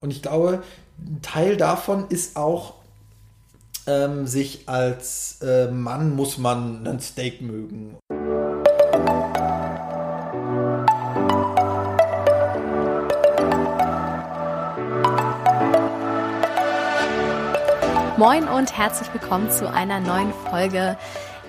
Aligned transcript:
Und 0.00 0.12
ich 0.12 0.22
glaube, 0.22 0.62
ein 0.98 1.22
Teil 1.22 1.56
davon 1.56 2.06
ist 2.08 2.36
auch, 2.36 2.74
ähm, 3.88 4.28
sich 4.28 4.68
als 4.68 5.40
äh, 5.42 5.72
Mann 5.72 6.14
muss 6.14 6.38
man 6.38 6.86
ein 6.86 7.00
Steak 7.00 7.42
mögen. 7.42 7.96
Moin 18.16 18.46
und 18.46 18.76
herzlich 18.76 19.12
willkommen 19.12 19.50
zu 19.50 19.68
einer 19.68 19.98
neuen 19.98 20.32
Folge 20.48 20.96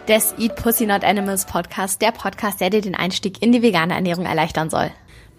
des 0.08 0.34
Eat 0.40 0.56
Pussy 0.56 0.88
Not 0.88 1.04
Animals 1.04 1.46
Podcast, 1.46 2.02
der 2.02 2.12
Podcast, 2.12 2.62
der 2.62 2.72
dir 2.72 2.82
den 2.82 2.96
Einstieg 2.96 3.44
in 3.44 3.52
die 3.52 3.62
vegane 3.62 3.94
Ernährung 3.94 4.26
erleichtern 4.26 4.72
soll. 4.72 4.90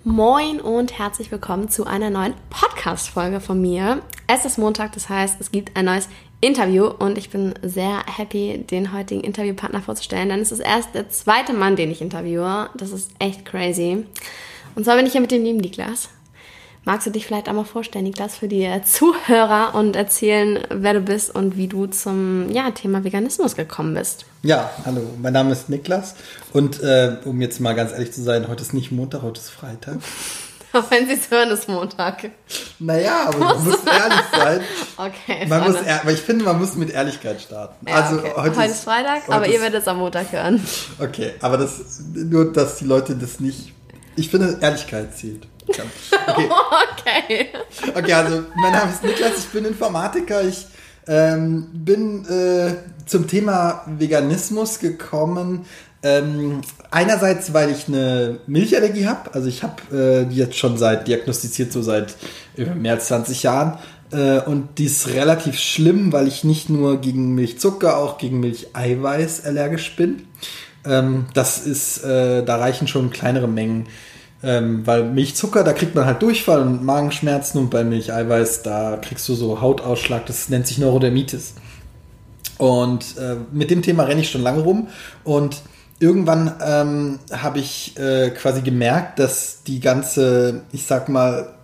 Moin 0.02 0.62
und 0.62 0.98
herzlich 0.98 1.30
willkommen 1.30 1.68
zu 1.68 1.84
einer 1.84 2.08
neuen 2.08 2.32
Podcast-Folge 2.48 3.38
von 3.38 3.60
mir. 3.60 4.00
Es 4.26 4.46
ist 4.46 4.56
Montag, 4.56 4.92
das 4.92 5.10
heißt, 5.10 5.38
es 5.40 5.52
gibt 5.52 5.76
ein 5.76 5.84
neues 5.84 6.08
Interview 6.40 6.86
und 6.86 7.18
ich 7.18 7.28
bin 7.28 7.52
sehr 7.60 8.02
happy, 8.06 8.64
den 8.70 8.94
heutigen 8.94 9.20
Interviewpartner 9.20 9.82
vorzustellen, 9.82 10.30
denn 10.30 10.40
es 10.40 10.52
ist 10.52 10.60
erst 10.60 10.94
der 10.94 11.10
zweite 11.10 11.52
Mann, 11.52 11.76
den 11.76 11.90
ich 11.90 12.00
interviewe. 12.00 12.70
Das 12.78 12.92
ist 12.92 13.10
echt 13.18 13.44
crazy. 13.44 14.06
Und 14.74 14.84
zwar 14.84 14.96
bin 14.96 15.04
ich 15.04 15.12
hier 15.12 15.20
mit 15.20 15.32
dem 15.32 15.44
lieben 15.44 15.58
Niklas. 15.58 16.08
Magst 16.84 17.06
du 17.06 17.10
dich 17.10 17.26
vielleicht 17.26 17.48
einmal 17.48 17.66
vorstellen, 17.66 18.04
Niklas, 18.04 18.36
für 18.36 18.48
die 18.48 18.66
Zuhörer 18.84 19.74
und 19.74 19.96
erzählen, 19.96 20.60
wer 20.70 20.94
du 20.94 21.00
bist 21.00 21.34
und 21.34 21.58
wie 21.58 21.68
du 21.68 21.86
zum 21.86 22.50
ja, 22.50 22.70
Thema 22.70 23.04
Veganismus 23.04 23.54
gekommen 23.54 23.94
bist? 23.94 24.24
Ja, 24.42 24.70
hallo, 24.86 25.02
mein 25.20 25.34
Name 25.34 25.52
ist 25.52 25.68
Niklas 25.68 26.14
und 26.54 26.82
äh, 26.82 27.16
um 27.26 27.42
jetzt 27.42 27.60
mal 27.60 27.74
ganz 27.74 27.92
ehrlich 27.92 28.12
zu 28.12 28.22
sein, 28.22 28.48
heute 28.48 28.62
ist 28.62 28.72
nicht 28.72 28.92
Montag, 28.92 29.20
heute 29.20 29.40
ist 29.40 29.50
Freitag. 29.50 29.98
Auch 30.72 30.88
wenn 30.90 31.06
Sie 31.06 31.14
es 31.14 31.30
hören, 31.30 31.50
ist 31.50 31.68
Montag. 31.68 32.30
Naja, 32.78 33.24
aber 33.26 33.38
man 33.38 33.64
muss 33.64 33.78
ehrlich 33.84 34.24
sein. 34.32 34.60
Okay. 34.96 35.46
Man 35.48 35.64
muss 35.64 35.76
aber 35.84 36.12
ich 36.12 36.20
finde, 36.20 36.44
man 36.44 36.60
muss 36.60 36.76
mit 36.76 36.90
Ehrlichkeit 36.90 37.40
starten. 37.40 37.88
Ja, 37.88 37.96
also 37.96 38.18
okay. 38.20 38.32
heute, 38.36 38.56
heute, 38.56 38.70
ist 38.70 38.84
Freitag, 38.84 39.22
heute 39.22 39.32
aber 39.32 39.46
ist, 39.48 39.54
ihr 39.54 39.60
werdet 39.60 39.82
es 39.82 39.88
am 39.88 39.98
Montag 39.98 40.30
hören. 40.30 40.64
Okay, 41.00 41.32
aber 41.40 41.58
das 41.58 42.02
nur, 42.14 42.52
dass 42.52 42.76
die 42.76 42.84
Leute 42.84 43.16
das 43.16 43.40
nicht. 43.40 43.72
Ich 44.14 44.30
finde, 44.30 44.58
Ehrlichkeit 44.60 45.16
zählt. 45.18 45.49
Okay. 45.68 45.82
okay. 46.92 47.48
Okay, 47.94 48.12
also 48.12 48.44
mein 48.56 48.72
Name 48.72 48.90
ist 48.90 49.02
Niklas, 49.02 49.38
ich 49.38 49.48
bin 49.48 49.64
Informatiker. 49.64 50.42
Ich 50.42 50.66
ähm, 51.06 51.68
bin 51.72 52.24
äh, 52.26 52.74
zum 53.06 53.26
Thema 53.26 53.84
Veganismus 53.86 54.78
gekommen. 54.78 55.66
Ähm, 56.02 56.62
einerseits, 56.90 57.52
weil 57.52 57.70
ich 57.70 57.88
eine 57.88 58.40
Milchallergie 58.46 59.06
habe. 59.06 59.34
Also 59.34 59.48
ich 59.48 59.62
habe 59.62 59.96
äh, 59.96 60.26
die 60.26 60.36
jetzt 60.36 60.56
schon 60.56 60.78
seit 60.78 61.06
diagnostiziert, 61.06 61.72
so 61.72 61.82
seit 61.82 62.16
mehr 62.56 62.94
als 62.94 63.08
20 63.08 63.42
Jahren. 63.42 63.78
Äh, 64.12 64.40
und 64.40 64.78
die 64.78 64.86
ist 64.86 65.08
relativ 65.08 65.58
schlimm, 65.58 66.12
weil 66.12 66.26
ich 66.26 66.42
nicht 66.44 66.70
nur 66.70 67.00
gegen 67.00 67.34
Milchzucker, 67.34 67.98
auch 67.98 68.18
gegen 68.18 68.40
Milcheiweiß 68.40 69.44
allergisch 69.44 69.94
bin. 69.96 70.22
Ähm, 70.84 71.26
das 71.34 71.66
ist, 71.66 72.02
äh, 72.04 72.44
da 72.44 72.56
reichen 72.56 72.88
schon 72.88 73.10
kleinere 73.10 73.48
Mengen 73.48 73.86
ähm, 74.42 74.86
weil 74.86 75.04
Milchzucker, 75.04 75.64
da 75.64 75.72
kriegt 75.72 75.94
man 75.94 76.06
halt 76.06 76.22
Durchfall 76.22 76.62
und 76.62 76.84
Magenschmerzen 76.84 77.58
und 77.58 77.70
bei 77.70 77.84
Milcheiweiß, 77.84 78.62
da 78.62 78.96
kriegst 78.96 79.28
du 79.28 79.34
so 79.34 79.60
Hautausschlag, 79.60 80.26
das 80.26 80.48
nennt 80.48 80.66
sich 80.66 80.78
Neurodermitis. 80.78 81.54
Und 82.58 83.16
äh, 83.18 83.36
mit 83.52 83.70
dem 83.70 83.82
Thema 83.82 84.04
renne 84.04 84.20
ich 84.20 84.30
schon 84.30 84.42
lange 84.42 84.62
rum 84.62 84.88
und 85.24 85.62
irgendwann 85.98 86.54
ähm, 86.64 87.18
habe 87.32 87.58
ich 87.58 87.98
äh, 87.98 88.30
quasi 88.30 88.62
gemerkt, 88.62 89.18
dass 89.18 89.62
die 89.62 89.80
ganze, 89.80 90.62
ich 90.72 90.86
sag 90.86 91.08
mal, 91.08 91.54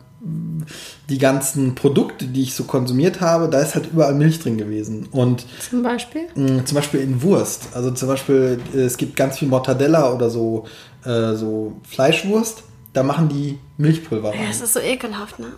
die 1.08 1.18
ganzen 1.18 1.74
Produkte, 1.74 2.26
die 2.26 2.42
ich 2.42 2.54
so 2.54 2.64
konsumiert 2.64 3.20
habe, 3.20 3.48
da 3.48 3.60
ist 3.60 3.74
halt 3.74 3.86
überall 3.92 4.14
Milch 4.14 4.40
drin 4.40 4.58
gewesen. 4.58 5.08
Und 5.12 5.46
zum 5.60 5.82
Beispiel? 5.82 6.22
Mh, 6.34 6.64
zum 6.64 6.74
Beispiel 6.74 7.00
in 7.00 7.22
Wurst. 7.22 7.68
Also 7.74 7.90
zum 7.92 8.08
Beispiel, 8.08 8.58
es 8.74 8.96
gibt 8.96 9.16
ganz 9.16 9.38
viel 9.38 9.48
Mortadella 9.48 10.12
oder 10.12 10.30
so, 10.30 10.64
äh, 11.04 11.34
so 11.34 11.74
Fleischwurst 11.88 12.64
da 12.96 13.02
machen 13.02 13.28
die 13.28 13.58
Milchpulver 13.76 14.30
rein. 14.30 14.40
Ja, 14.40 14.46
das 14.48 14.62
ist 14.62 14.72
so 14.72 14.80
ekelhaft, 14.80 15.38
ne? 15.38 15.48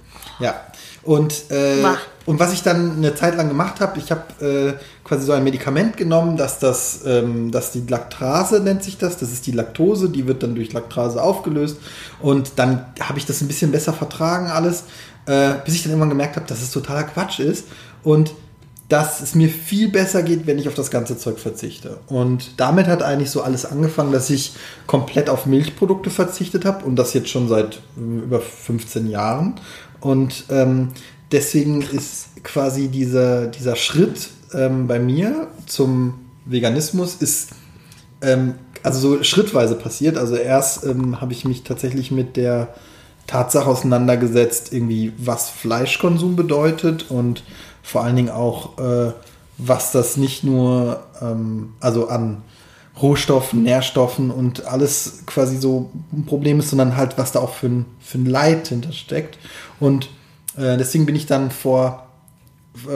Ja. 0.41 0.61
Und, 1.05 1.51
äh, 1.51 1.85
und 2.27 2.41
was 2.41 2.53
ich 2.53 2.65
dann 2.65 2.97
eine 2.97 3.15
Zeit 3.15 3.37
lang 3.37 3.47
gemacht 3.47 3.81
habe, 3.81 3.97
ich 4.01 4.11
habe 4.11 4.45
äh, 4.45 4.85
quasi 5.05 5.25
so 5.25 5.33
ein 5.33 5.45
Medikament 5.45 5.97
genommen, 5.97 6.37
dass 6.37 6.59
das, 6.59 7.03
ähm, 7.07 7.53
dass 7.53 7.71
die 7.71 7.85
Laktrase 7.87 8.59
nennt 8.61 8.83
sich 8.83 8.99
das, 8.99 9.19
das 9.19 9.31
ist 9.31 9.47
die 9.47 9.53
Laktose, 9.53 10.11
die 10.11 10.27
wird 10.27 10.43
dann 10.43 10.57
durch 10.57 10.73
Laktrase 10.73 11.23
aufgelöst 11.23 11.79
und 12.19 12.53
dann 12.57 12.87
habe 13.01 13.19
ich 13.19 13.27
das 13.27 13.41
ein 13.41 13.47
bisschen 13.47 13.71
besser 13.71 13.93
vertragen 13.93 14.49
alles, 14.49 14.83
äh, 15.27 15.55
bis 15.65 15.75
ich 15.75 15.85
dann 15.85 15.93
irgendwann 15.93 16.11
gemerkt 16.11 16.35
habe, 16.35 16.47
dass 16.47 16.61
es 16.61 16.73
totaler 16.73 17.05
Quatsch 17.05 17.39
ist 17.39 17.67
und 18.03 18.33
dass 18.89 19.21
es 19.21 19.35
mir 19.35 19.51
viel 19.51 19.91
besser 19.91 20.23
geht, 20.23 20.47
wenn 20.47 20.59
ich 20.59 20.67
auf 20.67 20.75
das 20.75 20.91
ganze 20.91 21.19
Zeug 21.19 21.39
verzichte. 21.39 21.99
Und 22.07 22.53
damit 22.59 22.87
hat 22.87 23.03
eigentlich 23.03 23.31
so 23.31 23.43
alles 23.43 23.67
angefangen, 23.67 24.13
dass 24.13 24.31
ich 24.31 24.55
komplett 24.87 25.29
auf 25.29 25.45
Milchprodukte 25.45 26.09
verzichtet 26.09 26.65
habe 26.65 26.85
und 26.87 26.97
das 26.97 27.13
jetzt 27.13 27.29
schon 27.29 27.49
seit 27.49 27.81
äh, 27.97 28.25
über 28.25 28.41
15 28.41 29.09
Jahren. 29.09 29.55
Und 30.01 30.45
ähm, 30.49 30.89
deswegen 31.33 31.83
ist 31.83 32.43
quasi 32.45 32.89
dieser, 32.89 33.49
dieser 33.49 33.77
Schritt 33.77 34.31
ähm, 34.55 34.87
bei 34.87 34.99
mir 34.99 35.49
zum 35.67 36.15
Veganismus 36.47 37.17
ist 37.17 37.51
ähm, 38.23 38.55
also 38.83 39.17
so 39.17 39.23
schrittweise 39.23 39.75
passiert. 39.75 40.17
Also 40.17 40.37
erst 40.37 40.85
ähm, 40.85 41.21
habe 41.21 41.33
ich 41.33 41.45
mich 41.45 41.63
tatsächlich 41.63 42.11
mit 42.11 42.37
der 42.37 42.75
Tatsache 43.27 43.69
auseinandergesetzt, 43.69 44.73
irgendwie 44.73 45.13
was 45.19 45.51
Fleischkonsum 45.51 46.37
bedeutet 46.37 47.11
und 47.11 47.43
vor 47.89 48.05
allen 48.05 48.17
Dingen 48.17 48.31
auch, 48.31 48.79
äh, 48.79 49.13
was 49.57 49.93
das 49.93 50.19
nicht 50.19 50.45
nur, 50.45 51.05
ähm, 51.23 51.73
also 51.81 52.09
an 52.09 52.43
Rohstoffen, 53.01 53.63
Nährstoffen 53.63 54.31
und 54.31 54.67
alles 54.67 55.23
quasi 55.25 55.57
so 55.57 55.91
ein 56.13 56.27
Problem 56.27 56.59
ist, 56.59 56.69
sondern 56.69 56.97
halt, 56.97 57.17
was 57.17 57.33
da 57.33 57.41
auch 57.41 57.55
für 57.55 57.69
ein, 57.69 57.87
für 58.01 58.19
ein 58.19 58.27
Leid 58.27 58.69
hintersteckt. 58.69 59.39
Und 59.81 60.11
äh, 60.57 60.77
deswegen 60.77 61.07
bin 61.07 61.17
ich 61.17 61.25
dann 61.25 61.51
vor 61.51 62.09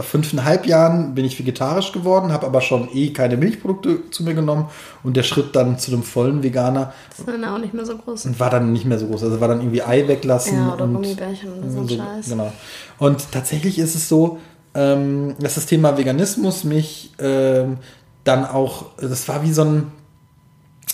fünfeinhalb 0.03 0.67
Jahren 0.67 1.15
bin 1.15 1.25
ich 1.25 1.39
vegetarisch 1.39 1.93
geworden, 1.93 2.33
habe 2.33 2.47
aber 2.47 2.61
schon 2.61 2.89
eh 2.95 3.13
keine 3.13 3.37
Milchprodukte 3.37 4.11
zu 4.11 4.23
mir 4.23 4.35
genommen 4.35 4.67
und 5.03 5.17
der 5.17 5.23
Schritt 5.23 5.57
dann 5.57 5.79
zu 5.79 5.93
einem 5.93 6.03
vollen 6.03 6.43
Veganer 6.43 6.93
das 7.17 7.27
war 7.27 7.35
dann 7.35 7.45
auch 7.45 7.59
nicht 7.59 7.75
mehr 7.75 7.85
so 7.85 7.97
groß. 7.97 8.27
Und 8.27 8.41
war 8.41 8.51
dann 8.51 8.73
nicht 8.73 8.85
mehr 8.85 8.99
so 8.99 9.07
groß, 9.07 9.25
also 9.25 9.41
war 9.41 9.49
dann 9.49 9.61
irgendwie 9.61 9.83
Ei 9.83 10.07
weglassen 10.07 10.57
ja, 10.57 10.75
oder 10.75 10.85
und 10.85 10.95
Gummibärchen 10.95 11.51
so, 11.71 11.87
so 11.87 11.97
Scheiß. 11.97 12.29
Genau. 12.29 12.53
Und 12.99 13.33
tatsächlich 13.33 13.79
ist 13.79 13.95
es 13.95 14.09
so, 14.09 14.39
ähm, 14.75 15.35
dass 15.39 15.55
das 15.57 15.67
Thema 15.67 15.97
Veganismus 15.99 16.65
mich 16.65 17.13
ähm, 17.19 17.79
dann 18.25 18.45
auch, 18.45 18.87
das 18.99 19.29
war 19.29 19.43
wie 19.43 19.53
so 19.53 19.65
ein, 19.65 19.93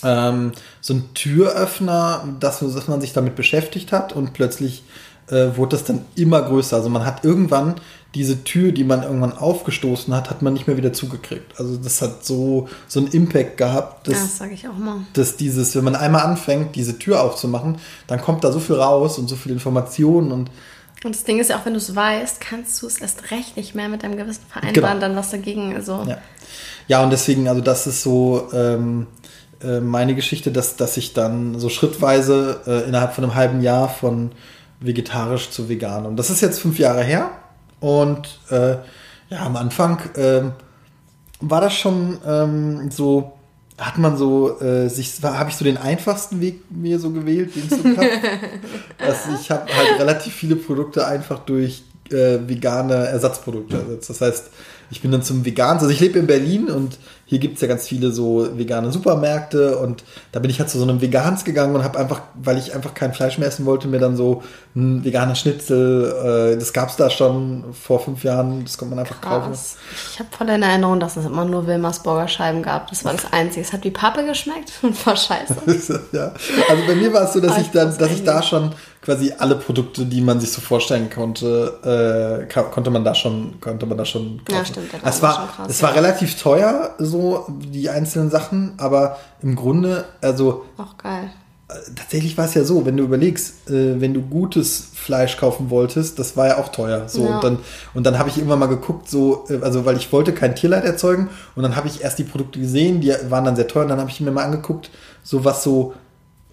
ähm, 0.03 0.51
so 0.81 0.93
ein 0.93 1.13
Türöffner, 1.13 2.27
dass, 2.39 2.59
dass 2.59 2.87
man 2.87 3.01
sich 3.01 3.13
damit 3.13 3.35
beschäftigt 3.35 3.91
hat 3.91 4.13
und 4.13 4.33
plötzlich 4.33 4.83
äh, 5.27 5.55
wurde 5.55 5.75
das 5.75 5.85
dann 5.85 6.05
immer 6.15 6.41
größer. 6.41 6.75
Also 6.75 6.89
man 6.89 7.05
hat 7.05 7.23
irgendwann 7.23 7.75
diese 8.15 8.43
Tür, 8.43 8.71
die 8.71 8.83
man 8.83 9.03
irgendwann 9.03 9.37
aufgestoßen 9.37 10.13
hat, 10.15 10.31
hat 10.31 10.41
man 10.41 10.53
nicht 10.53 10.67
mehr 10.67 10.77
wieder 10.77 10.93
zugekriegt. 10.93 11.59
Also 11.59 11.77
das 11.77 12.01
hat 12.01 12.25
so, 12.25 12.67
so 12.87 12.99
einen 12.99 13.09
Impact 13.09 13.57
gehabt, 13.57 14.07
dass, 14.07 14.15
ja, 14.15 14.21
das 14.21 14.37
sage 14.37 14.53
ich 14.53 14.67
auch 14.67 14.77
mal. 14.77 14.97
dass 15.13 15.37
dieses, 15.37 15.75
wenn 15.75 15.83
man 15.83 15.95
einmal 15.95 16.23
anfängt, 16.23 16.75
diese 16.75 16.97
Tür 16.97 17.21
aufzumachen, 17.21 17.77
dann 18.07 18.19
kommt 18.19 18.43
da 18.43 18.51
so 18.51 18.59
viel 18.59 18.77
raus 18.77 19.19
und 19.19 19.27
so 19.27 19.35
viel 19.35 19.51
Informationen 19.51 20.31
und 20.31 20.49
und 21.03 21.15
das 21.15 21.23
Ding 21.23 21.39
ist 21.39 21.49
ja 21.49 21.57
auch, 21.57 21.65
wenn 21.65 21.73
du 21.73 21.79
es 21.79 21.95
weißt, 21.95 22.41
kannst 22.41 22.81
du 22.81 22.87
es 22.87 22.99
erst 22.99 23.31
recht 23.31 23.55
nicht 23.55 23.73
mehr 23.73 23.87
mit 23.87 24.03
deinem 24.03 24.17
Gewissen 24.17 24.43
vereinbaren, 24.49 24.99
genau. 24.99 24.99
dann 24.99 25.15
was 25.15 25.29
dagegen. 25.31 25.73
Also. 25.75 26.05
Ja. 26.07 26.17
ja, 26.87 27.03
und 27.03 27.09
deswegen, 27.09 27.47
also 27.47 27.61
das 27.61 27.87
ist 27.87 28.03
so 28.03 28.49
ähm, 28.51 29.07
äh, 29.63 29.79
meine 29.79 30.13
Geschichte, 30.13 30.51
dass, 30.51 30.75
dass 30.75 30.97
ich 30.97 31.13
dann 31.13 31.57
so 31.57 31.69
schrittweise 31.69 32.61
äh, 32.67 32.87
innerhalb 32.87 33.13
von 33.13 33.23
einem 33.23 33.35
halben 33.35 33.61
Jahr 33.61 33.87
von 33.87 34.31
vegetarisch 34.81 35.49
zu 35.51 35.69
vegan. 35.69 36.05
Und 36.05 36.17
das 36.17 36.29
ist 36.29 36.41
jetzt 36.41 36.59
fünf 36.59 36.79
Jahre 36.79 37.03
her. 37.03 37.31
Und 37.79 38.39
äh, 38.49 38.71
ja, 39.29 39.45
am 39.45 39.55
Anfang 39.55 39.99
ähm, 40.15 40.51
war 41.39 41.61
das 41.61 41.73
schon 41.75 42.17
ähm, 42.25 42.91
so 42.91 43.38
hat 43.79 43.97
man 43.97 44.17
so 44.17 44.59
äh, 44.59 44.89
sich 44.89 45.13
habe 45.23 45.49
ich 45.49 45.55
so 45.55 45.63
den 45.63 45.77
einfachsten 45.77 46.41
Weg 46.41 46.61
mir 46.69 46.99
so 46.99 47.11
gewählt, 47.11 47.55
den 47.55 47.63
es 47.69 47.77
so 47.77 47.83
gab. 47.83 48.05
also 48.99 49.39
ich 49.39 49.49
habe 49.49 49.65
halt 49.73 49.99
relativ 49.99 50.33
viele 50.33 50.55
Produkte 50.55 51.07
einfach 51.07 51.39
durch 51.39 51.83
äh, 52.11 52.39
vegane 52.47 52.93
Ersatzprodukte 52.93 53.77
ersetzt. 53.77 54.09
Das 54.09 54.21
heißt, 54.21 54.49
ich 54.91 55.01
bin 55.01 55.11
dann 55.11 55.21
zum 55.21 55.45
Vegan, 55.45 55.77
also 55.77 55.89
ich 55.89 55.99
lebe 55.99 56.19
in 56.19 56.27
Berlin 56.27 56.69
und 56.69 56.97
hier 57.29 57.37
gibt 57.37 57.55
es 57.55 57.61
ja 57.61 57.67
ganz 57.67 57.87
viele 57.87 58.11
so 58.11 58.57
vegane 58.57 58.91
Supermärkte 58.91 59.77
und 59.77 60.03
da 60.31 60.39
bin 60.39 60.49
ich 60.49 60.59
halt 60.59 60.71
zu 60.71 60.79
so 60.79 60.83
einem 60.83 60.99
Vegans 60.99 61.45
gegangen 61.45 61.75
und 61.75 61.83
habe 61.83 61.99
einfach, 61.99 62.21
weil 62.33 62.57
ich 62.57 62.73
einfach 62.73 62.95
kein 62.95 63.13
Fleisch 63.13 63.37
mehr 63.37 63.47
essen 63.47 63.67
wollte, 63.67 63.87
mir 63.87 63.99
dann 63.99 64.17
so 64.17 64.41
ein 64.75 65.03
veganer 65.03 65.35
Schnitzel, 65.35 66.55
äh, 66.55 66.57
das 66.57 66.73
gab 66.73 66.89
es 66.89 66.95
da 66.95 67.11
schon 67.11 67.65
vor 67.71 67.99
fünf 67.99 68.23
Jahren, 68.23 68.63
das 68.63 68.79
konnte 68.79 68.95
man 68.95 69.05
einfach 69.05 69.21
Krass. 69.21 69.43
kaufen. 69.43 69.53
Ich 70.11 70.19
habe 70.19 70.29
voll 70.35 70.49
in 70.49 70.63
Erinnerung, 70.63 70.99
dass 70.99 71.17
es 71.17 71.25
immer 71.27 71.45
nur 71.45 71.67
Wilmers 71.67 72.01
Burgerscheiben 72.01 72.63
gab. 72.63 72.89
Das 72.89 73.05
war 73.05 73.13
das 73.13 73.31
Einzige. 73.31 73.61
Es 73.61 73.73
hat 73.73 73.83
wie 73.83 73.91
Pappe 73.91 74.25
geschmeckt 74.25 74.71
und 74.81 75.05
war 75.05 75.15
scheiße. 75.15 75.55
ja. 76.11 76.33
Also 76.67 76.83
bei 76.87 76.95
mir 76.95 77.13
war 77.13 77.23
es 77.25 77.33
so, 77.33 77.39
dass 77.39 77.59
ich 77.59 77.69
dann, 77.69 77.95
dass 77.95 78.11
ich 78.11 78.23
da 78.23 78.41
schon 78.41 78.73
quasi 79.01 79.33
alle 79.37 79.55
Produkte, 79.55 80.05
die 80.05 80.21
man 80.21 80.39
sich 80.39 80.51
so 80.51 80.61
vorstellen 80.61 81.09
konnte, 81.09 82.47
äh, 82.49 82.61
konnte 82.71 82.89
man 82.89 83.03
da 83.03 83.15
schon, 83.15 83.59
konnte 83.61 83.85
man 83.85 83.97
da 83.97 84.05
schon 84.05 84.41
kaufen. 84.45 84.57
Ja, 84.57 84.65
stimmt. 84.65 84.89
Es 85.03 85.21
war, 85.21 85.47
krass, 85.55 85.67
es 85.69 85.81
war 85.81 85.95
relativ 85.95 86.41
teuer, 86.41 86.95
so 86.99 87.45
die 87.49 87.89
einzelnen 87.89 88.29
Sachen, 88.29 88.73
aber 88.77 89.17
im 89.41 89.55
Grunde, 89.55 90.05
also. 90.21 90.65
Auch 90.77 90.97
geil. 90.97 91.31
Äh, 91.69 91.73
tatsächlich 91.95 92.37
war 92.37 92.45
es 92.45 92.55
ja 92.55 92.63
so, 92.63 92.85
wenn 92.85 92.97
du 92.97 93.03
überlegst, 93.03 93.69
äh, 93.69 94.01
wenn 94.01 94.13
du 94.13 94.21
gutes 94.21 94.89
Fleisch 94.93 95.37
kaufen 95.37 95.69
wolltest, 95.69 96.19
das 96.19 96.35
war 96.35 96.47
ja 96.47 96.57
auch 96.57 96.69
teuer. 96.69 97.07
So 97.07 97.25
ja. 97.25 97.35
und 97.35 97.43
dann 97.43 97.59
und 97.93 98.05
dann 98.05 98.17
habe 98.17 98.29
ich 98.29 98.37
irgendwann 98.37 98.59
mal 98.59 98.65
geguckt, 98.65 99.07
so 99.07 99.45
äh, 99.49 99.59
also 99.61 99.85
weil 99.85 99.95
ich 99.95 100.11
wollte 100.11 100.33
kein 100.33 100.55
Tierleid 100.55 100.83
erzeugen 100.83 101.29
und 101.55 101.63
dann 101.63 101.75
habe 101.75 101.87
ich 101.87 102.03
erst 102.03 102.17
die 102.17 102.23
Produkte 102.23 102.59
gesehen, 102.59 103.01
die 103.01 103.13
waren 103.29 103.45
dann 103.45 103.55
sehr 103.55 103.67
teuer. 103.67 103.83
Und 103.83 103.89
dann 103.89 103.99
habe 103.99 104.09
ich 104.09 104.19
mir 104.19 104.31
mal 104.31 104.45
angeguckt, 104.45 104.89
so 105.23 105.45
was 105.45 105.63
so 105.63 105.93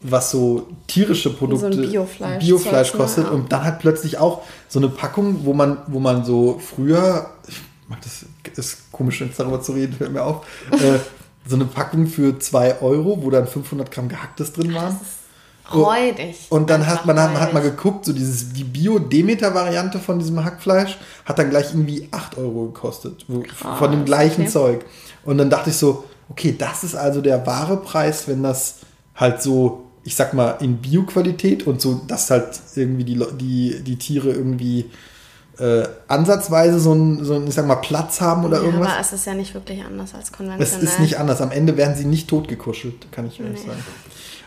was 0.01 0.31
so 0.31 0.69
tierische 0.87 1.31
Produkte, 1.31 1.73
so 1.73 1.81
Biofleisch, 1.81 2.45
Biofleisch 2.45 2.93
kostet. 2.93 3.31
Und 3.31 3.51
dann 3.51 3.65
hat 3.65 3.81
plötzlich 3.81 4.19
auch 4.19 4.43
so 4.69 4.79
eine 4.79 4.89
Packung, 4.89 5.45
wo 5.45 5.53
man, 5.53 5.79
wo 5.87 6.01
man 6.01 6.25
so 6.25 6.59
früher, 6.59 7.31
ich 7.49 7.61
mag 7.89 8.01
das, 8.03 8.25
ist 8.57 8.93
komisch, 8.93 9.21
jetzt 9.21 9.41
darüber 9.41 9.61
zu 9.61 9.73
reden, 9.73 9.95
fällt 9.95 10.13
mir 10.13 10.23
auf, 10.23 10.47
äh, 10.73 10.99
so 11.47 11.57
eine 11.57 11.65
Packung 11.65 12.07
für 12.07 12.39
2 12.39 12.83
Euro, 12.83 13.23
wo 13.23 13.31
dann 13.31 13.47
500 13.47 13.91
Gramm 13.91 14.09
Gehacktes 14.09 14.53
drin 14.53 14.75
waren. 14.75 14.99
Räudig. 15.75 16.47
Und 16.51 16.71
dann 16.71 16.87
hat 16.87 17.07
man, 17.07 17.19
hat, 17.19 17.35
hat 17.41 17.53
mal 17.53 17.63
geguckt, 17.63 18.05
so 18.05 18.13
dieses, 18.13 18.53
die 18.53 18.63
Bio-Demeter-Variante 18.63 19.99
von 19.99 20.19
diesem 20.19 20.45
Hackfleisch 20.45 20.97
hat 21.25 21.39
dann 21.39 21.51
gleich 21.51 21.73
irgendwie 21.73 22.09
8 22.13 22.39
Euro 22.39 22.67
gekostet. 22.67 23.27
Krass, 23.27 23.79
von 23.79 23.91
dem 23.91 24.05
gleichen 24.05 24.43
okay. 24.43 24.51
Zeug. 24.51 24.85
Und 25.25 25.39
dann 25.39 25.51
dachte 25.51 25.71
ich 25.71 25.77
so, 25.77 26.05
okay, 26.29 26.55
das 26.57 26.85
ist 26.85 26.95
also 26.95 27.21
der 27.21 27.45
wahre 27.47 27.79
Preis, 27.79 28.29
wenn 28.29 28.43
das 28.45 28.77
halt 29.17 29.43
so 29.43 29.86
ich 30.07 30.15
sag 30.15 30.35
mal, 30.35 30.53
in 30.61 30.77
Bioqualität 30.77 31.67
und 31.67 31.81
so, 31.81 32.01
dass 32.07 32.31
halt 32.31 32.61
irgendwie 32.77 33.05
die, 33.05 33.21
die, 33.39 33.83
die 33.83 33.97
Tiere 33.97 34.31
irgendwie 34.31 34.89
äh, 35.59 35.83
ansatzweise 36.07 36.79
so 36.79 36.93
einen, 36.93 37.25
so 37.25 37.43
ich 37.43 37.55
sag 37.55 37.67
mal, 37.67 37.77
Platz 37.77 38.21
haben 38.21 38.45
oder 38.45 38.59
ja, 38.59 38.65
irgendwas. 38.65 38.93
Aber 38.93 39.01
es 39.01 39.13
ist 39.13 39.27
ja 39.27 39.35
nicht 39.35 39.53
wirklich 39.53 39.83
anders 39.85 40.15
als 40.15 40.31
konventionell. 40.31 40.63
Es 40.63 40.81
ist 40.81 41.01
nicht 41.01 41.19
anders. 41.19 41.41
Am 41.41 41.51
Ende 41.51 41.77
werden 41.77 41.97
sie 41.97 42.05
nicht 42.05 42.29
totgekuschelt, 42.29 43.11
kann 43.11 43.27
ich 43.27 43.41
ehrlich 43.41 43.63
nee. 43.63 43.67
sagen. 43.67 43.83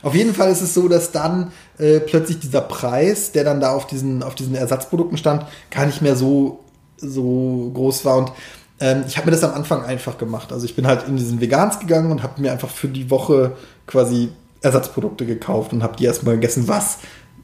Auf 0.02 0.16
jeden 0.16 0.34
Fall 0.34 0.50
ist 0.50 0.62
es 0.62 0.74
so, 0.74 0.88
dass 0.88 1.12
dann 1.12 1.52
äh, 1.78 2.00
plötzlich 2.00 2.40
dieser 2.40 2.62
Preis, 2.62 3.34
der 3.34 3.44
dann 3.44 3.60
da 3.60 3.74
auf 3.74 3.86
diesen, 3.86 4.24
auf 4.24 4.36
diesen 4.36 4.56
Ersatzprodukten 4.56 5.18
stand, 5.18 5.46
gar 5.72 5.86
nicht 5.86 6.02
mehr 6.02 6.16
so, 6.16 6.64
so 6.96 7.70
groß 7.74 8.06
war. 8.06 8.18
Und 8.18 8.32
ähm, 8.80 9.04
ich 9.06 9.18
habe 9.18 9.26
mir 9.26 9.32
das 9.32 9.44
am 9.44 9.54
Anfang 9.54 9.84
einfach 9.84 10.18
gemacht. 10.18 10.54
Also 10.54 10.64
ich 10.64 10.76
bin 10.78 10.88
halt 10.88 11.06
in 11.10 11.18
diesen 11.18 11.42
Vegans 11.42 11.80
gegangen 11.80 12.12
und 12.12 12.24
habe 12.24 12.40
mir 12.42 12.54
einfach 12.54 12.70
für 12.70 12.88
die 12.88 13.10
Woche 13.10 13.58
quasi 13.88 14.30
Ersatzprodukte 14.62 15.26
gekauft 15.26 15.74
und 15.74 15.84
habe 15.84 15.96
die 15.98 16.06
erstmal 16.06 16.36
gegessen, 16.36 16.68
was 16.68 17.00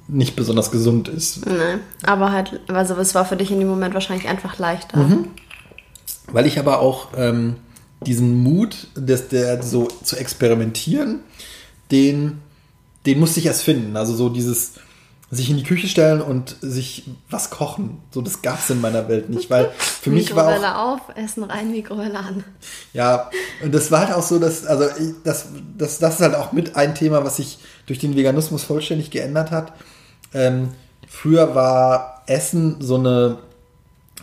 nicht 0.07 0.35
besonders 0.35 0.71
gesund 0.71 1.07
ist. 1.07 1.45
Nein, 1.45 1.79
aber 2.03 2.31
halt, 2.31 2.59
also 2.67 2.95
es 2.95 3.15
war 3.15 3.25
für 3.25 3.37
dich 3.37 3.51
in 3.51 3.59
dem 3.59 3.67
Moment 3.67 3.93
wahrscheinlich 3.93 4.27
einfach 4.27 4.59
leichter. 4.59 4.97
Mhm. 4.97 5.29
Weil 6.31 6.45
ich 6.45 6.59
aber 6.59 6.79
auch 6.79 7.09
ähm, 7.17 7.55
diesen 8.05 8.43
Mut, 8.43 8.87
des, 8.95 9.29
der 9.29 9.63
so 9.63 9.87
zu 9.87 10.15
experimentieren, 10.15 11.21
den, 11.91 12.39
den 13.05 13.19
musste 13.19 13.39
ich 13.39 13.45
erst 13.45 13.63
finden. 13.63 13.95
Also 13.95 14.15
so 14.15 14.29
dieses, 14.29 14.73
sich 15.35 15.49
in 15.49 15.57
die 15.57 15.63
Küche 15.63 15.87
stellen 15.87 16.21
und 16.21 16.55
sich 16.61 17.03
was 17.29 17.49
kochen. 17.49 17.99
So, 18.11 18.21
das 18.21 18.41
gab 18.41 18.59
es 18.59 18.69
in 18.69 18.81
meiner 18.81 19.07
Welt 19.07 19.29
nicht, 19.29 19.49
weil 19.49 19.71
für 19.77 20.09
mich 20.09 20.35
war 20.35 20.75
auch... 20.75 20.93
auf, 20.95 21.15
Essen 21.15 21.43
rein, 21.43 21.71
Mikrowelle 21.71 22.17
an. 22.17 22.43
Ja, 22.93 23.29
und 23.63 23.73
das 23.73 23.91
war 23.91 24.07
halt 24.07 24.13
auch 24.13 24.23
so, 24.23 24.39
dass, 24.39 24.65
also 24.65 24.85
das, 25.23 25.47
das, 25.77 25.99
das 25.99 26.15
ist 26.15 26.21
halt 26.21 26.35
auch 26.35 26.51
mit 26.51 26.75
ein 26.75 26.95
Thema, 26.95 27.23
was 27.23 27.37
sich 27.37 27.59
durch 27.85 27.99
den 27.99 28.15
Veganismus 28.15 28.63
vollständig 28.63 29.11
geändert 29.11 29.51
hat. 29.51 29.73
Ähm, 30.33 30.69
früher 31.07 31.55
war 31.55 32.23
Essen 32.27 32.77
so 32.79 32.95
eine 32.95 33.39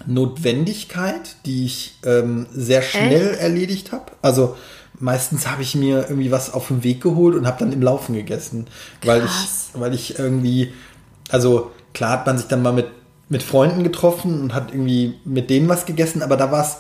Notwendigkeit, 0.06 1.37
die 1.47 1.67
ich 1.67 1.99
ähm, 2.05 2.47
sehr 2.53 2.82
schnell 2.82 3.32
Echt? 3.32 3.41
erledigt 3.41 3.93
habe. 3.93 4.06
Also 4.20 4.56
meistens 4.99 5.49
habe 5.49 5.62
ich 5.62 5.75
mir 5.75 6.06
irgendwie 6.08 6.31
was 6.31 6.53
auf 6.53 6.69
den 6.69 6.82
Weg 6.85 7.00
geholt 7.00 7.35
und 7.35 7.47
habe 7.47 7.58
dann 7.58 7.73
im 7.73 7.82
Laufen 7.82 8.15
gegessen, 8.15 8.67
Krass. 9.00 9.06
weil 9.06 9.25
ich, 9.25 9.81
weil 9.81 9.94
ich 9.94 10.19
irgendwie 10.19 10.73
also 11.32 11.73
klar 11.94 12.11
hat 12.11 12.26
man 12.26 12.38
sich 12.38 12.46
dann 12.46 12.62
mal 12.62 12.73
mit, 12.73 12.87
mit 13.29 13.43
Freunden 13.43 13.82
getroffen 13.82 14.40
und 14.40 14.55
hat 14.55 14.70
irgendwie 14.70 15.19
mit 15.25 15.50
denen 15.50 15.69
was 15.69 15.87
gegessen, 15.87 16.23
aber 16.23 16.37
da 16.37 16.52
war 16.52 16.62
es, 16.62 16.79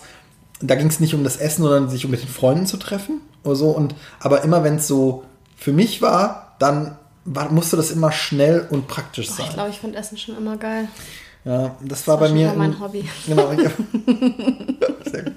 da 0.60 0.74
ging 0.74 0.86
es 0.86 1.00
nicht 1.00 1.14
um 1.14 1.24
das 1.24 1.36
Essen, 1.36 1.62
sondern 1.62 1.88
sich 1.88 2.04
um 2.04 2.10
mit 2.10 2.22
den 2.22 2.28
Freunden 2.28 2.66
zu 2.66 2.76
treffen 2.76 3.20
oder 3.42 3.56
so. 3.56 3.70
Und 3.70 3.94
aber 4.20 4.42
immer 4.42 4.62
wenn 4.62 4.76
es 4.76 4.86
so 4.86 5.24
für 5.56 5.72
mich 5.72 6.02
war, 6.02 6.54
dann 6.58 6.96
war, 7.24 7.50
musste 7.50 7.76
das 7.76 7.90
immer 7.90 8.12
schnell 8.12 8.66
und 8.70 8.88
praktisch 8.88 9.30
sein. 9.30 9.46
ich 9.48 9.54
glaube, 9.54 9.70
ich 9.70 9.78
finde 9.78 9.98
Essen 9.98 10.18
schon 10.18 10.36
immer 10.36 10.56
geil. 10.56 10.88
Ja, 11.44 11.74
das, 11.80 11.88
das 11.88 12.08
war, 12.08 12.18
bei 12.18 12.28
mir. 12.28 12.52
mein 12.56 12.78
Hobby. 12.78 13.08
Genau. 13.26 13.50
Sehr 13.50 15.22
gut. 15.24 15.34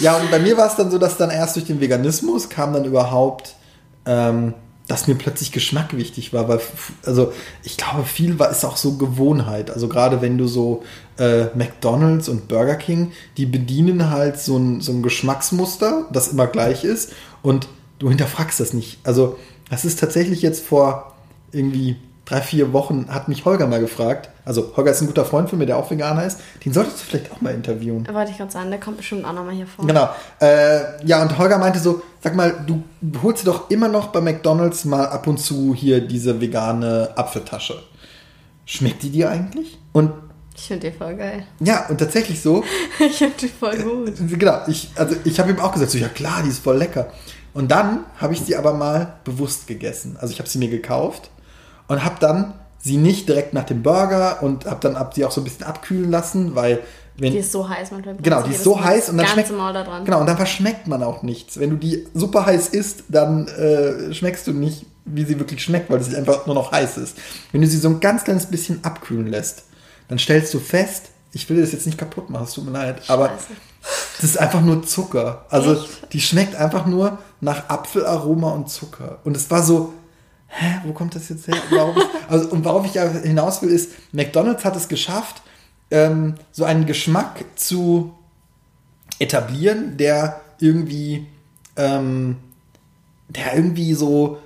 Ja, 0.00 0.16
und 0.16 0.30
bei 0.30 0.40
mir 0.40 0.56
war 0.56 0.66
es 0.66 0.74
dann 0.74 0.90
so, 0.90 0.98
dass 0.98 1.16
dann 1.16 1.30
erst 1.30 1.56
durch 1.56 1.66
den 1.66 1.80
Veganismus 1.80 2.48
kam 2.48 2.72
dann 2.72 2.84
überhaupt 2.84 3.54
ähm, 4.04 4.54
dass 4.86 5.06
mir 5.06 5.14
plötzlich 5.14 5.50
Geschmack 5.50 5.96
wichtig 5.96 6.32
war, 6.32 6.48
weil 6.48 6.60
also 7.04 7.32
ich 7.62 7.76
glaube 7.76 8.04
viel 8.04 8.38
war 8.38 8.50
ist 8.50 8.64
auch 8.64 8.76
so 8.76 8.96
Gewohnheit. 8.98 9.70
Also 9.70 9.88
gerade 9.88 10.20
wenn 10.20 10.36
du 10.36 10.46
so 10.46 10.82
äh, 11.18 11.46
McDonald's 11.54 12.28
und 12.28 12.48
Burger 12.48 12.76
King, 12.76 13.12
die 13.36 13.46
bedienen 13.46 14.10
halt 14.10 14.38
so 14.38 14.58
ein, 14.58 14.80
so 14.80 14.92
ein 14.92 15.02
Geschmacksmuster, 15.02 16.06
das 16.12 16.28
immer 16.28 16.46
gleich 16.46 16.84
ist 16.84 17.12
und 17.42 17.68
du 17.98 18.10
hinterfragst 18.10 18.60
das 18.60 18.74
nicht. 18.74 18.98
Also 19.04 19.38
das 19.70 19.86
ist 19.86 20.00
tatsächlich 20.00 20.42
jetzt 20.42 20.64
vor 20.64 21.14
irgendwie 21.52 21.96
drei, 22.24 22.40
vier 22.40 22.72
Wochen 22.72 23.06
hat 23.08 23.28
mich 23.28 23.44
Holger 23.44 23.66
mal 23.66 23.80
gefragt. 23.80 24.30
Also 24.44 24.72
Holger 24.76 24.90
ist 24.90 25.00
ein 25.00 25.06
guter 25.06 25.24
Freund 25.24 25.50
von 25.50 25.58
mir, 25.58 25.66
der 25.66 25.76
auch 25.76 25.90
Veganer 25.90 26.24
ist. 26.24 26.40
Den 26.64 26.72
solltest 26.72 27.00
du 27.00 27.04
vielleicht 27.04 27.32
auch 27.32 27.40
mal 27.40 27.54
interviewen. 27.54 28.06
Wollte 28.10 28.30
ich 28.30 28.38
gerade 28.38 28.52
sagen, 28.52 28.70
der 28.70 28.80
kommt 28.80 28.98
bestimmt 28.98 29.24
auch 29.24 29.32
nochmal 29.32 29.54
hier 29.54 29.66
vor. 29.66 29.86
Genau. 29.86 30.08
Äh, 30.40 31.04
ja, 31.06 31.22
und 31.22 31.36
Holger 31.38 31.58
meinte 31.58 31.78
so, 31.78 32.02
sag 32.22 32.34
mal, 32.34 32.54
du 32.66 32.82
holst 33.22 33.42
dir 33.42 33.50
doch 33.50 33.70
immer 33.70 33.88
noch 33.88 34.08
bei 34.08 34.20
McDonalds 34.20 34.84
mal 34.84 35.06
ab 35.06 35.26
und 35.26 35.38
zu 35.38 35.74
hier 35.74 36.00
diese 36.00 36.40
vegane 36.40 37.10
Apfeltasche. 37.16 37.82
Schmeckt 38.64 39.02
die 39.02 39.10
dir 39.10 39.30
eigentlich? 39.30 39.78
Und 39.92 40.12
ich 40.56 40.68
finde 40.68 40.90
die 40.90 40.96
voll 40.96 41.16
geil. 41.16 41.44
Ja, 41.60 41.86
und 41.88 41.98
tatsächlich 41.98 42.40
so. 42.40 42.64
ich 43.00 43.16
finde 43.16 43.34
die 43.40 43.48
voll 43.48 43.76
gut. 43.76 44.20
Äh, 44.20 44.36
genau, 44.36 44.60
ich, 44.66 44.90
also 44.94 45.16
ich 45.24 45.38
habe 45.40 45.50
ihm 45.50 45.58
auch 45.58 45.72
gesagt, 45.72 45.90
so, 45.90 45.98
ja 45.98 46.08
klar, 46.08 46.42
die 46.42 46.48
ist 46.48 46.62
voll 46.62 46.76
lecker. 46.76 47.08
Und 47.52 47.70
dann 47.70 48.04
habe 48.16 48.32
ich 48.32 48.40
sie 48.40 48.56
aber 48.56 48.72
mal 48.72 49.14
bewusst 49.24 49.66
gegessen. 49.66 50.16
Also 50.20 50.32
ich 50.32 50.38
habe 50.38 50.48
sie 50.48 50.58
mir 50.58 50.68
gekauft 50.68 51.30
und 51.88 52.04
habe 52.04 52.16
dann 52.20 52.54
sie 52.78 52.96
nicht 52.96 53.28
direkt 53.28 53.54
nach 53.54 53.64
dem 53.64 53.82
Burger 53.82 54.42
und 54.42 54.66
habe 54.66 54.80
dann 54.80 54.96
ab, 54.96 55.14
sie 55.14 55.24
auch 55.24 55.30
so 55.30 55.40
ein 55.40 55.44
bisschen 55.44 55.64
abkühlen 55.64 56.10
lassen, 56.10 56.54
weil 56.54 56.80
wenn, 57.16 57.32
die 57.32 57.38
ist 57.38 57.52
so 57.52 57.68
heiß, 57.68 57.92
man 57.92 58.02
Genau, 58.22 58.42
die 58.42 58.50
ist 58.50 58.64
so 58.64 58.82
heiß 58.82 59.10
und 59.10 59.18
dann 59.18 59.26
schmeckt 59.28 59.48
Genau, 60.04 60.20
und 60.20 60.26
dann 60.26 60.36
verschmeckt 60.36 60.88
man 60.88 61.02
auch 61.02 61.22
nichts. 61.22 61.60
Wenn 61.60 61.70
du 61.70 61.76
die 61.76 62.06
super 62.12 62.44
heiß 62.44 62.68
isst, 62.68 63.04
dann 63.08 63.46
äh, 63.46 64.12
schmeckst 64.12 64.46
du 64.48 64.52
nicht, 64.52 64.84
wie 65.04 65.24
sie 65.24 65.38
wirklich 65.38 65.62
schmeckt, 65.62 65.90
weil 65.90 66.02
sie 66.02 66.16
einfach 66.16 66.46
nur 66.46 66.56
noch 66.56 66.72
heiß 66.72 66.98
ist. 66.98 67.16
Wenn 67.52 67.60
du 67.60 67.68
sie 67.68 67.78
so 67.78 67.88
ein 67.88 68.00
ganz 68.00 68.24
kleines 68.24 68.46
bisschen 68.46 68.84
abkühlen 68.84 69.28
lässt, 69.28 69.64
dann 70.08 70.18
stellst 70.18 70.52
du 70.54 70.58
fest, 70.58 71.10
ich 71.32 71.48
will 71.48 71.60
das 71.60 71.72
jetzt 71.72 71.86
nicht 71.86 71.98
kaputt 71.98 72.30
machen, 72.30 72.44
es 72.44 72.52
tut 72.52 72.64
mir 72.64 72.72
leid, 72.72 73.02
aber 73.08 73.30
das 74.16 74.24
ist 74.24 74.38
einfach 74.38 74.60
nur 74.60 74.82
Zucker. 74.82 75.44
Also 75.50 75.74
Echt? 75.74 76.12
die 76.12 76.20
schmeckt 76.20 76.56
einfach 76.56 76.86
nur 76.86 77.18
nach 77.40 77.68
Apfelaroma 77.68 78.50
und 78.50 78.70
Zucker. 78.70 79.18
Und 79.24 79.36
es 79.36 79.50
war 79.50 79.62
so, 79.62 79.92
hä, 80.54 80.80
wo 80.84 80.92
kommt 80.92 81.14
das 81.14 81.28
jetzt 81.28 81.46
her? 81.46 81.56
Warum, 81.70 81.96
also, 82.28 82.50
und 82.50 82.64
worauf 82.64 82.86
ich 82.86 82.94
ja 82.94 83.08
hinaus 83.08 83.62
will, 83.62 83.70
ist, 83.70 83.92
McDonald's 84.12 84.64
hat 84.64 84.76
es 84.76 84.88
geschafft, 84.88 85.42
ähm, 85.90 86.34
so 86.52 86.64
einen 86.64 86.86
Geschmack 86.86 87.44
zu 87.56 88.14
etablieren, 89.18 89.96
der 89.96 90.40
irgendwie, 90.58 91.26
ähm, 91.76 92.36
der 93.28 93.54
irgendwie 93.56 93.94
so 93.94 94.38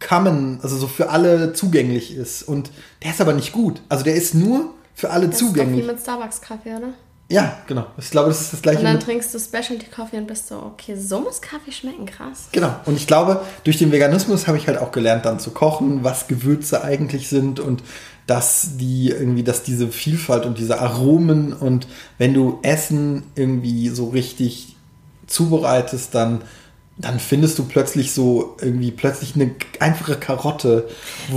common, 0.00 0.58
also 0.62 0.76
so 0.76 0.86
für 0.86 1.10
alle 1.10 1.52
zugänglich 1.52 2.14
ist. 2.16 2.42
Und 2.42 2.70
der 3.02 3.10
ist 3.10 3.20
aber 3.20 3.32
nicht 3.32 3.52
gut. 3.52 3.80
Also 3.88 4.04
der 4.04 4.14
ist 4.14 4.34
nur 4.34 4.74
für 4.94 5.10
alle 5.10 5.28
das 5.28 5.38
zugänglich. 5.38 5.80
Ist 5.80 5.88
doch 5.88 5.88
wie 5.88 5.94
mit 5.94 6.02
Starbucks-Kaffee, 6.02 6.76
oder? 6.76 6.88
Ja, 7.30 7.58
genau. 7.66 7.86
Ich 7.96 8.10
glaube, 8.10 8.28
das 8.28 8.42
ist 8.42 8.52
das 8.52 8.62
gleiche. 8.62 8.80
Und 8.80 8.84
dann 8.84 9.00
trinkst 9.00 9.32
du 9.34 9.38
Specialty 9.38 9.86
Coffee 9.86 10.18
und 10.18 10.26
bist 10.26 10.48
so, 10.48 10.56
okay, 10.56 10.96
so 10.96 11.20
muss 11.20 11.40
Kaffee 11.40 11.72
schmecken, 11.72 12.04
krass. 12.04 12.48
Genau. 12.52 12.74
Und 12.84 12.96
ich 12.96 13.06
glaube, 13.06 13.40
durch 13.64 13.78
den 13.78 13.90
Veganismus 13.90 14.46
habe 14.46 14.58
ich 14.58 14.66
halt 14.66 14.78
auch 14.78 14.92
gelernt, 14.92 15.24
dann 15.24 15.38
zu 15.38 15.50
kochen, 15.50 16.04
was 16.04 16.28
Gewürze 16.28 16.84
eigentlich 16.84 17.28
sind 17.28 17.58
und 17.58 17.82
dass 18.26 18.76
die 18.76 19.08
irgendwie, 19.08 19.42
dass 19.42 19.62
diese 19.62 19.88
Vielfalt 19.88 20.46
und 20.46 20.58
diese 20.58 20.80
Aromen 20.80 21.52
und 21.52 21.86
wenn 22.18 22.34
du 22.34 22.58
Essen 22.62 23.24
irgendwie 23.34 23.88
so 23.88 24.10
richtig 24.10 24.76
zubereitest, 25.26 26.14
dann 26.14 26.42
dann 27.02 27.18
findest 27.18 27.58
du 27.58 27.64
plötzlich 27.64 28.12
so 28.12 28.56
irgendwie 28.60 28.92
plötzlich 28.92 29.34
eine 29.34 29.54
einfache 29.80 30.16
Karotte. 30.16 30.88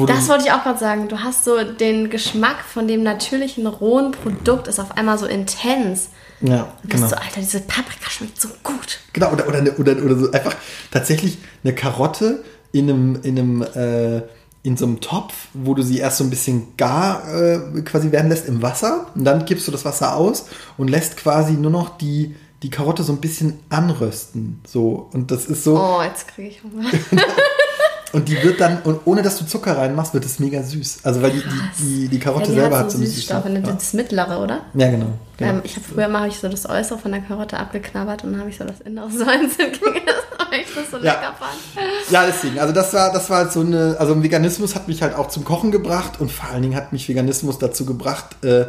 das 0.08 0.30
wollte 0.30 0.46
ich 0.46 0.52
auch 0.52 0.64
gerade 0.64 0.80
sagen. 0.80 1.08
Du 1.10 1.20
hast 1.20 1.44
so 1.44 1.64
den 1.64 2.10
Geschmack 2.10 2.64
von 2.64 2.88
dem 2.88 3.04
natürlichen 3.04 3.68
rohen 3.68 4.12
Produkt 4.12 4.68
ist 4.68 4.80
auf 4.80 4.96
einmal 4.96 5.18
so 5.18 5.26
intens. 5.26 6.10
Ja, 6.42 6.68
und 6.84 6.90
genau. 6.90 7.08
so, 7.08 7.16
Alter, 7.16 7.40
diese 7.40 7.62
Paprika 7.62 8.10
schmeckt 8.10 8.40
so 8.40 8.50
gut. 8.64 9.00
Genau, 9.14 9.32
oder, 9.32 9.48
oder, 9.48 9.60
oder, 9.80 10.04
oder 10.04 10.18
so 10.18 10.32
einfach 10.32 10.56
tatsächlich 10.92 11.40
eine 11.64 11.74
Karotte 11.74 12.44
in 12.72 12.90
einem, 12.90 13.20
in 13.24 13.40
einem 13.40 13.62
äh, 13.62 14.22
in 14.62 14.78
so 14.78 14.86
einem 14.86 15.00
Topf, 15.00 15.34
wo 15.54 15.76
du 15.76 15.84
sie 15.84 16.00
erst 16.00 16.18
so 16.18 16.24
ein 16.24 16.32
bisschen 16.32 16.76
gar 16.76 17.24
äh, 17.32 17.82
quasi 17.84 18.12
werden 18.12 18.30
lässt 18.30 18.48
im 18.48 18.64
Wasser 18.64 19.08
und 19.14 19.24
dann 19.24 19.46
gibst 19.46 19.68
du 19.68 19.72
das 19.72 19.86
Wasser 19.86 20.16
aus 20.16 20.48
und 20.78 20.90
lässt 20.90 21.18
quasi 21.18 21.54
nur 21.54 21.70
noch 21.70 21.98
die 21.98 22.36
die 22.66 22.72
Karotte 22.72 23.04
so 23.04 23.14
ein 23.14 23.22
bisschen 23.22 23.60
anrösten. 23.70 24.60
So. 24.68 25.08
Und 25.14 25.30
das 25.30 25.46
ist 25.46 25.64
so. 25.64 25.80
Oh, 25.80 26.02
jetzt 26.02 26.28
kriege 26.28 26.50
ich 26.50 26.64
Hunger. 26.64 26.90
und 28.12 28.28
die 28.28 28.42
wird 28.42 28.60
dann, 28.60 28.82
und 28.82 29.02
ohne 29.06 29.22
dass 29.22 29.38
du 29.38 29.46
Zucker 29.46 29.78
reinmachst, 29.78 30.16
wird 30.16 30.26
es 30.26 30.40
mega 30.40 30.64
süß. 30.64 31.02
Also 31.04 31.22
weil 31.22 31.30
die, 31.30 31.44
die, 31.44 31.84
die, 31.84 32.08
die 32.08 32.20
Karotte 32.20 32.46
ja, 32.46 32.50
die 32.50 32.60
selber 32.62 32.80
hat 32.80 32.90
so, 32.90 32.98
so 32.98 33.06
Süßstoff. 33.06 33.46
Ja. 33.46 33.60
Das 33.60 33.94
mittlere, 33.94 34.42
oder? 34.42 34.62
Ja, 34.74 34.90
genau. 34.90 35.10
genau. 35.38 35.52
Ähm, 35.52 35.62
ich 35.64 35.76
habe 35.76 35.86
früher 35.86 36.08
mal 36.08 36.28
ich 36.28 36.40
so 36.40 36.50
das 36.50 36.68
Äußere 36.68 36.98
von 36.98 37.12
der 37.12 37.22
Karotte 37.22 37.60
abgeknabbert 37.60 38.24
und 38.24 38.32
dann 38.32 38.40
habe 38.40 38.50
ich 38.50 38.58
so 38.58 38.64
das 38.64 38.82
Innere 38.82 39.12
so 39.12 39.26
einzeln 39.26 39.72
gegessen, 39.72 40.02
weil 40.50 40.62
ich 40.62 40.74
das 40.74 40.90
so 40.90 40.98
ja. 40.98 41.14
lecker 41.14 41.36
fand. 41.38 42.10
Ja, 42.10 42.26
deswegen. 42.26 42.58
Also 42.58 42.74
das 42.74 42.92
war, 42.96 43.14
das 43.14 43.30
war 43.30 43.38
halt 43.38 43.52
so 43.52 43.60
eine, 43.60 43.96
also 44.00 44.24
Veganismus 44.24 44.74
hat 44.74 44.88
mich 44.88 45.04
halt 45.04 45.14
auch 45.14 45.28
zum 45.28 45.46
Kochen 45.46 45.70
gebracht 45.70 46.20
und 46.20 46.32
vor 46.32 46.50
allen 46.50 46.64
Dingen 46.64 46.76
hat 46.76 46.94
mich 46.94 47.08
Veganismus 47.08 47.60
dazu 47.60 47.86
gebracht, 47.86 48.44
äh, 48.44 48.66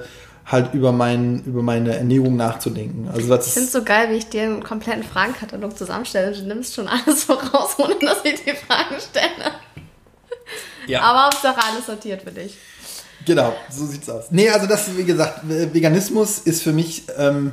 halt 0.47 0.75
über, 0.75 0.93
mein, 0.93 1.43
über 1.45 1.63
meine 1.63 1.97
Ernährung 1.97 2.37
nachzudenken. 2.37 3.09
Also 3.13 3.29
das 3.29 3.49
ich 3.49 3.53
finde 3.53 3.67
es 3.67 3.73
so 3.73 3.83
geil, 3.83 4.11
wie 4.11 4.17
ich 4.17 4.29
dir 4.29 4.43
einen 4.43 4.63
kompletten 4.63 5.03
Fragenkatalog 5.03 5.77
zusammenstelle. 5.77 6.33
Du 6.33 6.43
nimmst 6.45 6.75
schon 6.75 6.87
alles 6.87 7.25
voraus, 7.25 7.75
ohne 7.79 7.97
dass 8.01 8.25
ich 8.25 8.45
die 8.45 8.53
Fragen 8.53 8.97
stelle. 9.01 9.53
Ja. 10.87 11.03
Aber 11.03 11.25
Hauptsache 11.25 11.61
alles 11.69 11.87
sortiert 11.87 12.23
für 12.23 12.31
dich. 12.31 12.57
Genau, 13.25 13.57
so 13.71 13.87
sieht's 13.87 14.09
aus. 14.09 14.27
Nee, 14.31 14.49
also 14.51 14.69
das, 14.69 14.97
wie 14.97 15.03
gesagt, 15.03 15.41
Veganismus 15.43 16.39
ist 16.39 16.63
für 16.63 16.73
mich 16.73 17.07
ähm, 17.19 17.51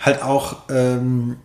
halt 0.00 0.22
auch 0.22 0.56
ähm, 0.68 1.36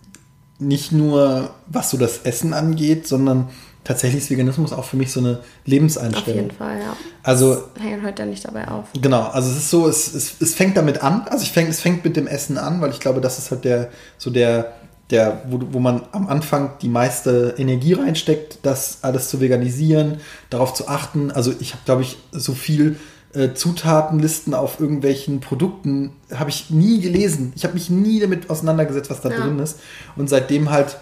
nicht 0.57 0.91
nur, 0.91 1.53
was 1.67 1.91
so 1.91 1.97
das 1.97 2.19
Essen 2.23 2.53
angeht, 2.53 3.07
sondern 3.07 3.49
tatsächlich 3.83 4.23
ist 4.23 4.31
Veganismus 4.31 4.73
auch 4.73 4.85
für 4.85 4.97
mich 4.97 5.11
so 5.11 5.19
eine 5.19 5.39
Lebenseinstellung. 5.65 6.27
Auf 6.27 6.35
jeden 6.35 6.51
Fall, 6.57 6.79
ja. 6.79 6.95
Also 7.21 7.63
hängen 7.79 8.03
heute 8.03 8.25
nicht 8.25 8.45
dabei 8.45 8.67
auf. 8.67 8.87
Genau, 9.01 9.23
also 9.23 9.49
es 9.51 9.57
ist 9.57 9.69
so, 9.69 9.87
es, 9.87 10.13
es, 10.13 10.41
es 10.41 10.53
fängt 10.53 10.77
damit 10.77 11.01
an, 11.01 11.25
also 11.29 11.43
ich 11.43 11.51
fäng, 11.51 11.67
es 11.67 11.81
fängt 11.81 12.03
mit 12.03 12.15
dem 12.15 12.27
Essen 12.27 12.57
an, 12.57 12.81
weil 12.81 12.91
ich 12.91 12.99
glaube, 12.99 13.21
das 13.21 13.39
ist 13.39 13.51
halt 13.51 13.65
der, 13.65 13.89
so 14.17 14.29
der, 14.29 14.73
der, 15.09 15.43
wo, 15.49 15.59
wo 15.71 15.79
man 15.79 16.03
am 16.11 16.27
Anfang 16.27 16.71
die 16.81 16.89
meiste 16.89 17.55
Energie 17.57 17.93
reinsteckt, 17.93 18.59
das 18.63 18.99
alles 19.01 19.29
zu 19.29 19.41
veganisieren, 19.41 20.17
darauf 20.49 20.73
zu 20.73 20.87
achten. 20.87 21.31
Also 21.31 21.53
ich 21.59 21.73
habe, 21.73 21.83
glaube 21.85 22.01
ich, 22.03 22.17
so 22.31 22.53
viel 22.53 22.97
äh, 23.33 23.53
Zutatenlisten 23.53 24.53
auf 24.53 24.79
irgendwelchen 24.79 25.39
Produkten 25.39 26.13
habe 26.33 26.49
ich 26.49 26.69
nie 26.69 27.01
gelesen. 27.01 27.53
Ich 27.55 27.63
habe 27.63 27.73
mich 27.73 27.89
nie 27.89 28.19
damit 28.19 28.49
auseinandergesetzt, 28.49 29.09
was 29.09 29.21
da 29.21 29.29
ja. 29.29 29.41
drin 29.41 29.59
ist. 29.59 29.79
Und 30.15 30.29
seitdem 30.29 30.71
halt 30.71 30.97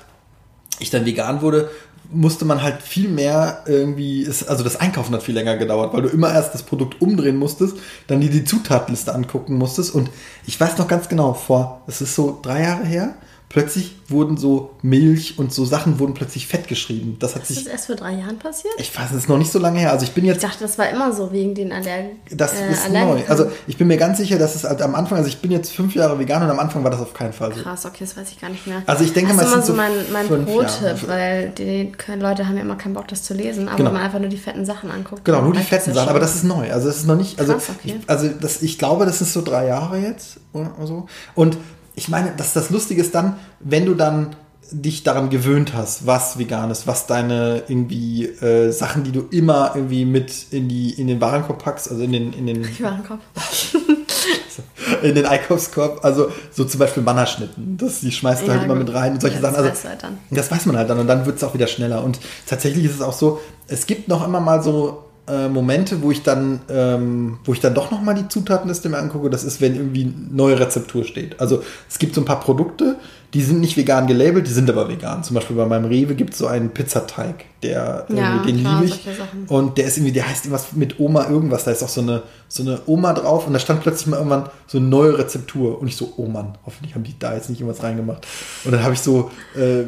ich 0.80 0.90
dann 0.90 1.06
vegan 1.06 1.42
wurde, 1.42 1.70
musste 2.12 2.46
man 2.46 2.62
halt 2.62 2.82
viel 2.82 3.10
mehr 3.10 3.63
irgendwie, 3.65 4.27
also 4.27 4.63
das 4.63 4.75
Einkaufen 4.75 5.13
hat 5.13 5.24
viel 5.24 5.36
länger 5.36 5.58
gedauert, 5.58 5.94
weil 5.94 6.01
du 6.01 6.10
immer 6.10 6.34
erst 6.34 6.53
das 6.53 6.63
Produkt 6.63 7.01
umdrehen 7.01 7.38
musstest, 7.38 7.77
dann 8.08 8.22
dir 8.22 8.30
die 8.30 8.44
Zutatenliste 8.44 9.13
angucken 9.13 9.56
musstest. 9.58 9.96
Und 9.96 10.10
ich 10.46 10.60
weiß 10.60 10.77
noch 10.77 10.88
ganz 10.88 11.10
genau, 11.10 11.34
vor, 11.34 11.84
es 11.88 12.01
ist 12.01 12.15
so 12.15 12.39
drei 12.41 12.63
Jahre 12.63 12.86
her, 12.86 13.15
plötzlich 13.51 13.98
wurden 14.08 14.38
so 14.38 14.72
Milch 14.81 15.38
und 15.38 15.53
so 15.53 15.65
Sachen 15.65 16.00
wurden 16.00 16.13
plötzlich 16.13 16.48
fett 16.48 16.70
geschrieben. 16.70 17.17
Das 17.20 17.36
hat 17.36 17.41
ist 17.41 17.50
sich. 17.50 17.63
das 17.65 17.67
erst 17.67 17.88
vor 17.88 17.98
drei 17.98 18.13
Jahren 18.13 18.39
passiert? 18.39 18.74
Ich 18.77 18.98
weiß, 18.98 19.12
es 19.12 19.17
ist 19.17 19.29
noch 19.29 19.38
nicht 19.38 19.51
so 19.51 19.60
lange 19.60 19.77
her. 19.77 19.91
Also 19.91 20.05
ich 20.05 20.13
bin 20.13 20.24
jetzt. 20.24 20.38
Ich 20.38 20.50
dachte, 20.50 20.63
das 20.63 20.77
war 20.77 20.89
immer 20.89 21.12
so 21.12 21.34
wegen 21.34 21.53
den 21.53 21.74
Allergien. 21.74 22.12
Das 22.31 22.53
äh, 22.53 22.72
ist 22.72 22.89
neu. 22.89 23.22
Also 23.27 23.51
ich 23.67 23.75
bin 23.77 23.88
mir 23.88 23.98
ganz 23.98 24.20
sicher, 24.20 24.39
dass 24.39 24.55
es 24.55 24.63
halt 24.63 24.81
am 24.81 24.96
Anfang, 24.96 25.17
also 25.17 25.27
ich 25.27 25.41
bin 25.41 25.51
jetzt 25.51 25.74
fünf 25.74 25.93
Jahre 25.96 26.17
vegan 26.17 26.41
und 26.43 26.50
am 26.50 26.60
Anfang 26.60 26.81
war 26.86 26.91
das 26.91 27.01
auf 27.01 27.13
keinen 27.13 27.34
Fall 27.34 27.53
so. 27.53 27.62
Krass, 27.62 27.86
okay, 27.86 27.98
das 28.05 28.15
weiß 28.15 28.31
ich 28.31 28.39
gar 28.39 28.50
nicht 28.50 28.65
mehr. 28.67 28.84
Also 28.86 29.03
ich 29.03 29.12
denke 29.12 29.36
das 29.36 29.38
mal, 29.38 29.43
ist 29.43 29.53
immer 29.53 29.62
so 29.63 29.74
mein, 29.74 29.91
mein 30.13 30.46
Pro-Tipp, 30.46 31.08
weil 31.08 31.50
die 31.50 31.91
Leute 32.17 32.48
haben 32.48 32.55
ja 32.55 32.62
immer 32.62 32.77
keinen 32.77 32.93
Bock, 32.93 33.10
das 33.10 33.24
zu 33.24 33.34
lesen, 33.34 33.67
aber 33.67 33.77
genau. 33.77 33.91
man 33.91 34.01
einfach 34.01 34.20
nur 34.20 34.29
die 34.29 34.38
fetten 34.38 34.65
Sachen 34.65 34.89
anguckt. 34.91 35.25
Genau, 35.25 35.41
nur 35.41 35.53
die 35.53 35.60
fetten 35.60 35.93
Sachen, 35.93 36.08
aber 36.08 36.22
das 36.22 36.36
ist 36.36 36.46
neu. 36.46 36.72
Also 36.72 36.88
das 36.88 36.98
ist 36.98 37.08
noch 37.08 37.17
nicht. 37.17 37.38
Also, 37.38 37.53
Krass, 37.53 37.65
okay. 37.70 38.00
ich, 38.00 38.10
also 38.10 38.29
das, 38.29 38.62
ich 38.62 38.79
glaube, 38.79 39.05
das 39.05 39.20
ist 39.20 39.34
so 39.34 39.41
drei 39.41 39.67
Jahre 39.67 39.98
jetzt 39.98 40.39
oder 40.53 40.72
so. 40.86 41.08
Und 41.36 41.58
ich 41.96 42.10
meine, 42.10 42.32
dass 42.36 42.54
das 42.54 42.70
Lustige 42.70 43.02
ist 43.02 43.16
dann, 43.16 43.38
wenn 43.60 43.86
du 43.86 43.94
dann 43.94 44.36
dich 44.72 45.04
daran 45.04 45.30
gewöhnt 45.30 45.74
hast, 45.74 46.08
was 46.08 46.40
vegan 46.40 46.72
ist, 46.72 46.88
was 46.88 47.06
deine 47.06 47.64
irgendwie 47.68 48.26
äh, 48.26 48.72
Sachen, 48.72 49.04
die 49.04 49.12
du 49.12 49.28
immer 49.30 49.74
irgendwie 49.76 50.06
mit 50.06 50.46
in 50.52 50.70
die 50.70 50.92
in 50.92 51.08
den 51.08 51.20
Warenkorb 51.20 51.62
packst, 51.62 51.92
also 51.92 52.04
in 52.04 52.14
den 52.14 52.34
in 52.34 52.48
den 52.48 52.64
Warenkorb. 52.80 53.20
in 55.02 55.16
den 55.16 55.26
Einkaufskorb, 55.26 56.04
also 56.04 56.32
so 56.52 56.64
zum 56.66 56.80
Beispiel 56.80 57.04
Mannerschnitten, 57.04 57.78
das 57.78 58.02
die 58.02 58.12
schmeißt 58.12 58.44
du 58.44 58.48
ja, 58.48 58.54
halt 58.54 58.64
immer 58.64 58.76
mit 58.76 58.94
rein 58.94 59.14
und 59.14 59.22
solche 59.22 59.38
ja, 59.38 59.42
Sachen. 59.42 59.56
Also 59.56 59.70
das, 59.70 59.86
halt 59.86 60.06
das 60.30 60.52
weiß 60.52 60.66
man 60.68 60.78
halt 60.78 60.90
dann 60.90 61.00
und 61.00 61.08
dann 61.08 61.26
wird 61.26 61.38
es 61.38 61.44
auch 61.44 61.54
wieder 61.54 61.68
schneller. 61.68 62.04
Und 62.04 62.20
tatsächlich 62.46 62.86
ist 62.86 62.96
es 62.96 63.02
auch 63.02 63.14
so, 63.14 63.42
es 63.68 63.86
gibt 63.88 64.08
noch 64.08 64.26
immer 64.26 64.40
mal 64.40 64.62
so 64.64 65.04
äh, 65.28 65.48
Momente, 65.48 66.01
wo 66.01 66.12
ich 66.12 66.24
dann, 66.24 66.62
ähm, 66.70 67.40
wo 67.44 67.54
ich 67.54 67.60
dann 67.60 67.74
doch 67.74 67.92
noch 67.92 68.01
mal 68.01 68.13
die 68.13 68.28
Zutatenliste 68.28 68.90
mir 68.90 68.98
angucke. 68.98 69.30
Das 69.30 69.44
ist, 69.44 69.62
wenn 69.62 69.75
irgendwie 69.75 70.12
neue 70.32 70.60
Rezeptur 70.60 71.04
steht. 71.04 71.40
Also 71.40 71.63
es 71.90 72.00
gibt 72.00 72.16
so 72.16 72.22
ein 72.22 72.25
paar 72.25 72.40
Produkte, 72.40 72.98
die 73.34 73.42
sind 73.42 73.62
nicht 73.62 73.78
vegan 73.78 74.08
gelabelt, 74.08 74.46
die 74.48 74.51
sind 74.51 74.70
aber 74.70 74.90
vegan. 74.90 75.24
Zum 75.24 75.36
Beispiel 75.36 75.56
bei 75.56 75.66
meinem 75.66 75.86
Rewe 75.86 76.16
gibt 76.16 76.34
es 76.34 76.40
so 76.40 76.48
einen 76.48 76.72
Pizzateig, 76.72 77.46
der 77.63 78.06
ja, 78.10 78.44
den 78.44 78.58
liebe 78.58 78.86
ich. 78.86 79.08
Und 79.48 79.78
der 79.78 79.86
ist 79.86 79.98
irgendwie, 79.98 80.12
der 80.12 80.28
heißt 80.28 80.46
irgendwas 80.46 80.74
mit 80.74 81.00
Oma 81.00 81.30
irgendwas. 81.30 81.63
Da 81.63 81.72
ist 81.72 81.82
auch 81.82 81.90
so 81.90 82.01
eine, 82.01 82.24
so 82.50 82.63
eine 82.63 82.82
Oma 82.88 83.13
drauf 83.13 83.48
und 83.48 83.54
da 83.54 83.60
stand 83.60 83.82
plötzlich 83.82 84.08
mal 84.08 84.18
irgendwann 84.18 84.50
so 84.68 84.80
eine 84.80 84.88
neue 84.88 85.18
Rezeptur. 85.18 85.80
Und 85.80 85.88
ich 85.88 85.96
so, 85.96 86.13
oh 86.18 86.25
Mann, 86.25 86.58
hoffentlich 86.66 86.94
haben 86.96 87.04
die 87.04 87.18
da 87.18 87.34
jetzt 87.34 87.50
nicht 87.50 87.62
irgendwas 87.62 87.84
reingemacht. 87.84 88.28
Und 88.66 88.74
dann 88.74 88.84
habe 88.84 88.96
ich 88.96 89.00
so 89.00 89.32
äh, 89.56 89.84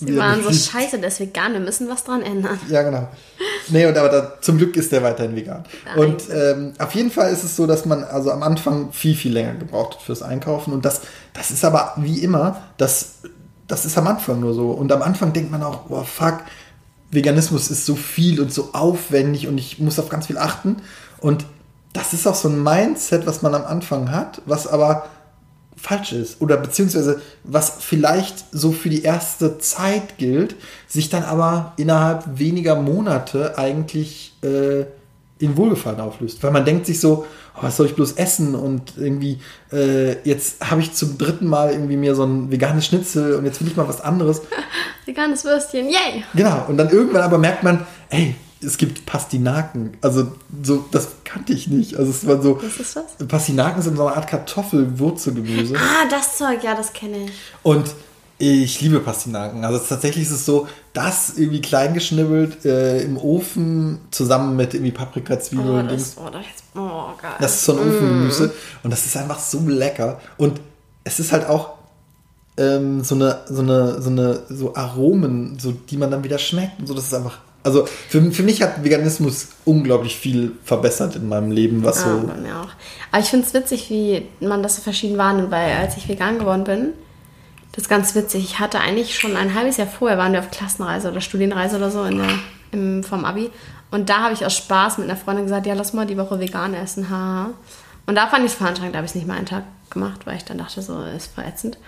Sie 0.00 0.16
waren 0.16 0.42
so 0.42 0.50
scheiße, 0.50 0.98
der 0.98 1.08
ist 1.08 1.20
vegan, 1.20 1.52
wir 1.52 1.60
müssen 1.60 1.88
was 1.88 2.04
dran 2.04 2.22
ändern. 2.22 2.58
Ja, 2.70 2.82
genau. 2.82 3.08
Nee, 3.68 3.86
und 3.86 3.96
aber 3.96 4.08
da, 4.08 4.40
zum 4.40 4.58
Glück 4.58 4.76
ist 4.76 4.92
der 4.92 5.02
weiterhin 5.02 5.36
vegan. 5.36 5.64
Nein. 5.84 5.98
Und 5.98 6.22
ähm, 6.32 6.72
auf 6.78 6.94
jeden 6.94 7.10
Fall 7.10 7.32
ist 7.32 7.44
es 7.44 7.56
so, 7.56 7.66
dass 7.66 7.84
man 7.84 8.04
also 8.04 8.30
am 8.30 8.42
Anfang 8.42 8.92
viel, 8.92 9.14
viel 9.14 9.32
länger 9.32 9.54
gebraucht 9.54 9.96
hat 9.96 10.02
fürs 10.02 10.22
Einkaufen. 10.22 10.72
Und 10.72 10.84
das, 10.84 11.02
das 11.32 11.50
ist 11.50 11.64
aber 11.64 11.94
wie 11.96 12.20
immer, 12.20 12.62
das, 12.76 13.18
das 13.68 13.84
ist 13.84 13.96
am 13.98 14.06
Anfang 14.06 14.40
nur 14.40 14.54
so. 14.54 14.70
Und 14.70 14.90
am 14.92 15.02
Anfang 15.02 15.32
denkt 15.32 15.50
man 15.50 15.62
auch, 15.62 15.88
oh 15.88 16.02
fuck, 16.02 16.40
Veganismus 17.10 17.70
ist 17.70 17.86
so 17.86 17.96
viel 17.96 18.40
und 18.40 18.52
so 18.52 18.70
aufwendig 18.72 19.48
und 19.48 19.58
ich 19.58 19.78
muss 19.78 19.98
auf 19.98 20.08
ganz 20.08 20.26
viel 20.26 20.38
achten. 20.38 20.76
Und 21.18 21.44
das 21.92 22.12
ist 22.12 22.26
auch 22.26 22.34
so 22.34 22.48
ein 22.48 22.62
Mindset, 22.62 23.26
was 23.26 23.42
man 23.42 23.54
am 23.54 23.64
Anfang 23.64 24.12
hat, 24.12 24.42
was 24.46 24.66
aber 24.66 25.06
falsch 25.80 26.12
ist 26.12 26.40
oder 26.40 26.56
beziehungsweise 26.56 27.20
was 27.44 27.76
vielleicht 27.80 28.44
so 28.52 28.72
für 28.72 28.90
die 28.90 29.02
erste 29.02 29.58
Zeit 29.58 30.18
gilt, 30.18 30.56
sich 30.86 31.08
dann 31.08 31.24
aber 31.24 31.72
innerhalb 31.76 32.38
weniger 32.38 32.76
Monate 32.76 33.58
eigentlich 33.58 34.34
äh, 34.42 34.84
in 35.38 35.56
Wohlgefallen 35.56 36.00
auflöst. 36.00 36.42
Weil 36.42 36.50
man 36.50 36.64
denkt 36.64 36.86
sich 36.86 37.00
so, 37.00 37.26
oh, 37.56 37.62
was 37.62 37.76
soll 37.76 37.86
ich 37.86 37.94
bloß 37.94 38.12
essen 38.12 38.54
und 38.54 38.92
irgendwie 38.98 39.40
äh, 39.72 40.20
jetzt 40.28 40.70
habe 40.70 40.82
ich 40.82 40.92
zum 40.92 41.16
dritten 41.16 41.46
Mal 41.46 41.72
irgendwie 41.72 41.96
mir 41.96 42.14
so 42.14 42.24
ein 42.24 42.50
veganes 42.50 42.86
Schnitzel 42.86 43.34
und 43.34 43.46
jetzt 43.46 43.60
will 43.60 43.68
ich 43.68 43.76
mal 43.76 43.88
was 43.88 44.00
anderes. 44.00 44.42
Veganes 45.06 45.44
Würstchen, 45.44 45.86
yay! 45.86 46.24
Genau, 46.34 46.66
und 46.68 46.76
dann 46.76 46.90
irgendwann 46.90 47.22
aber 47.22 47.38
merkt 47.38 47.62
man, 47.62 47.86
ey, 48.10 48.34
es 48.62 48.76
gibt 48.76 49.06
Pastinaken. 49.06 49.96
Also 50.00 50.32
so, 50.62 50.84
das 50.90 51.08
kannte 51.24 51.52
ich 51.52 51.68
nicht. 51.68 51.96
Also 51.96 52.10
es 52.10 52.26
war 52.26 52.42
so. 52.42 52.60
Was 52.62 52.76
ist 52.76 52.96
das? 52.96 53.26
Pastinaken 53.26 53.82
sind 53.82 53.96
so 53.96 54.06
eine 54.06 54.16
Art 54.16 54.28
Kartoffelwurzelgemüse. 54.28 55.74
Ah, 55.76 56.08
das 56.10 56.36
Zeug, 56.36 56.62
ja, 56.62 56.74
das 56.74 56.92
kenne 56.92 57.24
ich. 57.24 57.32
Und 57.62 57.90
ich 58.38 58.80
liebe 58.80 59.00
Pastinaken. 59.00 59.64
Also 59.64 59.78
tatsächlich 59.78 60.24
ist 60.24 60.30
es 60.30 60.46
so, 60.46 60.66
das 60.94 61.36
irgendwie 61.36 61.60
klein 61.60 61.92
geschnibbelt 61.92 62.64
äh, 62.64 63.02
im 63.02 63.18
Ofen 63.18 64.00
zusammen 64.10 64.56
mit 64.56 64.72
irgendwie 64.72 64.92
Paprika, 64.92 65.38
Zwiebeln 65.38 65.68
oh, 65.68 65.78
und 65.78 65.90
Dings. 65.90 66.16
Oh, 66.16 66.30
das, 66.30 66.42
oh, 66.74 67.10
geil. 67.20 67.32
das 67.38 67.54
ist 67.56 67.64
so 67.66 67.72
ein 67.72 67.78
Ofengemüse 67.78 68.46
mm. 68.46 68.50
und 68.84 68.90
das 68.90 69.04
ist 69.04 69.16
einfach 69.16 69.38
so 69.38 69.60
lecker. 69.66 70.20
Und 70.38 70.58
es 71.04 71.20
ist 71.20 71.32
halt 71.32 71.46
auch 71.48 71.74
ähm, 72.56 73.04
so 73.04 73.14
eine, 73.14 73.40
so 73.48 73.60
eine, 73.60 74.00
so 74.00 74.08
eine, 74.08 74.42
so 74.48 74.74
Aromen, 74.74 75.58
so 75.58 75.72
die 75.72 75.98
man 75.98 76.10
dann 76.10 76.24
wieder 76.24 76.38
schmeckt 76.38 76.80
und 76.80 76.86
so. 76.86 76.94
Das 76.94 77.04
ist 77.04 77.14
einfach 77.14 77.40
also 77.62 77.86
für, 77.86 78.30
für 78.32 78.42
mich 78.42 78.62
hat 78.62 78.82
Veganismus 78.82 79.48
unglaublich 79.64 80.16
viel 80.16 80.52
verbessert 80.64 81.16
in 81.16 81.28
meinem 81.28 81.50
Leben, 81.50 81.84
was 81.84 82.02
ja, 82.02 82.18
so. 82.18 82.26
Bei 82.26 82.36
mir 82.36 82.56
auch. 82.56 82.70
Aber 83.12 83.22
ich 83.22 83.28
finde 83.28 83.46
es 83.46 83.54
witzig, 83.54 83.90
wie 83.90 84.26
man 84.40 84.62
das 84.62 84.76
so 84.76 84.82
verschieden 84.82 85.18
wahrnimmt, 85.18 85.50
weil 85.50 85.72
als 85.76 85.96
ich 85.96 86.08
vegan 86.08 86.38
geworden 86.38 86.64
bin, 86.64 86.92
das 87.72 87.84
ist 87.84 87.88
ganz 87.88 88.14
witzig. 88.14 88.44
Ich 88.44 88.58
hatte 88.58 88.80
eigentlich 88.80 89.18
schon 89.18 89.36
ein 89.36 89.54
halbes 89.54 89.76
Jahr 89.76 89.86
vorher, 89.86 90.18
waren 90.18 90.32
wir 90.32 90.40
auf 90.40 90.50
Klassenreise 90.50 91.10
oder 91.10 91.20
Studienreise 91.20 91.76
oder 91.76 91.90
so 91.90 92.04
in 92.04 92.18
der, 92.18 92.30
im, 92.72 93.04
vom 93.04 93.24
Abi. 93.24 93.50
Und 93.90 94.08
da 94.08 94.22
habe 94.22 94.34
ich 94.34 94.44
aus 94.44 94.56
Spaß 94.56 94.98
mit 94.98 95.08
einer 95.08 95.18
Freundin 95.18 95.44
gesagt, 95.44 95.66
ja, 95.66 95.74
lass 95.74 95.92
mal 95.92 96.06
die 96.06 96.16
Woche 96.16 96.40
vegan 96.40 96.74
essen, 96.74 97.10
haha. 97.10 97.50
Und 98.06 98.14
da 98.14 98.26
fand 98.26 98.44
ich 98.44 98.52
es 98.52 98.56
veranstrengend, 98.56 98.94
da 98.94 98.98
habe 98.98 99.06
ich 99.06 99.12
es 99.12 99.14
nicht 99.14 99.26
mal 99.26 99.36
einen 99.36 99.46
Tag 99.46 99.64
gemacht, 99.90 100.26
weil 100.26 100.36
ich 100.36 100.44
dann 100.44 100.58
dachte, 100.58 100.80
so 100.82 101.02
ist 101.02 101.32
verätzend. 101.34 101.78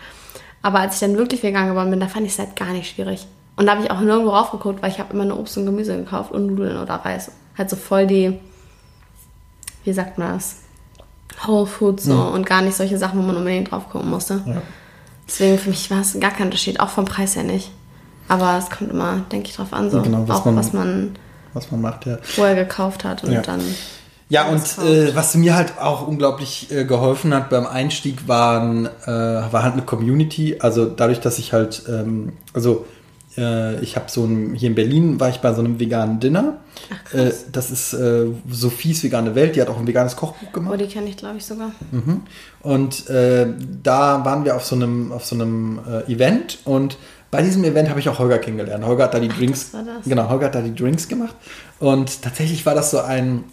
Aber 0.60 0.80
als 0.80 0.94
ich 0.94 1.00
dann 1.00 1.16
wirklich 1.16 1.42
vegan 1.42 1.68
geworden 1.68 1.90
bin, 1.90 2.00
da 2.00 2.08
fand 2.08 2.26
ich 2.26 2.32
es 2.32 2.38
halt 2.38 2.54
gar 2.54 2.72
nicht 2.72 2.94
schwierig. 2.94 3.26
Und 3.56 3.66
da 3.66 3.72
habe 3.72 3.82
ich 3.82 3.90
auch 3.90 4.00
nirgendwo 4.00 4.30
raufgeguckt, 4.30 4.82
weil 4.82 4.90
ich 4.90 4.98
habe 4.98 5.12
immer 5.12 5.24
nur 5.24 5.38
Obst 5.38 5.56
und 5.58 5.66
Gemüse 5.66 5.96
gekauft 5.96 6.32
und 6.32 6.46
Nudeln 6.46 6.78
oder 6.78 6.94
Reis. 6.94 7.30
Halt 7.56 7.68
so 7.68 7.76
voll 7.76 8.06
die, 8.06 8.38
wie 9.84 9.92
sagt 9.92 10.18
man 10.18 10.34
das? 10.34 10.56
Whole 11.46 11.66
Foods 11.66 12.04
so 12.04 12.14
mhm. 12.14 12.32
und 12.34 12.46
gar 12.46 12.62
nicht 12.62 12.76
solche 12.76 12.98
Sachen, 12.98 13.18
wo 13.18 13.22
man 13.22 13.36
unbedingt 13.36 13.70
drauf 13.70 13.88
gucken 13.90 14.10
musste. 14.10 14.42
Ja. 14.46 14.62
Deswegen 15.26 15.58
für 15.58 15.70
mich 15.70 15.90
war 15.90 16.00
es 16.00 16.18
gar 16.18 16.30
kein 16.30 16.46
Unterschied, 16.46 16.80
auch 16.80 16.90
vom 16.90 17.04
Preis 17.04 17.36
her 17.36 17.42
nicht. 17.42 17.70
Aber 18.28 18.56
es 18.58 18.70
kommt 18.70 18.90
immer, 18.90 19.22
denke 19.30 19.48
ich, 19.48 19.56
drauf 19.56 19.72
an, 19.72 19.90
so 19.90 20.00
genau, 20.00 20.26
was 20.26 20.40
auch 20.40 20.44
man, 20.46 20.56
was 20.56 20.72
man, 20.72 21.16
was 21.52 21.70
man 21.70 21.80
macht, 21.80 22.06
ja. 22.06 22.18
vorher 22.22 22.54
gekauft 22.54 23.04
hat 23.04 23.24
und 23.24 23.32
ja. 23.32 23.42
dann. 23.42 23.60
Ja, 24.28 24.48
und 24.48 24.62
äh, 24.78 25.14
was 25.14 25.34
mir 25.34 25.54
halt 25.54 25.78
auch 25.78 26.06
unglaublich 26.06 26.70
äh, 26.70 26.84
geholfen 26.84 27.34
hat 27.34 27.50
beim 27.50 27.66
Einstieg, 27.66 28.28
waren, 28.28 28.86
äh, 28.86 29.10
war 29.10 29.62
halt 29.62 29.74
eine 29.74 29.82
Community. 29.82 30.56
Also 30.60 30.86
dadurch, 30.86 31.20
dass 31.20 31.38
ich 31.38 31.52
halt, 31.52 31.82
ähm, 31.88 32.32
also 32.54 32.86
ich 33.36 33.96
habe 33.96 34.10
so 34.10 34.24
ein, 34.24 34.54
hier 34.54 34.68
in 34.68 34.74
Berlin 34.74 35.18
war 35.18 35.30
ich 35.30 35.38
bei 35.38 35.54
so 35.54 35.60
einem 35.60 35.80
veganen 35.80 36.20
Dinner. 36.20 36.58
Ach, 36.90 37.14
äh, 37.14 37.32
das 37.50 37.70
ist 37.70 37.94
äh, 37.94 38.26
Sophies 38.50 39.02
vegane 39.02 39.34
Welt, 39.34 39.56
die 39.56 39.62
hat 39.62 39.68
auch 39.68 39.78
ein 39.78 39.86
veganes 39.86 40.16
Kochbuch 40.16 40.52
gemacht. 40.52 40.74
Oh, 40.74 40.76
die 40.76 40.86
kenne 40.86 41.08
ich, 41.08 41.16
glaube 41.16 41.38
ich, 41.38 41.44
sogar. 41.44 41.72
Mhm. 41.90 42.22
Und 42.60 43.08
äh, 43.08 43.46
da 43.82 44.24
waren 44.24 44.44
wir 44.44 44.56
auf 44.56 44.64
so 44.64 44.76
einem, 44.76 45.12
auf 45.12 45.24
so 45.24 45.34
einem 45.34 45.80
äh, 45.88 46.12
Event 46.12 46.58
und 46.64 46.98
bei 47.32 47.40
diesem 47.40 47.64
Event 47.64 47.88
habe 47.88 47.98
ich 47.98 48.10
auch 48.10 48.18
Holger 48.18 48.38
kennengelernt. 48.38 48.84
Holger 48.84 49.04
hat 49.04 49.14
da 49.14 49.18
die 49.18 49.30
Ach, 49.32 49.38
Drinks. 49.38 49.72
Genau, 50.04 50.28
Holger 50.28 50.46
hat 50.46 50.54
da 50.54 50.60
die 50.60 50.74
Drinks 50.74 51.08
gemacht. 51.08 51.34
Und 51.78 52.20
tatsächlich 52.20 52.66
war 52.66 52.74
das 52.74 52.90
so 52.90 53.00
ein, 53.00 53.44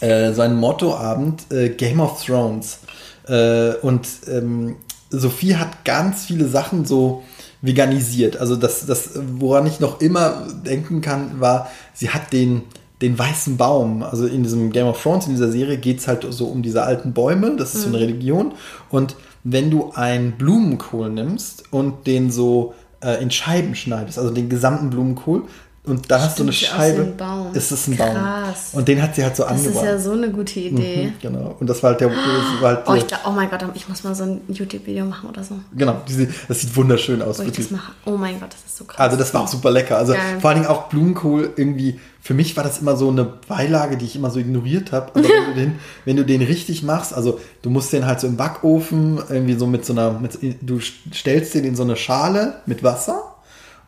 äh, 0.00 0.32
so 0.34 0.42
ein 0.42 0.54
Mottoabend, 0.54 1.50
äh, 1.50 1.70
Game 1.70 2.00
of 2.00 2.22
Thrones. 2.22 2.80
Äh, 3.26 3.76
und 3.76 4.06
ähm, 4.26 4.76
Sophie 5.08 5.56
hat 5.56 5.86
ganz 5.86 6.26
viele 6.26 6.48
Sachen 6.48 6.84
so 6.84 7.22
veganisiert. 7.60 8.36
Also 8.36 8.56
das, 8.56 8.86
das, 8.86 9.18
woran 9.38 9.66
ich 9.66 9.80
noch 9.80 10.00
immer 10.00 10.46
denken 10.64 11.00
kann, 11.00 11.40
war, 11.40 11.68
sie 11.92 12.10
hat 12.10 12.32
den, 12.32 12.62
den 13.02 13.18
weißen 13.18 13.56
Baum. 13.56 14.02
Also 14.02 14.26
in 14.26 14.42
diesem 14.42 14.70
Game 14.72 14.86
of 14.86 15.02
Thrones, 15.02 15.26
in 15.26 15.32
dieser 15.32 15.50
Serie, 15.50 15.78
geht 15.78 15.98
es 15.98 16.08
halt 16.08 16.26
so 16.30 16.46
um 16.46 16.62
diese 16.62 16.82
alten 16.82 17.12
Bäume. 17.12 17.56
Das 17.56 17.74
ist 17.74 17.82
so 17.82 17.88
eine 17.88 17.98
mhm. 17.98 18.04
Religion. 18.04 18.52
Und 18.90 19.16
wenn 19.44 19.70
du 19.70 19.92
einen 19.94 20.32
Blumenkohl 20.32 21.10
nimmst 21.10 21.72
und 21.72 22.06
den 22.06 22.30
so 22.30 22.74
äh, 23.00 23.22
in 23.22 23.30
Scheiben 23.30 23.74
schneidest, 23.74 24.18
also 24.18 24.30
den 24.30 24.48
gesamten 24.48 24.90
Blumenkohl, 24.90 25.44
und 25.88 26.10
da 26.10 26.20
hast 26.20 26.38
du 26.38 26.42
eine 26.42 26.52
Scheibe. 26.52 27.02
Ein 27.02 27.16
Baum. 27.16 27.54
Ist 27.54 27.70
es 27.70 27.86
ein 27.88 27.96
Krass. 27.96 28.70
Baum. 28.72 28.78
Und 28.78 28.88
den 28.88 29.02
hat 29.02 29.14
sie 29.14 29.24
halt 29.24 29.36
so 29.36 29.44
angebracht. 29.44 29.74
Das 29.74 29.82
ist 29.82 29.88
ja 29.88 29.98
so 29.98 30.12
eine 30.12 30.30
gute 30.30 30.60
Idee. 30.60 31.06
Mhm, 31.06 31.12
genau. 31.20 31.56
Und 31.58 31.66
das 31.66 31.82
war 31.82 31.90
halt 31.90 32.00
der. 32.00 32.08
Das 32.08 32.16
war 32.60 32.68
halt 32.68 32.82
oh, 32.86 32.94
ich 32.94 33.06
glaub, 33.06 33.20
oh 33.26 33.30
mein 33.30 33.48
Gott, 33.48 33.64
ich 33.74 33.88
muss 33.88 34.04
mal 34.04 34.14
so 34.14 34.24
ein 34.24 34.40
YouTube-Video 34.48 35.04
machen 35.04 35.28
oder 35.28 35.42
so. 35.42 35.54
Genau. 35.74 36.00
Diese, 36.06 36.28
das 36.46 36.60
sieht 36.60 36.76
wunderschön 36.76 37.22
aus. 37.22 37.40
Ich 37.40 37.52
das 37.52 37.70
mache. 37.70 37.92
Oh 38.04 38.16
mein 38.16 38.38
Gott, 38.38 38.52
das 38.52 38.60
ist 38.66 38.76
so 38.76 38.84
krass. 38.84 39.00
Also, 39.00 39.16
das 39.16 39.32
war 39.32 39.42
auch 39.42 39.48
super 39.48 39.70
lecker. 39.70 39.96
Also, 39.96 40.12
Geil. 40.12 40.40
vor 40.40 40.50
allen 40.50 40.60
Dingen 40.60 40.70
auch 40.70 40.88
Blumenkohl 40.88 41.52
irgendwie. 41.56 41.98
Für 42.20 42.34
mich 42.34 42.56
war 42.56 42.64
das 42.64 42.80
immer 42.80 42.96
so 42.96 43.08
eine 43.08 43.24
Beilage, 43.24 43.96
die 43.96 44.04
ich 44.04 44.16
immer 44.16 44.30
so 44.30 44.38
ignoriert 44.38 44.92
habe. 44.92 45.12
Aber 45.14 45.22
wenn, 45.22 45.46
du 45.46 45.54
den, 45.54 45.78
wenn 46.04 46.16
du 46.16 46.24
den 46.24 46.42
richtig 46.42 46.82
machst, 46.82 47.14
also 47.14 47.40
du 47.62 47.70
musst 47.70 47.92
den 47.92 48.06
halt 48.06 48.20
so 48.20 48.26
im 48.26 48.36
Backofen 48.36 49.18
irgendwie 49.30 49.54
so 49.54 49.66
mit 49.66 49.86
so 49.86 49.94
einer, 49.94 50.12
mit, 50.12 50.38
du 50.60 50.80
stellst 50.80 51.54
den 51.54 51.64
in 51.64 51.76
so 51.76 51.84
eine 51.84 51.96
Schale 51.96 52.56
mit 52.66 52.82
Wasser 52.82 53.37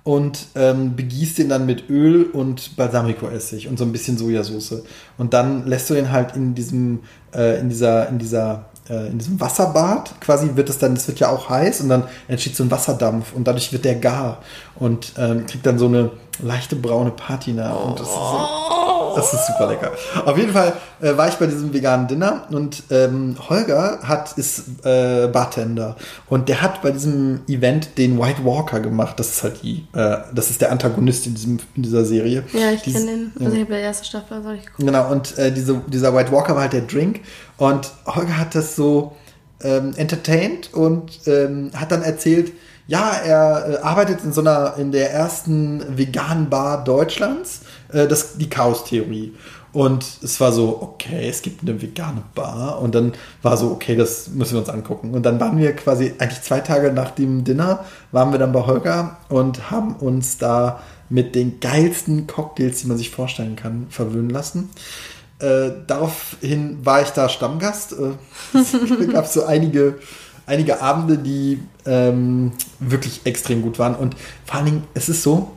und 0.02 0.46
ähm, 0.54 0.96
begießt 0.96 1.38
den 1.38 1.48
dann 1.50 1.66
mit 1.66 1.90
Öl 1.90 2.24
und 2.24 2.76
Balsamico-Essig 2.76 3.68
und 3.68 3.78
so 3.78 3.84
ein 3.84 3.92
bisschen 3.92 4.16
Sojasauce. 4.16 4.82
Und 5.18 5.34
dann 5.34 5.66
lässt 5.66 5.90
du 5.90 5.94
den 5.94 6.10
halt 6.10 6.36
in 6.36 6.54
diesem, 6.54 7.00
äh, 7.34 7.60
in 7.60 7.68
dieser, 7.68 8.08
in 8.08 8.18
dieser, 8.18 8.66
äh, 8.88 9.08
in 9.08 9.18
diesem 9.18 9.40
Wasserbad. 9.40 10.20
Quasi 10.20 10.56
wird 10.56 10.70
es 10.70 10.78
dann, 10.78 10.94
es 10.94 11.06
wird 11.06 11.20
ja 11.20 11.28
auch 11.28 11.50
heiß 11.50 11.82
und 11.82 11.90
dann 11.90 12.04
entsteht 12.28 12.56
so 12.56 12.64
ein 12.64 12.70
Wasserdampf 12.70 13.34
und 13.34 13.46
dadurch 13.46 13.72
wird 13.72 13.84
der 13.84 13.96
gar 13.96 14.38
und 14.76 15.12
ähm, 15.18 15.46
kriegt 15.46 15.66
dann 15.66 15.78
so 15.78 15.86
eine 15.86 16.10
leichte 16.42 16.76
braune 16.76 17.10
Patina. 17.10 17.72
Und 17.74 18.00
das 18.00 18.08
ist 18.08 18.14
so, 18.14 18.89
das 19.16 19.32
ist 19.32 19.46
super 19.46 19.66
lecker. 19.68 19.92
Auf 20.24 20.36
jeden 20.36 20.52
Fall 20.52 20.72
äh, 21.00 21.16
war 21.16 21.28
ich 21.28 21.34
bei 21.34 21.46
diesem 21.46 21.72
veganen 21.72 22.08
Dinner 22.08 22.46
und 22.50 22.84
ähm, 22.90 23.36
Holger 23.48 24.00
hat, 24.02 24.36
ist 24.36 24.84
äh, 24.84 25.28
Bartender 25.28 25.96
und 26.28 26.48
der 26.48 26.62
hat 26.62 26.82
bei 26.82 26.90
diesem 26.90 27.40
Event 27.48 27.98
den 27.98 28.18
White 28.18 28.44
Walker 28.44 28.80
gemacht. 28.80 29.18
Das 29.18 29.28
ist 29.28 29.42
halt 29.42 29.62
die, 29.62 29.86
äh, 29.94 30.18
das 30.34 30.50
ist 30.50 30.60
der 30.60 30.72
Antagonist 30.72 31.26
in, 31.26 31.34
diesem, 31.34 31.58
in 31.74 31.82
dieser 31.82 32.04
Serie. 32.04 32.44
Ja, 32.52 32.70
ich 32.70 32.82
kenne 32.82 33.06
den. 33.06 33.32
Also 33.38 33.54
ich 33.54 33.62
habe 33.62 33.74
die 33.74 33.80
erste 33.80 34.04
Staffel, 34.04 34.36
also 34.38 34.50
ich 34.50 34.66
geguckt. 34.66 34.86
Genau, 34.86 35.10
und 35.10 35.38
äh, 35.38 35.52
diese, 35.52 35.80
dieser 35.86 36.14
White 36.14 36.32
Walker 36.32 36.54
war 36.54 36.62
halt 36.62 36.72
der 36.72 36.82
Drink 36.82 37.20
und 37.56 37.90
Holger 38.06 38.38
hat 38.38 38.54
das 38.54 38.76
so 38.76 39.16
ähm, 39.62 39.92
entertained 39.96 40.72
und 40.72 41.20
ähm, 41.26 41.70
hat 41.74 41.92
dann 41.92 42.02
erzählt, 42.02 42.52
ja, 42.86 43.12
er 43.24 43.68
äh, 43.68 43.76
arbeitet 43.82 44.24
in 44.24 44.32
so 44.32 44.40
einer, 44.40 44.74
in 44.76 44.90
der 44.90 45.12
ersten 45.12 45.96
veganen 45.96 46.50
Bar 46.50 46.82
Deutschlands, 46.82 47.60
äh, 47.92 48.08
das, 48.08 48.36
die 48.36 48.48
Chaos-Theorie. 48.48 49.34
Und 49.72 50.04
es 50.22 50.40
war 50.40 50.50
so, 50.50 50.78
okay, 50.82 51.28
es 51.28 51.42
gibt 51.42 51.62
eine 51.62 51.80
vegane 51.80 52.22
Bar. 52.34 52.80
Und 52.80 52.94
dann 52.94 53.12
war 53.42 53.56
so, 53.56 53.70
okay, 53.70 53.94
das 53.94 54.28
müssen 54.28 54.54
wir 54.54 54.60
uns 54.60 54.68
angucken. 54.68 55.14
Und 55.14 55.24
dann 55.24 55.38
waren 55.38 55.58
wir 55.58 55.74
quasi, 55.74 56.14
eigentlich 56.18 56.42
zwei 56.42 56.60
Tage 56.60 56.92
nach 56.92 57.12
dem 57.12 57.44
Dinner, 57.44 57.84
waren 58.10 58.32
wir 58.32 58.38
dann 58.38 58.52
bei 58.52 58.66
Holger 58.66 59.18
und 59.28 59.70
haben 59.70 59.94
uns 59.96 60.38
da 60.38 60.80
mit 61.08 61.34
den 61.34 61.60
geilsten 61.60 62.26
Cocktails, 62.26 62.80
die 62.80 62.88
man 62.88 62.96
sich 62.96 63.10
vorstellen 63.10 63.56
kann, 63.56 63.86
verwöhnen 63.90 64.30
lassen. 64.30 64.70
Äh, 65.38 65.70
daraufhin 65.86 66.84
war 66.84 67.02
ich 67.02 67.10
da 67.10 67.28
Stammgast. 67.28 67.92
Äh, 67.92 68.58
es 68.58 69.12
gab 69.12 69.26
so 69.26 69.44
einige 69.44 69.98
einige 70.50 70.82
Abende, 70.82 71.16
die 71.16 71.62
ähm, 71.86 72.52
wirklich 72.80 73.20
extrem 73.24 73.62
gut 73.62 73.78
waren. 73.78 73.94
Und 73.94 74.16
vor 74.44 74.56
allen 74.56 74.66
Dingen, 74.66 74.84
es 74.94 75.08
ist 75.08 75.22
so, 75.22 75.52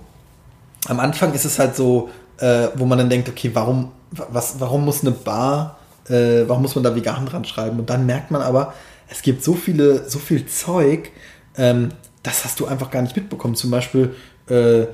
am 0.87 0.99
Anfang 0.99 1.33
ist 1.33 1.45
es 1.45 1.59
halt 1.59 1.75
so, 1.75 2.09
äh, 2.43 2.71
wo 2.75 2.85
man 2.85 2.97
dann 2.97 3.09
denkt, 3.09 3.29
okay, 3.29 3.51
warum, 3.53 3.91
was, 4.11 4.59
warum 4.59 4.83
muss 4.83 5.01
eine 5.01 5.11
Bar, 5.11 5.79
äh, 6.09 6.43
warum 6.45 6.63
muss 6.63 6.75
man 6.75 6.83
da 6.83 6.93
vegan 6.93 7.25
dran 7.25 7.45
schreiben? 7.45 7.79
Und 7.79 7.89
dann 7.89 8.05
merkt 8.05 8.31
man 8.31 8.41
aber, 8.41 8.73
es 9.09 9.21
gibt 9.21 9.43
so 9.43 9.53
viele, 9.53 10.09
so 10.09 10.19
viel 10.19 10.45
Zeug, 10.45 11.11
ähm, 11.57 11.89
das 12.21 12.43
hast 12.43 12.59
du 12.59 12.65
einfach 12.65 12.91
gar 12.91 13.01
nicht 13.01 13.15
mitbekommen. 13.15 13.55
Zum 13.55 13.71
Beispiel 13.71 14.13
äh, 14.49 14.87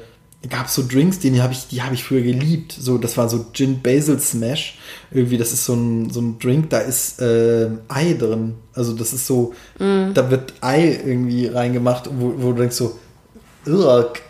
gab 0.47 0.67
es 0.67 0.75
so 0.75 0.87
Drinks, 0.87 1.17
die 1.17 1.41
habe 1.41 1.53
ich, 1.53 1.67
die 1.69 1.81
habe 1.81 1.95
ich 1.95 2.03
früher 2.03 2.21
geliebt. 2.21 2.71
So, 2.71 2.99
das 2.99 3.17
war 3.17 3.27
so 3.29 3.47
Gin 3.51 3.81
Basil 3.81 4.19
Smash. 4.19 4.77
Irgendwie, 5.09 5.37
das 5.37 5.51
ist 5.51 5.65
so 5.65 5.73
ein, 5.73 6.11
so 6.11 6.21
ein 6.21 6.37
Drink, 6.37 6.69
da 6.69 6.79
ist 6.79 7.19
äh, 7.19 7.69
Ei 7.87 8.13
drin. 8.13 8.55
Also 8.73 8.93
das 8.93 9.11
ist 9.11 9.25
so, 9.25 9.53
mm. 9.79 10.13
da 10.13 10.29
wird 10.29 10.53
Ei 10.61 11.01
irgendwie 11.03 11.47
reingemacht, 11.47 12.09
wo, 12.13 12.33
wo 12.37 12.51
du 12.51 12.59
denkst 12.59 12.75
so, 12.75 12.99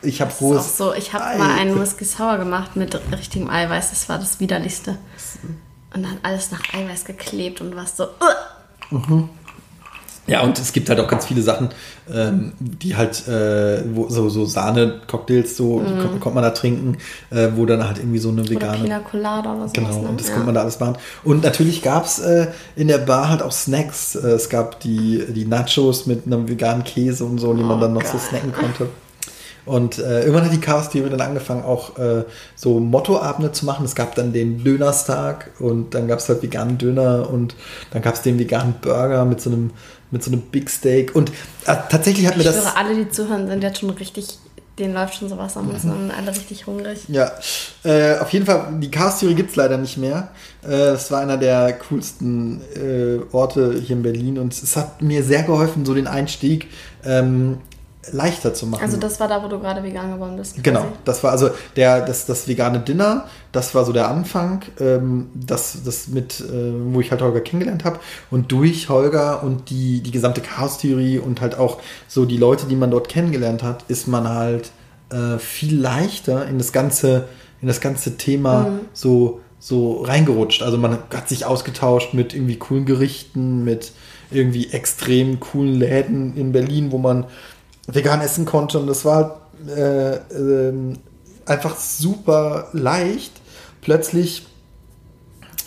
ich 0.02 0.22
habe 0.22 0.32
rohes. 0.42 0.78
so, 0.78 0.94
ich 0.94 1.14
habe 1.14 1.38
mal 1.38 1.58
einen 1.58 1.80
Whisky 1.80 2.06
Sour 2.06 2.38
gemacht 2.38 2.76
mit 2.76 3.00
richtigem 3.12 3.50
Eiweiß. 3.50 3.92
Das 3.92 4.10
war 4.10 4.18
das 4.18 4.40
widerlichste. 4.40 4.98
Und 5.94 6.04
dann 6.04 6.18
alles 6.24 6.52
nach 6.52 6.62
Eiweiß 6.74 7.06
geklebt 7.06 7.62
und 7.62 7.76
was 7.76 7.98
so. 7.98 8.08
Mhm. 8.92 9.30
Ja, 10.30 10.42
und 10.42 10.60
es 10.60 10.74
gibt 10.74 10.90
halt 10.90 11.00
auch 11.00 11.08
ganz 11.08 11.26
viele 11.26 11.42
Sachen, 11.42 11.70
ähm, 12.14 12.54
die 12.60 12.96
halt, 12.96 13.28
äh, 13.28 13.84
wo, 13.96 14.10
so, 14.10 14.30
so 14.30 14.46
Sahne-Cocktails, 14.46 15.58
so, 15.58 15.80
mm. 15.80 16.00
kommt, 16.02 16.20
kommt, 16.20 16.36
man 16.36 16.44
da 16.44 16.52
trinken, 16.52 16.98
äh, 17.32 17.50
wo 17.56 17.66
dann 17.66 17.84
halt 17.88 17.98
irgendwie 17.98 18.20
so 18.20 18.30
eine 18.30 18.48
vegane. 18.48 18.74
Oder 18.74 18.84
Pina 18.84 19.00
Colada 19.00 19.56
oder 19.56 19.68
so. 19.68 19.74
Genau, 19.74 20.02
ne? 20.02 20.10
und 20.10 20.20
das 20.20 20.28
ja. 20.28 20.36
kommt 20.36 20.46
man 20.46 20.54
da 20.54 20.62
alles 20.62 20.80
machen. 20.80 20.98
Und 21.24 21.44
natürlich 21.44 21.82
gab 21.82 22.06
es 22.06 22.20
äh, 22.20 22.48
in 22.76 22.90
der 22.90 23.00
Bar 23.00 23.30
halt 23.30 23.42
auch 23.42 23.52
Snacks. 23.52 24.14
Äh, 24.14 24.28
es 24.30 24.50
gab 24.50 24.80
die, 24.82 25.26
die 25.30 25.46
Nachos 25.46 26.06
mit 26.06 26.28
einem 26.28 26.48
veganen 26.48 26.84
Käse 26.84 27.26
und 27.26 27.40
so, 27.40 27.56
die 27.56 27.64
oh, 27.64 27.66
man 27.66 27.82
dann 27.82 27.94
noch 27.94 28.04
geil. 28.04 28.12
so 28.12 28.20
snacken 28.20 28.54
konnte. 28.54 28.88
Und 29.66 30.00
äh, 30.00 30.22
irgendwann 30.22 30.46
hat 30.46 30.54
die 30.54 30.60
Chaos-Theorie 30.60 31.10
dann 31.10 31.22
angefangen, 31.22 31.64
auch 31.64 31.98
äh, 31.98 32.24
so 32.56 32.80
Mottoabende 32.80 33.52
zu 33.52 33.66
machen. 33.66 33.86
Es 33.86 33.96
gab 33.96 34.16
dann 34.16 34.34
den 34.34 34.64
Dönerstag 34.64 35.52
und 35.60 35.94
dann 35.94 36.08
gab 36.08 36.20
es 36.20 36.30
halt 36.30 36.42
veganen 36.42 36.78
Döner 36.78 37.30
und 37.30 37.56
dann 37.92 38.02
gab 38.02 38.16
es 38.16 38.22
den 38.22 38.40
veganen 38.40 38.76
Burger 38.82 39.26
mit 39.26 39.42
so 39.42 39.50
einem 39.50 39.72
mit 40.12 40.24
so 40.24 40.32
einem 40.32 40.42
Big 40.42 40.70
Steak. 40.70 41.16
Und 41.16 41.30
äh, 41.66 41.76
tatsächlich 41.90 42.28
hat 42.28 42.38
mir 42.38 42.44
das. 42.44 42.58
Ich 42.58 42.64
höre, 42.64 42.78
alle, 42.78 42.96
die 42.96 43.10
zuhören, 43.10 43.48
sind 43.48 43.64
jetzt 43.64 43.80
schon 43.80 43.90
richtig, 43.92 44.40
denen 44.78 44.94
läuft 44.94 45.16
schon 45.16 45.30
sowas 45.30 45.56
am 45.58 45.68
Mund, 45.68 45.80
sind 45.80 46.12
alle 46.12 46.32
richtig 46.32 46.66
hungrig. 46.68 47.02
Ja, 47.08 47.32
äh, 47.84 48.18
auf 48.18 48.30
jeden 48.32 48.46
Fall, 48.46 48.74
die 48.80 48.90
Chaos-Theorie 48.90 49.36
gibt 49.36 49.52
es 49.52 49.56
leider 49.56 49.78
nicht 49.78 49.98
mehr. 49.98 50.30
Äh, 50.68 50.92
es 50.92 51.12
war 51.12 51.22
einer 51.22 51.38
der 51.38 51.74
coolsten 51.90 52.62
äh, 52.76 53.20
Orte 53.32 53.80
hier 53.80 53.98
in 53.98 54.04
Berlin 54.04 54.40
und 54.40 54.54
es 54.54 54.76
hat 54.76 55.02
mir 55.02 55.24
sehr 55.24 55.44
geholfen, 55.44 55.86
so 55.86 55.94
den 55.94 56.08
Einstieg 56.08 56.68
ähm, 57.06 57.60
leichter 58.12 58.54
zu 58.54 58.68
machen. 58.68 58.84
Also 58.84 58.98
das 58.98 59.20
war 59.20 59.28
da, 59.28 59.44
wo 59.44 59.48
du 59.48 59.60
gerade 59.60 59.84
vegan 59.84 60.14
geworden 60.14 60.38
bist. 60.38 60.54
Quasi. 60.54 60.64
Genau, 60.64 60.86
das 61.06 61.24
war 61.24 61.32
also 61.32 61.50
der, 61.76 62.06
das, 62.06 62.26
das 62.26 62.48
vegane 62.48 62.80
Dinner, 62.80 63.26
das 63.52 63.74
war 63.76 63.86
so 63.86 63.94
der 63.94 64.10
Anfang, 64.10 64.62
ähm, 64.80 65.30
das, 65.34 65.84
das 65.84 66.08
mit, 66.08 66.40
äh, 66.40 66.94
wo 66.94 67.00
ich 67.02 67.12
halt 67.12 67.22
Holger 67.22 67.42
kennengelernt 67.42 67.86
habe. 67.86 68.00
Und 68.30 68.52
durch 68.52 68.90
Holger 68.90 69.44
und 69.44 69.70
die, 69.70 70.02
die 70.02 70.12
gesamte 70.12 70.42
Chaos-Theorie 70.42 71.20
und 71.20 71.42
halt 71.42 71.58
auch 71.58 71.80
so 72.08 72.26
die 72.26 72.38
Leute, 72.38 72.68
die 72.68 72.76
man 72.76 72.92
dort 72.92 73.10
kennengelernt 73.10 73.64
hat, 73.64 73.84
ist 73.88 74.08
man 74.08 74.28
halt 74.28 74.72
äh, 75.12 75.38
viel 75.40 75.80
leichter 75.80 76.48
in 76.48 76.58
das 76.58 76.72
ganze, 76.72 77.28
in 77.62 77.68
das 77.68 77.82
ganze 77.82 78.18
Thema 78.18 78.62
mhm. 78.62 78.80
so, 78.94 79.42
so 79.60 80.04
reingerutscht. 80.04 80.62
Also 80.62 80.78
man 80.78 81.00
hat 81.14 81.28
sich 81.28 81.46
ausgetauscht 81.46 82.14
mit 82.14 82.34
irgendwie 82.34 82.58
coolen 82.58 82.86
Gerichten, 82.86 83.64
mit 83.64 83.92
irgendwie 84.32 84.70
extrem 84.72 85.40
coolen 85.40 85.76
Läden 85.76 86.38
in 86.38 86.52
Berlin, 86.52 86.92
wo 86.92 86.98
man 86.98 87.26
vegan 87.94 88.22
essen 88.22 88.46
konnte. 88.46 88.80
Und 88.80 88.88
das 88.88 89.06
war 89.06 89.42
äh, 89.68 90.16
äh, 90.16 90.74
einfach 91.46 91.78
super 91.78 92.68
leicht, 92.74 93.34
plötzlich 93.82 94.46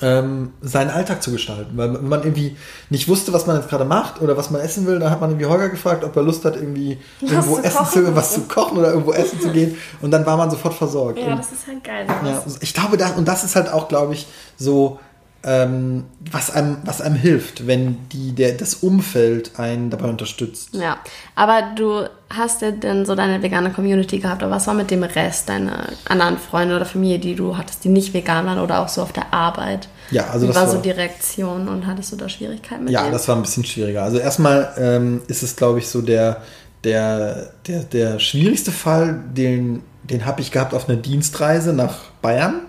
ähm, 0.03 0.53
seinen 0.61 0.91
Alltag 0.91 1.23
zu 1.23 1.31
gestalten. 1.31 1.77
Weil 1.77 1.89
man 1.89 2.23
irgendwie 2.23 2.57
nicht 2.91 3.09
wusste, 3.09 3.33
was 3.33 3.47
man 3.47 3.57
jetzt 3.57 3.69
gerade 3.69 3.85
macht 3.85 4.21
oder 4.21 4.37
was 4.37 4.51
man 4.51 4.61
essen 4.61 4.87
will. 4.87 4.99
Da 4.99 5.11
hat 5.11 5.21
man 5.21 5.31
irgendwie 5.31 5.47
Holger 5.47 5.69
gefragt, 5.69 6.05
ob 6.05 6.15
er 6.17 6.23
Lust 6.23 6.45
hat, 6.45 6.57
irgendwie 6.57 6.99
was 7.21 7.31
irgendwo 7.31 7.57
zu 7.57 7.65
essen 7.65 7.87
zu, 7.87 8.17
was 8.17 8.35
zu 8.35 8.41
kochen 8.43 8.79
oder 8.79 8.91
irgendwo 8.91 9.13
essen 9.13 9.41
zu 9.41 9.51
gehen. 9.51 9.77
Und 10.01 10.11
dann 10.11 10.27
war 10.27 10.37
man 10.37 10.51
sofort 10.51 10.75
versorgt. 10.75 11.19
Ja, 11.19 11.33
und, 11.33 11.39
das 11.39 11.53
ist 11.53 11.67
halt 11.67 11.85
geil. 11.85 12.07
Ja, 12.09 12.43
ich 12.61 12.75
glaube, 12.75 12.97
da, 12.97 13.11
und 13.11 13.27
das 13.27 13.45
ist 13.45 13.55
halt 13.55 13.73
auch, 13.73 13.89
glaube 13.89 14.15
ich, 14.15 14.27
so 14.57 14.99
ähm, 15.45 16.05
was, 16.31 16.51
einem, 16.51 16.77
was 16.85 17.01
einem 17.01 17.17
hilft, 17.17 17.67
wenn 17.67 18.09
die, 18.11 18.33
der, 18.33 18.53
das 18.53 18.75
Umfeld 18.75 19.59
einen 19.59 19.91
dabei 19.91 20.09
unterstützt. 20.09 20.71
Ja, 20.73 20.99
aber 21.35 21.63
du 21.77 22.09
hast 22.31 22.63
ja 22.63 22.71
dann 22.71 23.05
so 23.05 23.15
deine 23.15 23.43
vegane 23.43 23.71
Community 23.73 24.19
gehabt, 24.19 24.43
aber 24.43 24.55
was 24.55 24.67
war 24.67 24.75
mit 24.75 24.91
dem 24.91 25.03
Rest, 25.03 25.49
deine 25.49 25.89
anderen 26.09 26.39
Freunde 26.39 26.77
oder 26.77 26.85
Familie, 26.85 27.19
die 27.19 27.35
du 27.35 27.57
hattest, 27.57 27.83
die 27.85 27.89
nicht 27.89 28.15
vegan 28.15 28.47
waren 28.47 28.59
oder 28.59 28.81
auch 28.81 28.89
so 28.89 29.03
auf 29.03 29.13
der 29.13 29.33
Arbeit? 29.35 29.89
Ja, 30.11 30.29
also 30.29 30.45
Wie 30.45 30.49
das 30.49 30.57
war, 30.57 30.67
war 30.67 30.73
so 30.73 30.79
die 30.81 30.91
Reaktion 30.91 31.69
und 31.69 31.87
hattest 31.87 32.13
du 32.13 32.17
da 32.17 32.29
Schwierigkeiten 32.29 32.85
mit 32.85 32.93
Ja, 32.93 33.03
denen? 33.03 33.13
das 33.13 33.27
war 33.27 33.35
ein 33.37 33.43
bisschen 33.43 33.65
schwieriger. 33.65 34.05
Also 34.05 34.19
erstmal 34.19 34.73
ähm, 34.79 35.23
ist 35.27 35.43
es, 35.43 35.57
glaube 35.57 35.81
ich, 35.81 35.89
so 35.89 36.03
der, 36.03 36.43
der, 36.85 37.51
der, 37.67 37.83
der 37.83 38.19
schwierigste 38.21 38.71
Fall, 38.71 39.21
den, 39.37 39.83
den 40.05 40.25
habe 40.25 40.41
ich 40.41 40.53
gehabt 40.53 40.73
auf 40.73 40.89
einer 40.89 40.99
Dienstreise 40.99 41.73
nach 41.73 42.11
Bayern. 42.23 42.61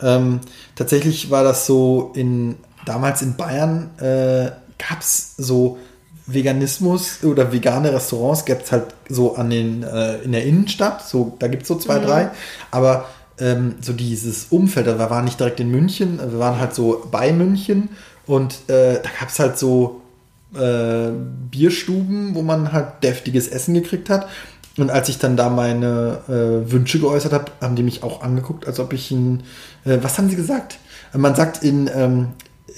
Ähm, 0.00 0.40
tatsächlich 0.76 1.30
war 1.30 1.44
das 1.44 1.66
so 1.66 2.12
in 2.14 2.56
damals 2.84 3.22
in 3.22 3.36
Bayern 3.36 3.90
äh, 3.98 4.50
gab 4.78 5.00
es 5.00 5.34
so 5.36 5.78
Veganismus 6.26 7.22
oder 7.22 7.52
vegane 7.52 7.92
Restaurants 7.92 8.44
gibt 8.44 8.64
es 8.64 8.72
halt 8.72 8.94
so 9.08 9.36
an 9.36 9.50
den 9.50 9.82
äh, 9.82 10.18
in 10.18 10.32
der 10.32 10.44
Innenstadt, 10.44 11.06
so 11.06 11.36
da 11.38 11.48
gibt 11.48 11.62
es 11.62 11.68
so 11.68 11.76
zwei, 11.76 11.98
drei, 11.98 12.30
aber 12.70 13.06
ähm, 13.38 13.76
so 13.80 13.92
dieses 13.92 14.46
Umfeld, 14.50 14.86
wir 14.86 14.98
waren 14.98 15.24
nicht 15.24 15.40
direkt 15.40 15.60
in 15.60 15.70
München, 15.70 16.18
wir 16.18 16.38
waren 16.38 16.58
halt 16.58 16.74
so 16.74 17.06
bei 17.10 17.32
München. 17.32 17.90
Und 18.26 18.54
äh, 18.68 18.94
da 19.02 19.10
gab 19.20 19.28
es 19.28 19.38
halt 19.38 19.58
so 19.58 20.00
äh, 20.54 21.10
Bierstuben, 21.50 22.34
wo 22.34 22.42
man 22.42 22.72
halt 22.72 23.02
deftiges 23.02 23.48
Essen 23.48 23.74
gekriegt 23.74 24.08
hat. 24.08 24.28
Und 24.76 24.90
als 24.90 25.08
ich 25.08 25.18
dann 25.18 25.36
da 25.36 25.50
meine 25.50 26.18
äh, 26.28 26.70
Wünsche 26.72 26.98
geäußert 26.98 27.32
habe, 27.32 27.52
haben 27.60 27.76
die 27.76 27.82
mich 27.84 28.02
auch 28.02 28.22
angeguckt, 28.22 28.66
als 28.66 28.80
ob 28.80 28.92
ich 28.92 29.10
ein, 29.12 29.44
äh, 29.84 29.98
was 30.02 30.18
haben 30.18 30.28
sie 30.28 30.36
gesagt? 30.36 30.78
Man 31.12 31.34
sagt 31.36 31.62
in, 31.62 31.88
ähm, 31.94 32.28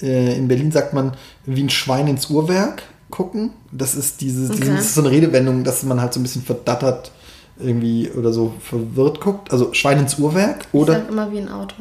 äh, 0.01 0.35
in 0.37 0.47
Berlin 0.47 0.71
sagt 0.71 0.93
man, 0.93 1.13
wie 1.45 1.63
ein 1.63 1.71
Schwein 1.71 2.07
ins 2.07 2.29
Uhrwerk 2.29 2.83
gucken. 3.09 3.51
Das 3.71 3.95
ist 3.95 4.21
dieses, 4.21 4.51
Okay. 4.51 4.59
diese, 4.61 4.75
das 4.75 4.85
ist 4.85 4.95
so 4.95 5.01
eine 5.01 5.09
Redewendung, 5.09 5.63
dass 5.63 5.81
man 5.83 5.99
halt 5.99 6.13
so 6.13 6.19
ein 6.19 6.23
bisschen 6.23 6.43
verdattert 6.43 7.11
irgendwie 7.59 8.11
oder 8.11 8.31
so 8.31 8.53
verwirrt 8.61 9.19
guckt. 9.19 9.51
Also 9.51 9.73
Schwein 9.73 9.97
ins 9.97 10.19
Uhrwerk 10.19 10.67
Ich 10.71 10.73
oder 10.79 10.93
sag 10.93 11.09
immer 11.09 11.31
wie 11.31 11.39
ein 11.39 11.49
Auto. 11.49 11.75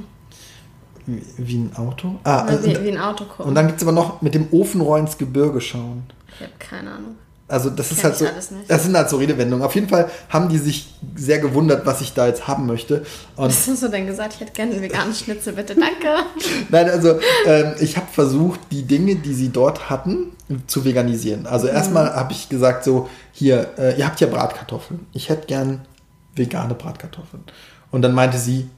wie, 1.04 1.22
wie 1.36 1.56
ein 1.58 1.76
Auto. 1.76 2.14
Ah, 2.24 2.44
also, 2.44 2.64
wie, 2.64 2.84
wie 2.84 2.88
ein 2.92 2.98
Auto 2.98 3.24
gucken. 3.26 3.44
und 3.46 3.54
dann 3.54 3.66
gibt 3.66 3.82
es 3.82 3.86
aber 3.86 3.92
noch 3.92 4.22
mit 4.22 4.34
dem 4.34 4.46
Ofenrohr 4.50 4.98
ins 4.98 5.18
Gebirge 5.18 5.60
schauen. 5.60 6.04
ich 6.34 6.40
habe 6.40 6.52
keine 6.58 6.90
Ahnung. 6.92 7.16
Also 7.48 7.70
das 7.70 7.92
ist 7.92 8.00
Kenn 8.00 8.10
halt 8.10 8.20
ich 8.20 8.44
so, 8.44 8.54
das 8.66 8.82
sind 8.82 8.96
halt 8.96 9.08
so 9.08 9.18
Redewendungen. 9.18 9.64
Auf 9.64 9.74
jeden 9.76 9.88
Fall 9.88 10.10
haben 10.28 10.48
die 10.48 10.58
sich 10.58 10.94
sehr 11.14 11.38
gewundert, 11.38 11.86
was 11.86 12.00
ich 12.00 12.12
da 12.12 12.26
jetzt 12.26 12.48
haben 12.48 12.66
möchte. 12.66 13.04
Und 13.36 13.46
Was 13.46 13.68
hast 13.68 13.84
du 13.84 13.88
denn 13.88 14.06
gesagt? 14.06 14.34
Ich 14.34 14.40
hätte 14.40 14.52
gerne 14.52 14.72
einen 14.72 14.82
veganen 14.82 15.14
Schnitzel, 15.14 15.52
bitte, 15.52 15.76
danke. 15.76 16.24
nein, 16.70 16.90
also 16.90 17.20
ähm, 17.46 17.74
ich 17.78 17.96
habe 17.96 18.08
versucht, 18.10 18.58
die 18.72 18.82
Dinge, 18.82 19.14
die 19.16 19.32
sie 19.32 19.50
dort 19.50 19.88
hatten, 19.90 20.32
zu 20.66 20.84
veganisieren. 20.84 21.46
Also 21.46 21.68
erstmal 21.68 22.14
habe 22.14 22.32
ich 22.32 22.48
gesagt 22.48 22.82
so, 22.82 23.08
hier, 23.30 23.74
äh, 23.78 23.96
ihr 23.96 24.06
habt 24.06 24.20
ja 24.20 24.26
Bratkartoffeln. 24.26 25.06
Ich 25.12 25.28
hätte 25.28 25.46
gern 25.46 25.86
vegane 26.34 26.74
Bratkartoffeln. 26.74 27.44
Und 27.92 28.02
dann 28.02 28.12
meinte 28.12 28.38
sie, 28.38 28.68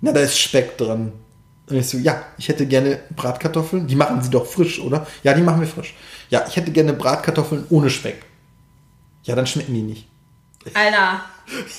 na, 0.00 0.12
da 0.12 0.20
ist 0.20 0.38
Speck 0.38 0.76
drin. 0.78 1.12
Und 1.70 1.76
ich 1.76 1.88
so, 1.88 1.98
ja, 1.98 2.22
ich 2.36 2.48
hätte 2.48 2.66
gerne 2.66 2.98
Bratkartoffeln. 3.14 3.86
Die 3.86 3.94
machen 3.94 4.20
sie 4.22 4.30
doch 4.30 4.46
frisch, 4.46 4.80
oder? 4.80 5.06
Ja, 5.22 5.34
die 5.34 5.42
machen 5.42 5.60
wir 5.60 5.68
frisch. 5.68 5.94
Ja, 6.28 6.44
ich 6.48 6.56
hätte 6.56 6.72
gerne 6.72 6.92
Bratkartoffeln 6.92 7.64
ohne 7.70 7.90
Speck. 7.90 8.24
Ja, 9.22 9.36
dann 9.36 9.46
schmecken 9.46 9.74
die 9.74 9.82
nicht. 9.82 10.08
Alter. 10.74 11.22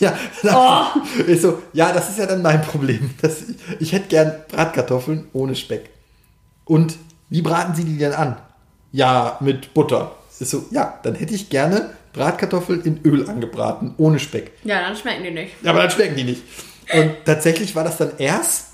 Ja, 0.02 0.94
ich 1.28 1.40
so, 1.40 1.62
ja, 1.72 1.94
das 1.94 2.10
ist 2.10 2.20
ja 2.20 2.26
dann 2.26 2.42
mein 2.42 2.62
Problem. 2.62 3.12
Das, 3.22 3.44
ich 3.80 3.94
hätte 3.94 4.10
gern 4.10 4.34
Bratkartoffeln 4.50 5.28
ohne 5.32 5.56
Speck. 5.56 5.90
Und 6.66 6.98
wie 7.30 7.42
braten 7.42 7.74
Sie 7.74 7.86
die 7.86 7.98
denn 7.98 8.12
an? 8.12 8.36
Ja, 8.92 9.38
mit 9.40 9.74
Butter. 9.74 10.18
Ist 10.38 10.52
so, 10.52 10.66
ja, 10.72 11.00
dann 11.04 11.16
hätte 11.16 11.34
ich 11.34 11.50
gerne 11.50 11.92
Bratkartoffeln 12.12 12.82
in 12.82 13.00
Öl 13.06 13.30
angebraten, 13.30 13.94
ohne 13.98 14.20
Speck. 14.20 14.52
Ja, 14.66 14.82
dann 14.82 14.98
schmecken 14.98 15.24
die 15.24 15.32
nicht. 15.32 15.54
Ja, 15.64 15.72
aber 15.72 15.84
dann 15.84 15.92
schmecken 15.92 16.18
die 16.18 16.26
nicht. 16.26 16.44
Und 16.94 17.12
tatsächlich 17.26 17.74
war 17.76 17.86
das 17.86 17.96
dann 17.96 18.12
erst, 18.18 18.71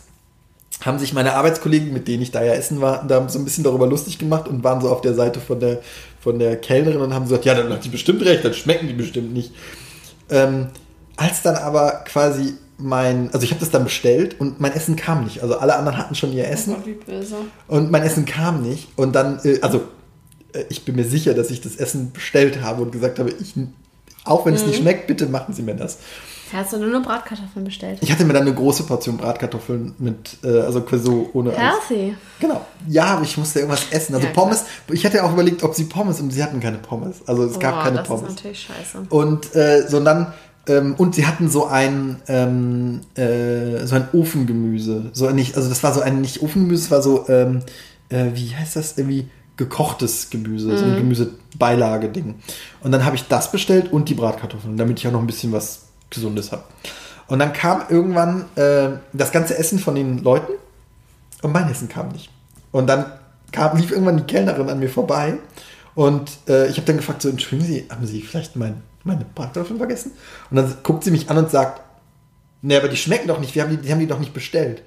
haben 0.81 0.99
sich 0.99 1.13
meine 1.13 1.33
Arbeitskollegen, 1.33 1.91
mit 1.91 2.07
denen 2.07 2.21
ich 2.21 2.31
da 2.31 2.43
ja 2.43 2.53
essen 2.53 2.81
war, 2.81 3.03
da 3.07 3.27
so 3.29 3.39
ein 3.39 3.45
bisschen 3.45 3.63
darüber 3.63 3.87
lustig 3.87 4.19
gemacht 4.19 4.47
und 4.47 4.63
waren 4.63 4.81
so 4.81 4.89
auf 4.89 5.01
der 5.01 5.15
Seite 5.15 5.39
von 5.39 5.59
der, 5.59 5.79
von 6.19 6.37
der 6.37 6.57
Kellnerin 6.57 7.01
und 7.01 7.13
haben 7.13 7.23
gesagt, 7.23 7.45
ja, 7.45 7.55
dann 7.55 7.71
hat 7.71 7.83
die 7.83 7.89
bestimmt 7.89 8.23
recht, 8.23 8.45
dann 8.45 8.53
schmecken 8.53 8.87
die 8.87 8.93
bestimmt 8.93 9.33
nicht. 9.33 9.53
Ähm, 10.29 10.67
als 11.15 11.41
dann 11.41 11.55
aber 11.55 12.03
quasi 12.05 12.53
mein, 12.77 13.31
also 13.33 13.43
ich 13.43 13.49
habe 13.49 13.59
das 13.59 13.71
dann 13.71 13.85
bestellt 13.85 14.39
und 14.39 14.59
mein 14.59 14.71
Essen 14.71 14.95
kam 14.95 15.23
nicht. 15.23 15.41
Also 15.41 15.57
alle 15.57 15.75
anderen 15.75 15.97
hatten 15.97 16.13
schon 16.13 16.31
ihr 16.31 16.47
Essen 16.47 16.75
Oh, 17.67 17.75
und 17.75 17.91
mein 17.91 18.03
Essen 18.03 18.25
kam 18.25 18.61
nicht. 18.61 18.89
Und 18.95 19.15
dann, 19.15 19.39
äh, 19.43 19.59
also 19.61 19.81
äh, 20.53 20.65
ich 20.69 20.85
bin 20.85 20.95
mir 20.95 21.05
sicher, 21.05 21.33
dass 21.33 21.49
ich 21.49 21.61
das 21.61 21.75
Essen 21.75 22.11
bestellt 22.11 22.61
habe 22.61 22.83
und 22.83 22.91
gesagt 22.91 23.17
habe, 23.17 23.31
ich, 23.31 23.55
auch 24.25 24.45
wenn 24.45 24.53
es 24.53 24.65
nicht 24.65 24.77
schmeckt, 24.79 25.07
bitte 25.07 25.25
machen 25.25 25.55
Sie 25.55 25.63
mir 25.63 25.75
das. 25.75 25.97
Hast 26.53 26.73
du 26.73 26.77
nur 26.77 26.87
eine 26.87 27.01
Bratkartoffeln 27.01 27.65
bestellt? 27.65 27.99
Ich 28.01 28.11
hatte 28.11 28.23
mir 28.25 28.33
dann 28.33 28.43
eine 28.43 28.53
große 28.53 28.83
Portion 28.83 29.17
Bratkartoffeln 29.17 29.93
mit, 29.97 30.37
äh, 30.43 30.61
also 30.61 30.81
quasi 30.81 31.03
so 31.05 31.29
ohne. 31.33 31.51
Healthy. 31.51 32.15
Genau. 32.39 32.65
Ja, 32.87 33.05
aber 33.05 33.23
ich 33.23 33.37
musste 33.37 33.59
irgendwas 33.59 33.85
essen. 33.91 34.15
Also 34.15 34.27
Ja. 34.27 34.33
Pommes, 34.33 34.65
ich 34.91 35.05
hatte 35.05 35.23
auch 35.23 35.33
überlegt, 35.33 35.63
ob 35.63 35.75
sie 35.75 35.85
Pommes 35.85 36.19
und 36.21 36.31
sie 36.31 36.43
hatten 36.43 36.59
keine 36.59 36.77
Pommes. 36.77 37.17
Also 37.27 37.43
es 37.43 37.59
gab 37.59 37.75
Boah, 37.75 37.83
keine 37.83 37.97
das 37.97 38.07
Pommes. 38.07 38.29
ist 38.29 38.35
natürlich 38.35 38.59
scheiße. 38.61 39.05
Und 39.09 39.55
äh, 39.55 39.87
so 39.87 39.99
dann, 39.99 40.33
ähm, 40.67 40.95
und 40.97 41.15
sie 41.15 41.25
hatten 41.27 41.49
so 41.49 41.65
ein, 41.65 42.21
ähm, 42.27 43.01
äh, 43.15 43.85
so 43.85 43.95
ein 43.95 44.07
Ofengemüse. 44.13 45.09
So 45.13 45.29
nicht, 45.31 45.55
also 45.57 45.67
das 45.69 45.83
war 45.83 45.93
so 45.93 46.01
ein 46.01 46.21
nicht 46.21 46.41
Ofengemüse, 46.41 46.83
es 46.85 46.91
war 46.91 47.01
so, 47.01 47.25
ähm, 47.29 47.61
äh, 48.09 48.25
wie 48.33 48.55
heißt 48.55 48.75
das, 48.75 48.97
irgendwie 48.97 49.29
gekochtes 49.57 50.29
Gemüse, 50.29 50.77
so 50.77 50.85
ein 50.85 50.97
Gemüsebeilage-Ding. 50.97 52.35
Und 52.83 52.91
dann 52.91 53.03
habe 53.03 53.15
ich 53.15 53.27
das 53.27 53.51
bestellt 53.51 53.91
und 53.91 54.07
die 54.07 54.13
Bratkartoffeln, 54.13 54.77
damit 54.77 54.99
ich 54.99 55.07
auch 55.07 55.11
noch 55.11 55.19
ein 55.19 55.25
bisschen 55.27 55.51
was 55.51 55.86
Gesundes 56.09 56.51
habe. 56.51 56.63
Und 57.27 57.39
dann 57.39 57.53
kam 57.53 57.83
irgendwann 57.89 58.45
äh, 58.55 58.89
das 59.13 59.31
ganze 59.31 59.57
Essen 59.57 59.79
von 59.79 59.95
den 59.95 60.23
Leuten 60.23 60.53
und 61.41 61.51
mein 61.51 61.69
Essen 61.69 61.89
kam 61.89 62.09
nicht. 62.09 62.29
Und 62.71 62.87
dann 62.87 63.05
kam, 63.51 63.77
lief 63.77 63.91
irgendwann 63.91 64.17
die 64.17 64.23
Kellnerin 64.23 64.69
an 64.69 64.79
mir 64.79 64.89
vorbei 64.89 65.37
und 65.95 66.29
äh, 66.47 66.67
ich 66.67 66.77
habe 66.77 66.85
dann 66.85 66.97
gefragt, 66.97 67.21
so, 67.21 67.29
entschuldigen 67.29 67.67
Sie, 67.67 67.87
haben 67.89 68.05
Sie 68.05 68.21
vielleicht 68.21 68.55
mein, 68.55 68.83
meine 69.03 69.25
Bratkartoffeln 69.33 69.79
vergessen? 69.79 70.11
Und 70.49 70.57
dann 70.57 70.77
guckt 70.83 71.03
sie 71.03 71.11
mich 71.11 71.29
an 71.29 71.37
und 71.37 71.49
sagt, 71.49 71.81
nee, 72.61 72.77
aber 72.77 72.87
die 72.87 72.97
schmecken 72.97 73.27
doch 73.27 73.39
nicht, 73.39 73.55
wir 73.55 73.63
haben 73.63 73.71
die, 73.71 73.77
die 73.77 73.91
haben 73.91 73.99
die 73.99 74.07
doch 74.07 74.19
nicht 74.19 74.33
bestellt. 74.33 74.83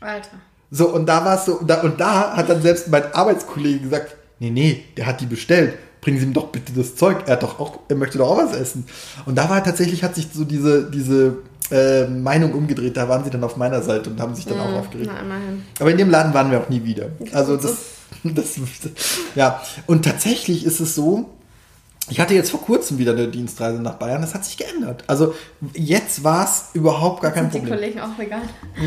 Alter. 0.00 0.28
So, 0.70 0.88
und 0.88 1.06
da 1.06 1.24
war 1.24 1.38
es 1.38 1.44
so, 1.44 1.60
da, 1.64 1.82
und 1.82 2.00
da 2.00 2.36
hat 2.36 2.48
dann 2.48 2.62
selbst 2.62 2.88
mein 2.88 3.12
Arbeitskollege 3.12 3.80
gesagt, 3.80 4.16
nee, 4.38 4.50
nee, 4.50 4.84
der 4.96 5.06
hat 5.06 5.20
die 5.20 5.26
bestellt. 5.26 5.76
Bringen 6.04 6.18
Sie 6.18 6.26
ihm 6.26 6.34
doch 6.34 6.48
bitte 6.48 6.74
das 6.74 6.96
Zeug. 6.96 7.24
Er 7.24 7.32
hat 7.32 7.42
doch 7.42 7.58
auch, 7.58 7.78
er 7.88 7.96
möchte 7.96 8.18
doch 8.18 8.28
auch 8.28 8.36
was 8.36 8.54
essen. 8.54 8.84
Und 9.24 9.36
da 9.36 9.48
war 9.48 9.64
tatsächlich, 9.64 10.04
hat 10.04 10.14
sich 10.14 10.28
so 10.34 10.44
diese, 10.44 10.90
diese 10.90 11.38
äh, 11.70 12.06
Meinung 12.06 12.52
umgedreht. 12.52 12.94
Da 12.98 13.08
waren 13.08 13.24
sie 13.24 13.30
dann 13.30 13.42
auf 13.42 13.56
meiner 13.56 13.80
Seite 13.80 14.10
und 14.10 14.20
haben 14.20 14.34
sich 14.34 14.44
dann 14.44 14.60
auch 14.60 14.80
aufgeregt. 14.80 15.10
Na, 15.10 15.20
immerhin. 15.20 15.62
Aber 15.80 15.90
in 15.90 15.96
dem 15.96 16.10
Laden 16.10 16.34
waren 16.34 16.50
wir 16.50 16.60
auch 16.60 16.68
nie 16.68 16.84
wieder. 16.84 17.06
Also 17.32 17.56
das, 17.56 17.76
das, 18.22 18.58
ja. 19.34 19.62
Und 19.86 20.04
tatsächlich 20.04 20.66
ist 20.66 20.80
es 20.80 20.94
so, 20.94 21.30
ich 22.10 22.20
hatte 22.20 22.34
jetzt 22.34 22.50
vor 22.50 22.60
kurzem 22.60 22.98
wieder 22.98 23.12
eine 23.12 23.28
Dienstreise 23.28 23.80
nach 23.80 23.94
Bayern, 23.94 24.20
das 24.20 24.34
hat 24.34 24.44
sich 24.44 24.58
geändert. 24.58 25.04
Also 25.06 25.34
jetzt 25.72 26.22
war 26.22 26.44
es 26.44 26.66
überhaupt 26.74 27.22
gar 27.22 27.30
kein 27.30 27.50
Sind 27.50 27.54
die 27.54 27.58
Problem. 27.70 27.78
Kollegen 27.78 28.00
auch 28.00 28.18
vegan? 28.18 28.42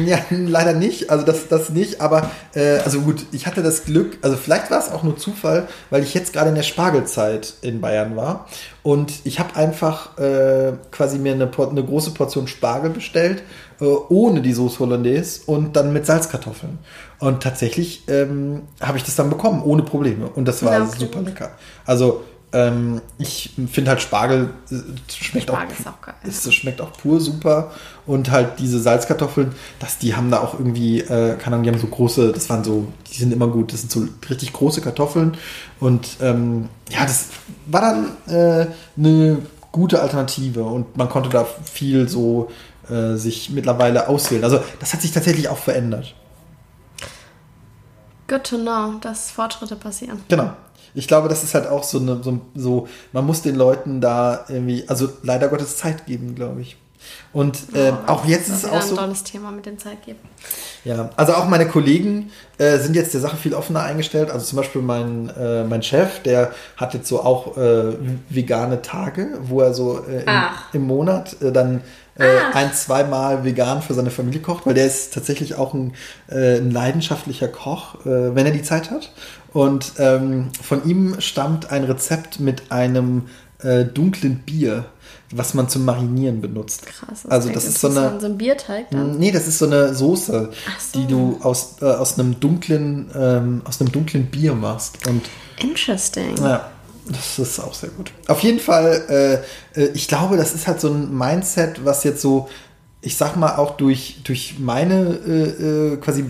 Ja, 0.05 0.19
leider 0.29 0.73
nicht. 0.73 1.09
Also 1.09 1.25
das, 1.25 1.47
das 1.47 1.69
nicht. 1.69 1.99
Aber 1.99 2.29
äh, 2.53 2.77
also 2.79 3.01
gut, 3.01 3.25
ich 3.31 3.47
hatte 3.47 3.63
das 3.63 3.85
Glück. 3.85 4.19
Also 4.21 4.37
vielleicht 4.37 4.69
war 4.69 4.79
es 4.79 4.91
auch 4.91 5.01
nur 5.01 5.17
Zufall, 5.17 5.67
weil 5.89 6.03
ich 6.03 6.13
jetzt 6.13 6.33
gerade 6.33 6.49
in 6.49 6.55
der 6.55 6.63
Spargelzeit 6.63 7.55
in 7.61 7.81
Bayern 7.81 8.15
war 8.15 8.47
und 8.83 9.13
ich 9.23 9.39
habe 9.39 9.55
einfach 9.55 10.17
äh, 10.19 10.73
quasi 10.91 11.17
mir 11.17 11.33
eine, 11.33 11.49
eine 11.57 11.83
große 11.83 12.11
Portion 12.11 12.47
Spargel 12.47 12.91
bestellt 12.91 13.41
äh, 13.79 13.85
ohne 13.85 14.41
die 14.41 14.53
Soße 14.53 14.79
Hollandaise 14.79 15.41
und 15.45 15.75
dann 15.75 15.93
mit 15.93 16.05
Salzkartoffeln. 16.05 16.79
Und 17.19 17.43
tatsächlich 17.43 18.03
ähm, 18.07 18.63
habe 18.79 18.97
ich 18.97 19.03
das 19.03 19.15
dann 19.15 19.29
bekommen 19.29 19.61
ohne 19.63 19.83
Probleme 19.83 20.27
und 20.27 20.47
das 20.47 20.63
war 20.63 20.73
Ja, 20.73 20.83
okay, 20.83 20.99
super 20.99 21.21
lecker. 21.21 21.51
Also 21.85 22.23
ähm, 22.57 23.01
ich 23.19 23.51
finde 23.71 23.91
halt 23.91 24.01
Spargel 24.01 24.49
äh, 24.71 24.75
schmeckt 25.11 25.49
Spargel 25.49 25.75
auch, 25.75 25.79
ist 25.79 25.87
auch 25.87 26.01
geil. 26.01 26.15
Es 26.23 26.43
das 26.43 26.53
schmeckt 26.53 26.81
auch 26.81 26.91
pur 26.93 27.19
super. 27.19 27.71
Und 28.07 28.31
halt 28.31 28.59
diese 28.59 28.79
Salzkartoffeln, 28.79 29.53
das, 29.79 29.99
die 29.99 30.15
haben 30.15 30.31
da 30.31 30.39
auch 30.39 30.53
irgendwie, 30.57 31.01
äh, 31.01 31.35
keine 31.35 31.55
Ahnung, 31.55 31.63
die 31.63 31.69
haben 31.69 31.79
so 31.79 31.87
große, 31.87 32.31
das 32.31 32.49
waren 32.49 32.63
so, 32.63 32.87
die 33.11 33.17
sind 33.19 33.31
immer 33.31 33.47
gut, 33.47 33.73
das 33.73 33.81
sind 33.81 33.91
so 33.91 34.07
richtig 34.29 34.53
große 34.53 34.81
Kartoffeln. 34.81 35.37
Und 35.79 36.17
ähm, 36.21 36.69
ja, 36.89 37.03
das 37.03 37.27
war 37.67 37.81
dann 37.81 38.33
äh, 38.33 38.67
eine 38.97 39.39
gute 39.71 40.01
Alternative 40.01 40.63
und 40.63 40.97
man 40.97 41.09
konnte 41.09 41.29
da 41.29 41.45
viel 41.71 42.09
so 42.09 42.49
äh, 42.89 43.15
sich 43.17 43.51
mittlerweile 43.51 44.07
auswählen. 44.07 44.43
Also 44.43 44.61
das 44.79 44.93
hat 44.93 45.01
sich 45.01 45.11
tatsächlich 45.11 45.49
auch 45.49 45.57
verändert. 45.57 46.15
Good 48.27 48.43
to 48.45 48.57
know, 48.57 48.93
dass 48.99 49.31
Fortschritte 49.31 49.75
passieren. 49.75 50.21
Genau. 50.27 50.51
Ich 50.97 51.07
glaube, 51.07 51.29
das 51.29 51.43
ist 51.43 51.53
halt 51.53 51.67
auch 51.67 51.83
so 51.83 51.99
eine, 51.99 52.23
so, 52.23 52.39
so, 52.55 52.87
man 53.13 53.25
muss 53.25 53.41
den 53.41 53.55
Leuten 53.55 54.01
da 54.01 54.45
irgendwie, 54.49 54.83
also 54.87 55.09
leider 55.23 55.47
Gottes 55.47 55.77
Zeit 55.77 56.05
geben, 56.05 56.35
glaube 56.35 56.61
ich. 56.61 56.77
Und 57.33 57.57
äh, 57.73 57.91
oh, 57.91 58.11
auch 58.11 58.25
jetzt 58.25 58.49
ist 58.49 58.63
es 58.63 58.65
auch 58.65 58.81
so. 58.81 58.95
ein 58.95 59.01
tolles 59.01 59.23
Thema 59.23 59.51
mit 59.51 59.65
dem 59.65 59.77
Zeitgeben. 59.77 60.19
Ja, 60.83 61.09
also 61.15 61.33
auch 61.33 61.47
meine 61.47 61.67
Kollegen 61.67 62.31
äh, 62.57 62.77
sind 62.77 62.95
jetzt 62.95 63.13
der 63.13 63.21
Sache 63.21 63.37
viel 63.37 63.53
offener 63.53 63.83
eingestellt. 63.83 64.31
Also 64.31 64.45
zum 64.45 64.57
Beispiel 64.57 64.81
mein, 64.81 65.29
äh, 65.29 65.63
mein 65.63 65.83
Chef, 65.83 66.23
der 66.23 66.51
hat 66.77 66.93
jetzt 66.93 67.07
so 67.07 67.21
auch 67.21 67.57
äh, 67.57 67.93
vegane 68.29 68.81
Tage, 68.81 69.37
wo 69.41 69.61
er 69.61 69.73
so 69.73 70.03
äh, 70.07 70.23
im, 70.23 70.41
im, 70.73 70.87
Monat 70.87 71.41
äh, 71.41 71.51
dann 71.51 71.81
ein, 72.15 72.73
zweimal 72.73 73.43
vegan 73.43 73.83
für 73.83 73.93
seine 73.93 74.09
Familie 74.09 74.41
kocht, 74.41 74.65
weil 74.65 74.73
der 74.73 74.87
ist 74.87 75.13
tatsächlich 75.13 75.53
auch 75.53 75.75
ein, 75.75 75.93
ein 76.29 76.71
leidenschaftlicher 76.71 77.47
Koch, 77.47 77.97
wenn 78.05 78.43
er 78.43 78.51
die 78.51 78.63
Zeit 78.63 78.89
hat. 78.89 79.11
Und 79.53 79.93
ähm, 79.97 80.49
von 80.61 80.87
ihm 80.87 81.19
stammt 81.19 81.71
ein 81.71 81.83
Rezept 81.83 82.39
mit 82.39 82.71
einem 82.71 83.23
dunklen 83.95 84.43
Bier 84.45 84.85
was 85.31 85.53
man 85.53 85.67
zum 85.67 85.85
Marinieren 85.85 86.41
benutzt. 86.41 86.85
Krass. 86.85 87.23
Das 87.23 87.31
also 87.31 87.49
das 87.49 87.65
ist 87.65 87.79
so 87.79 87.89
eine 87.89 88.19
so 88.19 88.27
ein 88.27 88.37
Bierteig 88.37 88.89
dann? 88.91 89.17
Nee, 89.17 89.31
das 89.31 89.47
ist 89.47 89.59
so 89.59 89.65
eine 89.65 89.93
Soße, 89.93 90.51
so. 90.79 90.99
die 90.99 91.07
du 91.07 91.39
aus, 91.41 91.75
äh, 91.81 91.85
aus 91.85 92.17
einem 92.17 92.39
dunklen 92.39 93.11
ähm, 93.13 93.61
aus 93.65 93.81
einem 93.81 93.91
dunklen 93.91 94.27
Bier 94.27 94.53
machst 94.53 95.05
und 95.07 95.23
Interesting. 95.59 96.37
Ja. 96.37 96.71
Das 97.09 97.39
ist 97.39 97.59
auch 97.61 97.73
sehr 97.73 97.89
gut. 97.89 98.11
Auf 98.27 98.41
jeden 98.41 98.59
Fall, 98.59 99.41
äh, 99.75 99.81
äh, 99.81 99.91
ich 99.93 100.09
glaube, 100.09 100.35
das 100.35 100.53
ist 100.53 100.67
halt 100.67 100.81
so 100.81 100.89
ein 100.89 101.17
Mindset, 101.17 101.85
was 101.85 102.03
jetzt 102.03 102.21
so, 102.21 102.49
ich 102.99 103.15
sag 103.15 103.37
mal, 103.37 103.55
auch 103.55 103.77
durch, 103.77 104.17
durch 104.25 104.55
meine 104.59 105.17
äh, 105.25 105.93
äh 105.93 105.97
quasi 105.97 106.25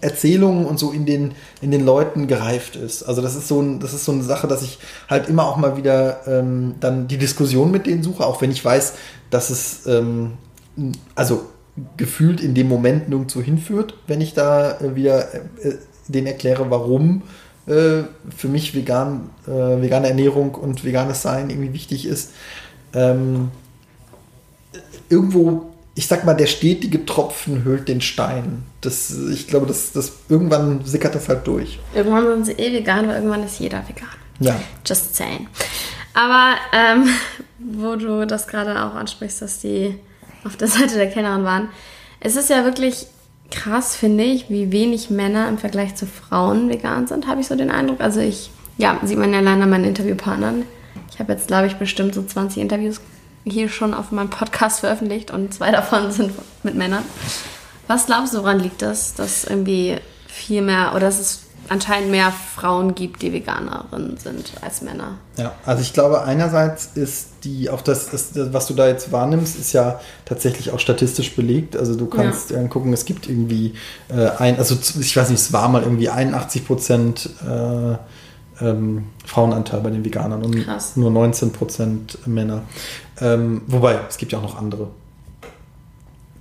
Erzählungen 0.00 0.66
und 0.66 0.78
so 0.78 0.90
in 0.92 1.06
den, 1.06 1.32
in 1.60 1.70
den 1.70 1.84
Leuten 1.84 2.26
gereift 2.26 2.76
ist. 2.76 3.02
Also 3.02 3.22
das 3.22 3.36
ist 3.36 3.48
so 3.48 3.60
ein, 3.60 3.80
das 3.80 3.92
ist 3.92 4.04
so 4.04 4.12
eine 4.12 4.22
Sache, 4.22 4.48
dass 4.48 4.62
ich 4.62 4.78
halt 5.08 5.28
immer 5.28 5.46
auch 5.46 5.56
mal 5.56 5.76
wieder 5.76 6.26
ähm, 6.26 6.74
dann 6.80 7.06
die 7.06 7.18
Diskussion 7.18 7.70
mit 7.70 7.86
denen 7.86 8.02
suche, 8.02 8.26
auch 8.26 8.40
wenn 8.40 8.50
ich 8.50 8.64
weiß, 8.64 8.94
dass 9.30 9.50
es 9.50 9.86
ähm, 9.86 10.32
also 11.14 11.42
gefühlt 11.96 12.40
in 12.40 12.54
dem 12.54 12.68
Moment 12.68 13.08
nirgendwo 13.08 13.40
hinführt, 13.40 13.94
wenn 14.06 14.20
ich 14.20 14.34
da 14.34 14.78
äh, 14.80 14.96
wieder 14.96 15.32
äh, 15.34 15.74
denen 16.08 16.26
erkläre, 16.26 16.70
warum 16.70 17.22
äh, 17.66 18.04
für 18.34 18.48
mich 18.48 18.74
vegan, 18.74 19.30
äh, 19.46 19.50
vegane 19.50 20.08
Ernährung 20.08 20.54
und 20.54 20.84
veganes 20.84 21.22
Sein 21.22 21.50
irgendwie 21.50 21.72
wichtig 21.72 22.06
ist. 22.06 22.30
Ähm, 22.94 23.50
irgendwo 25.08 25.70
ich 25.98 26.06
sag 26.06 26.24
mal, 26.24 26.34
der 26.34 26.46
stetige 26.46 27.04
Tropfen 27.04 27.64
hüllt 27.64 27.88
den 27.88 28.00
Stein. 28.00 28.62
Das, 28.82 29.12
ich 29.32 29.48
glaube, 29.48 29.66
das, 29.66 29.90
das, 29.90 30.12
irgendwann 30.28 30.84
sickert 30.84 31.16
das 31.16 31.28
halt 31.28 31.44
durch. 31.44 31.80
Irgendwann 31.92 32.24
sind 32.24 32.46
sie 32.46 32.52
eh 32.52 32.72
vegan, 32.72 33.06
aber 33.06 33.16
irgendwann 33.16 33.42
ist 33.42 33.58
jeder 33.58 33.82
vegan. 33.88 34.06
Ja. 34.38 34.54
Just 34.86 35.16
saying. 35.16 35.48
Aber 36.14 36.54
ähm, 36.72 37.08
wo 37.58 37.96
du 37.96 38.28
das 38.28 38.46
gerade 38.46 38.80
auch 38.80 38.94
ansprichst, 38.94 39.42
dass 39.42 39.58
die 39.58 39.96
auf 40.44 40.54
der 40.54 40.68
Seite 40.68 40.94
der 40.94 41.10
Kellnerin 41.10 41.42
waren, 41.42 41.68
es 42.20 42.36
ist 42.36 42.48
ja 42.48 42.62
wirklich 42.62 43.08
krass, 43.50 43.96
finde 43.96 44.22
ich, 44.22 44.48
wie 44.48 44.70
wenig 44.70 45.10
Männer 45.10 45.48
im 45.48 45.58
Vergleich 45.58 45.96
zu 45.96 46.06
Frauen 46.06 46.68
vegan 46.68 47.08
sind, 47.08 47.26
habe 47.26 47.40
ich 47.40 47.48
so 47.48 47.56
den 47.56 47.72
Eindruck. 47.72 48.00
Also 48.00 48.20
ich, 48.20 48.52
ja, 48.76 49.00
sieht 49.02 49.18
man 49.18 49.32
ja 49.32 49.40
allein 49.40 49.60
an 49.60 49.70
meinen 49.70 49.84
Interviewpartnern. 49.84 50.62
Ich 51.10 51.18
habe 51.18 51.32
jetzt, 51.32 51.48
glaube 51.48 51.66
ich, 51.66 51.74
bestimmt 51.74 52.14
so 52.14 52.22
20 52.22 52.62
Interviews 52.62 53.00
hier 53.44 53.68
schon 53.68 53.94
auf 53.94 54.10
meinem 54.12 54.30
Podcast 54.30 54.80
veröffentlicht 54.80 55.30
und 55.30 55.54
zwei 55.54 55.70
davon 55.70 56.10
sind 56.12 56.32
mit 56.62 56.74
Männern. 56.74 57.04
Was 57.86 58.06
glaubst 58.06 58.34
du, 58.34 58.38
woran 58.38 58.60
liegt 58.60 58.82
das, 58.82 59.14
dass 59.14 59.44
irgendwie 59.44 59.96
viel 60.26 60.62
mehr 60.62 60.90
oder 60.90 61.06
dass 61.06 61.18
es 61.18 61.40
anscheinend 61.70 62.10
mehr 62.10 62.32
Frauen 62.32 62.94
gibt, 62.94 63.22
die 63.22 63.32
Veganerinnen 63.32 64.16
sind 64.16 64.52
als 64.62 64.82
Männer? 64.82 65.18
Ja, 65.36 65.54
also 65.64 65.82
ich 65.82 65.92
glaube, 65.92 66.22
einerseits 66.22 66.90
ist 66.94 67.28
die, 67.44 67.70
auch 67.70 67.82
das, 67.82 68.10
das 68.10 68.32
was 68.34 68.66
du 68.66 68.74
da 68.74 68.88
jetzt 68.88 69.12
wahrnimmst, 69.12 69.58
ist 69.58 69.72
ja 69.72 70.00
tatsächlich 70.24 70.70
auch 70.70 70.80
statistisch 70.80 71.34
belegt. 71.34 71.76
Also 71.76 71.94
du 71.94 72.06
kannst 72.06 72.50
ja. 72.50 72.62
gucken, 72.68 72.92
es 72.92 73.04
gibt 73.04 73.28
irgendwie 73.28 73.74
äh, 74.08 74.28
ein, 74.38 74.58
also 74.58 74.76
ich 75.00 75.16
weiß 75.16 75.30
nicht, 75.30 75.40
es 75.40 75.52
war 75.52 75.68
mal 75.68 75.82
irgendwie 75.82 76.08
81 76.08 76.66
Prozent. 76.66 77.30
Äh, 77.46 77.96
ähm, 78.60 79.04
Frauenanteil 79.24 79.80
bei 79.80 79.90
den 79.90 80.04
Veganern 80.04 80.42
und 80.42 80.64
Krass. 80.64 80.96
nur 80.96 81.10
19% 81.10 82.26
Männer. 82.26 82.62
Ähm, 83.20 83.62
wobei, 83.66 83.98
es 84.08 84.16
gibt 84.16 84.32
ja 84.32 84.38
auch 84.38 84.42
noch 84.42 84.58
andere. 84.58 84.88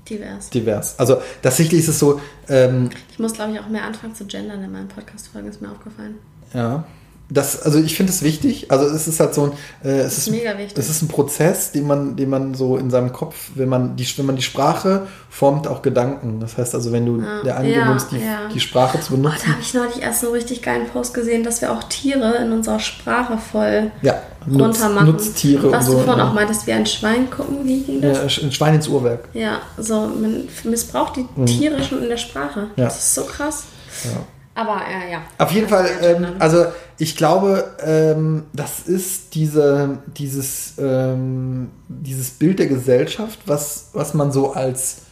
Divers. 0.10 0.50
Divers. 0.50 0.98
Also 1.00 1.18
tatsächlich 1.42 1.82
ist 1.82 1.90
es 1.90 2.00
so. 2.00 2.22
Ähm, 2.48 2.90
ich 3.12 3.20
muss, 3.20 3.34
glaube 3.34 3.54
ich, 3.54 3.60
auch 3.60 3.68
mehr 3.68 3.84
anfangen 3.84 4.16
zu 4.16 4.26
gendern 4.26 4.64
in 4.64 4.72
meinen 4.72 4.88
Podcast-Folgen, 4.88 5.50
ist 5.50 5.62
mir 5.62 5.72
aufgefallen. 5.72 6.16
Ja 6.54 6.86
das, 7.30 7.62
also 7.62 7.80
ich 7.80 7.96
finde 7.96 8.14
es 8.14 8.22
wichtig. 8.22 8.72
Also 8.72 8.86
es 8.86 9.08
ist 9.08 9.20
halt 9.20 9.34
so 9.34 9.46
ein, 9.46 9.52
äh, 9.84 10.00
es 10.00 10.18
ist, 10.18 10.32
mega 10.32 10.58
wichtig. 10.58 10.78
Es 10.78 10.90
ist 10.90 11.02
ein 11.02 11.10
Prozess, 11.10 11.72
den 11.74 11.86
man, 11.86 12.16
den 12.16 12.30
man 12.30 12.54
so 12.54 12.78
in 12.78 12.90
seinem 12.90 13.12
Kopf, 13.12 13.52
wenn 13.56 13.68
man 13.68 13.98
die, 13.98 14.08
wenn 14.18 14.26
man 14.26 14.38
die 14.38 14.42
Sprache 14.42 15.08
formt, 15.30 15.68
auch 15.68 15.82
Gedanken. 15.82 16.40
Das 16.40 16.58
heißt 16.58 16.74
also, 16.74 16.94
wenn 16.94 17.06
du 17.06 17.22
ah, 17.22 17.44
der 17.44 17.58
angewöhnst, 17.58 18.14
ja, 18.14 18.18
die, 18.18 18.24
ja. 18.24 18.40
die 18.54 18.60
Sprache 18.62 19.02
zu 19.02 19.12
benutzen. 19.12 19.40
Oh, 19.40 19.46
da 19.46 19.52
habe 19.52 19.62
ich 19.62 19.74
neulich 19.74 20.02
erst 20.02 20.24
einen 20.24 20.34
richtig 20.34 20.62
geilen 20.62 20.88
Post 20.88 21.14
gesehen, 21.14 21.44
dass 21.44 21.60
wir 21.60 21.72
auch 21.74 21.84
Tiere 21.84 22.36
in 22.38 22.54
unserer 22.54 22.80
Sprache 22.80 23.38
voll 23.38 23.92
ja, 24.02 24.22
runtermachen. 24.50 25.08
Nutztiere 25.08 25.70
Was 25.70 25.88
du 25.88 26.00
vorhin 26.00 26.22
auch 26.22 26.34
meintest, 26.34 26.66
wie 26.66 26.72
ein 26.72 26.86
Schwein 26.86 27.30
gucken, 27.30 27.58
wie 27.64 27.82
ging 27.82 28.02
das? 28.02 28.38
Ja, 28.38 28.44
ein 28.44 28.52
Schwein 28.54 28.76
ins 28.76 28.88
Uhrwerk. 28.88 29.28
Ja, 29.34 29.60
so 29.78 30.00
man 30.00 30.48
missbraucht 30.64 31.18
die 31.18 31.26
mhm. 31.36 31.46
Tiere 31.46 31.84
schon 31.84 32.04
in 32.04 32.10
der 32.10 32.18
Sprache. 32.18 32.68
Ja. 32.78 32.86
Das 32.86 32.98
ist 32.98 33.16
so 33.16 33.24
krass. 33.26 33.64
Ja. 34.06 34.12
Aber 34.58 34.82
äh, 34.88 35.12
ja. 35.12 35.22
Auf 35.38 35.52
jeden 35.52 35.70
Fall, 35.70 35.88
ähm, 36.02 36.28
also 36.40 36.66
ich 36.98 37.16
glaube, 37.16 37.76
ähm, 37.80 38.48
das 38.54 38.80
ist 38.88 39.36
diese, 39.36 40.00
dieses, 40.18 40.74
ähm, 40.80 41.70
dieses 41.88 42.32
Bild 42.32 42.58
der 42.58 42.66
Gesellschaft, 42.66 43.38
was, 43.46 43.92
was 43.94 44.16
man 44.16 44.32
so 44.32 44.54
als 44.54 45.04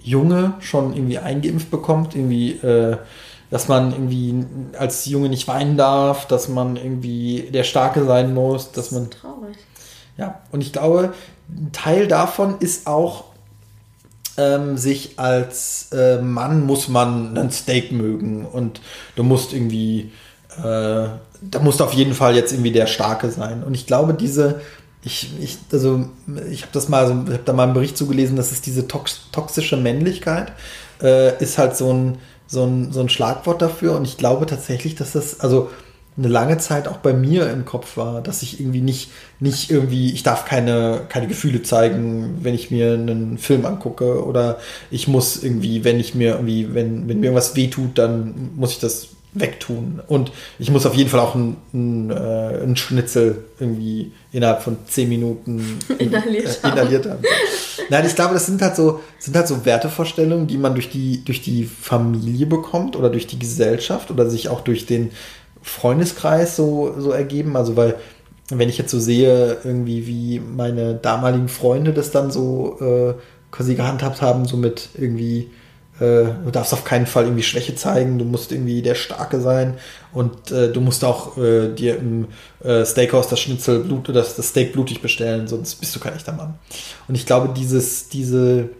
Junge 0.00 0.54
schon 0.60 0.94
irgendwie 0.94 1.18
eingeimpft 1.18 1.70
bekommt, 1.70 2.16
irgendwie, 2.16 2.52
äh, 2.52 2.96
dass 3.50 3.68
man 3.68 3.92
irgendwie 3.92 4.46
als 4.78 5.04
Junge 5.04 5.28
nicht 5.28 5.46
weinen 5.48 5.76
darf, 5.76 6.26
dass 6.26 6.48
man 6.48 6.76
irgendwie 6.76 7.50
der 7.52 7.64
Starke 7.64 8.06
sein 8.06 8.32
muss, 8.32 8.72
dass 8.72 8.90
man. 8.90 9.10
Traurig. 9.10 9.58
Ja, 10.16 10.40
und 10.50 10.62
ich 10.62 10.72
glaube, 10.72 11.12
ein 11.50 11.72
Teil 11.72 12.08
davon 12.08 12.56
ist 12.60 12.86
auch 12.86 13.24
ähm, 14.36 14.76
sich 14.76 15.18
als 15.18 15.88
äh, 15.92 16.20
Mann 16.20 16.64
muss 16.64 16.88
man 16.88 17.36
ein 17.36 17.50
Steak 17.50 17.92
mögen 17.92 18.46
und 18.46 18.80
du 19.16 19.22
musst 19.22 19.52
irgendwie, 19.52 20.12
äh, 20.58 20.62
da 20.62 21.58
musst 21.60 21.82
auf 21.82 21.92
jeden 21.92 22.14
Fall 22.14 22.34
jetzt 22.34 22.52
irgendwie 22.52 22.72
der 22.72 22.86
Starke 22.86 23.30
sein. 23.30 23.62
Und 23.62 23.74
ich 23.74 23.86
glaube, 23.86 24.14
diese, 24.14 24.60
ich, 25.02 25.30
ich, 25.40 25.58
also 25.72 26.06
ich 26.50 26.62
habe 26.62 26.72
das 26.72 26.88
mal, 26.88 27.06
so, 27.06 27.14
ich 27.26 27.32
habe 27.32 27.42
da 27.44 27.52
mal 27.52 27.64
einen 27.64 27.74
Bericht 27.74 27.96
zugelesen, 27.96 28.36
dass 28.36 28.52
es 28.52 28.60
diese 28.60 28.88
tox 28.88 29.22
toxische 29.32 29.76
Männlichkeit 29.76 30.52
äh, 31.02 31.36
ist 31.42 31.58
halt 31.58 31.76
so 31.76 31.92
ein, 31.92 32.18
so, 32.46 32.64
ein, 32.64 32.92
so 32.92 33.00
ein 33.00 33.08
Schlagwort 33.08 33.60
dafür. 33.60 33.96
Und 33.96 34.04
ich 34.06 34.16
glaube 34.16 34.46
tatsächlich, 34.46 34.94
dass 34.94 35.12
das, 35.12 35.40
also 35.40 35.70
eine 36.16 36.28
lange 36.28 36.58
Zeit 36.58 36.88
auch 36.88 36.98
bei 36.98 37.14
mir 37.14 37.50
im 37.50 37.64
Kopf 37.64 37.96
war, 37.96 38.20
dass 38.20 38.42
ich 38.42 38.60
irgendwie 38.60 38.82
nicht, 38.82 39.10
nicht 39.40 39.70
irgendwie, 39.70 40.12
ich 40.12 40.22
darf 40.22 40.44
keine, 40.44 41.00
keine 41.08 41.26
Gefühle 41.26 41.62
zeigen, 41.62 42.38
wenn 42.42 42.54
ich 42.54 42.70
mir 42.70 42.92
einen 42.92 43.38
Film 43.38 43.64
angucke 43.64 44.24
oder 44.24 44.58
ich 44.90 45.08
muss 45.08 45.42
irgendwie, 45.42 45.84
wenn 45.84 45.98
ich 45.98 46.14
mir 46.14 46.32
irgendwie, 46.32 46.74
wenn, 46.74 47.08
wenn 47.08 47.20
mir 47.20 47.26
irgendwas 47.26 47.56
wehtut, 47.56 47.96
dann 47.96 48.50
muss 48.56 48.72
ich 48.72 48.78
das 48.78 49.08
wegtun. 49.34 50.02
Und 50.06 50.30
ich 50.58 50.70
muss 50.70 50.84
auf 50.84 50.94
jeden 50.94 51.08
Fall 51.08 51.20
auch 51.20 51.34
einen, 51.34 51.56
einen, 51.72 52.10
äh, 52.10 52.62
einen 52.62 52.76
Schnitzel 52.76 53.44
irgendwie 53.58 54.12
innerhalb 54.30 54.62
von 54.62 54.76
zehn 54.86 55.08
Minuten 55.08 55.78
inhaliert, 55.98 56.60
äh, 56.62 56.68
inhaliert 56.68 57.06
haben. 57.06 57.22
Nein, 57.88 58.04
ich 58.06 58.14
glaube, 58.14 58.34
das 58.34 58.46
sind 58.46 58.60
halt 58.60 58.76
so, 58.76 59.00
sind 59.18 59.34
halt 59.34 59.48
so 59.48 59.64
Wertevorstellungen, 59.64 60.46
die 60.46 60.58
man 60.58 60.74
durch 60.74 60.90
die, 60.90 61.24
durch 61.24 61.40
die 61.40 61.64
Familie 61.64 62.46
bekommt 62.46 62.96
oder 62.96 63.08
durch 63.08 63.26
die 63.26 63.38
Gesellschaft 63.38 64.10
oder 64.10 64.28
sich 64.28 64.50
auch 64.50 64.60
durch 64.60 64.84
den, 64.84 65.10
Freundeskreis 65.62 66.56
so, 66.56 66.94
so 66.98 67.10
ergeben. 67.10 67.56
Also, 67.56 67.76
weil, 67.76 67.96
wenn 68.48 68.68
ich 68.68 68.78
jetzt 68.78 68.90
so 68.90 69.00
sehe, 69.00 69.58
irgendwie, 69.64 70.06
wie 70.06 70.40
meine 70.40 70.94
damaligen 70.94 71.48
Freunde 71.48 71.92
das 71.92 72.10
dann 72.10 72.30
so 72.30 72.78
äh, 72.80 73.14
quasi 73.50 73.74
gehandhabt 73.74 74.20
haben, 74.20 74.44
so 74.46 74.56
mit 74.56 74.90
irgendwie, 74.94 75.50
äh, 76.00 76.24
du 76.44 76.50
darfst 76.50 76.72
auf 76.72 76.84
keinen 76.84 77.06
Fall 77.06 77.24
irgendwie 77.24 77.42
Schwäche 77.42 77.74
zeigen, 77.74 78.18
du 78.18 78.24
musst 78.24 78.50
irgendwie 78.50 78.82
der 78.82 78.94
Starke 78.94 79.40
sein 79.40 79.74
und 80.12 80.50
äh, 80.50 80.72
du 80.72 80.80
musst 80.80 81.04
auch 81.04 81.36
äh, 81.38 81.72
dir 81.72 81.98
im 81.98 82.28
äh, 82.64 82.84
Steakhouse 82.84 83.28
das 83.28 83.40
Schnitzel 83.40 83.80
Blut, 83.80 84.08
das, 84.08 84.36
das 84.36 84.48
Steak 84.48 84.72
blutig 84.72 85.00
bestellen, 85.02 85.46
sonst 85.46 85.76
bist 85.76 85.94
du 85.94 86.00
kein 86.00 86.14
echter 86.14 86.32
Mann. 86.32 86.54
Und 87.08 87.14
ich 87.14 87.26
glaube, 87.26 87.52
dieses, 87.54 88.08
diese, 88.08 88.70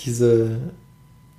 diese 0.00 0.56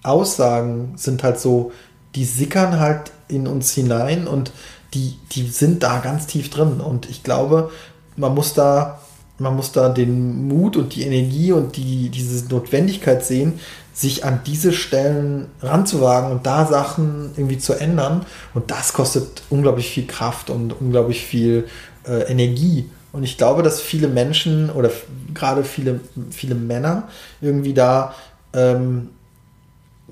Aussagen 0.04 0.94
sind 0.96 1.24
halt 1.24 1.40
so, 1.40 1.72
die 2.16 2.26
sickern 2.26 2.80
halt 2.80 3.12
in 3.28 3.48
uns 3.48 3.74
hinein 3.74 4.28
und 4.28 4.52
die, 4.94 5.18
die 5.32 5.48
sind 5.48 5.84
da 5.84 6.00
ganz 6.00 6.28
tief 6.28 6.50
drin. 6.50 6.80
Und 6.80 7.10
ich 7.10 7.24
glaube, 7.24 7.72
man 8.16 8.34
muss 8.34 8.54
da 8.54 9.00
man 9.40 9.56
muss 9.56 9.72
da 9.72 9.90
den 9.90 10.48
Mut 10.48 10.76
und 10.78 10.96
die 10.96 11.04
Energie 11.04 11.52
und 11.52 11.78
die, 11.78 12.10
diese 12.10 12.48
Notwendigkeit 12.48 13.24
sehen, 13.24 13.60
sich 13.94 14.26
an 14.26 14.42
diese 14.46 14.74
Stellen 14.74 15.48
ranzuwagen 15.62 16.32
und 16.32 16.46
da 16.46 16.66
Sachen 16.66 17.32
irgendwie 17.36 17.58
zu 17.58 17.74
ändern. 17.74 18.26
Und 18.54 18.72
das 18.72 18.94
kostet 18.94 19.44
unglaublich 19.50 19.90
viel 19.90 20.08
Kraft 20.08 20.50
und 20.50 20.80
unglaublich 20.80 21.26
viel 21.26 21.68
äh, 22.08 22.32
Energie. 22.32 22.90
Und 23.12 23.24
ich 23.24 23.38
glaube, 23.38 23.64
dass 23.64 23.82
viele 23.82 24.08
Menschen 24.08 24.70
oder 24.70 24.92
gerade 25.34 25.64
viele, 25.64 26.00
viele 26.30 26.56
Männer 26.56 27.08
irgendwie 27.42 27.74
da 27.74 28.14
ähm, 28.54 29.10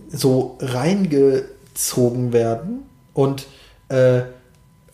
so 0.10 0.58
reingezogen 0.62 2.34
werden 2.34 2.84
und 3.14 3.46
äh, 3.90 4.22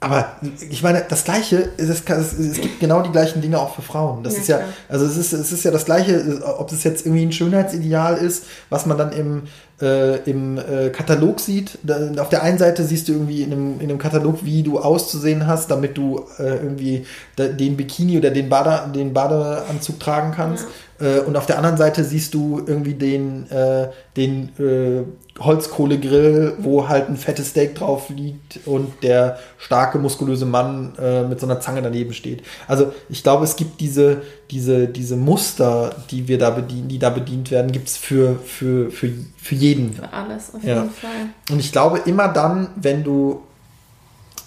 aber 0.04 0.36
ich 0.72 0.82
meine, 0.82 1.06
das 1.08 1.24
Gleiche, 1.24 1.70
es, 1.78 1.88
ist, 1.88 2.10
es 2.10 2.60
gibt 2.60 2.80
genau 2.80 3.04
die 3.04 3.12
gleichen 3.12 3.40
Dinge 3.40 3.60
auch 3.60 3.76
für 3.76 3.84
Frauen. 3.84 4.24
Das 4.24 4.34
ja, 4.34 4.40
ist 4.40 4.48
ja, 4.48 4.60
also 4.90 5.06
es 5.06 5.16
ist, 5.16 5.32
es 5.32 5.52
ist 5.52 5.64
ja 5.64 5.70
das 5.70 5.86
Gleiche, 5.86 6.42
ob 6.58 6.72
es 6.72 6.84
jetzt 6.84 7.06
irgendwie 7.06 7.24
ein 7.24 7.32
Schönheitsideal 7.32 8.18
ist, 8.18 8.46
was 8.72 8.88
man 8.88 8.98
dann 8.98 9.12
im, 9.12 9.44
äh, 9.80 10.18
im 10.28 10.58
äh, 10.58 10.90
Katalog 10.90 11.40
sieht. 11.40 11.78
Da, 11.84 12.00
auf 12.18 12.30
der 12.30 12.42
einen 12.42 12.58
Seite 12.58 12.84
siehst 12.84 13.10
du 13.10 13.12
irgendwie 13.14 13.44
in 13.44 13.52
einem, 13.52 13.80
in 13.80 13.92
einem 13.92 14.00
Katalog, 14.00 14.44
wie 14.44 14.64
du 14.64 14.80
auszusehen 14.80 15.46
hast, 15.46 15.70
damit 15.70 15.96
du 15.96 16.26
äh, 16.40 16.56
irgendwie 16.56 17.06
den 17.38 17.78
Bikini 17.78 18.18
oder 18.18 18.32
den, 18.32 18.50
Bade, 18.50 18.92
den 18.92 19.14
Badeanzug 19.14 20.00
tragen 20.00 20.32
kannst. 20.36 20.64
Ja. 20.64 20.70
Äh, 21.02 21.20
und 21.22 21.36
auf 21.36 21.46
der 21.46 21.58
anderen 21.58 21.78
Seite 21.78 22.04
siehst 22.04 22.34
du 22.34 22.62
irgendwie 22.66 22.94
den, 22.94 23.50
äh, 23.50 23.90
den 24.16 24.50
äh, 24.60 25.04
Holzkohlegrill, 25.42 26.54
wo 26.60 26.88
halt 26.88 27.10
ein 27.10 27.18
fettes 27.18 27.50
Steak 27.50 27.76
drauf 27.76 28.10
liegt 28.10 28.60
und 28.66 28.92
der 29.02 29.40
starke, 29.58 29.98
muskulöse 29.98 30.46
Mann 30.46 30.94
äh, 31.00 31.24
mit 31.24 31.40
so 31.40 31.48
einer 31.48 31.60
Zange 31.60 31.82
daneben 31.82 32.14
steht. 32.14 32.44
Also 32.68 32.94
ich 33.10 33.24
glaube, 33.24 33.44
es 33.46 33.56
gibt 33.56 33.82
diese, 33.82 34.22
diese, 34.52 34.88
diese 34.88 35.16
Muster, 35.16 35.96
die 36.12 36.28
wir 36.28 36.38
da 36.38 36.52
bedienen, 36.52 36.88
die 36.88 37.00
da 37.00 37.10
bedient 37.10 37.50
werden, 37.50 37.72
gibt 37.72 37.88
es 37.88 37.98
für, 37.98 38.38
für, 38.46 38.92
für, 38.92 39.10
für 39.38 39.56
jeden. 39.56 39.94
Für 39.94 40.14
alles, 40.14 40.54
auf 40.54 40.64
ja. 40.64 40.76
jeden 40.76 40.92
Fall. 40.92 41.30
Und 41.50 41.60
ich 41.60 41.72
glaube, 41.72 42.02
immer 42.06 42.28
dann, 42.28 42.70
wenn 42.76 43.04
du 43.04 43.42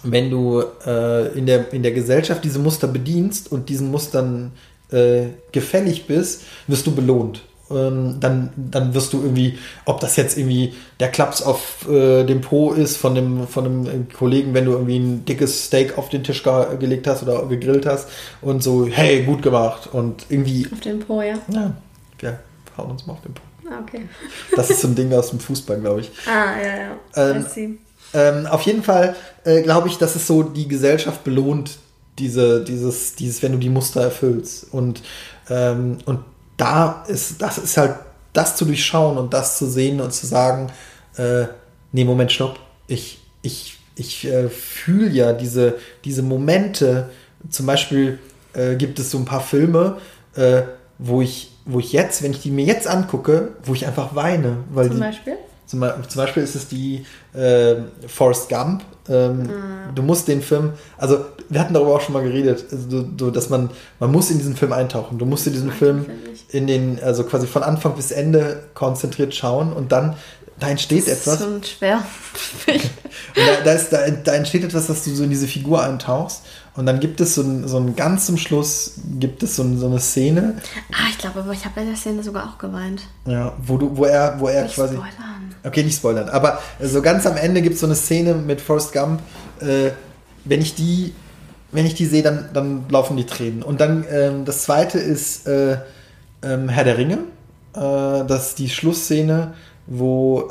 wenn 0.07 0.29
du 0.29 0.63
äh, 0.85 1.35
in, 1.35 1.47
der, 1.47 1.73
in 1.73 1.81
der 1.81 1.91
Gesellschaft 1.91 2.43
diese 2.43 2.59
Muster 2.59 2.87
bedienst 2.87 3.51
und 3.51 3.69
diesen 3.69 3.89
Mustern 3.89 4.51
äh, 4.91 5.27
gefällig 5.51 6.07
bist, 6.07 6.43
wirst 6.67 6.87
du 6.87 6.95
belohnt 6.95 7.41
ähm, 7.71 8.17
dann, 8.19 8.51
dann 8.55 8.93
wirst 8.93 9.13
du 9.13 9.21
irgendwie, 9.21 9.57
ob 9.85 9.99
das 9.99 10.15
jetzt 10.15 10.37
irgendwie 10.37 10.73
der 10.99 11.09
Klaps 11.09 11.41
auf 11.41 11.87
äh, 11.89 12.23
dem 12.23 12.41
Po 12.41 12.71
ist 12.71 12.97
von 12.97 13.15
dem, 13.15 13.47
von 13.47 13.63
dem 13.63 14.09
Kollegen, 14.09 14.53
wenn 14.53 14.65
du 14.65 14.73
irgendwie 14.73 14.99
ein 14.99 15.25
dickes 15.25 15.65
Steak 15.65 15.97
auf 15.97 16.09
den 16.09 16.23
Tisch 16.23 16.43
ge 16.43 16.77
gelegt 16.79 17.07
hast 17.07 17.23
oder 17.23 17.45
gegrillt 17.47 17.85
hast 17.85 18.09
und 18.41 18.61
so, 18.61 18.85
hey, 18.85 19.23
gut 19.23 19.41
gemacht 19.41 19.89
und 19.91 20.25
irgendwie. 20.29 20.67
Auf 20.71 20.79
den 20.81 20.99
Po, 20.99 21.21
ja. 21.21 21.39
Ja, 21.49 21.73
wir 22.21 22.39
hauen 22.77 22.91
uns 22.91 23.05
mal 23.07 23.13
auf 23.13 23.21
den 23.21 23.33
Po. 23.33 23.41
Ah, 23.67 23.79
okay. 23.81 24.07
Das 24.55 24.69
ist 24.69 24.81
so 24.81 24.87
ein 24.87 24.95
Ding 24.95 25.11
aus 25.17 25.31
dem 25.31 25.39
Fußball, 25.39 25.79
glaube 25.79 26.01
ich. 26.01 26.11
Ah, 26.27 26.53
ja, 26.61 26.77
ja. 26.77 27.31
Ähm, 27.31 27.79
ähm, 28.13 28.45
auf 28.45 28.61
jeden 28.61 28.83
Fall 28.83 29.15
äh, 29.43 29.63
glaube 29.63 29.87
ich, 29.87 29.97
dass 29.97 30.15
es 30.15 30.27
so 30.27 30.43
die 30.43 30.67
Gesellschaft 30.67 31.23
belohnt, 31.23 31.79
diese, 32.19 32.63
dieses, 32.63 33.15
dieses, 33.15 33.41
wenn 33.43 33.53
du 33.53 33.57
die 33.57 33.69
Muster 33.69 34.01
erfüllst. 34.01 34.73
Und, 34.73 35.01
ähm, 35.49 35.97
und 36.05 36.19
da 36.57 37.03
ist, 37.07 37.41
das 37.41 37.57
ist 37.57 37.77
halt, 37.77 37.95
das 38.33 38.55
zu 38.55 38.65
durchschauen 38.65 39.17
und 39.17 39.33
das 39.33 39.57
zu 39.57 39.67
sehen 39.67 40.01
und 40.01 40.13
zu 40.13 40.25
sagen, 40.25 40.71
äh, 41.17 41.45
nee, 41.91 42.03
Moment, 42.03 42.31
stopp, 42.31 42.59
ich, 42.87 43.19
ich, 43.41 43.77
ich 43.95 44.25
äh, 44.25 44.49
fühle 44.49 45.09
ja 45.09 45.33
diese, 45.33 45.75
diese 46.03 46.21
Momente, 46.21 47.09
zum 47.49 47.65
Beispiel 47.65 48.19
äh, 48.53 48.75
gibt 48.75 48.99
es 48.99 49.11
so 49.11 49.17
ein 49.17 49.25
paar 49.25 49.41
Filme, 49.41 49.97
äh, 50.35 50.63
wo 50.97 51.21
ich, 51.21 51.51
wo 51.65 51.79
ich 51.79 51.93
jetzt, 51.93 52.23
wenn 52.23 52.31
ich 52.31 52.41
die 52.41 52.51
mir 52.51 52.65
jetzt 52.65 52.87
angucke, 52.87 53.53
wo 53.63 53.73
ich 53.73 53.85
einfach 53.85 54.15
weine. 54.15 54.57
Weil 54.71 54.87
zum 54.87 54.95
die, 54.95 55.01
Beispiel? 55.01 55.37
Zum, 55.65 55.81
zum, 56.07 56.21
Beispiel 56.21 56.43
ist 56.43 56.55
es 56.55 56.67
die 56.67 57.05
äh, 57.33 57.75
Forrest 58.07 58.49
Gump. 58.49 58.83
Ähm, 59.07 59.43
mhm. 59.43 59.49
Du 59.93 60.01
musst 60.01 60.27
den 60.27 60.41
Film, 60.41 60.73
also 60.97 61.25
wir 61.49 61.59
hatten 61.59 61.73
darüber 61.73 61.95
auch 61.95 62.01
schon 62.01 62.13
mal 62.13 62.23
geredet, 62.23 62.65
also, 62.71 63.03
du, 63.03 63.31
dass 63.31 63.49
man, 63.49 63.69
man 63.99 64.11
muss 64.11 64.31
in 64.31 64.37
diesen 64.37 64.55
Film 64.55 64.73
eintauchen. 64.73 65.17
Du 65.17 65.25
musst 65.25 65.45
in 65.47 65.53
diesen 65.53 65.71
Film 65.71 66.05
in 66.49 66.67
den, 66.67 66.99
also 67.01 67.23
quasi 67.23 67.47
von 67.47 67.63
Anfang 67.63 67.95
bis 67.95 68.11
Ende 68.11 68.63
konzentriert 68.73 69.35
schauen 69.35 69.73
und 69.73 69.91
dann 69.91 70.15
da 70.59 70.69
entsteht 70.69 71.07
das 71.07 71.19
etwas. 71.19 71.39
Das 71.39 71.41
ist 71.41 71.45
schon 71.45 71.63
schwer. 71.63 72.03
da, 73.35 73.63
da, 73.63 73.71
ist, 73.73 73.89
da, 73.89 74.09
da, 74.09 74.33
entsteht 74.35 74.63
etwas, 74.63 74.87
dass 74.87 75.03
du 75.03 75.13
so 75.13 75.23
in 75.23 75.29
diese 75.29 75.47
Figur 75.47 75.83
eintauchst. 75.83 76.43
Und 76.75 76.85
dann 76.85 76.99
gibt 76.99 77.21
es 77.21 77.35
so 77.35 77.41
ein, 77.41 77.67
so 77.67 77.77
ein 77.77 77.95
ganz 77.95 78.25
zum 78.25 78.37
Schluss 78.37 78.95
gibt 79.19 79.43
es 79.43 79.55
so, 79.55 79.63
ein, 79.63 79.77
so 79.77 79.87
eine 79.87 79.99
Szene. 79.99 80.55
Ah, 80.91 81.07
ich 81.09 81.17
glaube, 81.17 81.39
aber 81.39 81.53
ich 81.53 81.63
habe 81.63 81.75
bei 81.75 81.85
der 81.85 81.95
Szene 81.95 82.21
sogar 82.21 82.49
auch 82.49 82.57
geweint. 82.57 83.03
Ja, 83.25 83.53
wo 83.65 83.77
du, 83.77 83.95
wo 83.95 84.05
er, 84.05 84.39
wo 84.39 84.47
er 84.47 84.63
nicht 84.63 84.75
quasi. 84.75 84.95
Spoilern. 84.95 85.55
Okay, 85.63 85.83
nicht 85.83 85.95
spoilern. 85.95 86.29
Aber 86.29 86.59
so 86.81 87.01
ganz 87.01 87.25
am 87.25 87.37
Ende 87.37 87.61
gibt 87.61 87.75
es 87.75 87.81
so 87.81 87.87
eine 87.87 87.95
Szene 87.95 88.33
mit 88.33 88.59
Forrest 88.59 88.91
Gump. 88.91 89.21
Äh, 89.61 89.91
wenn 90.43 90.61
ich 90.61 90.75
die, 90.75 91.13
wenn 91.71 91.85
ich 91.85 91.93
die 91.93 92.05
sehe, 92.05 92.23
dann, 92.23 92.49
dann 92.53 92.85
laufen 92.89 93.15
die 93.15 93.25
Tränen. 93.25 93.63
Und 93.63 93.79
dann 93.79 94.05
ähm, 94.11 94.43
das 94.43 94.63
zweite 94.63 94.99
ist 94.99 95.47
äh, 95.47 95.77
ähm, 96.43 96.67
Herr 96.67 96.83
der 96.83 96.97
Ringe. 96.97 97.19
Äh, 97.73 98.25
das 98.27 98.49
ist 98.49 98.59
die 98.59 98.69
Schlussszene, 98.69 99.53
wo. 99.87 100.49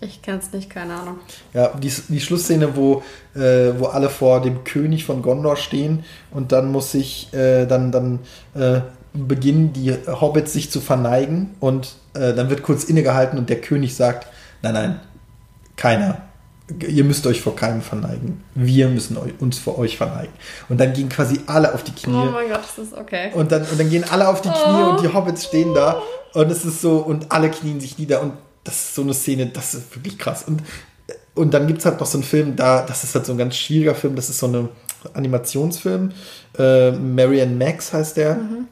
Ich 0.00 0.22
kenn's 0.22 0.52
nicht, 0.52 0.70
keine 0.70 0.94
Ahnung. 0.94 1.18
Ja, 1.52 1.72
die, 1.76 1.92
die 2.08 2.20
Schlussszene, 2.20 2.76
wo, 2.76 3.02
äh, 3.34 3.72
wo 3.78 3.86
alle 3.86 4.08
vor 4.08 4.40
dem 4.40 4.62
König 4.62 5.04
von 5.04 5.22
Gondor 5.22 5.56
stehen 5.56 6.04
und 6.30 6.52
dann 6.52 6.70
muss 6.70 6.92
sich, 6.92 7.32
äh, 7.34 7.66
dann, 7.66 7.90
dann 7.90 8.20
äh, 8.54 8.80
beginnen 9.12 9.72
die 9.72 9.92
Hobbits 9.92 10.52
sich 10.52 10.70
zu 10.70 10.80
verneigen 10.80 11.54
und 11.58 11.96
äh, 12.14 12.32
dann 12.32 12.48
wird 12.48 12.62
kurz 12.62 12.84
innegehalten 12.84 13.38
und 13.38 13.50
der 13.50 13.60
König 13.60 13.96
sagt, 13.96 14.28
nein, 14.62 14.74
nein, 14.74 15.00
keiner. 15.76 16.22
Ihr 16.86 17.04
müsst 17.04 17.26
euch 17.26 17.40
vor 17.40 17.56
keinem 17.56 17.80
verneigen. 17.80 18.44
Wir 18.54 18.88
müssen 18.88 19.16
uns 19.16 19.58
vor 19.58 19.78
euch 19.78 19.96
verneigen. 19.96 20.34
Und 20.68 20.78
dann 20.78 20.92
gehen 20.92 21.08
quasi 21.08 21.40
alle 21.46 21.72
auf 21.72 21.82
die 21.82 21.92
Knie. 21.92 22.12
Oh 22.14 22.30
mein 22.30 22.50
Gott, 22.50 22.60
das 22.60 22.84
ist 22.84 22.94
okay. 22.94 23.30
Und 23.32 23.50
dann, 23.50 23.62
und 23.62 23.80
dann 23.80 23.88
gehen 23.88 24.04
alle 24.08 24.28
auf 24.28 24.42
die 24.42 24.50
Knie 24.50 24.82
oh. 24.84 24.90
und 24.90 25.02
die 25.02 25.08
Hobbits 25.08 25.46
stehen 25.46 25.72
da 25.72 26.02
und 26.34 26.50
es 26.52 26.66
ist 26.66 26.82
so, 26.82 26.98
und 26.98 27.32
alle 27.32 27.50
knien 27.50 27.80
sich 27.80 27.98
nieder 27.98 28.20
und 28.20 28.34
das 28.68 28.76
ist 28.76 28.94
so 28.94 29.02
eine 29.02 29.14
Szene, 29.14 29.46
das 29.46 29.74
ist 29.74 29.94
wirklich 29.96 30.18
krass. 30.18 30.44
Und, 30.46 30.62
und 31.34 31.54
dann 31.54 31.66
gibt 31.66 31.78
es 31.78 31.86
halt 31.86 31.98
noch 31.98 32.06
so 32.06 32.18
einen 32.18 32.24
Film, 32.24 32.54
da, 32.54 32.82
das 32.82 33.02
ist 33.02 33.14
halt 33.14 33.24
so 33.24 33.32
ein 33.32 33.38
ganz 33.38 33.56
schwieriger 33.56 33.94
Film, 33.94 34.14
das 34.14 34.28
ist 34.28 34.38
so 34.38 34.46
ein 34.46 34.68
Animationsfilm. 35.14 36.12
Äh, 36.58 36.92
Marianne 36.92 37.54
Max 37.54 37.92
heißt 37.92 38.18
der. 38.18 38.34
Mhm. 38.34 38.68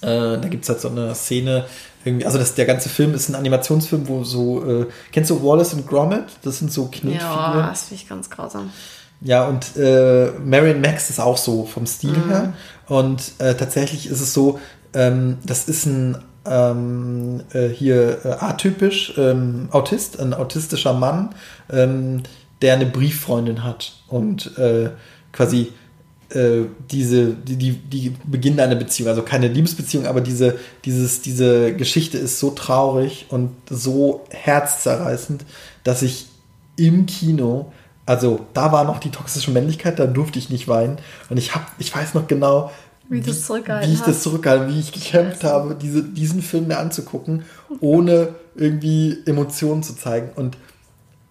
Äh, 0.00 0.40
da 0.40 0.48
gibt 0.48 0.64
es 0.64 0.68
halt 0.68 0.80
so 0.80 0.88
eine 0.88 1.14
Szene, 1.14 1.66
irgendwie, 2.04 2.26
also 2.26 2.36
das, 2.36 2.56
der 2.56 2.66
ganze 2.66 2.88
Film 2.88 3.14
ist 3.14 3.28
ein 3.28 3.36
Animationsfilm, 3.36 4.08
wo 4.08 4.24
so, 4.24 4.82
äh, 4.82 4.86
kennst 5.12 5.30
du 5.30 5.40
Wallace 5.40 5.74
und 5.74 5.86
Gromit? 5.86 6.24
Das 6.42 6.58
sind 6.58 6.72
so 6.72 6.86
Knetfiguren. 6.86 7.20
Ja, 7.20 7.68
das 7.68 7.84
finde 7.84 8.02
ich 8.02 8.08
ganz 8.08 8.28
grausam. 8.28 8.72
Ja, 9.20 9.46
und 9.46 9.76
äh, 9.76 10.32
Marion 10.44 10.80
Max 10.80 11.10
ist 11.10 11.20
auch 11.20 11.36
so 11.36 11.64
vom 11.64 11.86
Stil 11.86 12.10
mhm. 12.10 12.28
her. 12.28 12.52
Und 12.88 13.22
äh, 13.38 13.54
tatsächlich 13.54 14.08
ist 14.08 14.20
es 14.20 14.34
so, 14.34 14.58
ähm, 14.94 15.38
das 15.44 15.68
ist 15.68 15.86
ein 15.86 16.18
ähm, 16.46 17.42
äh, 17.52 17.68
hier 17.68 18.24
äh, 18.24 18.28
atypisch 18.40 19.14
ähm, 19.16 19.68
Autist, 19.70 20.20
ein 20.20 20.34
autistischer 20.34 20.92
Mann, 20.92 21.34
ähm, 21.70 22.22
der 22.60 22.74
eine 22.74 22.86
Brieffreundin 22.86 23.64
hat 23.64 23.92
und 24.08 24.56
äh, 24.58 24.90
quasi 25.32 25.72
äh, 26.34 26.66
diese, 26.90 27.34
die, 27.34 27.56
die, 27.56 27.72
die 27.72 28.16
Beginn 28.24 28.58
einer 28.58 28.76
Beziehung, 28.76 29.08
also 29.08 29.22
keine 29.22 29.48
Liebesbeziehung, 29.48 30.06
aber 30.06 30.20
diese, 30.20 30.58
dieses, 30.84 31.20
diese 31.20 31.74
Geschichte 31.74 32.18
ist 32.18 32.38
so 32.38 32.50
traurig 32.50 33.26
und 33.28 33.50
so 33.68 34.24
herzzerreißend, 34.30 35.44
dass 35.84 36.02
ich 36.02 36.26
im 36.76 37.06
Kino, 37.06 37.72
also 38.06 38.46
da 38.54 38.72
war 38.72 38.84
noch 38.84 38.98
die 38.98 39.10
toxische 39.10 39.50
Männlichkeit, 39.50 39.98
da 39.98 40.06
durfte 40.06 40.38
ich 40.38 40.48
nicht 40.48 40.68
weinen 40.68 40.98
und 41.28 41.36
ich 41.36 41.54
habe, 41.54 41.66
ich 41.78 41.94
weiß 41.94 42.14
noch 42.14 42.26
genau, 42.26 42.70
wie, 43.08 43.24
wie, 43.24 43.26
wie 43.26 43.92
ich 43.92 44.00
das 44.00 44.22
zurückgehalten, 44.22 44.68
wie 44.68 44.80
ich 44.80 44.92
gekämpft 44.92 45.44
habe, 45.44 45.74
diese, 45.74 46.02
diesen 46.02 46.42
Film 46.42 46.68
mir 46.68 46.78
anzugucken, 46.78 47.44
ohne 47.80 48.34
irgendwie 48.54 49.18
Emotionen 49.26 49.82
zu 49.82 49.94
zeigen. 49.94 50.30
Und 50.34 50.56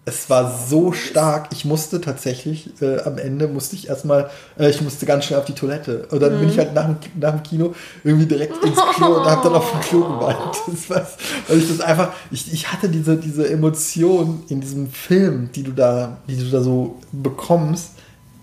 es 0.04 0.28
war 0.28 0.58
so 0.68 0.92
stark, 0.92 1.50
ich 1.52 1.64
musste 1.64 2.00
tatsächlich, 2.00 2.70
äh, 2.82 3.00
am 3.02 3.18
Ende 3.18 3.46
musste 3.46 3.76
ich 3.76 3.88
erstmal, 3.88 4.30
äh, 4.58 4.68
ich 4.68 4.80
musste 4.80 5.06
ganz 5.06 5.24
schnell 5.24 5.38
auf 5.38 5.44
die 5.44 5.52
Toilette. 5.52 6.08
Und 6.10 6.20
dann 6.20 6.34
mhm. 6.34 6.40
bin 6.40 6.48
ich 6.48 6.58
halt 6.58 6.74
nach 6.74 6.86
dem, 6.86 6.96
nach 7.20 7.30
dem 7.30 7.42
Kino 7.44 7.74
irgendwie 8.02 8.26
direkt 8.26 8.64
ins 8.64 8.78
Klo 8.96 9.20
und 9.20 9.26
habe 9.26 9.42
dann 9.44 9.54
auf 9.54 9.70
dem 9.70 9.80
Klo 9.80 10.00
geweint. 10.00 10.38
Das 10.66 10.90
war, 10.90 11.06
weil 11.46 11.58
ich 11.58 11.68
das 11.68 11.80
einfach, 11.80 12.12
ich, 12.32 12.52
ich 12.52 12.72
hatte 12.72 12.88
diese, 12.88 13.16
diese 13.16 13.48
Emotion 13.48 14.42
in 14.48 14.60
diesem 14.60 14.90
Film, 14.90 15.50
die 15.54 15.62
du 15.62 15.70
da, 15.70 16.18
die 16.28 16.36
du 16.36 16.50
da 16.50 16.60
so 16.62 16.98
bekommst, 17.12 17.90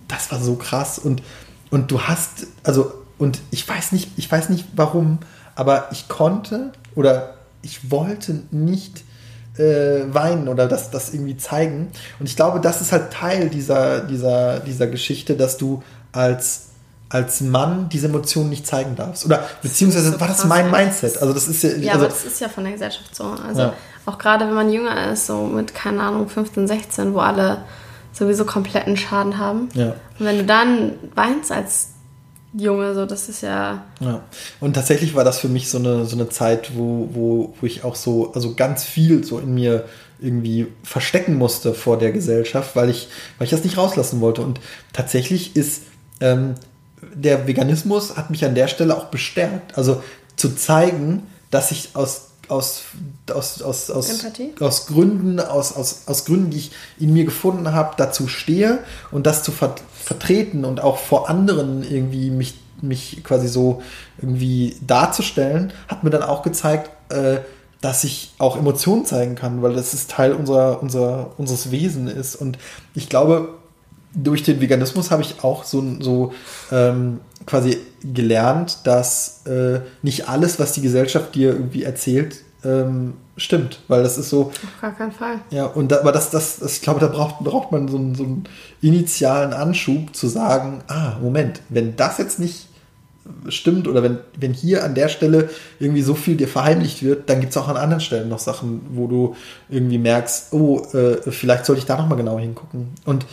das 0.08 0.32
war 0.32 0.40
so 0.40 0.56
krass. 0.56 0.98
Und, 0.98 1.22
und 1.72 1.92
du 1.92 2.00
hast, 2.00 2.48
also 2.64 2.94
und 3.20 3.42
ich 3.52 3.68
weiß 3.68 3.92
nicht, 3.92 4.10
ich 4.18 4.32
weiß 4.32 4.50
nicht 4.50 4.66
warum, 4.76 5.20
aber 5.54 5.90
ich 5.92 6.08
konnte 6.08 6.72
oder 6.96 7.36
ich 7.62 7.92
wollte 7.92 8.42
nicht 8.50 9.04
äh, 9.58 10.06
weinen 10.14 10.48
oder 10.48 10.68
das, 10.68 10.90
das 10.90 11.14
irgendwie 11.14 11.36
zeigen. 11.38 11.92
Und 12.20 12.28
ich 12.28 12.38
glaube, 12.38 12.62
das 12.62 12.80
ist 12.80 12.94
halt 12.94 13.12
Teil 13.12 13.50
dieser, 13.50 14.00
dieser, 14.00 14.62
dieser 14.62 14.88
Geschichte, 14.88 15.36
dass 15.36 15.58
du 15.58 15.84
als, 16.14 16.70
als 17.10 17.42
Mann 17.42 17.90
diese 17.90 18.08
Emotionen 18.08 18.50
nicht 18.50 18.66
zeigen 18.66 18.96
darfst. 18.96 19.26
Oder 19.26 19.44
beziehungsweise 19.62 20.14
so 20.14 20.20
war 20.20 20.30
das 20.30 20.46
mein 20.46 20.72
Mindset. 20.72 21.22
Also 21.22 21.34
das 21.34 21.50
ist 21.50 21.62
ja. 21.64 21.72
Ja, 21.72 21.94
also, 21.94 22.06
aber 22.06 22.14
das 22.14 22.24
ist 22.24 22.40
ja 22.40 22.48
von 22.48 22.64
der 22.64 22.74
Gesellschaft 22.74 23.14
so. 23.14 23.26
Also 23.46 23.62
ja. 23.62 23.74
auch 24.06 24.18
gerade 24.18 24.48
wenn 24.48 24.56
man 24.56 24.72
jünger 24.72 25.12
ist, 25.12 25.26
so 25.26 25.44
mit, 25.44 25.76
keine 25.76 26.02
Ahnung, 26.04 26.30
15, 26.30 26.68
16, 26.68 27.14
wo 27.14 27.20
alle 27.20 27.64
sowieso 28.14 28.46
kompletten 28.46 28.96
Schaden 28.96 29.38
haben. 29.38 29.68
Ja. 29.74 29.88
Und 30.20 30.26
wenn 30.26 30.38
du 30.38 30.46
dann 30.46 30.94
weinst 31.16 31.52
als 31.52 31.90
Junge, 32.54 32.96
so 32.96 33.06
das 33.06 33.30
ist 33.30 33.42
ja. 33.42 33.86
Ja. 34.00 34.24
Und 34.60 34.74
tatsächlich 34.74 35.14
war 35.16 35.24
das 35.24 35.40
für 35.40 35.50
mich 35.50 35.70
so 35.70 35.78
eine, 35.78 36.06
so 36.06 36.16
eine 36.16 36.30
Zeit, 36.30 36.76
wo, 36.76 37.10
wo, 37.12 37.54
wo 37.60 37.66
ich 37.66 37.84
auch 37.84 37.96
so, 37.96 38.34
also 38.34 38.56
ganz 38.56 38.84
viel 38.84 39.24
so 39.24 39.40
in 39.40 39.54
mir 39.54 39.86
irgendwie 40.20 40.68
verstecken 40.84 41.36
musste 41.36 41.74
vor 41.74 41.98
der 41.98 42.12
Gesellschaft, 42.12 42.76
weil 42.76 42.90
ich, 42.90 43.10
weil 43.38 43.46
ich 43.46 43.52
das 43.52 43.64
nicht 43.64 43.78
rauslassen 43.78 44.20
wollte. 44.20 44.42
Und 44.42 44.60
tatsächlich 44.94 45.56
ist 45.56 45.84
ähm, 46.22 46.56
der 47.14 47.48
Veganismus 47.48 48.18
hat 48.18 48.30
mich 48.30 48.44
an 48.44 48.56
der 48.56 48.68
Stelle 48.68 48.98
auch 48.98 49.06
bestärkt. 49.06 49.78
Also 49.78 50.04
zu 50.36 50.56
zeigen, 50.56 51.24
dass 51.52 51.72
ich 51.72 51.96
aus 51.96 52.26
aus, 52.50 52.82
aus, 53.32 53.62
aus, 53.62 53.92
aus, 53.92 54.26
aus 54.60 54.88
Gründen, 54.88 55.40
aus, 55.40 55.76
aus, 55.76 56.02
aus 56.08 56.26
Gründen, 56.26 56.50
die 56.50 56.58
ich 56.58 56.72
in 56.98 57.14
mir 57.14 57.24
gefunden 57.24 57.74
habe, 57.74 57.94
dazu 57.98 58.28
stehe 58.28 58.80
und 59.12 59.28
das 59.28 59.44
zu 59.44 59.52
ver 59.52 59.76
vertreten 60.10 60.66
und 60.66 60.82
auch 60.82 60.98
vor 60.98 61.30
anderen 61.30 61.84
irgendwie 61.88 62.32
mich, 62.32 62.56
mich 62.82 63.24
quasi 63.24 63.48
so 63.48 63.84
irgendwie 64.20 64.76
darzustellen, 64.82 65.72
hat 65.88 66.04
mir 66.04 66.10
dann 66.10 66.24
auch 66.24 66.42
gezeigt, 66.42 66.90
äh, 67.14 67.42
dass 67.80 68.04
ich 68.04 68.34
auch 68.40 68.58
Emotionen 68.58 69.06
zeigen 69.06 69.36
kann, 69.36 69.62
weil 69.62 69.76
das 69.76 69.94
ist 69.94 70.10
Teil 70.10 70.34
unserer, 70.34 70.82
unserer, 70.82 71.30
unseres 71.38 71.70
Wesens 71.70 72.12
ist. 72.12 72.36
Und 72.36 72.58
ich 72.96 73.08
glaube, 73.08 73.50
durch 74.16 74.42
den 74.42 74.60
Veganismus 74.62 75.12
habe 75.12 75.22
ich 75.22 75.44
auch 75.44 75.64
so, 75.64 75.84
so 76.00 76.34
ähm, 76.72 77.20
quasi 77.46 77.78
gelernt, 78.02 78.80
dass 78.86 79.46
äh, 79.46 79.82
nicht 80.02 80.28
alles, 80.28 80.60
was 80.60 80.74
die 80.74 80.82
Gesellschaft 80.82 81.36
dir 81.36 81.52
irgendwie 81.52 81.84
erzählt, 81.84 82.38
ähm, 82.64 83.14
stimmt, 83.38 83.80
weil 83.88 84.04
das 84.04 84.18
ist 84.18 84.30
so. 84.30 84.48
Auf 84.48 84.82
gar 84.82 84.96
keinen 84.96 85.12
Fall. 85.12 85.40
Ja, 85.50 85.66
und 85.66 85.92
da, 85.92 86.00
aber 86.00 86.12
das, 86.12 86.30
das, 86.30 86.60
das, 86.60 86.76
ich 86.76 86.82
glaube, 86.82 87.00
da 87.00 87.08
braucht, 87.08 87.40
braucht 87.40 87.72
man 87.72 87.88
so 87.88 87.98
einen, 87.98 88.16
so 88.16 88.24
einen 88.24 88.44
initialen 88.82 89.54
Anschub 89.54 90.16
zu 90.16 90.28
sagen, 90.28 90.82
ah, 90.88 91.14
Moment, 91.22 91.62
wenn 91.70 91.96
das 91.96 92.18
jetzt 92.18 92.40
nicht 92.40 92.68
stimmt 93.48 93.88
oder 93.88 94.04
wenn, 94.04 94.18
wenn 94.38 94.54
hier 94.54 94.84
an 94.84 94.96
der 94.96 95.08
Stelle 95.08 95.50
irgendwie 95.80 96.02
so 96.02 96.16
viel 96.16 96.36
dir 96.36 96.48
verheimlicht 96.48 97.04
wird, 97.04 97.30
dann 97.30 97.40
gibt 97.40 97.52
es 97.52 97.58
auch 97.58 97.68
an 97.68 97.78
anderen 97.78 98.02
Stellen 98.02 98.30
noch 98.30 98.40
Sachen, 98.40 98.82
wo 98.92 99.08
du 99.08 99.36
irgendwie 99.70 99.98
merkst, 99.98 100.52
oh, 100.54 100.82
äh, 100.94 101.32
vielleicht 101.32 101.66
sollte 101.66 101.80
ich 101.80 101.86
da 101.86 101.98
nochmal 101.98 102.18
genau 102.18 102.40
hingucken. 102.40 102.90
Und 103.06 103.26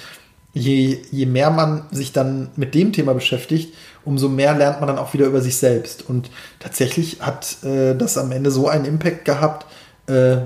je, 0.52 0.98
je 1.10 1.26
mehr 1.26 1.50
man 1.50 1.84
sich 1.90 2.12
dann 2.12 2.50
mit 2.56 2.74
dem 2.74 2.92
Thema 2.92 3.14
beschäftigt, 3.14 3.74
umso 4.06 4.28
mehr 4.28 4.54
lernt 4.54 4.80
man 4.80 4.86
dann 4.86 4.98
auch 4.98 5.12
wieder 5.12 5.26
über 5.26 5.42
sich 5.42 5.56
selbst. 5.56 6.08
Und 6.08 6.30
tatsächlich 6.58 7.20
hat 7.20 7.62
äh, 7.64 7.94
das 7.94 8.16
am 8.16 8.32
Ende 8.32 8.50
so 8.50 8.68
einen 8.68 8.86
Impact 8.86 9.24
gehabt, 9.24 9.66
äh, 10.06 10.38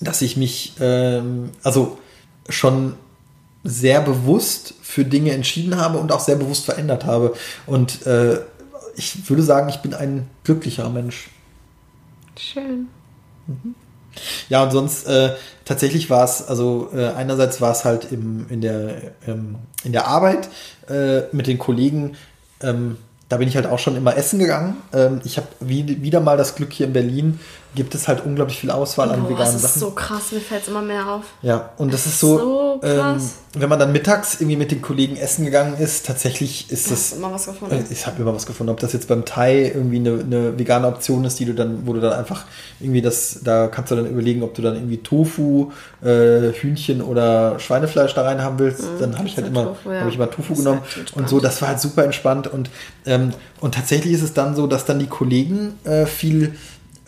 dass 0.00 0.22
ich 0.22 0.36
mich 0.36 0.74
ähm, 0.80 1.50
also 1.62 1.98
schon 2.48 2.94
sehr 3.64 4.00
bewusst 4.00 4.74
für 4.82 5.04
Dinge 5.04 5.32
entschieden 5.32 5.76
habe 5.76 5.98
und 5.98 6.10
auch 6.10 6.20
sehr 6.20 6.36
bewusst 6.36 6.64
verändert 6.64 7.04
habe. 7.04 7.34
Und 7.66 8.06
äh, 8.06 8.40
ich 8.96 9.28
würde 9.28 9.42
sagen, 9.42 9.68
ich 9.68 9.78
bin 9.78 9.94
ein 9.94 10.28
glücklicher 10.44 10.88
Mensch. 10.88 11.30
Schön. 12.36 12.88
Mhm. 13.46 13.74
Ja, 14.48 14.62
und 14.62 14.70
sonst 14.70 15.06
äh, 15.06 15.34
tatsächlich 15.64 16.10
war 16.10 16.24
es, 16.24 16.46
also 16.46 16.90
äh, 16.94 17.08
einerseits 17.08 17.60
war 17.60 17.72
es 17.72 17.84
halt 17.84 18.10
im, 18.10 18.46
in, 18.48 18.60
der, 18.60 19.12
ähm, 19.26 19.56
in 19.84 19.92
der 19.92 20.06
Arbeit 20.06 20.48
äh, 20.88 21.22
mit 21.32 21.46
den 21.46 21.58
Kollegen, 21.58 22.16
ähm, 22.62 22.96
da 23.28 23.36
bin 23.36 23.48
ich 23.48 23.56
halt 23.56 23.66
auch 23.66 23.78
schon 23.78 23.96
immer 23.96 24.16
essen 24.16 24.38
gegangen. 24.38 24.76
Ähm, 24.92 25.20
ich 25.24 25.36
habe 25.36 25.48
wie, 25.60 26.02
wieder 26.02 26.20
mal 26.20 26.36
das 26.36 26.54
Glück 26.54 26.72
hier 26.72 26.86
in 26.86 26.92
Berlin, 26.92 27.40
gibt 27.78 27.94
es 27.94 28.08
halt 28.08 28.26
unglaublich 28.26 28.58
viel 28.58 28.72
Auswahl 28.72 29.10
an 29.10 29.22
Boah, 29.22 29.30
veganen 29.30 29.52
Sachen. 29.52 29.62
Das 29.62 29.76
ist 29.76 29.80
so 29.80 29.92
krass, 29.92 30.32
mir 30.32 30.40
fällt 30.40 30.62
es 30.62 30.68
immer 30.68 30.82
mehr 30.82 31.06
auf. 31.06 31.22
Ja, 31.42 31.70
und 31.78 31.92
das, 31.94 32.02
das 32.04 32.14
ist 32.14 32.20
so, 32.20 32.38
so 32.38 32.80
ähm, 32.82 33.20
wenn 33.54 33.68
man 33.68 33.78
dann 33.78 33.92
mittags 33.92 34.40
irgendwie 34.40 34.56
mit 34.56 34.72
den 34.72 34.82
Kollegen 34.82 35.16
essen 35.16 35.44
gegangen 35.44 35.76
ist, 35.78 36.04
tatsächlich 36.04 36.72
ist 36.72 36.90
das. 36.90 37.12
immer 37.12 37.32
was 37.32 37.46
gefunden. 37.46 37.76
Äh, 37.76 37.84
ich 37.92 38.04
habe 38.06 38.20
immer 38.20 38.34
was 38.34 38.46
gefunden. 38.46 38.72
Ob 38.72 38.80
das 38.80 38.92
jetzt 38.92 39.06
beim 39.06 39.24
Thai 39.24 39.70
irgendwie 39.72 39.98
eine, 39.98 40.20
eine, 40.20 40.58
vegane 40.58 40.88
Option 40.88 41.24
ist, 41.24 41.38
die 41.38 41.44
du 41.44 41.54
dann, 41.54 41.86
wo 41.86 41.92
du 41.92 42.00
dann 42.00 42.14
einfach 42.14 42.46
irgendwie 42.80 43.00
das, 43.00 43.40
da 43.44 43.68
kannst 43.68 43.92
du 43.92 43.96
dann 43.96 44.06
überlegen, 44.06 44.42
ob 44.42 44.54
du 44.54 44.62
dann 44.62 44.74
irgendwie 44.74 44.98
Tofu, 44.98 45.70
äh, 46.02 46.52
Hühnchen 46.52 47.00
oder 47.00 47.60
Schweinefleisch 47.60 48.12
da 48.12 48.22
rein 48.22 48.42
haben 48.42 48.58
willst. 48.58 48.82
Mhm, 48.82 48.98
dann 48.98 49.18
habe 49.18 49.28
ich 49.28 49.36
halt 49.36 49.46
immer, 49.46 49.66
Tofu, 49.66 49.92
ja. 49.92 50.08
ich 50.08 50.16
immer 50.16 50.30
Tofu 50.30 50.54
das 50.54 50.58
genommen 50.58 50.80
halt 50.96 51.12
und 51.14 51.28
so. 51.28 51.38
Das 51.38 51.62
war 51.62 51.68
halt 51.68 51.80
super 51.80 52.02
entspannt 52.02 52.48
und 52.48 52.70
ähm, 53.06 53.32
und 53.60 53.74
tatsächlich 53.74 54.14
ist 54.14 54.22
es 54.22 54.34
dann 54.34 54.56
so, 54.56 54.66
dass 54.66 54.84
dann 54.84 54.98
die 54.98 55.06
Kollegen 55.06 55.78
äh, 55.84 56.06
viel 56.06 56.54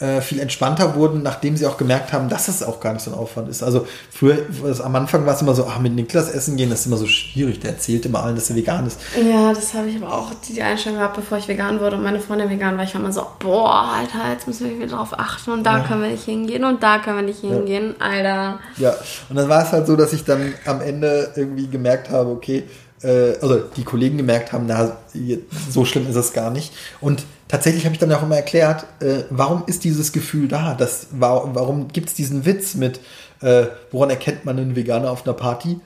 äh, 0.01 0.21
viel 0.23 0.41
entspannter 0.41 0.95
wurden, 0.95 1.23
nachdem 1.23 1.57
sie 1.57 1.67
auch 1.67 1.77
gemerkt 1.77 2.13
haben, 2.13 2.29
dass 2.29 2.49
es 2.49 2.63
auch 2.63 2.81
gar 2.81 2.95
nicht 2.95 3.03
so 3.03 3.13
ein 3.13 3.19
Aufwand 3.19 3.49
ist. 3.49 3.63
Also 3.63 3.87
früher, 4.11 4.39
also 4.65 4.83
am 4.83 4.97
Anfang 4.97 5.27
war 5.27 5.35
es 5.35 5.43
immer 5.43 5.55
so, 5.55 5.67
ach, 5.69 5.79
mit 5.79 5.95
Niklas 5.95 6.31
essen 6.31 6.57
gehen, 6.57 6.71
das 6.71 6.81
ist 6.81 6.87
immer 6.87 6.97
so 6.97 7.07
schwierig. 7.07 7.61
Der 7.61 7.73
erzählt 7.73 8.07
immer 8.07 8.23
allen, 8.23 8.35
dass 8.35 8.49
er 8.51 8.57
vegan 8.57 8.87
ist. 8.87 8.99
Ja, 9.23 9.53
das 9.53 9.75
habe 9.75 9.89
ich 9.89 9.97
aber 10.03 10.13
auch 10.13 10.33
die 10.49 10.63
Einstellung 10.63 10.99
gehabt, 10.99 11.17
bevor 11.17 11.39
ich 11.39 11.49
vegan 11.49 11.81
wurde 11.81 11.97
und 11.97 12.03
meine 12.03 12.21
Freundin 12.21 12.49
vegan 12.49 12.77
war. 12.77 12.85
Ich 12.85 12.95
war 12.95 13.01
immer 13.01 13.13
so, 13.13 13.27
boah, 13.39 13.93
Alter, 13.99 14.33
jetzt 14.33 14.47
müssen 14.47 14.71
wir 14.71 14.77
wieder 14.77 14.97
drauf 14.97 15.11
achten 15.13 15.51
und 15.51 15.65
da 15.65 15.79
ja. 15.79 15.85
können 15.85 16.03
wir 16.03 16.11
nicht 16.11 16.25
hingehen 16.25 16.65
und 16.65 16.83
da 16.83 16.99
können 16.99 17.17
wir 17.17 17.25
nicht 17.25 17.41
hingehen, 17.41 17.95
ja. 17.99 18.07
Alter. 18.07 18.61
Ja, 18.79 18.95
und 19.29 19.37
dann 19.37 19.49
war 19.49 19.65
es 19.65 19.73
halt 19.73 19.87
so, 19.87 19.97
dass 19.97 20.13
ich 20.13 20.25
dann 20.25 20.55
am 20.65 20.81
Ende 20.81 21.31
irgendwie 21.37 21.69
gemerkt 21.69 22.11
habe, 22.11 22.31
okay, 22.31 22.65
äh, 23.03 23.35
also 23.41 23.59
die 23.77 23.85
Kollegen 23.85 24.17
gemerkt 24.17 24.53
haben, 24.53 24.65
na, 24.67 24.97
so 25.71 25.85
schlimm 25.85 26.09
ist 26.09 26.17
es 26.17 26.33
gar 26.33 26.51
nicht. 26.51 26.73
Und 27.01 27.25
tatsächlich 27.51 27.85
habe 27.85 27.95
ich 27.95 27.99
dann 27.99 28.13
auch 28.13 28.23
immer 28.23 28.37
erklärt, 28.37 28.87
äh, 29.01 29.25
warum 29.31 29.65
ist 29.67 29.83
dieses 29.85 30.13
Gefühl 30.13 30.47
da? 30.47 30.75
Das, 30.75 31.09
warum 31.11 31.55
warum 31.55 31.89
gibt 31.89 32.09
es 32.09 32.15
diesen 32.15 32.47
Witz 32.47 32.75
mit, 32.75 33.01
äh, 33.43 33.67
woran 33.91 34.11
erkennt 34.11 34.45
man 34.45 34.57
einen 34.59 34.77
Veganer 34.77 35.11
auf 35.11 35.27
einer 35.27 35.35
Party? 35.35 35.81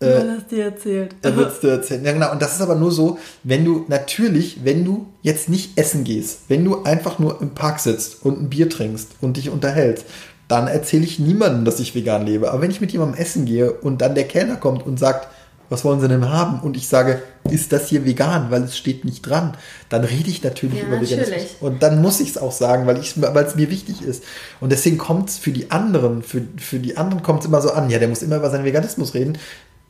Äh, 0.00 0.06
es 0.06 0.46
dir 0.48 0.64
erzählt. 0.64 1.14
Er 1.22 1.36
wird 1.36 1.52
es 1.52 1.60
dir 1.60 1.70
erzählen. 1.70 2.04
Ja, 2.04 2.12
genau. 2.12 2.30
Und 2.32 2.42
das 2.42 2.54
ist 2.54 2.60
aber 2.60 2.74
nur 2.74 2.92
so, 2.92 3.18
wenn 3.44 3.64
du 3.64 3.86
natürlich, 3.88 4.62
wenn 4.62 4.84
du 4.84 5.06
jetzt 5.22 5.48
nicht 5.48 5.78
essen 5.78 6.04
gehst, 6.04 6.40
wenn 6.48 6.64
du 6.64 6.82
einfach 6.82 7.18
nur 7.18 7.40
im 7.40 7.54
Park 7.54 7.80
sitzt 7.80 8.22
und 8.22 8.38
ein 8.38 8.50
Bier 8.50 8.68
trinkst 8.68 9.12
und 9.22 9.38
dich 9.38 9.48
unterhältst, 9.48 10.04
dann 10.48 10.68
erzähle 10.68 11.04
ich 11.04 11.18
niemandem, 11.18 11.64
dass 11.64 11.80
ich 11.80 11.94
vegan 11.94 12.26
lebe. 12.26 12.50
Aber 12.52 12.60
wenn 12.60 12.70
ich 12.70 12.82
mit 12.82 12.92
jemandem 12.92 13.18
essen 13.18 13.46
gehe 13.46 13.72
und 13.72 14.02
dann 14.02 14.14
der 14.14 14.28
Kellner 14.28 14.56
kommt 14.56 14.84
und 14.86 14.98
sagt, 14.98 15.28
was 15.68 15.84
wollen 15.84 16.00
sie 16.00 16.08
denn 16.08 16.28
haben? 16.28 16.60
Und 16.60 16.76
ich 16.76 16.88
sage, 16.88 17.22
ist 17.50 17.72
das 17.72 17.88
hier 17.88 18.04
vegan, 18.04 18.50
weil 18.50 18.62
es 18.64 18.76
steht 18.76 19.04
nicht 19.04 19.22
dran, 19.22 19.56
dann 19.88 20.04
rede 20.04 20.28
ich 20.28 20.42
natürlich 20.42 20.80
ja, 20.80 20.86
über 20.86 21.00
Veganismus. 21.00 21.28
Natürlich. 21.28 21.56
Und 21.60 21.82
dann 21.82 22.00
muss 22.00 22.20
ich 22.20 22.30
es 22.30 22.38
auch 22.38 22.52
sagen, 22.52 22.86
weil 22.86 22.96
es 22.98 23.56
mir 23.56 23.70
wichtig 23.70 24.02
ist. 24.02 24.24
Und 24.60 24.70
deswegen 24.70 24.98
kommt 24.98 25.30
es 25.30 25.38
für 25.38 25.50
die 25.50 25.70
anderen, 25.70 26.22
für, 26.22 26.42
für 26.58 26.78
die 26.78 26.96
anderen 26.96 27.22
kommt 27.22 27.40
es 27.40 27.46
immer 27.46 27.60
so 27.60 27.70
an, 27.72 27.90
ja, 27.90 27.98
der 27.98 28.08
muss 28.08 28.22
immer 28.22 28.36
über 28.36 28.50
seinen 28.50 28.64
Veganismus 28.64 29.14
reden. 29.14 29.38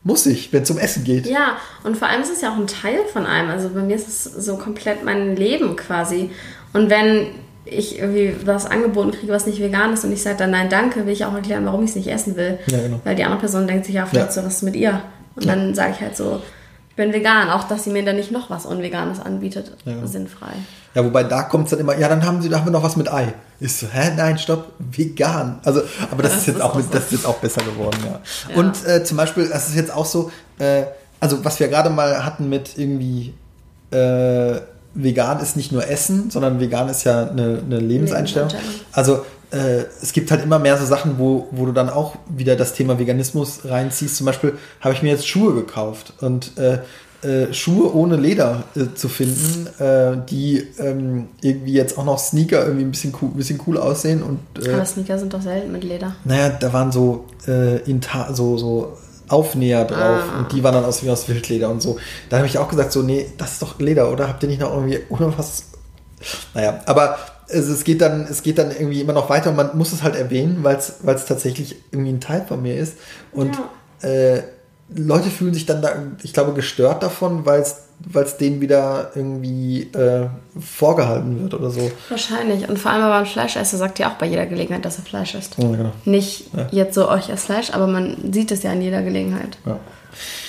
Muss 0.03 0.25
ich, 0.27 0.53
wenn 0.53 0.63
es 0.63 0.71
um 0.71 0.79
Essen 0.79 1.03
geht. 1.03 1.27
Ja, 1.27 1.57
und 1.83 1.97
vor 1.97 2.09
allem 2.09 2.23
ist 2.23 2.31
es 2.31 2.41
ja 2.41 2.53
auch 2.53 2.59
ein 2.59 2.69
Teil 2.69 3.01
von 3.13 3.27
einem. 3.27 3.51
Also 3.51 3.71
bei 3.71 3.83
mir 3.83 3.97
ist 3.97 4.07
es 4.07 4.25
so 4.25 4.57
komplett 4.57 5.05
mein 5.05 5.35
Leben 5.35 5.75
quasi. 5.75 6.31
Und 6.73 6.91
wenn 6.91 7.27
ich 7.65 7.99
irgendwie 7.99 8.35
was 8.45 8.67
angeboten 8.67 9.11
kriege, 9.11 9.33
was 9.33 9.47
nicht 9.47 9.61
vegan 9.61 9.93
ist 9.93 10.05
und 10.05 10.13
ich 10.13 10.23
sage 10.23 10.37
dann 10.37 10.53
nein, 10.53 10.69
danke, 10.69 11.07
will 11.07 11.13
ich 11.13 11.25
auch 11.25 11.35
erklären, 11.35 11.65
warum 11.67 11.83
ich 11.83 11.91
es 11.91 11.97
nicht 11.97 12.09
essen 12.09 12.37
will. 12.37 12.59
Ja, 12.67 12.81
genau. 12.81 13.01
Weil 13.05 13.17
die 13.17 13.25
andere 13.25 13.41
Person 13.41 13.67
denkt 13.67 13.87
sich, 13.87 13.97
ja, 13.97 14.07
vielleicht 14.07 14.29
ja. 14.29 14.43
so 14.43 14.45
was 14.45 14.63
mit 14.63 14.77
ihr. 14.77 15.03
Und 15.37 15.47
dann 15.47 15.75
sage 15.75 15.93
ich 15.95 16.01
halt 16.01 16.17
so, 16.17 16.43
ich 16.91 16.97
bin 16.97 17.13
vegan, 17.13 17.51
auch 17.51 17.65
dass 17.65 17.85
sie 17.85 17.91
mir 17.91 18.05
dann 18.05 18.17
nicht 18.17 18.33
noch 18.33 18.49
was 18.49 18.65
Unveganes 18.65 19.21
anbietet, 19.21 19.73
ja. 19.85 20.07
sinnfrei. 20.07 20.53
Ja, 20.95 21.05
wobei 21.05 21.25
da 21.25 21.43
kommt 21.43 21.65
es 21.65 21.71
dann 21.71 21.81
immer, 21.81 21.97
ja, 21.99 22.09
dann 22.09 22.25
haben 22.25 22.41
sie, 22.41 22.49
da 22.49 22.59
haben 22.59 22.67
wir 22.67 22.73
noch 22.73 22.83
was 22.83 22.97
mit 22.97 23.13
Ei. 23.13 23.35
Ist 23.61 23.81
so, 23.81 23.87
hä, 23.87 24.13
nein, 24.17 24.39
stopp, 24.39 24.73
vegan. 24.79 25.59
Also, 25.63 25.83
aber 26.11 26.23
das, 26.23 26.33
ja, 26.33 26.39
ist, 26.39 26.47
jetzt 26.47 26.63
auch, 26.63 26.75
mit, 26.75 26.87
das 26.93 27.05
ist 27.05 27.13
jetzt 27.13 27.27
auch 27.27 27.37
besser 27.37 27.63
geworden, 27.63 27.99
ja. 28.03 28.21
ja. 28.49 28.57
Und 28.57 28.87
äh, 28.87 29.05
zum 29.05 29.19
Beispiel, 29.19 29.47
das 29.47 29.69
ist 29.69 29.77
jetzt 29.77 29.93
auch 29.93 30.07
so, 30.07 30.31
äh, 30.59 30.85
also 31.21 31.45
was 31.45 31.61
wir 31.61 31.69
gerade 31.69 31.91
mal 31.91 32.25
hatten 32.25 32.49
mit 32.49 32.79
irgendwie, 32.79 33.35
äh, 33.91 34.61
vegan 34.95 35.41
ist 35.41 35.57
nicht 35.57 35.73
nur 35.73 35.87
Essen, 35.87 36.31
sondern 36.31 36.61
vegan 36.61 36.89
ist 36.89 37.05
ja 37.05 37.29
eine, 37.29 37.61
eine 37.65 37.79
Lebenseinstellung. 37.79 38.49
Also 38.93 39.25
äh, 39.51 39.85
es 40.03 40.13
gibt 40.13 40.31
halt 40.31 40.43
immer 40.43 40.59
mehr 40.59 40.77
so 40.77 40.85
Sachen, 40.85 41.19
wo, 41.19 41.49
wo 41.51 41.67
du 41.67 41.73
dann 41.73 41.89
auch 41.89 42.17
wieder 42.29 42.57
das 42.57 42.75
Thema 42.75 42.99
Veganismus 42.99 43.61
reinziehst. 43.65 44.17
Zum 44.17 44.27
Beispiel 44.27 44.55
habe 44.81 44.95
ich 44.95 45.03
mir 45.03 45.11
jetzt 45.11 45.27
Schuhe 45.27 45.55
gekauft 45.55 46.15
und 46.21 46.57
äh, 46.59 46.79
äh, 47.23 47.53
Schuhe 47.53 47.95
ohne 47.95 48.17
Leder 48.17 48.65
äh, 48.75 48.95
zu 48.95 49.09
finden, 49.09 49.67
äh, 49.79 50.19
die 50.29 50.67
ähm, 50.79 51.29
irgendwie 51.41 51.73
jetzt 51.73 51.97
auch 51.99 52.05
noch 52.05 52.19
Sneaker 52.19 52.65
irgendwie 52.65 52.85
ein 52.85 52.91
bisschen 52.91 53.15
cool, 53.21 53.31
bisschen 53.31 53.61
cool 53.67 53.79
aussehen. 53.79 54.23
Und, 54.23 54.41
äh, 54.65 54.73
Aber 54.73 54.85
Sneaker 54.85 55.19
sind 55.19 55.33
doch 55.33 55.43
selten 55.43 55.73
mit 55.73 55.85
Leder. 55.85 56.17
Naja, 56.25 56.51
da 56.51 56.73
waren 56.73 56.93
so, 56.93 57.27
so, 57.47 58.59
so 58.59 58.97
Aufnäher 59.29 59.85
drauf 59.85 60.23
ah. 60.33 60.39
und 60.39 60.53
die 60.53 60.63
waren 60.63 60.75
dann 60.75 60.85
aus 60.85 61.03
wie 61.03 61.11
aus 61.11 61.29
Wildleder 61.29 61.69
und 61.69 61.83
so. 61.83 61.99
Da 62.29 62.37
habe 62.37 62.47
ich 62.47 62.59
auch 62.59 62.69
gesagt, 62.69 62.93
so, 62.93 63.03
nee, 63.03 63.27
das 63.39 63.55
ist 63.55 63.63
doch 63.63 63.79
Leder, 63.81 64.13
oder? 64.13 64.29
Habt 64.29 64.43
ihr 64.43 64.49
nicht 64.49 64.61
noch 64.61 64.73
irgendwie 64.73 65.01
oder 65.09 65.33
was? 65.39 65.65
Naja, 66.55 66.81
aber 66.87 67.19
also 67.51 67.73
es 67.73 67.85
geht 67.85 68.01
dann, 68.01 68.27
es 68.29 68.43
geht 68.43 68.59
dann 68.59 68.71
irgendwie 68.71 69.01
immer 69.01 69.13
noch 69.13 69.31
weiter 69.31 69.51
und 69.51 69.57
man 69.57 69.77
muss 69.77 69.93
es 69.93 70.03
halt 70.03 70.17
erwähnen, 70.17 70.59
weil 70.63 70.77
es 70.77 71.27
tatsächlich 71.27 71.77
irgendwie 71.93 72.13
ein 72.13 72.21
Teil 72.21 72.45
von 72.47 72.63
mir 72.63 72.77
ist. 72.77 72.99
Und 73.33 73.59
ja. 74.03 74.09
äh, 74.09 74.43
Leute 74.95 75.31
fühlen 75.31 75.55
sich 75.55 75.67
dann 75.67 75.83
da, 75.83 75.91
ich 76.23 76.33
glaube, 76.33 76.53
gestört 76.53 77.03
davon, 77.03 77.45
weil 77.47 77.61
es 77.61 77.83
es 78.15 78.37
denen 78.37 78.61
wieder 78.61 79.13
irgendwie 79.15 79.85
äh, 79.95 80.27
vorgehalten 80.61 81.41
wird 81.41 81.55
oder 81.55 81.71
so. 81.71 81.91
Wahrscheinlich. 82.09 82.69
Und 82.69 82.79
vor 82.79 82.93
allem, 82.93 83.05
ein 83.05 83.27
Fleischesser 83.27 83.79
sagt 83.79 83.99
ja 83.99 84.11
auch 84.11 84.15
bei 84.17 84.27
jeder 84.27 84.47
Gelegenheit, 84.47 84.85
dass 84.85 84.99
er 84.99 85.05
Fleisch 85.05 85.35
isst. 85.35 85.57
Ja, 85.59 85.69
genau. 85.69 85.93
Nicht 86.05 86.55
ja. 86.55 86.69
jetzt 86.71 86.95
so, 86.95 87.09
euch 87.09 87.31
als 87.31 87.45
Fleisch, 87.45 87.71
aber 87.73 87.87
man 87.87 88.33
sieht 88.33 88.53
es 88.53 88.63
ja 88.63 88.71
an 88.73 88.83
jeder 88.83 89.03
Gelegenheit. 89.03 89.59
Ja. 89.65 89.79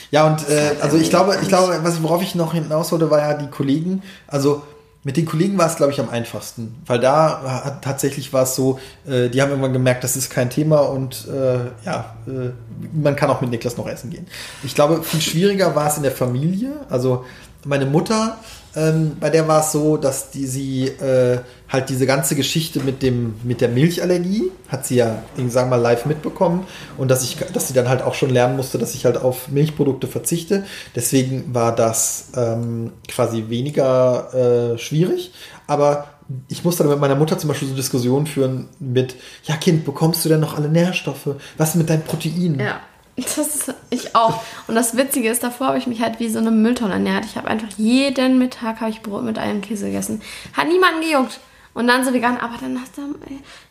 Ja, 0.10 0.26
und 0.26 0.50
äh, 0.50 0.72
also 0.82 0.96
ich 0.96 1.10
glaube, 1.10 1.38
ich 1.42 1.50
glaube, 1.50 1.80
was, 1.84 2.02
worauf 2.02 2.22
ich 2.22 2.34
noch 2.34 2.54
hinaus 2.54 2.94
wollte, 2.94 3.12
war 3.12 3.20
ja 3.20 3.34
die 3.34 3.48
Kollegen. 3.48 4.04
Also 4.28 4.64
mit 5.08 5.16
den 5.16 5.26
Kollegen 5.26 5.58
war 5.58 5.68
es, 5.68 5.78
glaube 5.78 5.94
ich, 5.94 6.02
am 6.02 6.10
einfachsten, 6.10 6.76
weil 6.86 7.00
da 7.00 7.64
hat, 7.64 7.82
tatsächlich 7.82 8.34
war 8.34 8.44
es 8.44 8.56
so, 8.56 8.78
äh, 9.08 9.30
die 9.30 9.42
haben 9.42 9.52
irgendwann 9.52 9.72
gemerkt, 9.72 10.04
das 10.04 10.18
ist 10.18 10.30
kein 10.30 10.50
Thema 10.50 10.80
und 10.80 11.30
äh, 11.30 11.60
ja, 11.86 12.18
äh, 12.28 12.50
man 12.92 13.16
kann 13.16 13.30
auch 13.30 13.40
mit 13.40 13.50
Niklas 13.50 13.78
noch 13.78 13.88
essen 13.88 14.10
gehen. 14.10 14.28
Ich 14.64 14.76
glaube, 14.76 15.02
viel 15.04 15.22
schwieriger 15.22 15.74
war 15.76 15.88
es 15.88 15.96
in 15.96 16.04
der 16.04 16.12
Familie. 16.12 16.74
Also 16.90 17.24
meine 17.64 17.86
Mutter 17.86 18.38
ähm, 18.78 19.18
bei 19.20 19.32
der 19.32 19.48
war 19.48 19.62
es 19.62 19.72
so, 19.72 19.98
dass 19.98 20.30
die 20.30 20.46
sie 20.46 20.86
äh, 20.86 21.40
halt 21.68 21.90
diese 21.90 22.06
ganze 22.06 22.36
Geschichte 22.36 22.80
mit 22.80 23.02
dem 23.02 23.34
mit 23.44 23.60
der 23.60 23.70
Milchallergie 23.70 24.52
hat 24.68 24.86
sie 24.86 24.98
ja, 24.98 25.24
ich 25.36 25.52
sag 25.52 25.68
mal, 25.70 25.78
live 25.78 26.06
mitbekommen 26.06 26.68
und 26.98 27.10
dass 27.10 27.24
ich, 27.24 27.38
dass 27.54 27.68
sie 27.68 27.74
dann 27.74 27.90
halt 27.90 28.04
auch 28.04 28.14
schon 28.14 28.30
lernen 28.30 28.56
musste, 28.56 28.78
dass 28.78 28.94
ich 28.94 29.06
halt 29.06 29.18
auf 29.18 29.48
Milchprodukte 29.48 30.06
verzichte. 30.08 30.64
Deswegen 30.96 31.56
war 31.56 31.76
das 31.76 32.30
ähm, 32.36 32.92
quasi 33.08 33.46
weniger 33.50 34.74
äh, 34.76 34.78
schwierig, 34.78 35.32
aber 35.66 36.10
ich 36.48 36.64
musste 36.64 36.84
dann 36.84 36.92
mit 36.92 37.00
meiner 37.00 37.16
Mutter 37.16 37.38
zum 37.40 37.48
Beispiel 37.48 37.70
so 37.70 37.76
Diskussionen 37.76 38.28
führen 38.28 38.68
mit, 38.80 39.16
ja 39.46 39.56
Kind, 39.56 39.86
bekommst 39.86 40.24
du 40.24 40.30
denn 40.30 40.42
noch 40.42 40.56
alle 40.56 40.70
Nährstoffe? 40.70 41.30
Was 41.58 41.70
ist 41.70 41.76
mit 41.76 41.90
deinen 41.90 42.04
Proteinen? 42.04 42.60
Ja. 42.60 42.82
Das 43.18 43.74
ich 43.90 44.16
auch. 44.16 44.44
Und 44.68 44.76
das 44.76 44.96
Witzige 44.96 45.30
ist, 45.30 45.42
davor 45.42 45.68
habe 45.68 45.78
ich 45.80 45.88
mich 45.88 46.02
halt 46.02 46.20
wie 46.20 46.30
so 46.30 46.38
eine 46.38 46.52
Mülltonne 46.52 46.94
ernährt. 46.94 47.26
Ich 47.26 47.36
habe 47.36 47.48
einfach 47.48 47.70
jeden 47.78 48.38
Mittag 48.38 48.80
habe 48.80 48.92
ich 48.92 49.02
Brot 49.02 49.24
mit 49.24 49.40
einem 49.40 49.62
Käse 49.62 49.88
gegessen. 49.88 50.22
Hat 50.54 50.68
niemanden 50.68 51.02
gejuckt. 51.02 51.40
Und 51.78 51.86
dann 51.86 52.04
so 52.04 52.12
vegan, 52.12 52.38
aber 52.38 52.56
dann 52.60 52.76
hast 52.82 52.98
du 52.98 53.02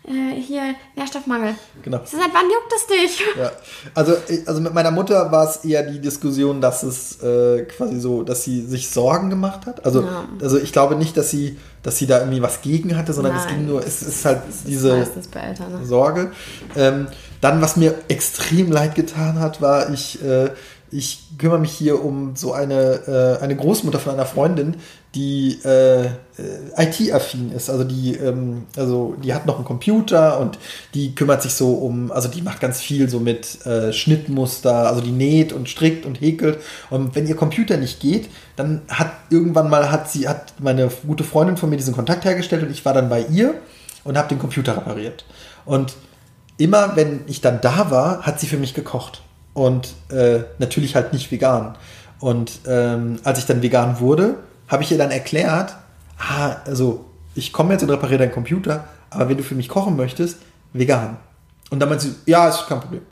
äh, 0.09 0.41
hier 0.41 0.77
Nährstoffmangel. 0.95 1.57
Genau. 1.83 2.01
Ich 2.05 2.11
so, 2.11 2.17
seit 2.17 2.33
wann 2.33 2.45
juckt 2.45 2.73
es 2.73 2.87
dich? 2.87 3.25
Ja. 3.37 3.51
Also, 3.95 4.15
also 4.47 4.61
mit 4.61 4.73
meiner 4.73 4.93
Mutter 4.93 5.33
war 5.33 5.49
es 5.49 5.65
eher 5.65 5.83
die 5.83 6.01
Diskussion, 6.01 6.61
dass 6.61 6.85
es 6.85 7.21
äh, 7.21 7.65
quasi 7.65 7.99
so, 7.99 8.23
dass 8.23 8.45
sie 8.45 8.63
sich 8.63 8.91
Sorgen 8.91 9.29
gemacht 9.29 9.67
hat. 9.67 9.85
Also, 9.85 10.03
ja. 10.03 10.29
also 10.41 10.57
ich 10.57 10.73
glaube 10.73 10.95
nicht, 10.95 11.17
dass 11.17 11.31
sie, 11.31 11.59
dass 11.83 11.99
sie 11.99 12.07
da 12.07 12.21
irgendwie 12.21 12.43
was 12.43 12.63
gegen 12.63 12.97
hatte, 12.97 13.13
sondern 13.13 13.35
Nein. 13.35 13.43
es 13.45 13.53
ging 13.53 13.67
nur, 13.67 13.85
es 13.85 14.03
ist 14.03 14.25
halt 14.25 14.43
das 14.47 14.63
diese 14.63 14.99
ist 14.99 15.35
Eltern, 15.35 15.73
ne? 15.73 15.85
Sorge. 15.85 16.31
Ähm, 16.77 17.09
dann, 17.41 17.61
was 17.61 17.77
mir 17.77 17.93
extrem 18.07 18.71
leid 18.71 18.95
getan 18.95 19.41
hat, 19.41 19.61
war, 19.61 19.93
ich, 19.93 20.23
äh, 20.23 20.51
ich 20.93 21.25
kümmere 21.39 21.59
mich 21.59 21.73
hier 21.73 22.05
um 22.05 22.37
so 22.37 22.53
eine, 22.53 23.39
äh, 23.41 23.43
eine 23.43 23.57
Großmutter 23.57 23.99
von 23.99 24.13
einer 24.13 24.27
Freundin, 24.27 24.77
die 25.17 25.59
äh, 25.65 26.11
IT-affin 26.77 27.51
ist. 27.51 27.71
Also 27.71 27.85
die, 27.85 28.15
ähm, 28.15 28.67
also 28.77 29.17
die 29.23 29.33
hat 29.33 29.47
noch 29.47 29.57
einen 29.57 29.65
Computer 29.65 30.39
und 30.39 30.59
die 30.93 31.15
kümmert 31.15 31.43
sich 31.43 31.55
so 31.55 31.73
um, 31.73 32.13
also 32.13 32.29
die 32.29 32.43
macht 32.43 32.61
ganz 32.61 32.81
viel 32.83 33.09
so 33.09 33.19
mit 33.19 33.65
äh, 33.65 33.95
Schnittmuster, 33.95 34.87
also 34.87 35.01
die 35.01 35.13
näht 35.13 35.55
und 35.55 35.71
strickt 35.71 36.05
und 36.05 36.21
häkelt. 36.21 36.59
Und 36.91 37.15
wenn 37.15 37.27
ihr 37.27 37.35
Computer 37.35 37.79
nicht 37.79 37.99
geht, 37.99 38.29
dann 38.57 38.83
hat 38.89 39.11
irgendwann 39.31 39.71
mal 39.71 39.91
hat 39.91 40.11
sie, 40.11 40.29
hat 40.29 40.53
meine 40.59 40.91
gute 41.07 41.25
Freundin 41.25 41.57
von 41.57 41.71
mir 41.71 41.77
diesen 41.77 41.95
Kontakt 41.95 42.27
hergestellt 42.27 42.63
und 42.63 42.71
ich 42.71 42.85
war 42.85 42.93
dann 42.93 43.09
bei 43.09 43.23
ihr 43.23 43.55
und 44.05 44.19
habe 44.19 44.29
den 44.29 44.39
Computer 44.39 44.77
repariert. 44.77 45.25
Und 45.65 45.95
immer 46.59 46.95
wenn 46.95 47.21
ich 47.27 47.41
dann 47.41 47.63
da 47.63 47.91
war, 47.91 48.23
hat 48.23 48.39
sie 48.39 48.47
für 48.47 48.59
mich 48.59 48.75
gekocht. 48.75 49.23
Und 49.55 49.95
äh, 50.11 50.41
natürlich 50.59 50.95
halt 50.95 51.15
nicht 51.15 51.33
vegan. 51.33 51.77
Und 52.21 52.61
ähm, 52.67 53.19
als 53.25 53.39
ich 53.39 53.47
dann 53.47 53.63
vegan 53.63 54.01
wurde, 54.01 54.37
habe 54.69 54.83
ich 54.83 54.91
ihr 54.91 54.99
dann 54.99 55.11
erklärt, 55.11 55.77
ah, 56.19 56.57
also 56.65 57.05
ich 57.35 57.53
komme 57.53 57.73
jetzt 57.73 57.83
und 57.83 57.91
repariere 57.91 58.19
deinen 58.19 58.33
Computer, 58.33 58.85
aber 59.11 59.29
wenn 59.29 59.37
du 59.37 59.43
für 59.43 59.55
mich 59.55 59.69
kochen 59.69 59.97
möchtest, 59.97 60.39
vegan. 60.73 61.19
Und 61.71 61.81
dann 61.81 61.89
meinte 61.89 62.07
sie, 62.07 62.15
ja, 62.27 62.49
ist 62.49 62.67
kein 62.67 62.81
Problem. 62.81 63.03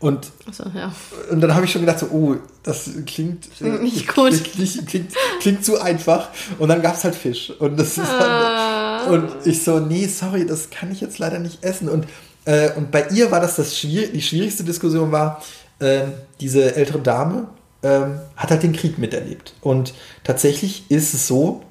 Und, 0.00 0.30
so, 0.52 0.64
ja. 0.74 0.92
und 1.30 1.40
dann 1.40 1.54
habe 1.54 1.64
ich 1.64 1.72
schon 1.72 1.82
gedacht, 1.82 1.98
so, 1.98 2.06
oh, 2.06 2.36
das 2.62 2.88
klingt, 3.04 3.48
klingt 3.56 3.82
nicht 3.82 4.14
gut. 4.14 4.32
Klingt, 4.44 4.86
klingt, 4.86 5.12
klingt, 5.40 5.64
zu 5.64 5.80
einfach. 5.80 6.28
Und 6.58 6.68
dann 6.68 6.80
gab 6.82 6.94
es 6.94 7.04
halt 7.04 7.16
Fisch. 7.16 7.50
Und, 7.58 7.78
das 7.78 7.98
ist 7.98 8.08
ah. 8.08 9.04
dann, 9.04 9.14
und 9.14 9.46
ich 9.46 9.62
so, 9.62 9.80
nee, 9.80 10.06
sorry, 10.06 10.46
das 10.46 10.70
kann 10.70 10.92
ich 10.92 11.00
jetzt 11.00 11.18
leider 11.18 11.40
nicht 11.40 11.64
essen. 11.64 11.88
Und, 11.88 12.06
äh, 12.44 12.70
und 12.76 12.92
bei 12.92 13.08
ihr 13.08 13.30
war 13.30 13.40
das, 13.40 13.56
das 13.56 13.76
schwierig, 13.76 14.12
die 14.12 14.22
schwierigste 14.22 14.62
Diskussion 14.62 15.10
war, 15.10 15.42
äh, 15.80 16.02
diese 16.40 16.76
ältere 16.76 17.00
Dame, 17.00 17.48
ähm, 17.82 18.20
hat 18.36 18.50
halt 18.50 18.62
den 18.62 18.72
Krieg 18.72 18.98
miterlebt. 18.98 19.54
Und 19.60 19.94
tatsächlich 20.24 20.84
ist 20.90 21.14
es 21.14 21.26
so, 21.26 21.62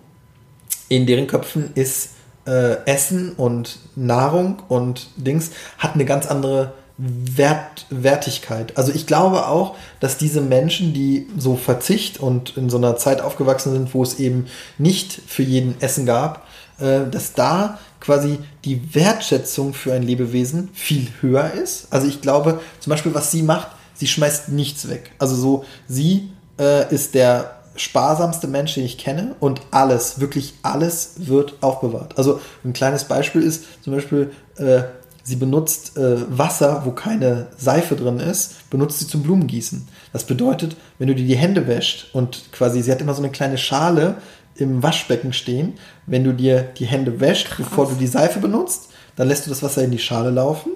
in 0.89 1.05
deren 1.05 1.27
Köpfen 1.27 1.71
ist 1.75 2.11
äh, 2.45 2.77
Essen 2.85 3.33
und 3.33 3.79
Nahrung 3.95 4.63
und 4.69 5.09
Dings 5.17 5.51
hat 5.77 5.95
eine 5.95 6.05
ganz 6.05 6.25
andere 6.27 6.73
Wert, 6.97 7.85
Wertigkeit. 7.89 8.75
Also 8.75 8.91
ich 8.91 9.05
glaube 9.05 9.47
auch, 9.47 9.75
dass 9.99 10.17
diese 10.17 10.41
Menschen, 10.41 10.93
die 10.93 11.27
so 11.37 11.55
Verzicht 11.55 12.19
und 12.19 12.57
in 12.57 12.69
so 12.69 12.77
einer 12.77 12.97
Zeit 12.97 13.21
aufgewachsen 13.21 13.73
sind, 13.73 13.93
wo 13.93 14.01
es 14.01 14.19
eben 14.19 14.47
nicht 14.77 15.21
für 15.27 15.43
jeden 15.43 15.79
Essen 15.79 16.05
gab, 16.05 16.47
äh, 16.79 17.01
dass 17.09 17.33
da 17.33 17.77
quasi 17.99 18.39
die 18.65 18.95
Wertschätzung 18.95 19.73
für 19.73 19.93
ein 19.93 20.03
Lebewesen 20.03 20.69
viel 20.73 21.07
höher 21.21 21.51
ist. 21.53 21.87
Also 21.91 22.07
ich 22.07 22.21
glaube, 22.21 22.61
zum 22.79 22.91
Beispiel, 22.91 23.13
was 23.13 23.29
sie 23.29 23.43
macht, 23.43 23.67
sie 23.97 24.07
schmeißt 24.07 24.49
nichts 24.49 24.89
weg. 24.89 25.11
Also 25.19 25.35
so, 25.35 25.65
sie 25.87 26.31
äh, 26.59 26.93
ist 26.93 27.15
der 27.15 27.57
sparsamste 27.75 28.47
Mensch, 28.47 28.73
den 28.73 28.85
ich 28.85 28.97
kenne 28.97 29.35
und 29.39 29.61
alles, 29.71 30.19
wirklich 30.19 30.55
alles 30.63 31.13
wird 31.17 31.55
aufbewahrt. 31.61 32.17
Also 32.17 32.39
ein 32.65 32.73
kleines 32.73 33.03
Beispiel 33.03 33.43
ist 33.43 33.83
zum 33.83 33.93
Beispiel, 33.93 34.31
äh, 34.57 34.81
sie 35.23 35.35
benutzt 35.35 35.97
äh, 35.97 36.17
Wasser, 36.29 36.83
wo 36.85 36.91
keine 36.91 37.47
Seife 37.57 37.95
drin 37.95 38.19
ist, 38.19 38.69
benutzt 38.69 38.99
sie 38.99 39.07
zum 39.07 39.23
Blumengießen. 39.23 39.87
Das 40.13 40.23
bedeutet, 40.23 40.75
wenn 40.97 41.07
du 41.07 41.15
dir 41.15 41.25
die 41.25 41.37
Hände 41.37 41.67
wäscht 41.67 42.13
und 42.13 42.51
quasi, 42.51 42.81
sie 42.81 42.91
hat 42.91 43.01
immer 43.01 43.13
so 43.13 43.21
eine 43.21 43.31
kleine 43.31 43.57
Schale 43.57 44.15
im 44.55 44.81
Waschbecken 44.81 45.33
stehen, 45.33 45.73
wenn 46.07 46.23
du 46.23 46.33
dir 46.33 46.61
die 46.61 46.85
Hände 46.85 47.19
wäscht, 47.19 47.49
Krass. 47.49 47.57
bevor 47.57 47.87
du 47.87 47.95
die 47.95 48.07
Seife 48.07 48.39
benutzt, 48.39 48.89
dann 49.15 49.27
lässt 49.27 49.45
du 49.45 49.49
das 49.49 49.61
Wasser 49.61 49.83
in 49.83 49.91
die 49.91 49.99
Schale 49.99 50.31
laufen, 50.31 50.71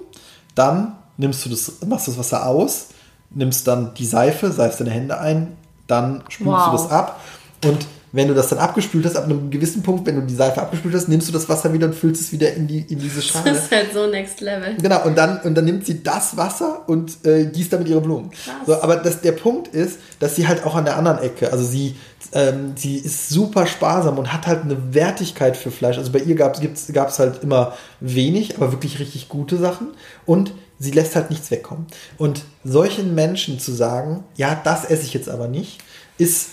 dann 0.54 0.96
nimmst 1.16 1.44
du 1.44 1.50
das, 1.50 1.80
machst 1.86 2.08
das 2.08 2.18
Wasser 2.18 2.46
aus, 2.46 2.88
nimmst 3.34 3.66
dann 3.66 3.94
die 3.94 4.06
Seife, 4.06 4.52
seifst 4.52 4.80
deine 4.80 4.90
Hände 4.90 5.18
ein, 5.18 5.56
dann 5.86 6.22
spülst 6.28 6.52
wow. 6.52 6.66
du 6.66 6.72
das 6.72 6.90
ab 6.90 7.20
und 7.64 7.86
wenn 8.12 8.28
du 8.28 8.34
das 8.34 8.48
dann 8.48 8.58
abgespült 8.58 9.06
hast, 9.06 9.16
ab 9.16 9.24
einem 9.24 9.50
gewissen 9.50 9.82
Punkt, 9.82 10.06
wenn 10.06 10.16
du 10.16 10.22
die 10.22 10.34
Seife 10.34 10.60
abgespült 10.60 10.94
hast, 10.94 11.08
nimmst 11.08 11.28
du 11.28 11.32
das 11.32 11.48
Wasser 11.48 11.72
wieder 11.72 11.86
und 11.86 11.94
füllst 11.94 12.20
es 12.20 12.30
wieder 12.30 12.52
in, 12.52 12.68
die, 12.68 12.80
in 12.80 12.98
diese 12.98 13.22
Schale. 13.22 13.52
Das 13.52 13.64
ist 13.64 13.72
halt 13.72 13.92
so 13.94 14.06
next 14.06 14.42
level. 14.42 14.76
Genau, 14.80 15.02
und 15.04 15.16
dann, 15.16 15.40
und 15.40 15.54
dann 15.54 15.64
nimmt 15.64 15.86
sie 15.86 16.02
das 16.02 16.36
Wasser 16.36 16.82
und 16.86 17.24
äh, 17.24 17.46
gießt 17.46 17.72
damit 17.72 17.88
ihre 17.88 18.02
Blumen. 18.02 18.30
Krass. 18.30 18.54
So, 18.66 18.82
aber 18.82 18.96
das, 18.96 19.22
der 19.22 19.32
Punkt 19.32 19.68
ist, 19.68 19.98
dass 20.20 20.36
sie 20.36 20.46
halt 20.46 20.66
auch 20.66 20.74
an 20.74 20.84
der 20.84 20.98
anderen 20.98 21.18
Ecke, 21.20 21.50
also 21.50 21.64
sie, 21.64 21.96
ähm, 22.32 22.74
sie 22.76 22.98
ist 22.98 23.30
super 23.30 23.66
sparsam 23.66 24.18
und 24.18 24.30
hat 24.32 24.46
halt 24.46 24.62
eine 24.62 24.94
Wertigkeit 24.94 25.56
für 25.56 25.70
Fleisch. 25.70 25.96
Also 25.96 26.12
bei 26.12 26.18
ihr 26.18 26.34
gab 26.34 26.58
es 26.58 27.18
halt 27.18 27.42
immer 27.42 27.72
wenig, 28.00 28.56
aber 28.56 28.72
wirklich 28.72 28.98
richtig 28.98 29.30
gute 29.30 29.56
Sachen. 29.56 29.88
Und 30.26 30.52
sie 30.82 30.90
lässt 30.90 31.14
halt 31.14 31.30
nichts 31.30 31.50
wegkommen. 31.50 31.86
Und 32.18 32.42
solchen 32.64 33.14
Menschen 33.14 33.60
zu 33.60 33.72
sagen, 33.72 34.24
ja, 34.36 34.60
das 34.64 34.84
esse 34.84 35.04
ich 35.04 35.14
jetzt 35.14 35.28
aber 35.28 35.46
nicht, 35.46 35.78
ist, 36.18 36.50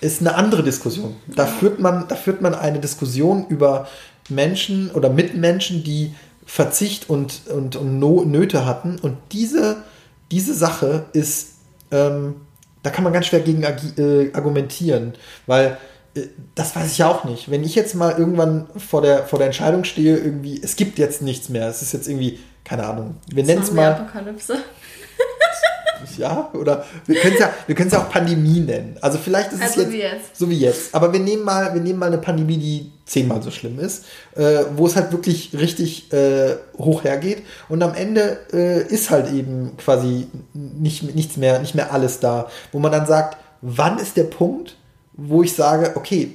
ist 0.00 0.20
eine 0.20 0.34
andere 0.34 0.62
Diskussion. 0.62 1.14
Da 1.26 1.46
führt, 1.46 1.78
man, 1.78 2.08
da 2.08 2.16
führt 2.16 2.40
man 2.40 2.54
eine 2.54 2.80
Diskussion 2.80 3.46
über 3.48 3.86
Menschen 4.30 4.90
oder 4.92 5.10
Mitmenschen, 5.10 5.84
die 5.84 6.14
Verzicht 6.46 7.10
und, 7.10 7.42
und, 7.52 7.76
und 7.76 7.98
no 7.98 8.24
Nöte 8.24 8.64
hatten. 8.64 8.98
Und 8.98 9.18
diese, 9.32 9.82
diese 10.30 10.54
Sache 10.54 11.04
ist, 11.12 11.56
ähm, 11.90 12.36
da 12.82 12.88
kann 12.88 13.04
man 13.04 13.12
ganz 13.12 13.26
schwer 13.26 13.40
gegen 13.40 13.62
äh, 13.62 14.30
argumentieren, 14.32 15.12
weil 15.46 15.76
äh, 16.14 16.22
das 16.54 16.74
weiß 16.74 16.92
ich 16.92 16.98
ja 16.98 17.10
auch 17.10 17.24
nicht. 17.24 17.50
Wenn 17.50 17.62
ich 17.62 17.74
jetzt 17.74 17.94
mal 17.94 18.16
irgendwann 18.16 18.68
vor 18.76 19.02
der, 19.02 19.26
vor 19.26 19.38
der 19.38 19.46
Entscheidung 19.46 19.84
stehe, 19.84 20.16
irgendwie, 20.16 20.58
es 20.62 20.76
gibt 20.76 20.98
jetzt 20.98 21.20
nichts 21.20 21.50
mehr, 21.50 21.68
es 21.68 21.82
ist 21.82 21.92
jetzt 21.92 22.08
irgendwie 22.08 22.38
keine 22.66 22.84
Ahnung, 22.84 23.14
wir 23.32 23.44
nennen 23.44 23.62
es 23.62 23.70
mal. 23.70 23.92
Apokalypse. 23.92 24.58
ja, 26.18 26.50
oder 26.52 26.84
wir 27.06 27.20
können 27.20 27.34
es 27.34 27.40
ja, 27.40 27.50
wir 27.66 27.74
können 27.76 27.86
es 27.86 27.92
ja 27.92 28.00
auch 28.00 28.10
Pandemie 28.10 28.58
nennen. 28.58 28.96
Also 29.00 29.18
vielleicht 29.18 29.52
ist 29.52 29.62
also 29.62 29.72
es 29.72 29.86
jetzt, 29.86 29.92
wie 29.92 30.00
jetzt, 30.00 30.36
so 30.36 30.50
wie 30.50 30.58
jetzt. 30.58 30.92
Aber 30.92 31.12
wir 31.12 31.20
nehmen 31.20 31.44
mal, 31.44 31.72
wir 31.74 31.80
nehmen 31.80 32.00
mal 32.00 32.06
eine 32.06 32.18
Pandemie, 32.18 32.56
die 32.56 32.92
zehnmal 33.04 33.40
so 33.40 33.52
schlimm 33.52 33.78
ist, 33.78 34.04
äh, 34.34 34.64
wo 34.74 34.86
es 34.86 34.96
halt 34.96 35.12
wirklich 35.12 35.52
richtig 35.54 36.12
äh, 36.12 36.56
hoch 36.76 37.04
hergeht. 37.04 37.44
Und 37.68 37.84
am 37.84 37.94
Ende 37.94 38.38
äh, 38.52 38.82
ist 38.82 39.10
halt 39.10 39.32
eben 39.32 39.76
quasi 39.76 40.26
nicht, 40.52 41.14
nichts 41.14 41.36
mehr, 41.36 41.60
nicht 41.60 41.76
mehr 41.76 41.92
alles 41.92 42.18
da, 42.18 42.50
wo 42.72 42.80
man 42.80 42.90
dann 42.90 43.06
sagt, 43.06 43.36
wann 43.60 44.00
ist 44.00 44.16
der 44.16 44.24
Punkt, 44.24 44.76
wo 45.12 45.44
ich 45.44 45.54
sage, 45.54 45.92
okay, 45.94 46.32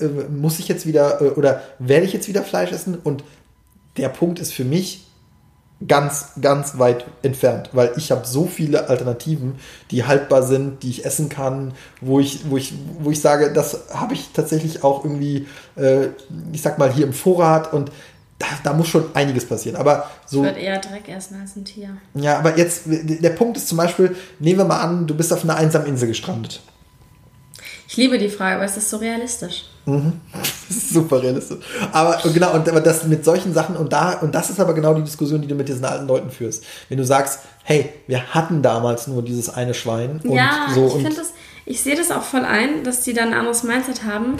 äh, 0.00 0.04
muss 0.30 0.58
ich 0.58 0.68
jetzt 0.68 0.86
wieder 0.86 1.22
äh, 1.22 1.30
oder 1.30 1.62
werde 1.78 2.04
ich 2.04 2.12
jetzt 2.12 2.28
wieder 2.28 2.42
Fleisch 2.42 2.72
essen? 2.72 2.98
Und 3.02 3.24
der 3.96 4.08
Punkt 4.08 4.38
ist 4.38 4.52
für 4.52 4.64
mich, 4.64 5.01
ganz, 5.88 6.32
ganz 6.40 6.78
weit 6.78 7.04
entfernt, 7.22 7.70
weil 7.72 7.92
ich 7.96 8.10
habe 8.10 8.26
so 8.26 8.46
viele 8.46 8.88
Alternativen, 8.88 9.54
die 9.90 10.04
haltbar 10.04 10.42
sind, 10.42 10.82
die 10.82 10.90
ich 10.90 11.04
essen 11.04 11.28
kann, 11.28 11.72
wo 12.00 12.20
ich, 12.20 12.50
wo 12.50 12.56
ich, 12.56 12.74
wo 13.00 13.10
ich 13.10 13.20
sage, 13.20 13.52
das 13.52 13.84
habe 13.92 14.14
ich 14.14 14.30
tatsächlich 14.32 14.84
auch 14.84 15.04
irgendwie, 15.04 15.46
äh, 15.76 16.08
ich 16.52 16.62
sag 16.62 16.78
mal, 16.78 16.92
hier 16.92 17.06
im 17.06 17.12
Vorrat 17.12 17.72
und 17.72 17.90
da, 18.38 18.46
da, 18.64 18.72
muss 18.72 18.88
schon 18.88 19.14
einiges 19.14 19.46
passieren. 19.46 19.76
Aber 19.76 20.10
so. 20.26 20.38
Ich 20.38 20.44
würde 20.44 20.60
eher 20.60 20.80
Dreck 20.80 21.08
essen 21.08 21.40
als 21.40 21.54
ein 21.54 21.64
Tier. 21.64 21.96
Ja, 22.14 22.38
aber 22.38 22.58
jetzt, 22.58 22.82
der 22.86 23.30
Punkt 23.30 23.56
ist 23.56 23.68
zum 23.68 23.78
Beispiel, 23.78 24.16
nehmen 24.40 24.58
wir 24.58 24.64
mal 24.64 24.80
an, 24.80 25.06
du 25.06 25.14
bist 25.14 25.32
auf 25.32 25.44
einer 25.44 25.56
einsamen 25.56 25.86
Insel 25.86 26.08
gestrandet. 26.08 26.60
Ich 27.86 27.96
liebe 27.96 28.18
die 28.18 28.30
Frage, 28.30 28.56
aber 28.56 28.64
es 28.64 28.76
ist 28.76 28.90
so 28.90 28.96
realistisch. 28.96 29.66
Mhm. 29.86 30.20
Das 30.68 30.84
ist 30.84 30.94
super 30.94 31.22
realistisch. 31.22 31.58
Aber 31.92 32.18
genau, 32.32 32.54
und 32.54 32.66
aber 32.66 32.80
das 32.80 33.04
mit 33.04 33.26
solchen 33.26 33.52
Sachen, 33.52 33.76
und 33.76 33.92
da, 33.92 34.14
und 34.20 34.34
das 34.34 34.48
ist 34.48 34.58
aber 34.58 34.72
genau 34.72 34.94
die 34.94 35.02
Diskussion, 35.02 35.42
die 35.42 35.48
du 35.48 35.54
mit 35.54 35.68
diesen 35.68 35.84
alten 35.84 36.06
Leuten 36.06 36.30
führst. 36.30 36.64
Wenn 36.88 36.96
du 36.96 37.04
sagst, 37.04 37.40
hey, 37.64 37.92
wir 38.06 38.32
hatten 38.32 38.62
damals 38.62 39.06
nur 39.06 39.22
dieses 39.22 39.50
eine 39.50 39.74
Schwein 39.74 40.20
und 40.24 40.32
ja, 40.32 40.68
so. 40.74 40.86
Ich 40.86 40.92
finde 40.94 41.16
das, 41.16 41.32
ich 41.66 41.82
sehe 41.82 41.94
das 41.94 42.10
auch 42.10 42.22
voll 42.22 42.46
ein, 42.46 42.84
dass 42.84 43.02
die 43.02 43.12
dann 43.12 43.28
ein 43.28 43.34
anderes 43.34 43.64
Mindset 43.64 44.04
haben. 44.04 44.36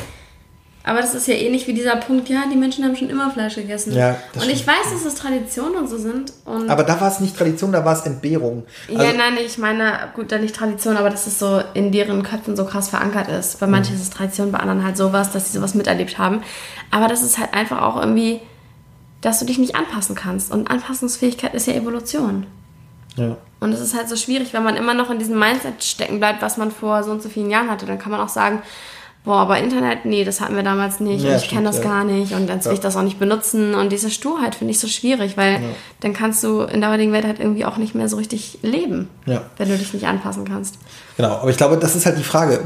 Aber 0.85 1.01
das 1.01 1.15
ist 1.15 1.29
ja 1.29 1.35
ähnlich 1.35 1.67
wie 1.69 1.75
dieser 1.75 1.97
Punkt, 1.97 2.29
ja, 2.29 2.45
die 2.51 2.57
Menschen 2.57 2.85
haben 2.85 2.97
schon 2.97 3.09
immer 3.09 3.31
Fleisch 3.31 3.55
gegessen. 3.55 3.93
Ja, 3.93 4.17
und 4.35 4.49
ich 4.51 4.67
weiß, 4.67 4.93
dass 4.93 5.05
es 5.05 5.15
Traditionen 5.15 5.77
und 5.77 5.89
so 5.89 5.97
sind. 5.97 6.33
Und 6.45 6.69
aber 6.69 6.83
da 6.83 7.01
war 7.01 7.09
es 7.09 7.21
nicht 7.21 7.37
Tradition, 7.37 7.71
da 7.71 7.85
war 7.85 7.93
es 7.93 8.05
Entbehrung. 8.05 8.65
Also 8.89 9.03
ja, 9.03 9.13
nein, 9.13 9.35
ich 9.45 9.59
meine, 9.59 9.93
gut, 10.15 10.33
da 10.33 10.39
nicht 10.39 10.57
Tradition, 10.57 10.97
aber 10.97 11.09
dass 11.09 11.27
es 11.29 11.39
so 11.39 11.63
in 11.75 11.93
deren 11.93 12.25
Köpfen 12.25 12.57
so 12.57 12.65
krass 12.65 12.89
verankert 12.89 13.29
ist. 13.29 13.61
Bei 13.61 13.69
manchen 13.69 13.95
mhm. 13.95 14.01
ist 14.01 14.09
es 14.09 14.11
Tradition, 14.11 14.51
bei 14.51 14.59
anderen 14.59 14.83
halt 14.85 14.97
sowas, 14.97 15.31
dass 15.31 15.47
sie 15.47 15.59
sowas 15.59 15.75
miterlebt 15.75 16.19
haben. 16.19 16.43
Aber 16.91 17.07
das 17.07 17.23
ist 17.23 17.39
halt 17.39 17.55
einfach 17.55 17.81
auch 17.81 18.01
irgendwie, 18.01 18.41
dass 19.21 19.39
du 19.39 19.45
dich 19.45 19.59
nicht 19.59 19.77
anpassen 19.77 20.17
kannst. 20.17 20.51
Und 20.51 20.69
Anpassungsfähigkeit 20.69 21.55
ist 21.55 21.69
ja 21.69 21.75
Evolution. 21.75 22.47
Ja. 23.17 23.37
Und 23.61 23.73
es 23.73 23.81
ist 23.81 23.97
halt 23.97 24.09
so 24.09 24.17
schwierig, 24.17 24.53
wenn 24.53 24.65
man 24.65 24.75
immer 24.75 24.95
noch 24.95 25.11
in 25.11 25.21
diesem 25.21 25.39
Mindset 25.39 25.85
stecken 25.85 26.19
bleibt, 26.19 26.43
was 26.43 26.57
man 26.57 26.73
vor 26.73 27.05
so 27.05 27.13
und 27.13 27.23
so 27.23 27.29
vielen 27.29 27.51
Jahren 27.51 27.71
hatte. 27.71 27.87
Dann 27.87 28.01
kann 28.01 28.11
man 28.11 28.21
auch 28.21 28.29
sagen, 28.29 28.63
boah, 29.25 29.39
aber 29.39 29.59
Internet, 29.59 30.05
nee, 30.05 30.25
das 30.25 30.41
hatten 30.41 30.57
wir 30.57 30.63
damals 30.63 30.99
nicht. 30.99 31.25
Ja, 31.25 31.31
und 31.31 31.37
ich 31.37 31.49
kenne 31.49 31.65
das 31.65 31.79
ja. 31.79 31.85
gar 31.85 32.05
nicht. 32.05 32.33
Und 32.33 32.49
dann 32.49 32.65
will 32.65 32.73
ich 32.73 32.81
das 32.81 32.97
auch 32.97 33.03
nicht 33.03 33.19
benutzen. 33.19 33.75
Und 33.75 33.93
diese 33.93 34.11
Sturheit 34.11 34.55
finde 34.57 34.73
ich 34.73 34.81
so 34.81 34.89
schwierig, 34.89 35.37
weil 35.37 35.61
dann 36.01 36.13
kannst 36.13 36.43
du 36.43 36.63
in 36.63 36.81
der 36.81 36.91
heutigen 36.91 37.13
Welt 37.13 37.25
halt 37.25 37.39
irgendwie 37.39 37.65
auch 37.65 37.77
nicht 37.77 37.95
mehr 37.95 38.09
so 38.09 38.17
richtig 38.17 38.59
leben, 38.63 39.09
wenn 39.25 39.69
du 39.69 39.79
dich 39.79 39.95
nicht 39.95 40.07
anpassen 40.07 40.45
kannst. 40.45 40.79
Genau, 41.17 41.37
aber 41.37 41.51
ich 41.51 41.57
glaube, 41.57 41.77
das 41.77 41.95
ist 41.95 42.07
halt 42.07 42.19
die 42.19 42.25
Frage, 42.25 42.61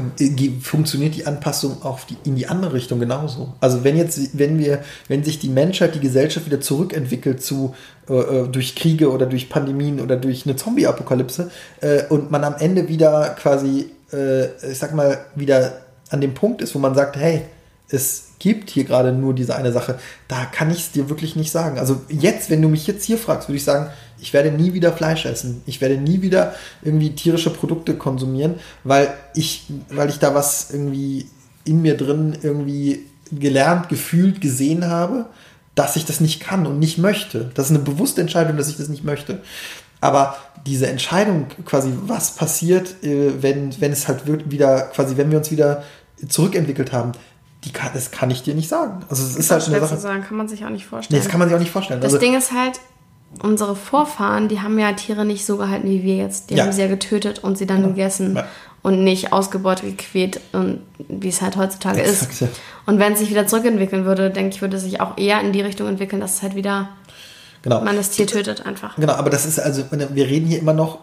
funktioniert 0.61 1.15
die 1.15 1.27
Anpassung 1.27 1.83
auch 1.83 1.99
die, 2.01 2.17
in 2.23 2.35
die 2.35 2.47
andere 2.47 2.73
Richtung 2.73 2.99
genauso? 2.99 3.53
Also 3.59 3.83
wenn 3.83 3.97
jetzt, 3.97 4.37
wenn 4.37 4.57
wir, 4.57 4.83
wenn 5.07 5.23
sich 5.23 5.37
die 5.37 5.49
Menschheit, 5.49 5.95
die 5.95 5.99
Gesellschaft 5.99 6.45
wieder 6.45 6.61
zurückentwickelt 6.61 7.43
zu 7.43 7.75
äh, 8.09 8.13
äh 8.13 8.47
durch 8.47 8.75
Kriege 8.75 9.11
oder 9.11 9.25
durch 9.25 9.49
Pandemien 9.49 9.99
oder 9.99 10.15
durch 10.15 10.45
eine 10.45 10.55
Zombie-Apokalypse 10.55 11.51
äh, 11.81 12.03
und 12.09 12.31
man 12.31 12.43
am 12.43 12.55
Ende 12.55 12.87
wieder 12.87 13.35
quasi, 13.37 13.89
äh, 14.13 14.45
ich 14.71 14.79
sag 14.79 14.95
mal, 14.95 15.19
wieder 15.35 15.86
an 16.09 16.21
dem 16.21 16.33
Punkt 16.33 16.61
ist, 16.61 16.75
wo 16.75 16.79
man 16.79 16.95
sagt, 16.95 17.15
hey, 17.17 17.41
es 17.89 18.31
gibt 18.39 18.69
hier 18.69 18.83
gerade 18.83 19.13
nur 19.13 19.33
diese 19.33 19.55
eine 19.55 19.71
Sache, 19.71 19.97
da 20.27 20.45
kann 20.45 20.69
ich 20.69 20.79
es 20.79 20.91
dir 20.91 21.09
wirklich 21.09 21.35
nicht 21.35 21.51
sagen. 21.51 21.79
Also 21.79 22.01
jetzt, 22.09 22.49
wenn 22.49 22.61
du 22.61 22.69
mich 22.69 22.85
jetzt 22.85 23.05
hier 23.05 23.17
fragst, 23.17 23.47
würde 23.47 23.57
ich 23.57 23.63
sagen, 23.63 23.89
ich 24.19 24.33
werde 24.33 24.51
nie 24.51 24.73
wieder 24.73 24.93
Fleisch 24.93 25.25
essen. 25.25 25.61
Ich 25.65 25.79
werde 25.81 25.97
nie 25.97 26.21
wieder 26.21 26.53
irgendwie 26.81 27.15
tierische 27.15 27.49
Produkte 27.49 27.95
konsumieren, 27.95 28.55
weil 28.83 29.13
ich, 29.33 29.65
weil 29.89 30.09
ich 30.09 30.19
da 30.19 30.35
was 30.35 30.71
irgendwie 30.71 31.27
in 31.63 31.81
mir 31.81 31.97
drin 31.97 32.37
irgendwie 32.41 33.05
gelernt, 33.31 33.89
gefühlt, 33.89 34.41
gesehen 34.41 34.87
habe, 34.87 35.27
dass 35.75 35.95
ich 35.95 36.05
das 36.05 36.19
nicht 36.19 36.39
kann 36.39 36.65
und 36.65 36.79
nicht 36.79 36.97
möchte. 36.97 37.51
Das 37.53 37.67
ist 37.67 37.75
eine 37.75 37.83
bewusste 37.83 38.21
Entscheidung, 38.21 38.57
dass 38.57 38.69
ich 38.69 38.77
das 38.77 38.89
nicht 38.89 39.03
möchte. 39.03 39.41
Aber 40.01 40.37
diese 40.65 40.87
Entscheidung 40.87 41.47
quasi, 41.65 41.91
was 42.05 42.35
passiert, 42.35 43.03
äh, 43.03 43.41
wenn, 43.41 43.79
wenn 43.81 43.91
es 43.91 44.07
halt 44.07 44.23
wieder, 44.49 44.81
quasi, 44.93 45.17
wenn 45.17 45.31
wir 45.31 45.37
uns 45.37 45.51
wieder 45.51 45.83
zurückentwickelt 46.27 46.91
haben, 46.91 47.11
die 47.63 47.71
kann, 47.71 47.91
das 47.93 48.11
kann 48.11 48.29
ich 48.29 48.43
dir 48.43 48.55
nicht 48.55 48.69
sagen. 48.69 49.03
Also 49.09 49.23
es 49.23 49.35
ist 49.35 49.51
halt 49.51 49.67
eine 49.67 49.79
Sache. 49.79 49.97
sagen, 49.97 50.23
kann 50.23 50.37
man 50.37 50.47
sich 50.47 50.63
auch 50.63 50.69
nicht 50.69 50.85
vorstellen. 50.85 51.19
Nee, 51.19 51.23
das 51.23 51.31
kann 51.31 51.39
man 51.39 51.49
sich 51.49 51.55
auch 51.55 51.59
nicht 51.59 51.71
vorstellen. 51.71 52.01
Das 52.01 52.13
also, 52.13 52.23
Ding 52.23 52.37
ist 52.37 52.51
halt, 52.51 52.79
unsere 53.41 53.75
Vorfahren, 53.75 54.47
die 54.47 54.61
haben 54.61 54.77
ja 54.79 54.93
Tiere 54.93 55.25
nicht 55.25 55.45
so 55.45 55.57
gehalten 55.57 55.87
wie 55.89 56.03
wir 56.03 56.17
jetzt. 56.17 56.49
Die 56.49 56.55
ja. 56.55 56.63
haben 56.63 56.71
sie 56.71 56.81
ja 56.81 56.87
getötet 56.87 57.39
und 57.39 57.57
sie 57.57 57.65
dann 57.65 57.81
ja. 57.81 57.87
gegessen. 57.87 58.35
Ja. 58.35 58.47
Und 58.83 59.03
nicht 59.03 59.33
ausgebeutet, 59.33 59.97
gequält 59.97 60.39
und 60.53 60.79
wie 61.09 61.27
es 61.27 61.41
halt 61.41 61.57
heutzutage 61.57 62.01
Exakt, 62.01 62.41
ist. 62.41 62.47
Und 62.85 62.99
wenn 62.99 63.13
es 63.13 63.19
sich 63.19 63.29
wieder 63.29 63.45
zurückentwickeln 63.45 64.05
würde, 64.05 64.29
denke 64.29 64.55
ich, 64.55 64.61
würde 64.61 64.77
es 64.77 64.83
sich 64.83 65.01
auch 65.01 65.17
eher 65.17 65.41
in 65.41 65.51
die 65.51 65.59
Richtung 65.59 65.87
entwickeln, 65.87 66.21
dass 66.21 66.35
es 66.35 66.43
halt 66.43 66.55
wieder 66.55 66.89
Genau. 67.63 67.81
Man 67.81 67.95
das 67.95 68.11
Tier 68.11 68.27
tötet 68.27 68.65
einfach. 68.65 68.95
Genau, 68.95 69.13
aber 69.13 69.29
das 69.29 69.45
ist 69.45 69.59
also, 69.59 69.83
wir 69.91 70.27
reden 70.27 70.47
hier 70.47 70.59
immer 70.59 70.73
noch, 70.73 70.99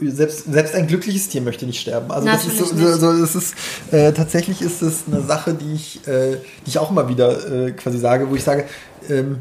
selbst, 0.00 0.50
selbst 0.50 0.74
ein 0.74 0.86
glückliches 0.86 1.28
Tier 1.28 1.42
möchte 1.42 1.66
nicht 1.66 1.80
sterben. 1.80 2.10
Also 2.10 2.26
Natürlich 2.26 2.58
das 2.58 2.70
ist 2.70 2.78
so, 2.78 2.92
so, 2.92 3.12
so 3.12 3.20
das 3.20 3.34
ist, 3.34 3.54
äh, 3.90 4.12
tatsächlich 4.12 4.62
ist 4.62 4.80
es 4.82 5.04
eine 5.10 5.22
Sache, 5.22 5.54
die 5.54 5.74
ich, 5.74 6.06
äh, 6.06 6.36
die 6.64 6.70
ich 6.70 6.78
auch 6.78 6.90
immer 6.90 7.08
wieder 7.08 7.66
äh, 7.66 7.72
quasi 7.72 7.98
sage, 7.98 8.30
wo 8.30 8.36
ich 8.36 8.44
sage, 8.44 8.64
ähm, 9.08 9.40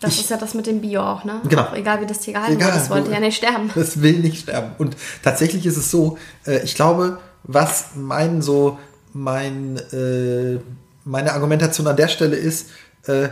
das 0.00 0.14
ich, 0.14 0.20
ist 0.20 0.30
ja 0.30 0.36
das 0.36 0.54
mit 0.54 0.66
dem 0.66 0.80
Bio 0.80 1.00
auch, 1.00 1.24
ne? 1.24 1.40
Genau. 1.48 1.62
Auch 1.62 1.74
egal 1.74 2.00
wie 2.00 2.06
das 2.06 2.20
Tier 2.20 2.34
gehalten 2.34 2.56
egal, 2.56 2.68
wird, 2.68 2.76
das 2.76 2.90
wollte 2.90 3.10
ja 3.10 3.20
nicht 3.20 3.36
sterben. 3.36 3.70
Das 3.74 4.02
will 4.02 4.18
nicht 4.18 4.42
sterben. 4.42 4.72
Und 4.78 4.96
tatsächlich 5.22 5.64
ist 5.66 5.76
es 5.76 5.90
so, 5.90 6.18
äh, 6.46 6.62
ich 6.62 6.74
glaube, 6.74 7.18
was 7.44 7.90
mein 7.94 8.42
so, 8.42 8.78
mein, 9.12 9.76
äh, 9.92 10.58
meine 11.04 11.32
Argumentation 11.32 11.86
an 11.86 11.96
der 11.96 12.08
Stelle 12.08 12.36
ist, 12.36 12.70
äh, 13.06 13.28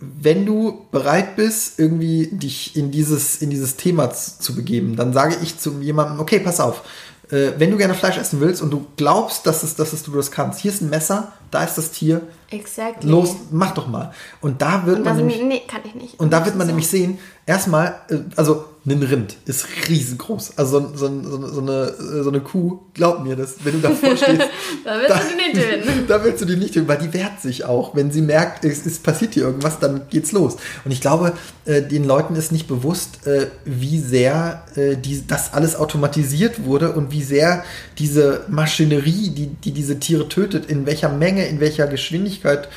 wenn 0.00 0.46
du 0.46 0.86
bereit 0.90 1.36
bist, 1.36 1.78
irgendwie 1.78 2.28
dich 2.28 2.76
in 2.76 2.90
dieses, 2.90 3.42
in 3.42 3.50
dieses 3.50 3.76
Thema 3.76 4.10
zu, 4.10 4.38
zu 4.38 4.54
begeben, 4.54 4.96
dann 4.96 5.12
sage 5.12 5.36
ich 5.42 5.58
zu 5.58 5.80
jemandem, 5.80 6.20
okay, 6.20 6.38
pass 6.38 6.60
auf, 6.60 6.82
äh, 7.30 7.52
wenn 7.58 7.70
du 7.70 7.76
gerne 7.76 7.94
Fleisch 7.94 8.16
essen 8.16 8.40
willst 8.40 8.62
und 8.62 8.70
du 8.70 8.86
glaubst, 8.96 9.46
dass, 9.46 9.62
es, 9.62 9.74
dass 9.74 9.92
es 9.92 10.02
du 10.02 10.12
das 10.12 10.30
kannst, 10.30 10.60
hier 10.60 10.72
ist 10.72 10.80
ein 10.80 10.90
Messer, 10.90 11.32
da 11.50 11.64
ist 11.64 11.76
das 11.76 11.90
Tier. 11.90 12.22
Exactly. 12.50 13.10
Los, 13.10 13.34
mach 13.50 13.72
doch 13.72 13.88
mal. 13.88 14.12
Und 14.40 14.62
da 14.62 14.86
wird 14.86 14.98
und 14.98 15.04
man 15.04 15.16
nämlich, 15.16 15.42
nee, 15.42 15.62
kann 15.66 15.80
ich 15.84 15.94
nicht. 15.94 16.20
Und 16.20 16.32
da 16.32 16.44
wird 16.44 16.56
man 16.56 16.66
so. 16.66 16.72
nämlich 16.72 16.88
sehen, 16.88 17.18
erstmal, 17.44 18.00
äh, 18.08 18.18
also 18.36 18.64
ein 18.94 19.02
Rind 19.02 19.36
ist 19.46 19.66
riesengroß. 19.88 20.52
Also 20.56 20.80
so, 20.94 20.96
so, 20.96 21.22
so, 21.22 21.46
so, 21.46 21.60
eine, 21.60 21.94
so 22.22 22.30
eine 22.30 22.40
Kuh, 22.40 22.80
glaub 22.94 23.24
mir 23.24 23.36
das, 23.36 23.56
wenn 23.64 23.74
du 23.74 23.88
davor 23.88 24.16
stehst. 24.16 24.42
da 24.84 24.98
willst 24.98 25.10
da, 25.10 25.18
du 25.18 25.24
die 25.30 25.36
nicht 25.36 25.54
töten. 25.54 26.04
da 26.08 26.24
willst 26.24 26.40
du 26.42 26.44
die 26.44 26.56
nicht 26.56 26.74
töten, 26.74 26.88
weil 26.88 26.98
die 26.98 27.12
wehrt 27.12 27.40
sich 27.40 27.64
auch. 27.64 27.94
Wenn 27.94 28.10
sie 28.10 28.22
merkt, 28.22 28.64
es, 28.64 28.86
es 28.86 28.98
passiert 28.98 29.34
hier 29.34 29.44
irgendwas, 29.44 29.78
dann 29.78 30.02
geht's 30.10 30.32
los. 30.32 30.56
Und 30.84 30.90
ich 30.90 31.00
glaube, 31.00 31.32
äh, 31.64 31.82
den 31.82 32.04
Leuten 32.04 32.36
ist 32.36 32.52
nicht 32.52 32.68
bewusst, 32.68 33.26
äh, 33.26 33.48
wie 33.64 33.98
sehr 33.98 34.64
äh, 34.76 34.96
die, 34.96 35.26
das 35.26 35.52
alles 35.52 35.76
automatisiert 35.76 36.64
wurde 36.64 36.92
und 36.92 37.10
wie 37.10 37.22
sehr 37.22 37.64
diese 37.98 38.44
Maschinerie, 38.48 39.30
die, 39.30 39.46
die 39.46 39.72
diese 39.72 39.98
Tiere 39.98 40.28
tötet, 40.28 40.66
in 40.66 40.86
welcher 40.86 41.08
Menge, 41.08 41.46
in 41.46 41.60
welcher 41.60 41.86
Geschwindigkeit, 41.86 42.68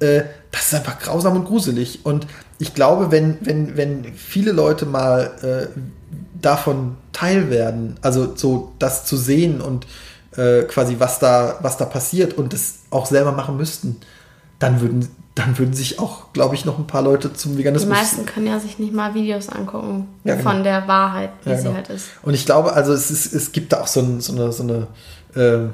äh, 0.00 0.22
das 0.50 0.66
ist 0.66 0.74
einfach 0.74 0.98
grausam 0.98 1.36
und 1.36 1.44
gruselig. 1.44 2.00
Und 2.04 2.26
ich 2.58 2.74
glaube, 2.74 3.10
wenn, 3.10 3.38
wenn, 3.40 3.76
wenn 3.76 4.04
viele 4.14 4.52
Leute 4.52 4.86
mal 4.86 5.32
äh, 5.42 5.78
davon 6.40 6.96
teil 7.12 7.50
werden, 7.50 7.96
also 8.02 8.36
so 8.36 8.72
das 8.78 9.04
zu 9.04 9.16
sehen 9.16 9.60
und 9.60 9.86
äh, 10.36 10.62
quasi 10.62 10.96
was 10.98 11.18
da, 11.18 11.58
was 11.62 11.76
da 11.76 11.84
passiert 11.84 12.34
und 12.34 12.52
das 12.52 12.80
auch 12.90 13.06
selber 13.06 13.32
machen 13.32 13.56
müssten, 13.56 13.96
dann 14.58 14.80
würden, 14.80 15.08
dann 15.34 15.58
würden 15.58 15.74
sich 15.74 15.98
auch, 15.98 16.32
glaube 16.32 16.54
ich, 16.54 16.64
noch 16.64 16.78
ein 16.78 16.86
paar 16.86 17.02
Leute 17.02 17.32
zum 17.32 17.58
Veganismus. 17.58 17.88
Die 17.88 18.02
meisten 18.02 18.26
können 18.26 18.46
ja 18.46 18.60
sich 18.60 18.78
nicht 18.78 18.92
mal 18.92 19.14
Videos 19.14 19.48
angucken 19.48 20.08
ja, 20.24 20.36
genau. 20.36 20.50
von 20.50 20.64
der 20.64 20.86
Wahrheit, 20.86 21.30
wie 21.44 21.50
ja, 21.50 21.56
genau. 21.56 21.70
sie 21.70 21.76
halt 21.76 21.90
ist. 21.90 22.06
Und 22.22 22.34
ich 22.34 22.46
glaube, 22.46 22.72
also 22.72 22.92
es, 22.92 23.10
ist, 23.10 23.32
es 23.32 23.52
gibt 23.52 23.72
da 23.72 23.80
auch 23.80 23.86
so, 23.86 24.00
ein, 24.00 24.20
so 24.20 24.32
eine, 24.32 24.52
so 24.52 24.62
eine 24.62 24.86
äh, 25.34 25.68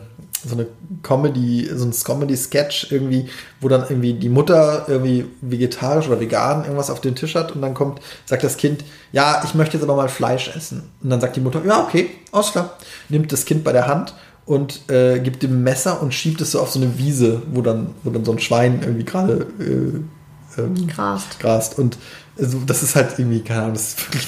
so 0.47 0.55
eine 0.55 0.67
Comedy, 1.03 1.69
so 1.75 1.85
ein 1.85 1.93
Comedy-Sketch 1.93 2.91
irgendwie, 2.91 3.29
wo 3.61 3.69
dann 3.69 3.83
irgendwie 3.83 4.15
die 4.15 4.29
Mutter 4.29 4.85
irgendwie 4.89 5.27
vegetarisch 5.41 6.09
oder 6.09 6.21
vegan 6.21 6.63
irgendwas 6.63 6.91
auf 6.91 7.01
den 7.01 7.15
Tisch 7.15 7.35
hat 7.35 7.53
und 7.53 7.63
dann 7.63 7.75
kommt, 7.75 8.01
sagt 8.25 8.43
das 8.43 8.57
Kind, 8.57 8.85
ja, 9.13 9.43
ich 9.45 9.55
möchte 9.55 9.77
jetzt 9.77 9.85
aber 9.85 9.97
mal 9.97 10.09
Fleisch 10.09 10.55
essen. 10.57 10.91
Und 11.03 11.11
dann 11.11 11.21
sagt 11.21 11.37
die 11.37 11.41
Mutter, 11.41 11.63
ja, 11.67 11.83
okay, 11.83 12.11
alles 12.33 12.53
klar. 12.53 12.77
Nimmt 13.09 13.33
das 13.33 13.45
Kind 13.45 13.65
bei 13.65 13.73
der 13.73 13.87
Hand 13.87 14.15
und 14.47 14.91
äh, 14.91 15.21
gibt 15.21 15.43
dem 15.43 15.63
Messer 15.63 16.03
und 16.03 16.15
schiebt 16.15 16.41
es 16.41 16.53
so 16.53 16.61
auf 16.61 16.71
so 16.71 16.81
eine 16.81 16.99
Wiese, 16.99 17.43
wo 17.53 17.61
dann, 17.61 17.95
wo 18.03 18.11
dann 18.11 18.25
so 18.25 18.33
ein 18.33 18.39
Schwein 18.39 18.81
irgendwie 18.83 19.05
gerade 19.05 19.47
äh, 19.61 20.61
ähm, 20.61 20.87
grast. 20.87 21.39
grast. 21.39 21.79
Und 21.79 21.99
also, 22.39 22.59
das 22.67 22.83
ist 22.83 22.97
halt 22.97 23.19
irgendwie, 23.19 23.41
keine 23.41 23.63
Ahnung, 23.63 23.75
das 23.75 23.89
ist 23.89 24.07
wirklich, 24.07 24.27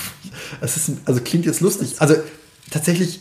das 0.61 0.77
ist, 0.77 0.91
also 1.07 1.21
klingt 1.23 1.47
jetzt 1.47 1.61
lustig. 1.61 1.95
Also 1.99 2.17
tatsächlich 2.71 3.21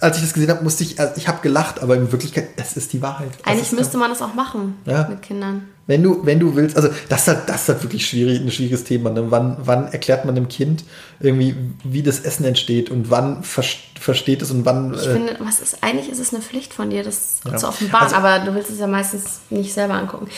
als 0.00 0.16
ich 0.16 0.22
das 0.22 0.32
gesehen 0.32 0.50
habe, 0.50 0.62
musste 0.62 0.84
ich, 0.84 0.98
also 0.98 1.14
ich 1.16 1.28
habe 1.28 1.38
gelacht, 1.42 1.82
aber 1.82 1.96
in 1.96 2.10
Wirklichkeit, 2.10 2.48
es 2.56 2.76
ist 2.76 2.92
die 2.92 3.02
Wahrheit. 3.02 3.30
Das 3.38 3.52
Eigentlich 3.52 3.72
müsste 3.72 3.98
man 3.98 4.10
das 4.10 4.22
auch 4.22 4.34
machen 4.34 4.76
ja. 4.84 5.06
mit 5.08 5.22
Kindern. 5.22 5.68
Wenn 5.86 6.02
du, 6.02 6.24
wenn 6.26 6.38
du 6.38 6.54
willst, 6.54 6.76
also 6.76 6.90
das 7.08 7.22
ist 7.22 7.28
halt, 7.28 7.48
das 7.48 7.62
ist 7.62 7.68
halt 7.68 7.82
wirklich 7.82 8.06
schwierig, 8.06 8.40
ein 8.40 8.50
schwieriges 8.50 8.84
Thema. 8.84 9.10
Ne? 9.10 9.30
Wann, 9.30 9.56
wann 9.60 9.88
erklärt 9.88 10.26
man 10.26 10.36
einem 10.36 10.48
Kind 10.48 10.84
irgendwie, 11.18 11.56
wie 11.82 12.02
das 12.02 12.20
Essen 12.20 12.44
entsteht 12.44 12.90
und 12.90 13.10
wann 13.10 13.42
ver 13.42 13.64
versteht 13.98 14.42
es 14.42 14.50
und 14.50 14.64
wann. 14.64 14.94
Ich 14.94 15.06
äh, 15.06 15.12
finde, 15.12 15.36
was 15.40 15.60
ist, 15.60 15.82
eigentlich 15.82 16.08
ist 16.08 16.20
es 16.20 16.32
eine 16.32 16.42
Pflicht 16.42 16.72
von 16.72 16.90
dir, 16.90 17.02
das 17.02 17.40
ja. 17.44 17.56
zu 17.56 17.66
offenbaren, 17.66 18.04
also, 18.04 18.16
aber 18.16 18.44
du 18.44 18.54
willst 18.54 18.70
es 18.70 18.78
ja 18.78 18.86
meistens 18.86 19.40
nicht 19.50 19.72
selber 19.72 19.94
angucken. 19.94 20.28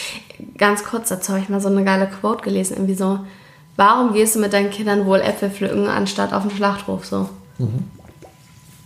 Ganz 0.57 0.83
kurz 0.85 1.11
dazu 1.11 1.33
habe 1.33 1.43
ich 1.43 1.49
mal 1.51 1.61
so 1.61 1.69
eine 1.69 1.85
geile 1.85 2.07
Quote 2.07 2.43
gelesen, 2.43 2.77
irgendwie 2.77 2.95
so 2.95 3.21
warum 3.77 4.13
gehst 4.13 4.35
du 4.35 4.41
mit 4.41 4.53
deinen 4.53 4.71
Kindern 4.71 5.07
wohl 5.07 5.21
Äpfel 5.21 5.51
pflücken, 5.51 5.89
anstatt 5.89 6.33
auf 6.33 6.43
den 6.43 6.51
Schlachthof 6.53 7.05
so? 7.07 7.29
Mhm. 7.59 7.85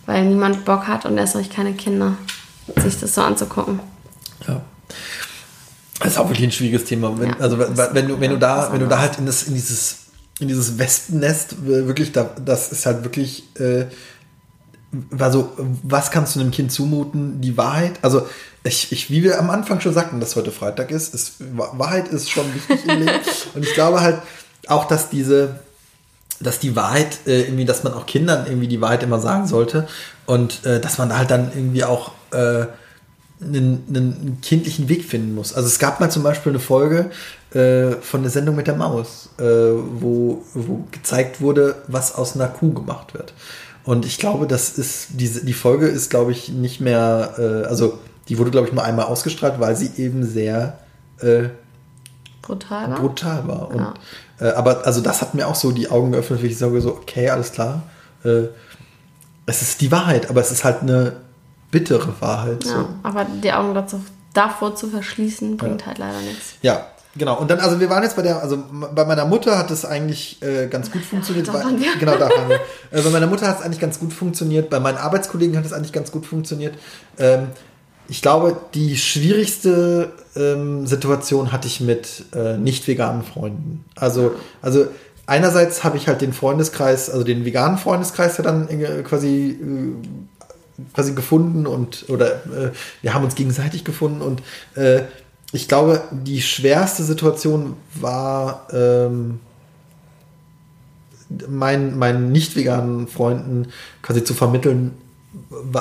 Weil 0.05 0.25
niemand 0.25 0.65
Bock 0.65 0.87
hat 0.87 1.05
und 1.05 1.17
erst 1.17 1.35
recht 1.35 1.53
keine 1.53 1.73
Kinder, 1.73 2.17
sich 2.77 2.99
das 2.99 3.15
so 3.15 3.21
anzugucken. 3.21 3.79
Ja. 4.47 4.61
Das 5.99 6.13
ist 6.13 6.17
auch 6.17 6.29
wirklich 6.29 6.47
ein 6.47 6.51
schwieriges 6.51 6.85
Thema. 6.85 7.17
Wenn, 7.19 7.29
ja, 7.29 7.37
also 7.39 7.57
wenn, 7.57 7.75
wenn, 7.77 8.07
du, 8.07 8.19
wenn 8.19 8.31
du 8.31 8.37
da, 8.37 8.71
wenn 8.71 8.79
du 8.79 8.87
da 8.87 8.99
halt 8.99 9.17
in, 9.17 9.25
das, 9.25 9.43
in 9.43 9.53
dieses 9.53 10.05
in 10.39 10.49
dieses 10.49 10.77
Wespennest 10.77 11.65
wirklich 11.65 12.11
da, 12.11 12.23
das 12.23 12.71
ist 12.71 12.85
halt 12.85 13.03
wirklich 13.03 13.43
äh, 13.57 13.85
also 15.17 15.53
was 15.83 16.11
kannst 16.11 16.35
du 16.35 16.39
einem 16.39 16.51
Kind 16.51 16.71
zumuten? 16.71 17.41
Die 17.41 17.57
Wahrheit, 17.57 17.99
also 18.01 18.27
ich, 18.63 18.91
ich, 18.91 19.09
wie 19.11 19.23
wir 19.23 19.39
am 19.39 19.49
Anfang 19.49 19.79
schon 19.79 19.93
sagten, 19.93 20.19
dass 20.19 20.35
heute 20.35 20.51
Freitag 20.51 20.91
ist, 20.91 21.13
ist 21.13 21.35
Wahrheit 21.55 22.07
ist 22.07 22.29
schon 22.29 22.45
wichtig 22.53 22.85
im 22.85 22.99
Leben 22.99 23.19
und 23.55 23.63
ich 23.63 23.73
glaube 23.73 24.01
halt 24.01 24.21
auch, 24.67 24.85
dass 24.85 25.09
diese 25.09 25.59
dass 26.39 26.59
die 26.59 26.75
Wahrheit 26.75 27.19
äh, 27.25 27.41
irgendwie, 27.43 27.65
dass 27.65 27.83
man 27.83 27.93
auch 27.93 28.05
Kindern 28.05 28.45
irgendwie 28.47 28.67
die 28.67 28.81
Wahrheit 28.81 29.03
immer 29.03 29.19
sagen 29.19 29.47
sollte 29.47 29.87
und 30.25 30.65
äh, 30.65 30.79
dass 30.79 30.97
man 30.97 31.09
da 31.09 31.17
halt 31.17 31.31
dann 31.31 31.51
irgendwie 31.53 31.83
auch 31.83 32.11
äh, 32.31 32.65
einen, 33.41 33.83
einen, 33.89 34.39
kindlichen 34.41 34.89
Weg 34.89 35.05
finden 35.05 35.35
muss. 35.35 35.53
Also 35.53 35.67
es 35.67 35.79
gab 35.79 35.99
mal 35.99 36.09
zum 36.09 36.23
Beispiel 36.23 36.51
eine 36.51 36.59
Folge 36.59 37.11
äh, 37.53 37.91
von 38.01 38.21
der 38.21 38.31
Sendung 38.31 38.55
mit 38.55 38.67
der 38.67 38.75
Maus, 38.75 39.29
äh, 39.37 39.43
wo, 39.43 40.43
wo 40.53 40.85
gezeigt 40.91 41.41
wurde, 41.41 41.75
was 41.87 42.15
aus 42.15 42.35
einer 42.35 42.47
Kuh 42.47 42.73
gemacht 42.73 43.13
wird. 43.13 43.33
Und 43.83 44.05
ich 44.05 44.17
glaube, 44.17 44.47
das 44.47 44.77
ist, 44.77 45.09
diese, 45.11 45.45
die 45.45 45.53
Folge 45.53 45.87
ist, 45.87 46.09
glaube 46.09 46.31
ich, 46.31 46.49
nicht 46.49 46.81
mehr, 46.81 47.35
äh, 47.37 47.67
also 47.67 47.99
die 48.27 48.37
wurde, 48.37 48.51
glaube 48.51 48.67
ich, 48.67 48.73
nur 48.73 48.83
einmal 48.83 49.05
ausgestrahlt, 49.05 49.59
weil 49.59 49.75
sie 49.75 49.91
eben 50.01 50.25
sehr 50.25 50.79
brutal 52.45 52.89
war. 52.89 52.99
Brutal 52.99 53.47
war. 53.47 53.69
Und, 53.69 53.77
ja. 53.77 53.93
Aber 54.39 54.85
also 54.85 55.01
das 55.01 55.21
hat 55.21 55.33
mir 55.33 55.47
auch 55.47 55.55
so 55.55 55.71
die 55.71 55.89
Augen 55.89 56.11
geöffnet, 56.11 56.43
wie 56.43 56.47
ich 56.47 56.57
sage, 56.57 56.81
so, 56.81 56.89
okay, 56.89 57.29
alles 57.29 57.51
klar. 57.51 57.83
es 59.45 59.61
ist 59.61 59.81
die 59.81 59.91
Wahrheit, 59.91 60.29
aber 60.29 60.41
es 60.41 60.51
ist 60.51 60.63
halt 60.63 60.81
eine 60.81 61.17
bittere 61.71 62.13
Wahrheit. 62.19 62.65
Ja, 62.65 62.71
so. 62.71 62.87
aber 63.03 63.25
die 63.25 63.53
Augen 63.53 63.73
dazu, 63.73 64.01
davor 64.33 64.75
zu 64.75 64.89
verschließen, 64.89 65.57
bringt 65.57 65.81
ja. 65.81 65.87
halt 65.87 65.99
leider 65.99 66.19
nichts. 66.21 66.55
Ja, 66.61 66.87
Genau, 67.17 67.39
und 67.39 67.49
dann, 67.49 67.59
also 67.59 67.79
wir 67.79 67.89
waren 67.89 68.03
jetzt 68.03 68.17
bei 68.17 68.21
der, 68.21 68.41
also 68.41 68.61
bei 68.93 69.05
meiner 69.05 69.25
Mutter 69.25 69.57
hat 69.57 69.71
es 69.71 69.85
eigentlich 69.85 70.41
äh, 70.41 70.67
ganz 70.67 70.91
gut 70.91 71.01
funktioniert. 71.09 71.47
Ja, 71.47 71.53
bei, 71.53 71.63
genau, 71.97 72.17
da 72.17 72.29
waren 72.29 72.49
wir. 72.49 72.59
Äh, 72.91 73.01
bei 73.01 73.09
meiner 73.09 73.27
Mutter 73.27 73.47
hat 73.47 73.59
es 73.59 73.65
eigentlich 73.65 73.79
ganz 73.79 73.99
gut 73.99 74.13
funktioniert, 74.13 74.69
bei 74.69 74.79
meinen 74.79 74.97
Arbeitskollegen 74.97 75.57
hat 75.57 75.65
es 75.65 75.73
eigentlich 75.73 75.91
ganz 75.91 76.11
gut 76.11 76.25
funktioniert. 76.25 76.75
Ähm, 77.17 77.47
ich 78.07 78.21
glaube, 78.21 78.57
die 78.73 78.97
schwierigste 78.97 80.13
ähm, 80.35 80.85
Situation 80.85 81.51
hatte 81.51 81.67
ich 81.67 81.81
mit 81.81 82.25
äh, 82.33 82.57
nicht 82.57 82.87
veganen 82.87 83.23
Freunden. 83.23 83.85
Also, 83.95 84.35
also 84.61 84.87
einerseits 85.25 85.83
habe 85.83 85.97
ich 85.97 86.07
halt 86.07 86.21
den 86.21 86.33
Freundeskreis, 86.33 87.09
also 87.09 87.23
den 87.23 87.45
veganen 87.45 87.77
Freundeskreis 87.77 88.37
ja 88.37 88.43
dann 88.43 88.67
äh, 88.69 89.03
quasi 89.03 89.57
äh, 89.61 90.83
quasi 90.93 91.13
gefunden 91.13 91.67
und 91.67 92.05
oder 92.09 92.45
äh, 92.45 92.71
wir 93.01 93.13
haben 93.13 93.23
uns 93.23 93.35
gegenseitig 93.35 93.83
gefunden 93.83 94.21
und 94.21 94.41
äh, 94.75 95.03
ich 95.51 95.67
glaube, 95.67 96.01
die 96.11 96.41
schwerste 96.41 97.03
Situation 97.03 97.77
war 97.93 98.67
ähm, 98.73 99.39
meinen, 101.47 101.97
meinen 101.97 102.31
nicht 102.31 102.55
veganen 102.55 103.07
Freunden 103.07 103.67
quasi 104.01 104.23
zu 104.23 104.33
vermitteln, 104.33 104.91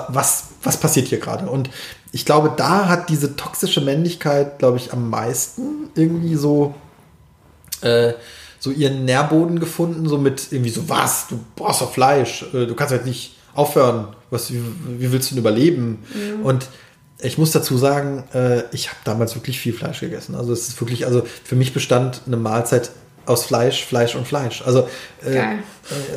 was, 0.08 0.44
was 0.62 0.76
passiert 0.78 1.08
hier 1.08 1.18
gerade. 1.18 1.46
Und 1.48 1.70
ich 2.12 2.24
glaube, 2.24 2.52
da 2.56 2.88
hat 2.88 3.08
diese 3.08 3.36
toxische 3.36 3.80
Männlichkeit, 3.80 4.58
glaube 4.58 4.76
ich, 4.76 4.92
am 4.92 5.10
meisten 5.10 5.90
irgendwie 5.94 6.36
so, 6.36 6.74
äh, 7.80 8.14
so 8.58 8.70
ihren 8.70 9.04
Nährboden 9.04 9.60
gefunden, 9.60 10.08
so 10.08 10.18
mit 10.18 10.52
irgendwie 10.52 10.70
so, 10.70 10.88
was, 10.88 11.28
du 11.28 11.38
brauchst 11.56 11.80
doch 11.80 11.92
Fleisch, 11.92 12.44
äh, 12.54 12.66
du 12.66 12.74
kannst 12.74 12.92
halt 12.92 13.06
nicht 13.06 13.36
aufhören, 13.54 14.08
was, 14.30 14.52
wie, 14.52 14.62
wie 14.98 15.12
willst 15.12 15.30
du 15.30 15.34
denn 15.34 15.42
überleben? 15.42 16.04
Mhm. 16.14 16.44
Und 16.44 16.66
ich 17.20 17.38
muss 17.38 17.52
dazu 17.52 17.76
sagen, 17.78 18.24
äh, 18.34 18.64
ich 18.72 18.88
habe 18.88 18.98
damals 19.04 19.34
wirklich 19.34 19.58
viel 19.58 19.72
Fleisch 19.72 20.00
gegessen. 20.00 20.34
Also 20.34 20.52
es 20.52 20.68
ist 20.68 20.80
wirklich, 20.80 21.06
also 21.06 21.22
für 21.44 21.56
mich 21.56 21.72
bestand 21.72 22.22
eine 22.26 22.36
Mahlzeit 22.36 22.90
aus 23.26 23.44
Fleisch, 23.44 23.84
Fleisch 23.84 24.14
und 24.14 24.26
Fleisch. 24.26 24.62
Also 24.64 24.88
äh, 25.24 25.36
äh, 25.36 25.56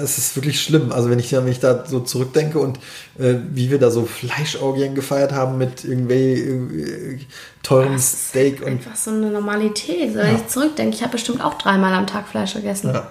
es 0.01 0.17
ist 0.17 0.35
wirklich 0.35 0.61
schlimm. 0.61 0.91
Also 0.91 1.09
wenn 1.09 1.19
ich, 1.19 1.31
wenn 1.31 1.47
ich 1.47 1.59
da 1.59 1.85
so 1.85 1.99
zurückdenke 1.99 2.59
und 2.59 2.77
äh, 3.19 3.35
wie 3.51 3.69
wir 3.71 3.79
da 3.79 3.91
so 3.91 4.05
Fleischorgien 4.05 4.95
gefeiert 4.95 5.31
haben 5.31 5.57
mit 5.57 5.83
irgendwie 5.83 7.25
teurem 7.63 7.97
Steak 7.99 8.61
und 8.61 8.67
einfach 8.67 8.95
so 8.95 9.11
eine 9.11 9.29
Normalität. 9.29 10.15
Wenn 10.15 10.27
ja. 10.27 10.35
ich 10.35 10.47
zurückdenke, 10.47 10.95
ich 10.95 11.01
habe 11.01 11.13
bestimmt 11.13 11.43
auch 11.43 11.55
dreimal 11.55 11.93
am 11.93 12.07
Tag 12.07 12.27
Fleisch 12.27 12.53
gegessen. 12.53 12.93
Ja 12.93 13.07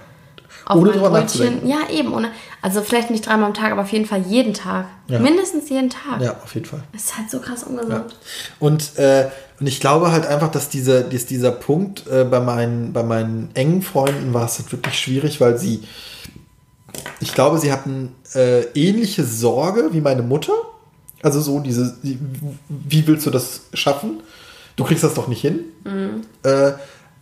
auf 0.66 0.80
ohne 0.80 0.90
drüber 0.90 1.10
nachzudenken. 1.10 1.68
Ja, 1.68 1.88
eben. 1.90 2.12
Ohne, 2.12 2.32
also 2.60 2.82
vielleicht 2.82 3.10
nicht 3.10 3.24
dreimal 3.24 3.46
am 3.46 3.54
Tag, 3.54 3.70
aber 3.70 3.82
auf 3.82 3.92
jeden 3.92 4.04
Fall 4.04 4.22
jeden 4.22 4.52
Tag. 4.52 4.86
Ja. 5.06 5.20
Mindestens 5.20 5.68
jeden 5.68 5.90
Tag. 5.90 6.20
Ja, 6.20 6.36
auf 6.42 6.54
jeden 6.54 6.66
Fall. 6.66 6.82
Das 6.92 7.04
ist 7.04 7.16
halt 7.16 7.30
so 7.30 7.38
krass 7.38 7.62
ungesund. 7.62 8.16
Und, 8.58 8.98
äh, 8.98 9.28
und 9.58 9.66
ich 9.66 9.80
glaube 9.80 10.12
halt 10.12 10.26
einfach, 10.26 10.50
dass 10.50 10.68
diese, 10.68 11.04
dass 11.04 11.26
dieser 11.26 11.50
Punkt 11.50 12.06
äh, 12.08 12.24
bei, 12.24 12.40
meinen, 12.40 12.92
bei 12.92 13.02
meinen 13.02 13.50
engen 13.54 13.82
Freunden 13.82 14.34
war 14.34 14.44
es 14.46 14.58
halt 14.58 14.70
wirklich 14.70 14.98
schwierig, 14.98 15.40
weil 15.40 15.58
sie, 15.58 15.82
ich 17.20 17.32
glaube, 17.32 17.58
sie 17.58 17.72
hatten 17.72 18.12
äh, 18.34 18.62
ähnliche 18.74 19.24
Sorge 19.24 19.88
wie 19.92 20.00
meine 20.00 20.22
Mutter. 20.22 20.52
Also 21.22 21.40
so 21.40 21.60
diese, 21.60 21.96
wie 22.02 23.06
willst 23.06 23.26
du 23.26 23.30
das 23.30 23.62
schaffen? 23.72 24.20
Du 24.76 24.84
kriegst 24.84 25.02
das 25.02 25.14
doch 25.14 25.28
nicht 25.28 25.40
hin. 25.40 25.60
Mhm. 25.84 26.22
Äh, 26.42 26.72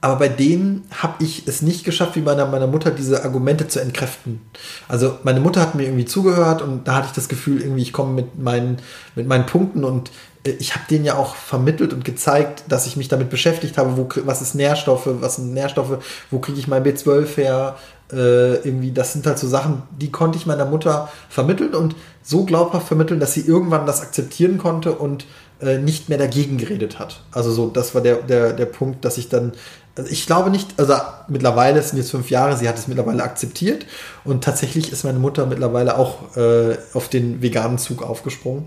aber 0.00 0.16
bei 0.16 0.28
denen 0.28 0.84
habe 0.90 1.24
ich 1.24 1.46
es 1.46 1.62
nicht 1.62 1.82
geschafft, 1.82 2.14
wie 2.16 2.20
bei 2.20 2.34
meiner, 2.34 2.50
meiner 2.50 2.66
Mutter, 2.66 2.90
diese 2.90 3.24
Argumente 3.24 3.68
zu 3.68 3.80
entkräften. 3.80 4.42
Also 4.86 5.18
meine 5.22 5.40
Mutter 5.40 5.62
hat 5.62 5.74
mir 5.76 5.84
irgendwie 5.84 6.04
zugehört 6.04 6.60
und 6.60 6.86
da 6.86 6.96
hatte 6.96 7.06
ich 7.06 7.12
das 7.14 7.28
Gefühl, 7.28 7.62
irgendwie, 7.62 7.80
ich 7.80 7.94
komme 7.94 8.12
mit 8.12 8.38
meinen, 8.38 8.78
mit 9.14 9.26
meinen 9.26 9.46
Punkten 9.46 9.82
und 9.82 10.10
ich 10.44 10.74
habe 10.74 10.84
denen 10.90 11.04
ja 11.04 11.16
auch 11.16 11.36
vermittelt 11.36 11.92
und 11.92 12.04
gezeigt, 12.04 12.64
dass 12.68 12.86
ich 12.86 12.96
mich 12.96 13.08
damit 13.08 13.30
beschäftigt 13.30 13.78
habe, 13.78 13.96
wo, 13.96 14.08
was 14.24 14.42
ist 14.42 14.54
Nährstoffe, 14.54 15.08
was 15.08 15.36
sind 15.36 15.54
Nährstoffe, 15.54 15.98
wo 16.30 16.38
kriege 16.38 16.58
ich 16.58 16.68
mein 16.68 16.84
B12 16.84 17.36
her, 17.36 17.76
äh, 18.12 18.56
irgendwie, 18.56 18.92
das 18.92 19.14
sind 19.14 19.26
halt 19.26 19.38
so 19.38 19.48
Sachen, 19.48 19.82
die 19.98 20.12
konnte 20.12 20.36
ich 20.36 20.44
meiner 20.44 20.66
Mutter 20.66 21.08
vermitteln 21.30 21.74
und 21.74 21.96
so 22.22 22.44
glaubhaft 22.44 22.86
vermitteln, 22.86 23.20
dass 23.20 23.32
sie 23.32 23.40
irgendwann 23.40 23.86
das 23.86 24.02
akzeptieren 24.02 24.58
konnte 24.58 24.92
und 24.92 25.26
äh, 25.60 25.78
nicht 25.78 26.08
mehr 26.08 26.18
dagegen 26.18 26.58
geredet 26.58 26.98
hat. 26.98 27.22
Also 27.32 27.50
so, 27.50 27.68
das 27.68 27.94
war 27.94 28.02
der, 28.02 28.16
der, 28.16 28.52
der 28.52 28.66
Punkt, 28.66 29.04
dass 29.04 29.16
ich 29.16 29.30
dann 29.30 29.52
also 29.96 30.10
ich 30.10 30.26
glaube 30.26 30.50
nicht, 30.50 30.74
also 30.76 30.94
mittlerweile 31.28 31.80
sind 31.82 31.98
jetzt 31.98 32.10
fünf 32.10 32.30
Jahre, 32.30 32.56
sie 32.56 32.68
hat 32.68 32.76
es 32.76 32.88
mittlerweile 32.88 33.22
akzeptiert 33.22 33.86
und 34.24 34.42
tatsächlich 34.42 34.90
ist 34.90 35.04
meine 35.04 35.20
Mutter 35.20 35.46
mittlerweile 35.46 35.96
auch 35.96 36.36
äh, 36.36 36.76
auf 36.94 37.08
den 37.08 37.42
veganen 37.42 37.78
Zug 37.78 38.02
aufgesprungen. 38.02 38.64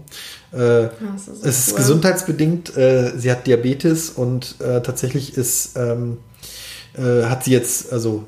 Äh, 0.53 0.83
ja, 0.83 0.89
ist 1.15 1.27
es 1.27 1.43
ist 1.43 1.71
cool. 1.71 1.77
gesundheitsbedingt, 1.77 2.77
äh, 2.77 3.11
sie 3.17 3.29
hat 3.29 3.45
Diabetes 3.45 4.09
und 4.09 4.55
äh, 4.61 4.81
tatsächlich 4.81 5.35
ist, 5.35 5.75
ähm, 5.75 6.19
äh, 6.97 7.25
hat 7.25 7.43
sie 7.43 7.51
jetzt, 7.51 7.91
also 7.91 8.25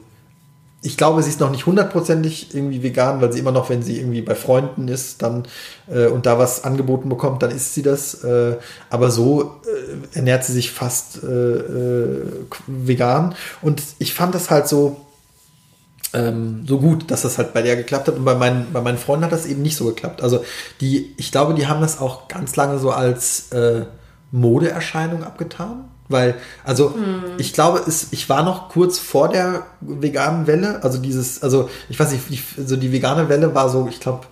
ich 0.81 0.95
glaube, 0.95 1.21
sie 1.23 1.29
ist 1.29 1.41
noch 1.41 1.51
nicht 1.51 1.65
hundertprozentig 1.65 2.55
irgendwie 2.55 2.81
vegan, 2.81 3.19
weil 3.21 3.33
sie 3.33 3.39
immer 3.39 3.51
noch, 3.51 3.69
wenn 3.69 3.83
sie 3.83 3.97
irgendwie 3.97 4.21
bei 4.21 4.35
Freunden 4.35 4.87
ist, 4.87 5.21
dann 5.21 5.43
äh, 5.87 6.07
und 6.07 6.25
da 6.25 6.39
was 6.39 6.63
angeboten 6.63 7.09
bekommt, 7.09 7.43
dann 7.43 7.51
isst 7.51 7.73
sie 7.73 7.83
das. 7.83 8.23
Äh, 8.23 8.55
aber 8.89 9.11
so 9.11 9.59
äh, 9.65 10.17
ernährt 10.17 10.45
sie 10.45 10.53
sich 10.53 10.71
fast 10.71 11.21
äh, 11.23 11.27
äh, 11.27 12.25
vegan. 12.67 13.35
Und 13.61 13.83
ich 13.99 14.13
fand 14.13 14.33
das 14.35 14.49
halt 14.49 14.69
so 14.69 15.05
ähm, 16.13 16.65
so 16.67 16.79
gut, 16.79 17.11
dass 17.11 17.21
das 17.23 17.37
halt 17.37 17.53
bei 17.53 17.61
der 17.61 17.75
geklappt 17.75 18.07
hat. 18.07 18.15
Und 18.15 18.25
bei 18.25 18.35
meinen, 18.35 18.71
bei 18.71 18.81
meinen 18.81 18.97
Freunden 18.97 19.25
hat 19.25 19.31
das 19.31 19.45
eben 19.45 19.61
nicht 19.61 19.75
so 19.75 19.85
geklappt. 19.85 20.21
Also 20.21 20.43
die, 20.81 21.13
ich 21.17 21.31
glaube, 21.31 21.53
die 21.53 21.67
haben 21.67 21.81
das 21.81 21.99
auch 21.99 22.27
ganz 22.27 22.55
lange 22.55 22.79
so 22.79 22.91
als 22.91 23.51
äh, 23.51 23.85
Modeerscheinung 24.31 25.23
abgetan. 25.23 25.89
Weil, 26.09 26.35
also 26.63 26.95
hm. 26.95 27.23
ich 27.37 27.53
glaube, 27.53 27.83
es, 27.87 28.07
ich 28.11 28.27
war 28.29 28.43
noch 28.43 28.69
kurz 28.69 28.97
vor 28.97 29.29
der 29.29 29.67
veganen 29.79 30.47
Welle. 30.47 30.83
Also 30.83 30.97
dieses, 30.97 31.43
also 31.43 31.69
ich 31.87 31.99
weiß 31.99 32.11
nicht, 32.11 32.43
so 32.57 32.75
die 32.75 32.91
vegane 32.91 33.29
Welle 33.29 33.53
war 33.53 33.69
so, 33.69 33.87
ich 33.87 33.99
glaube, 33.99 34.25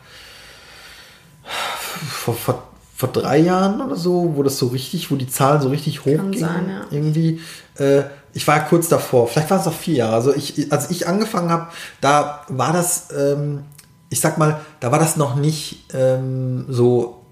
vor, 2.09 2.33
vor, 2.33 2.63
vor 2.95 3.09
drei 3.09 3.37
Jahren 3.37 3.79
oder 3.79 3.95
so, 3.95 4.33
wo 4.35 4.41
das 4.41 4.57
so 4.57 4.67
richtig, 4.67 5.11
wo 5.11 5.15
die 5.15 5.29
Zahlen 5.29 5.61
so 5.61 5.69
richtig 5.69 6.01
hoch 6.01 6.31
gingen. 6.31 6.69
Ja. 6.69 6.85
Irgendwie. 6.89 7.41
Äh, 7.75 8.03
ich 8.33 8.47
war 8.47 8.59
kurz 8.65 8.87
davor, 8.87 9.27
vielleicht 9.27 9.49
waren 9.49 9.61
es 9.61 9.67
auch 9.67 9.73
vier 9.73 9.95
Jahre. 9.95 10.15
Also 10.15 10.33
ich, 10.33 10.71
als 10.71 10.89
ich 10.91 11.07
angefangen 11.07 11.49
habe, 11.49 11.67
da 12.01 12.41
war 12.49 12.73
das, 12.73 13.07
ähm, 13.15 13.63
ich 14.09 14.19
sag 14.19 14.37
mal, 14.37 14.59
da 14.79 14.91
war 14.91 14.99
das 14.99 15.15
noch 15.15 15.35
nicht 15.35 15.85
ähm, 15.93 16.65
so 16.69 17.23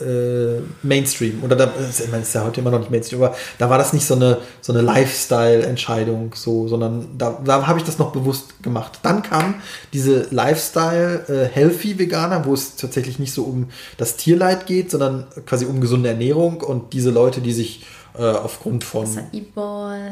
äh, 0.00 0.60
Mainstream. 0.82 1.42
Oder 1.42 1.56
da, 1.56 1.72
ich 1.88 2.10
meine, 2.10 2.22
ist 2.22 2.34
ja 2.34 2.44
heute 2.44 2.60
immer 2.60 2.70
noch 2.70 2.80
nicht 2.80 2.90
Mainstream, 2.90 3.22
aber 3.22 3.34
da 3.58 3.70
war 3.70 3.78
das 3.78 3.92
nicht 3.92 4.06
so 4.06 4.14
eine, 4.14 4.38
so 4.60 4.72
eine 4.72 4.82
Lifestyle-Entscheidung, 4.82 6.34
so, 6.34 6.68
sondern 6.68 7.18
da, 7.18 7.40
da 7.44 7.66
habe 7.66 7.78
ich 7.78 7.84
das 7.84 7.98
noch 7.98 8.12
bewusst 8.12 8.62
gemacht. 8.62 9.00
Dann 9.02 9.22
kam 9.22 9.56
diese 9.92 10.26
Lifestyle-Healthy-Veganer, 10.30 12.40
äh, 12.40 12.46
wo 12.46 12.54
es 12.54 12.76
tatsächlich 12.76 13.18
nicht 13.18 13.32
so 13.32 13.42
um 13.44 13.68
das 13.96 14.16
Tierleid 14.16 14.66
geht, 14.66 14.90
sondern 14.90 15.26
quasi 15.46 15.66
um 15.66 15.80
gesunde 15.80 16.08
Ernährung 16.08 16.60
und 16.60 16.92
diese 16.92 17.10
Leute, 17.10 17.40
die 17.40 17.52
sich 17.52 17.86
äh, 18.18 18.24
aufgrund 18.24 18.84
von. 18.84 19.06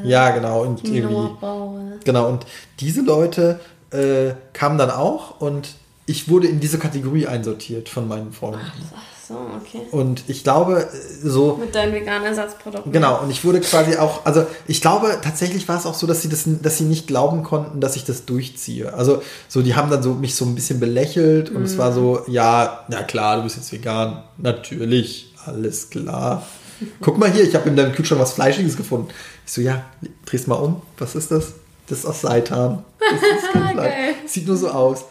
Ja, 0.05 0.31
genau. 0.31 0.63
Und 0.63 0.85
irgendwie, 0.85 1.29
genau, 2.05 2.29
und 2.29 2.47
diese 2.81 3.03
Leute 3.03 3.61
äh, 3.91 4.33
kamen 4.53 4.79
dann 4.79 4.91
auch 4.91 5.41
und 5.41 5.69
ich 6.07 6.29
wurde 6.29 6.47
in 6.47 6.61
diese 6.61 6.79
Kategorie 6.79 7.27
einsortiert 7.27 7.89
von 7.89 8.09
meinen 8.09 8.33
Freunden. 8.33 8.61
Ach, 8.65 9.18
so, 9.29 9.35
okay. 9.35 9.83
Und 9.91 10.25
ich 10.27 10.43
glaube, 10.43 10.89
so. 11.23 11.59
Mit 11.59 11.75
deinen 11.75 11.93
veganen 11.93 12.29
Ersatzprodukten. 12.29 12.91
Genau, 12.93 13.21
und 13.21 13.31
ich 13.31 13.45
wurde 13.45 13.61
quasi 13.61 13.97
auch, 13.99 14.25
also 14.25 14.47
ich 14.67 14.81
glaube, 14.81 15.19
tatsächlich 15.23 15.69
war 15.69 15.77
es 15.77 15.85
auch 15.85 15.93
so, 15.93 16.07
dass 16.07 16.23
sie 16.23 16.31
das, 16.31 16.45
dass 16.47 16.79
sie 16.79 16.85
nicht 16.85 17.07
glauben 17.07 17.43
konnten, 17.43 17.79
dass 17.79 17.97
ich 17.97 18.05
das 18.07 18.25
durchziehe. 18.25 18.95
Also, 18.95 19.23
so, 19.47 19.61
die 19.61 19.77
haben 19.77 19.91
dann 19.91 20.03
so 20.03 20.15
mich 20.15 20.35
so 20.35 20.47
ein 20.47 20.55
bisschen 20.55 20.81
belächelt 20.81 21.51
und 21.51 21.61
mm. 21.61 21.65
es 21.65 21.77
war 21.77 21.93
so, 21.93 22.23
ja, 22.27 22.87
na 22.89 23.03
klar, 23.03 23.37
du 23.37 23.43
bist 23.43 23.57
jetzt 23.57 23.71
vegan. 23.71 24.23
Natürlich, 24.39 25.35
alles 25.45 25.91
klar. 25.91 26.47
Guck 27.03 27.19
mal 27.19 27.31
hier, 27.31 27.45
ich 27.45 27.55
habe 27.55 27.69
in 27.69 27.77
deinem 27.77 27.93
Kühlschrank 27.93 28.23
was 28.23 28.33
Fleischiges 28.33 28.79
gefunden. 28.79 29.09
Ich 29.45 29.53
so, 29.53 29.61
ja, 29.61 29.85
dreh's 30.25 30.47
mal 30.47 30.55
um. 30.55 30.81
Was 30.97 31.15
ist 31.15 31.31
das? 31.31 31.53
Das 31.87 31.99
ist 31.99 32.07
aus 32.07 32.23
Seitan. 32.23 32.83
Das 32.99 33.21
ist 33.21 33.53
kein 33.53 33.69
Fleisch. 33.75 34.15
Sieht 34.27 34.47
nur 34.47 34.57
so 34.57 34.71
aus. 34.71 35.05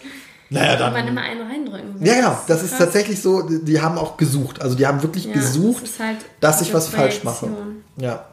Naja, 0.50 0.78
dann. 0.78 0.94
Man 0.94 1.08
immer 1.08 1.22
einen 1.22 1.42
reindrücken. 1.42 2.06
Ja, 2.06 2.16
genau. 2.16 2.38
Das 2.48 2.64
ist 2.64 2.78
tatsächlich 2.78 3.22
so. 3.22 3.42
Die 3.42 3.82
haben 3.82 3.98
auch 3.98 4.18
gesucht. 4.18 4.62
Also 4.62 4.76
die 4.76 4.88
haben 4.88 5.02
wirklich 5.04 5.26
ja, 5.26 5.34
gesucht, 5.34 5.84
das 5.84 6.00
halt 6.00 6.18
dass 6.40 6.62
ich 6.62 6.74
was 6.74 6.88
falsch 6.88 7.24
mache. 7.24 7.50
Ja. 7.98 8.26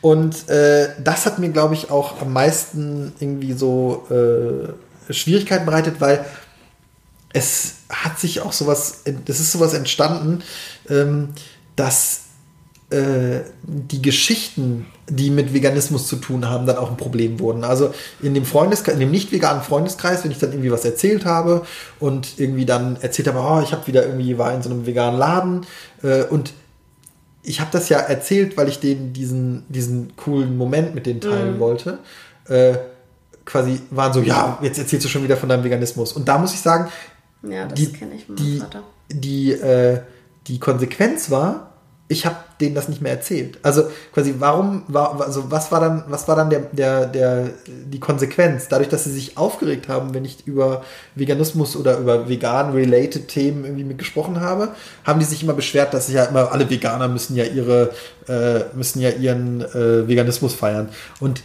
Und 0.00 0.48
äh, 0.48 0.88
das 1.02 1.26
hat 1.26 1.38
mir, 1.38 1.50
glaube 1.50 1.74
ich, 1.74 1.90
auch 1.90 2.20
am 2.20 2.32
meisten 2.32 3.12
irgendwie 3.20 3.52
so 3.52 4.06
äh, 4.10 5.12
Schwierigkeiten 5.12 5.64
bereitet, 5.64 6.00
weil 6.00 6.24
es 7.32 7.76
hat 7.88 8.18
sich 8.18 8.40
auch 8.40 8.52
sowas, 8.52 9.02
es 9.04 9.40
ist 9.40 9.52
sowas 9.52 9.74
entstanden, 9.74 10.42
ähm, 10.90 11.30
dass 11.76 12.20
äh, 12.92 13.40
die 13.62 14.02
Geschichten, 14.02 14.86
die 15.08 15.30
mit 15.30 15.52
Veganismus 15.52 16.06
zu 16.06 16.16
tun 16.16 16.48
haben, 16.48 16.66
dann 16.66 16.76
auch 16.76 16.90
ein 16.90 16.96
Problem 16.96 17.40
wurden. 17.40 17.64
Also 17.64 17.92
in 18.22 18.34
dem 18.34 18.44
Freundeskreis, 18.44 18.94
in 18.94 19.00
dem 19.00 19.10
nicht 19.10 19.32
veganen 19.32 19.62
Freundeskreis, 19.62 20.24
wenn 20.24 20.30
ich 20.30 20.38
dann 20.38 20.52
irgendwie 20.52 20.70
was 20.70 20.84
erzählt 20.84 21.24
habe 21.24 21.66
und 21.98 22.38
irgendwie 22.38 22.66
dann 22.66 22.96
erzählt 23.00 23.28
habe, 23.28 23.38
oh, 23.40 23.62
ich 23.62 23.72
habe 23.72 23.86
wieder 23.86 24.06
irgendwie 24.06 24.38
war 24.38 24.54
in 24.54 24.62
so 24.62 24.70
einem 24.70 24.86
veganen 24.86 25.18
Laden 25.18 25.66
äh, 26.02 26.24
und 26.24 26.52
ich 27.42 27.60
habe 27.60 27.70
das 27.72 27.88
ja 27.88 27.98
erzählt, 27.98 28.56
weil 28.56 28.68
ich 28.68 28.78
denen 28.78 29.12
diesen, 29.12 29.64
diesen 29.68 30.16
coolen 30.16 30.56
Moment 30.56 30.94
mit 30.94 31.06
denen 31.06 31.20
teilen 31.20 31.54
mhm. 31.54 31.58
wollte. 31.58 31.98
Äh, 32.48 32.74
quasi 33.44 33.80
waren 33.90 34.12
so, 34.12 34.20
ja, 34.20 34.58
jetzt 34.62 34.78
erzählst 34.78 35.04
du 35.04 35.08
schon 35.08 35.24
wieder 35.24 35.36
von 35.36 35.48
deinem 35.48 35.64
Veganismus. 35.64 36.12
Und 36.12 36.28
da 36.28 36.38
muss 36.38 36.54
ich 36.54 36.60
sagen, 36.60 36.90
ja, 37.42 37.66
die, 37.66 37.92
die, 38.28 38.62
die, 39.10 39.52
äh, 39.52 40.00
die 40.46 40.60
Konsequenz 40.60 41.30
war, 41.30 41.71
ich 42.12 42.26
habe 42.26 42.36
denen 42.60 42.74
das 42.74 42.88
nicht 42.88 43.02
mehr 43.02 43.12
erzählt. 43.12 43.58
Also 43.62 43.84
quasi, 44.12 44.34
warum 44.38 44.84
war, 44.86 45.20
also 45.20 45.50
was 45.50 45.72
war 45.72 45.80
dann, 45.80 46.04
was 46.08 46.28
war 46.28 46.36
dann 46.36 46.50
der, 46.50 46.60
der, 46.72 47.06
der, 47.06 47.50
die 47.66 47.98
Konsequenz? 47.98 48.68
Dadurch, 48.68 48.88
dass 48.88 49.04
sie 49.04 49.12
sich 49.12 49.36
aufgeregt 49.36 49.88
haben, 49.88 50.14
wenn 50.14 50.24
ich 50.24 50.46
über 50.46 50.82
Veganismus 51.14 51.74
oder 51.74 51.98
über 51.98 52.28
vegan-related 52.28 53.26
Themen 53.26 53.64
irgendwie 53.64 53.84
mit 53.84 53.98
gesprochen 53.98 54.40
habe, 54.40 54.68
haben 55.04 55.18
die 55.18 55.26
sich 55.26 55.42
immer 55.42 55.54
beschwert, 55.54 55.92
dass 55.94 56.10
ja 56.12 56.24
immer 56.24 56.52
alle 56.52 56.70
Veganer 56.70 57.08
müssen 57.08 57.34
ja 57.34 57.44
ihre, 57.44 57.90
äh, 58.28 58.60
müssen 58.76 59.00
ja 59.00 59.10
ihren 59.10 59.62
äh, 59.62 60.06
Veganismus 60.06 60.54
feiern. 60.54 60.88
Und 61.18 61.42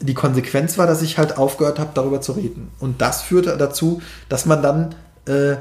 die 0.00 0.14
Konsequenz 0.14 0.78
war, 0.78 0.86
dass 0.86 1.02
ich 1.02 1.18
halt 1.18 1.38
aufgehört 1.38 1.78
habe, 1.78 1.90
darüber 1.94 2.20
zu 2.20 2.32
reden. 2.32 2.70
Und 2.78 3.00
das 3.00 3.22
führte 3.22 3.56
dazu, 3.56 4.02
dass 4.28 4.46
man 4.46 4.62
dann 4.62 4.94
äh, 5.26 5.56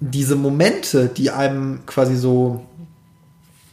diese 0.00 0.34
Momente, 0.34 1.08
die 1.08 1.30
einem 1.30 1.80
quasi 1.86 2.16
so 2.16 2.66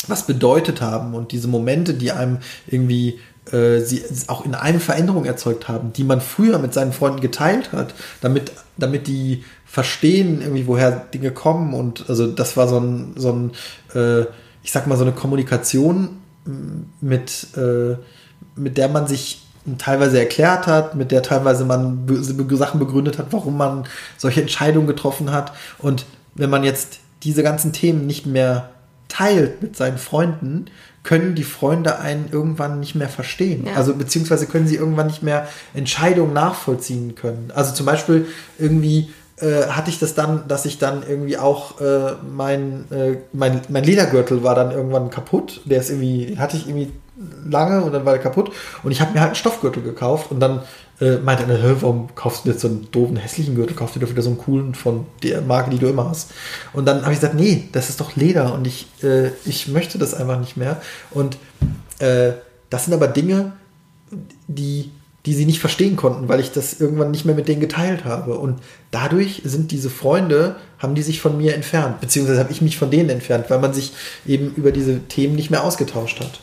was 0.09 0.27
bedeutet 0.27 0.81
haben 0.81 1.13
und 1.13 1.31
diese 1.31 1.47
Momente, 1.47 1.93
die 1.93 2.11
einem 2.11 2.39
irgendwie 2.67 3.19
äh, 3.51 3.79
sie 3.79 4.03
auch 4.27 4.45
in 4.45 4.55
einem 4.55 4.79
Veränderung 4.79 5.25
erzeugt 5.25 5.67
haben, 5.67 5.93
die 5.93 6.03
man 6.03 6.21
früher 6.21 6.59
mit 6.59 6.73
seinen 6.73 6.93
Freunden 6.93 7.21
geteilt 7.21 7.71
hat, 7.71 7.93
damit, 8.21 8.51
damit 8.77 9.07
die 9.07 9.43
verstehen, 9.65 10.41
irgendwie, 10.41 10.67
woher 10.67 10.91
Dinge 10.91 11.31
kommen. 11.31 11.73
Und 11.73 12.09
also 12.09 12.27
das 12.27 12.57
war 12.57 12.67
so 12.67 12.79
ein, 12.79 13.13
so 13.15 13.31
ein 13.31 13.51
äh, 13.93 14.25
ich 14.63 14.71
sag 14.71 14.87
mal, 14.87 14.97
so 14.97 15.03
eine 15.03 15.13
Kommunikation 15.13 16.19
mit, 17.01 17.47
äh, 17.55 17.95
mit 18.55 18.77
der 18.77 18.89
man 18.89 19.07
sich 19.07 19.45
teilweise 19.77 20.19
erklärt 20.19 20.67
hat, 20.67 20.95
mit 20.95 21.11
der 21.11 21.21
teilweise 21.21 21.65
man 21.65 22.07
Sachen 22.51 22.79
begründet 22.79 23.17
hat, 23.17 23.27
warum 23.31 23.57
man 23.57 23.85
solche 24.17 24.41
Entscheidungen 24.41 24.87
getroffen 24.87 25.31
hat. 25.31 25.53
Und 25.77 26.05
wenn 26.35 26.49
man 26.49 26.63
jetzt 26.63 26.99
diese 27.23 27.43
ganzen 27.43 27.73
Themen 27.73 28.07
nicht 28.07 28.25
mehr 28.25 28.69
teilt 29.09 29.61
mit 29.61 29.75
seinen 29.75 29.97
Freunden, 29.97 30.65
können 31.03 31.35
die 31.35 31.43
Freunde 31.43 31.99
einen 31.99 32.29
irgendwann 32.31 32.79
nicht 32.79 32.95
mehr 32.95 33.09
verstehen. 33.09 33.65
Ja. 33.65 33.73
Also 33.73 33.95
beziehungsweise 33.95 34.45
können 34.45 34.67
sie 34.67 34.75
irgendwann 34.75 35.07
nicht 35.07 35.23
mehr 35.23 35.47
Entscheidungen 35.73 36.33
nachvollziehen 36.33 37.15
können. 37.15 37.51
Also 37.53 37.73
zum 37.73 37.85
Beispiel 37.85 38.27
irgendwie 38.57 39.09
äh, 39.37 39.67
hatte 39.69 39.89
ich 39.89 39.99
das 39.99 40.15
dann, 40.15 40.47
dass 40.47 40.65
ich 40.65 40.77
dann 40.77 41.03
irgendwie 41.07 41.37
auch 41.37 41.79
äh, 41.81 42.13
mein, 42.29 42.85
äh, 42.91 43.17
mein, 43.33 43.61
mein 43.69 43.83
Ledergürtel 43.83 44.43
war 44.43 44.55
dann 44.55 44.71
irgendwann 44.71 45.09
kaputt. 45.09 45.61
Der 45.65 45.79
ist 45.79 45.89
irgendwie, 45.89 46.37
hatte 46.37 46.57
ich 46.57 46.67
irgendwie 46.67 46.91
lange 47.49 47.83
und 47.83 47.93
dann 47.93 48.05
war 48.05 48.13
der 48.13 48.21
kaputt. 48.21 48.51
Und 48.83 48.91
ich 48.91 49.01
habe 49.01 49.13
mir 49.13 49.21
halt 49.21 49.29
einen 49.29 49.35
Stoffgürtel 49.35 49.83
gekauft 49.83 50.31
und 50.31 50.39
dann 50.39 50.61
äh, 51.01 51.17
meinte 51.17 51.43
er, 51.43 51.81
warum 51.81 52.13
kaufst 52.15 52.45
du 52.45 52.49
jetzt 52.49 52.61
so 52.61 52.67
einen 52.67 52.89
doofen, 52.91 53.15
hässlichen 53.15 53.55
Gürtel? 53.55 53.75
Kaufst 53.75 53.95
du 53.95 53.99
dir 53.99 54.09
wieder 54.09 54.21
so 54.21 54.29
einen 54.29 54.37
coolen 54.37 54.75
von 54.75 55.05
der 55.23 55.41
Marke, 55.41 55.69
die 55.69 55.79
du 55.79 55.87
immer 55.87 56.09
hast? 56.09 56.31
Und 56.73 56.85
dann 56.85 57.03
habe 57.03 57.13
ich 57.13 57.19
gesagt, 57.19 57.35
nee, 57.35 57.69
das 57.71 57.89
ist 57.89 58.01
doch 58.01 58.15
Leder 58.15 58.53
und 58.53 58.67
ich, 58.67 58.87
äh, 59.03 59.29
ich 59.45 59.67
möchte 59.69 59.97
das 59.97 60.13
einfach 60.13 60.39
nicht 60.39 60.57
mehr. 60.57 60.81
Und 61.11 61.37
äh, 61.99 62.33
das 62.69 62.85
sind 62.85 62.93
aber 62.93 63.07
Dinge, 63.07 63.53
die, 64.47 64.91
die 65.25 65.33
sie 65.33 65.45
nicht 65.45 65.59
verstehen 65.59 65.95
konnten, 65.95 66.27
weil 66.27 66.39
ich 66.39 66.51
das 66.51 66.79
irgendwann 66.79 67.11
nicht 67.11 67.25
mehr 67.25 67.35
mit 67.35 67.47
denen 67.47 67.61
geteilt 67.61 68.03
habe. 68.03 68.37
Und 68.37 68.59
dadurch 68.91 69.41
sind 69.45 69.71
diese 69.71 69.89
Freunde, 69.89 70.57
haben 70.79 70.95
die 70.95 71.01
sich 71.01 71.21
von 71.21 71.37
mir 71.37 71.55
entfernt, 71.55 72.01
beziehungsweise 72.01 72.39
habe 72.39 72.51
ich 72.51 72.61
mich 72.61 72.77
von 72.77 72.91
denen 72.91 73.09
entfernt, 73.09 73.49
weil 73.49 73.59
man 73.59 73.73
sich 73.73 73.93
eben 74.25 74.53
über 74.55 74.71
diese 74.71 74.99
Themen 75.07 75.35
nicht 75.35 75.49
mehr 75.49 75.63
ausgetauscht 75.63 76.19
hat. 76.19 76.41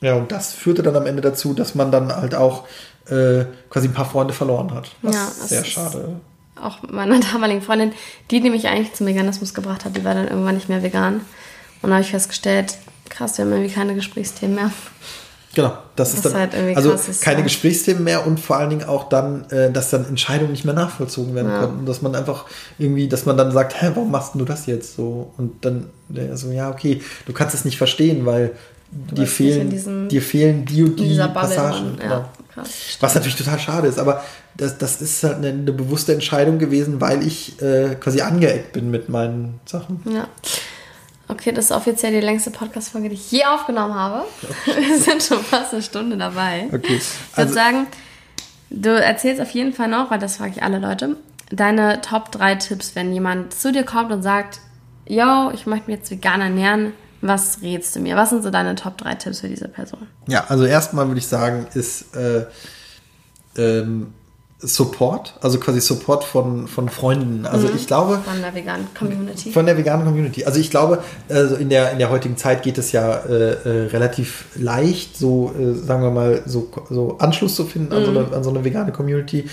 Ja, 0.00 0.16
und 0.16 0.32
das 0.32 0.52
führte 0.52 0.82
dann 0.82 0.96
am 0.96 1.06
Ende 1.06 1.22
dazu, 1.22 1.54
dass 1.54 1.74
man 1.74 1.90
dann 1.90 2.14
halt 2.14 2.34
auch 2.34 2.64
äh, 3.08 3.44
quasi 3.70 3.88
ein 3.88 3.94
paar 3.94 4.08
Freunde 4.08 4.32
verloren 4.32 4.72
hat. 4.72 4.90
Was 5.02 5.14
ja, 5.14 5.26
sehr 5.26 5.64
schade. 5.64 6.20
Auch 6.60 6.82
meiner 6.82 7.20
damaligen 7.32 7.62
Freundin, 7.62 7.92
die, 8.30 8.40
die 8.40 8.50
mich 8.50 8.68
eigentlich 8.68 8.94
zum 8.94 9.06
Veganismus 9.06 9.54
gebracht 9.54 9.84
hat, 9.84 9.96
die 9.96 10.04
war 10.04 10.14
dann 10.14 10.28
irgendwann 10.28 10.54
nicht 10.54 10.68
mehr 10.68 10.82
vegan. 10.82 11.20
Und 11.82 11.90
da 11.90 11.96
habe 11.96 12.02
ich 12.02 12.10
festgestellt, 12.10 12.78
krass, 13.10 13.36
wir 13.36 13.44
haben 13.44 13.52
irgendwie 13.52 13.72
keine 13.72 13.94
Gesprächsthemen 13.94 14.54
mehr. 14.56 14.70
Genau, 15.54 15.72
das, 15.94 16.10
das 16.10 16.14
ist 16.14 16.24
dann 16.24 16.34
halt 16.34 16.76
also 16.76 16.92
ist, 16.92 17.22
keine 17.22 17.38
ja. 17.38 17.44
Gesprächsthemen 17.44 18.02
mehr 18.02 18.26
und 18.26 18.40
vor 18.40 18.56
allen 18.56 18.70
Dingen 18.70 18.84
auch 18.84 19.08
dann, 19.08 19.48
äh, 19.50 19.70
dass 19.70 19.90
dann 19.90 20.04
Entscheidungen 20.04 20.50
nicht 20.50 20.64
mehr 20.64 20.74
nachvollzogen 20.74 21.34
werden 21.34 21.50
ja. 21.50 21.60
konnten, 21.60 21.86
dass 21.86 22.02
man 22.02 22.14
einfach 22.16 22.46
irgendwie, 22.78 23.08
dass 23.08 23.24
man 23.24 23.36
dann 23.36 23.52
sagt, 23.52 23.80
hä, 23.80 23.90
warum 23.94 24.10
machst 24.10 24.34
du 24.34 24.44
das 24.44 24.66
jetzt 24.66 24.96
so? 24.96 25.32
Und 25.36 25.64
dann 25.64 25.86
äh, 26.12 26.34
so, 26.34 26.50
ja, 26.50 26.70
okay, 26.70 27.00
du 27.26 27.32
kannst 27.32 27.54
es 27.54 27.64
nicht 27.64 27.78
verstehen, 27.78 28.26
weil 28.26 28.52
dir 28.90 29.26
fehlen, 29.26 29.70
diesem, 29.70 30.08
dir 30.08 30.22
fehlen 30.22 30.64
die 30.64 30.82
und 30.82 30.98
die 30.98 31.16
Passagen. 31.32 31.98
Ja, 32.02 32.28
genau. 32.54 32.66
Was 33.00 33.14
natürlich 33.14 33.36
total 33.36 33.58
schade 33.58 33.88
ist, 33.88 33.98
aber 33.98 34.24
das, 34.56 34.78
das 34.78 35.00
ist 35.00 35.22
halt 35.24 35.36
eine, 35.36 35.48
eine 35.48 35.72
bewusste 35.72 36.12
Entscheidung 36.12 36.58
gewesen, 36.58 37.00
weil 37.00 37.26
ich 37.26 37.60
äh, 37.60 37.96
quasi 37.96 38.20
angeeckt 38.20 38.72
bin 38.72 38.90
mit 38.90 39.08
meinen 39.08 39.60
Sachen. 39.64 40.00
Ja. 40.10 40.28
Okay, 41.28 41.52
das 41.52 41.66
ist 41.66 41.72
offiziell 41.72 42.12
die 42.12 42.20
längste 42.20 42.50
Podcast-Folge, 42.50 43.08
die 43.08 43.14
ich 43.14 43.30
je 43.32 43.44
aufgenommen 43.44 43.94
habe. 43.94 44.24
Wir 44.66 44.98
sind 44.98 45.22
schon 45.22 45.42
fast 45.42 45.72
eine 45.72 45.82
Stunde 45.82 46.16
dabei. 46.16 46.68
Okay. 46.72 46.96
Ich 46.96 47.36
würde 47.36 47.36
also, 47.36 47.54
sagen, 47.54 47.86
du 48.70 48.90
erzählst 48.90 49.40
auf 49.40 49.50
jeden 49.50 49.72
Fall 49.72 49.88
noch, 49.88 50.10
weil 50.10 50.18
das 50.18 50.36
frage 50.36 50.52
ich 50.56 50.62
alle 50.62 50.78
Leute, 50.78 51.16
deine 51.50 52.00
Top 52.02 52.30
3 52.30 52.56
Tipps, 52.56 52.94
wenn 52.94 53.12
jemand 53.12 53.54
zu 53.54 53.72
dir 53.72 53.84
kommt 53.84 54.12
und 54.12 54.22
sagt, 54.22 54.60
yo, 55.06 55.50
ich 55.52 55.66
möchte 55.66 55.90
mich 55.90 56.00
jetzt 56.00 56.10
vegan 56.10 56.40
ernähren, 56.40 56.92
was 57.28 57.62
rätst 57.62 57.96
du 57.96 58.00
mir? 58.00 58.16
Was 58.16 58.30
sind 58.30 58.42
so 58.42 58.50
deine 58.50 58.74
Top 58.74 58.98
3 58.98 59.14
Tipps 59.14 59.40
für 59.40 59.48
diese 59.48 59.68
Person? 59.68 60.06
Ja, 60.28 60.44
also 60.48 60.64
erstmal 60.64 61.06
würde 61.08 61.18
ich 61.18 61.26
sagen, 61.26 61.66
ist 61.74 62.14
äh, 62.14 62.44
ähm, 63.56 64.12
Support, 64.60 65.34
also 65.42 65.58
quasi 65.58 65.80
Support 65.80 66.24
von, 66.24 66.68
von 66.68 66.88
Freunden. 66.88 67.44
Also 67.44 67.68
mhm. 67.68 67.76
ich 67.76 67.86
glaube. 67.86 68.18
Von 68.24 68.40
der 68.40 68.54
veganen 68.54 68.86
Community. 68.96 69.52
Von 69.52 69.66
der 69.66 69.76
veganen 69.76 70.06
Community. 70.06 70.44
Also 70.44 70.58
ich 70.58 70.70
glaube, 70.70 71.02
also 71.28 71.56
in, 71.56 71.68
der, 71.68 71.92
in 71.92 71.98
der 71.98 72.10
heutigen 72.10 72.36
Zeit 72.36 72.62
geht 72.62 72.78
es 72.78 72.92
ja 72.92 73.14
äh, 73.14 73.32
äh, 73.32 73.86
relativ 73.88 74.46
leicht, 74.56 75.16
so, 75.18 75.52
äh, 75.58 75.74
sagen 75.74 76.02
wir 76.02 76.10
mal, 76.10 76.42
so, 76.46 76.70
so 76.88 77.18
Anschluss 77.18 77.56
zu 77.56 77.64
finden 77.64 77.88
mhm. 77.88 77.96
an, 77.96 78.04
so 78.04 78.10
eine, 78.10 78.36
an 78.36 78.44
so 78.44 78.50
eine 78.50 78.64
vegane 78.64 78.92
Community. 78.92 79.48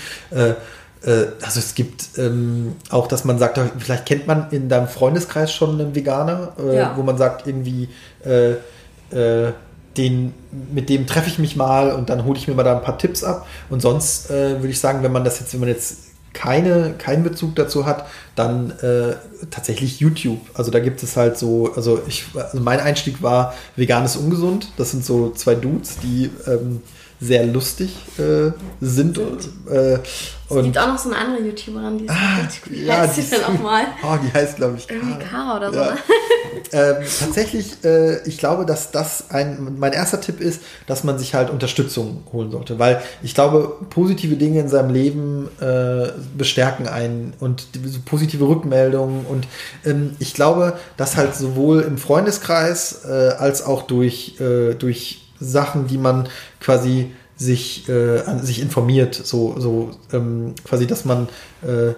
Äh, 1.04 1.26
also 1.42 1.58
es 1.58 1.74
gibt 1.74 2.18
ähm, 2.18 2.76
auch, 2.90 3.06
dass 3.06 3.24
man 3.24 3.38
sagt, 3.38 3.58
vielleicht 3.78 4.06
kennt 4.06 4.26
man 4.26 4.50
in 4.50 4.68
deinem 4.68 4.88
Freundeskreis 4.88 5.52
schon 5.52 5.80
einen 5.80 5.94
Veganer, 5.94 6.52
äh, 6.58 6.76
ja. 6.76 6.92
wo 6.96 7.02
man 7.02 7.18
sagt, 7.18 7.46
irgendwie, 7.46 7.88
äh, 8.24 8.52
äh, 9.10 9.52
den, 9.96 10.32
mit 10.72 10.88
dem 10.88 11.06
treffe 11.06 11.28
ich 11.28 11.38
mich 11.38 11.56
mal 11.56 11.92
und 11.92 12.08
dann 12.08 12.24
hole 12.24 12.38
ich 12.38 12.48
mir 12.48 12.54
mal 12.54 12.62
da 12.62 12.76
ein 12.76 12.82
paar 12.82 12.98
Tipps 12.98 13.22
ab. 13.22 13.46
Und 13.68 13.82
sonst 13.82 14.30
äh, 14.30 14.56
würde 14.56 14.68
ich 14.68 14.80
sagen, 14.80 15.02
wenn 15.02 15.12
man 15.12 15.24
das 15.24 15.38
jetzt, 15.40 15.52
wenn 15.52 15.60
man 15.60 15.68
jetzt 15.68 16.12
keine, 16.32 16.94
keinen 16.96 17.22
Bezug 17.22 17.54
dazu 17.56 17.84
hat, 17.84 18.06
dann 18.34 18.70
äh, 18.80 19.14
tatsächlich 19.50 20.00
YouTube. 20.00 20.40
Also 20.54 20.70
da 20.70 20.80
gibt 20.80 21.02
es 21.02 21.16
halt 21.16 21.36
so, 21.36 21.72
also 21.74 22.00
ich, 22.08 22.24
also 22.34 22.58
mein 22.60 22.80
Einstieg 22.80 23.22
war 23.22 23.52
veganes 23.76 24.16
ungesund. 24.16 24.68
Das 24.78 24.92
sind 24.92 25.04
so 25.04 25.30
zwei 25.32 25.54
Dudes, 25.54 25.98
die 26.02 26.30
ähm, 26.46 26.82
sehr 27.22 27.46
lustig 27.46 27.96
äh, 28.18 28.50
sind. 28.80 29.18
Äh, 29.70 29.98
es 30.58 30.64
gibt 30.64 30.78
auch 30.78 30.88
noch 30.88 30.98
so 30.98 31.10
eine 31.10 31.18
andere 31.18 31.46
YouTuberin, 31.46 31.98
die 31.98 32.04
ist 32.04 32.10
ah, 32.10 32.42
richtig 32.42 32.62
gut. 32.62 32.76
Ja, 32.76 32.98
heißt 32.98 33.16
die 33.16 33.22
denn 33.22 33.44
auch 33.44 33.58
mal? 33.58 33.84
Oh, 34.02 34.16
die 34.22 34.32
heißt, 34.32 34.56
glaube 34.56 34.76
ich, 34.76 34.90
Irgendwie 34.90 35.24
K 35.24 35.56
oder 35.56 35.72
so. 35.72 35.80
Ja. 35.80 35.96
ähm, 36.72 36.96
tatsächlich, 37.20 37.84
äh, 37.84 38.22
ich 38.28 38.38
glaube, 38.38 38.66
dass 38.66 38.90
das 38.90 39.30
ein, 39.30 39.78
mein 39.78 39.92
erster 39.92 40.20
Tipp 40.20 40.40
ist, 40.40 40.60
dass 40.86 41.04
man 41.04 41.18
sich 41.18 41.34
halt 41.34 41.48
Unterstützung 41.48 42.24
holen 42.32 42.50
sollte, 42.50 42.78
weil 42.78 43.00
ich 43.22 43.34
glaube, 43.34 43.76
positive 43.88 44.36
Dinge 44.36 44.60
in 44.60 44.68
seinem 44.68 44.90
Leben 44.90 45.48
äh, 45.60 46.08
bestärken 46.36 46.86
einen 46.86 47.32
und 47.40 47.68
positive 48.04 48.46
Rückmeldungen 48.46 49.24
und 49.26 49.46
ähm, 49.84 50.16
ich 50.18 50.34
glaube, 50.34 50.74
dass 50.96 51.16
halt 51.16 51.34
sowohl 51.34 51.80
im 51.80 51.96
Freundeskreis 51.96 53.04
äh, 53.04 53.30
als 53.38 53.64
auch 53.64 53.82
durch, 53.82 54.38
äh, 54.40 54.74
durch 54.74 55.21
Sachen, 55.42 55.86
die 55.86 55.98
man 55.98 56.28
quasi 56.60 57.10
sich, 57.36 57.88
äh, 57.88 58.22
sich 58.40 58.60
informiert, 58.60 59.14
so, 59.14 59.58
so 59.58 59.90
ähm, 60.12 60.54
quasi, 60.64 60.86
dass 60.86 61.04
man 61.04 61.28
äh, 61.62 61.94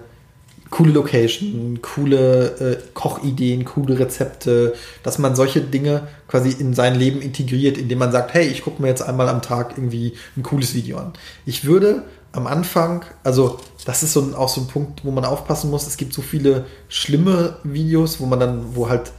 coole 0.69 0.91
Location, 0.91 1.79
coole 1.81 2.47
äh, 2.59 2.77
Kochideen, 2.93 3.65
coole 3.65 3.99
Rezepte, 3.99 4.73
dass 5.03 5.19
man 5.19 5.35
solche 5.35 5.61
Dinge 5.61 6.07
quasi 6.27 6.49
in 6.49 6.73
sein 6.73 6.95
Leben 6.95 7.21
integriert, 7.21 7.77
indem 7.77 7.99
man 7.99 8.11
sagt, 8.11 8.33
hey, 8.33 8.47
ich 8.47 8.63
gucke 8.63 8.81
mir 8.81 8.87
jetzt 8.87 9.01
einmal 9.01 9.29
am 9.29 9.41
Tag 9.41 9.77
irgendwie 9.77 10.13
ein 10.35 10.43
cooles 10.43 10.73
Video 10.73 10.97
an. 10.97 11.13
Ich 11.45 11.65
würde 11.65 12.03
am 12.31 12.47
Anfang, 12.47 13.05
also 13.23 13.59
das 13.85 14.03
ist 14.03 14.13
so 14.13 14.21
ein, 14.21 14.33
auch 14.33 14.49
so 14.49 14.61
ein 14.61 14.67
Punkt, 14.67 15.05
wo 15.05 15.11
man 15.11 15.23
aufpassen 15.23 15.69
muss. 15.69 15.87
Es 15.87 15.95
gibt 15.97 16.13
so 16.13 16.21
viele 16.21 16.65
schlimme 16.89 17.57
Videos, 17.63 18.19
wo 18.19 18.25
man 18.25 18.39
dann, 18.39 18.75
wo 18.75 18.89
halt 18.89 19.13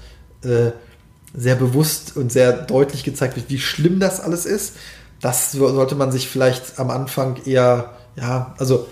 äh, 0.44 0.72
sehr 1.36 1.54
bewusst 1.54 2.16
und 2.16 2.32
sehr 2.32 2.52
deutlich 2.52 3.04
gezeigt 3.04 3.36
wird, 3.36 3.50
wie 3.50 3.58
schlimm 3.58 4.00
das 4.00 4.20
alles 4.20 4.46
ist. 4.46 4.74
Das 5.20 5.52
sollte 5.52 5.94
man 5.94 6.12
sich 6.12 6.28
vielleicht 6.28 6.78
am 6.78 6.90
Anfang 6.90 7.36
eher, 7.44 7.90
ja, 8.16 8.54
also 8.58 8.86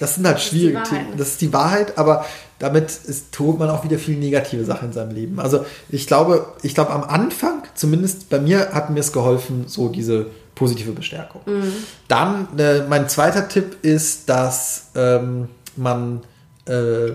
das 0.00 0.14
sind 0.14 0.26
halt 0.26 0.40
schwierige 0.40 0.82
Themen. 0.82 1.10
Ne? 1.10 1.16
Das 1.16 1.28
ist 1.28 1.40
die 1.40 1.52
Wahrheit, 1.52 1.98
aber 1.98 2.24
damit 2.58 2.90
ist, 2.90 3.32
tut 3.32 3.58
man 3.58 3.70
auch 3.70 3.84
wieder 3.84 3.98
viele 3.98 4.18
negative 4.18 4.64
Sachen 4.64 4.88
in 4.88 4.92
seinem 4.92 5.12
Leben. 5.12 5.40
Also 5.40 5.64
ich 5.88 6.06
glaube, 6.06 6.46
ich 6.62 6.74
glaube 6.74 6.90
am 6.90 7.04
Anfang, 7.04 7.62
zumindest 7.74 8.30
bei 8.30 8.40
mir, 8.40 8.70
hat 8.72 8.90
mir 8.90 9.00
es 9.00 9.12
geholfen, 9.12 9.64
so 9.66 9.88
diese 9.88 10.26
positive 10.54 10.92
Bestärkung. 10.92 11.42
Mhm. 11.46 11.72
Dann, 12.08 12.58
äh, 12.58 12.82
mein 12.88 13.08
zweiter 13.08 13.48
Tipp 13.48 13.76
ist, 13.82 14.28
dass 14.28 14.88
ähm, 14.96 15.48
man 15.76 16.22
äh, 16.66 17.12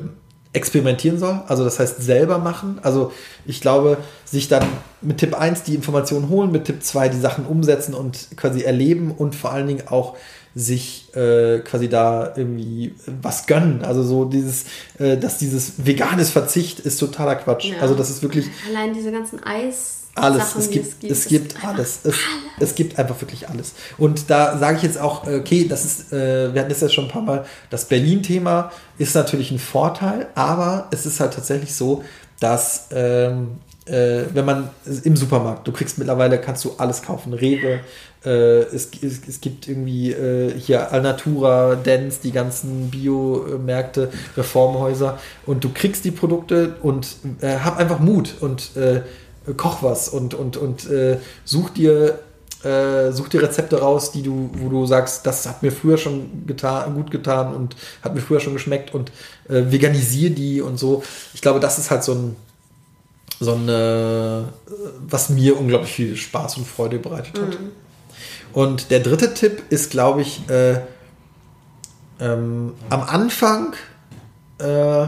experimentieren 0.54 1.18
soll, 1.18 1.42
also 1.48 1.64
das 1.64 1.80
heißt 1.80 2.02
selber 2.02 2.38
machen. 2.38 2.80
Also 2.84 3.12
ich 3.46 3.60
glaube, 3.60 3.98
sich 4.24 4.48
dann 4.48 4.64
mit 5.02 5.18
Tipp 5.18 5.34
1 5.34 5.64
die 5.64 5.74
Informationen 5.74 6.30
holen, 6.30 6.52
mit 6.52 6.66
Tipp 6.66 6.84
2 6.84 7.10
die 7.10 7.20
Sachen 7.20 7.46
umsetzen 7.46 7.96
und 7.96 8.28
quasi 8.38 8.62
erleben 8.62 9.12
und 9.12 9.36
vor 9.36 9.52
allen 9.52 9.68
Dingen 9.68 9.88
auch 9.88 10.16
sich 10.56 11.14
äh, 11.16 11.60
quasi 11.60 11.90
da 11.90 12.34
irgendwie 12.36 12.94
was 13.22 13.48
gönnen. 13.48 13.84
Also 13.84 14.04
so 14.04 14.26
dieses, 14.26 14.66
äh, 15.00 15.18
dass 15.18 15.40
dieses 15.40 15.86
veganes 15.86 16.30
Verzicht 16.30 16.80
ist 16.80 17.00
totaler 17.00 17.36
Quatsch. 17.36 17.66
Ja. 17.66 17.78
Also 17.82 17.96
das 17.96 18.12
ist 18.12 18.22
wirklich. 18.22 18.48
Allein 18.70 18.94
diese 18.94 19.12
ganzen 19.12 19.44
Eis. 19.44 20.03
Alles, 20.16 20.50
Sachen, 20.50 20.62
es 20.62 20.70
gibt, 20.70 20.86
es 20.86 21.00
gibt, 21.00 21.12
es 21.12 21.28
gibt 21.28 21.66
alles. 21.66 22.00
Es, 22.04 22.06
alles. 22.06 22.16
es 22.60 22.76
gibt 22.76 23.00
einfach 23.00 23.20
wirklich 23.20 23.50
alles. 23.50 23.74
Und 23.98 24.30
da 24.30 24.58
sage 24.58 24.78
ich 24.78 24.84
jetzt 24.84 25.00
auch, 25.00 25.26
okay, 25.28 25.68
das 25.68 25.86
ist, 25.86 26.14
äh, 26.14 26.54
wir 26.54 26.62
hatten 26.62 26.70
das 26.70 26.82
ja 26.82 26.90
schon 26.90 27.06
ein 27.06 27.12
paar 27.12 27.24
Mal, 27.24 27.46
das 27.72 27.86
Berlin-Thema 27.86 28.72
ist 29.00 29.16
natürlich 29.16 29.50
ein 29.50 29.60
Vorteil, 29.60 30.28
aber 30.36 30.88
es 30.92 31.08
ist 31.08 31.20
halt 31.20 31.34
tatsächlich 31.34 31.74
so, 31.74 32.04
dass 32.40 32.88
ähm, 32.92 33.60
äh, 33.86 34.24
wenn 34.34 34.46
man 34.46 34.70
im 35.04 35.16
Supermarkt, 35.16 35.68
du 35.68 35.72
kriegst 35.72 35.98
mittlerweile, 35.98 36.40
kannst 36.40 36.64
du 36.64 36.74
alles 36.78 37.02
kaufen, 37.02 37.34
Rewe, 37.34 37.82
äh, 38.26 38.30
es, 38.30 38.90
es, 39.02 39.22
es, 39.28 39.42
gibt 39.42 39.68
irgendwie 39.68 40.12
äh, 40.12 40.58
hier 40.58 40.92
Alnatura, 40.92 41.76
Dance, 41.76 42.20
die 42.24 42.32
ganzen 42.32 42.90
Biomärkte, 42.90 44.10
Reformhäuser 44.38 45.20
und 45.46 45.64
du 45.64 45.70
kriegst 45.74 46.06
die 46.06 46.12
Produkte 46.12 46.76
und 46.82 47.18
äh, 47.42 47.58
hab 47.60 47.78
einfach 47.78 48.00
Mut 48.00 48.36
und 48.40 48.76
äh, 48.78 49.02
koch 49.58 49.84
was 49.84 50.10
und, 50.10 50.34
und, 50.34 50.58
und 50.58 50.90
äh, 50.90 51.18
such 51.44 51.72
dir 51.72 52.20
äh, 52.64 53.12
such 53.12 53.28
dir 53.28 53.44
Rezepte 53.44 53.80
raus, 53.80 54.12
die 54.12 54.24
du, 54.24 54.50
wo 54.54 54.70
du 54.70 54.86
sagst, 54.86 55.26
das 55.26 55.46
hat 55.48 55.64
mir 55.64 55.72
früher 55.72 55.98
schon 55.98 56.48
getan, 56.48 56.94
gut 56.96 57.12
getan 57.12 57.54
und 57.54 57.76
hat 58.02 58.16
mir 58.16 58.22
früher 58.22 58.40
schon 58.40 58.54
geschmeckt 58.54 58.94
und 58.94 59.12
äh, 59.50 59.64
veganisier 59.70 60.30
die 60.30 60.62
und 60.62 60.80
so. 60.80 61.04
Ich 61.34 61.42
glaube, 61.42 61.60
das 61.60 61.78
ist 61.78 61.92
halt 61.92 62.04
so 62.04 62.14
ein, 62.14 62.36
so 63.40 63.54
ein, 63.54 63.68
äh, 63.68 64.44
was 65.10 65.30
mir 65.30 65.60
unglaublich 65.60 65.92
viel 65.92 66.16
Spaß 66.16 66.58
und 66.58 66.68
Freude 66.68 67.00
bereitet 67.00 67.38
hat. 67.38 67.60
Mhm. 67.60 67.72
Und 68.54 68.92
der 68.92 69.02
dritte 69.02 69.34
Tipp 69.34 69.64
ist, 69.70 69.92
glaube 69.92 70.22
ich, 70.22 70.48
äh, 70.50 70.80
ähm, 72.20 72.76
am 72.90 73.02
Anfang 73.02 73.74
äh, 74.60 75.08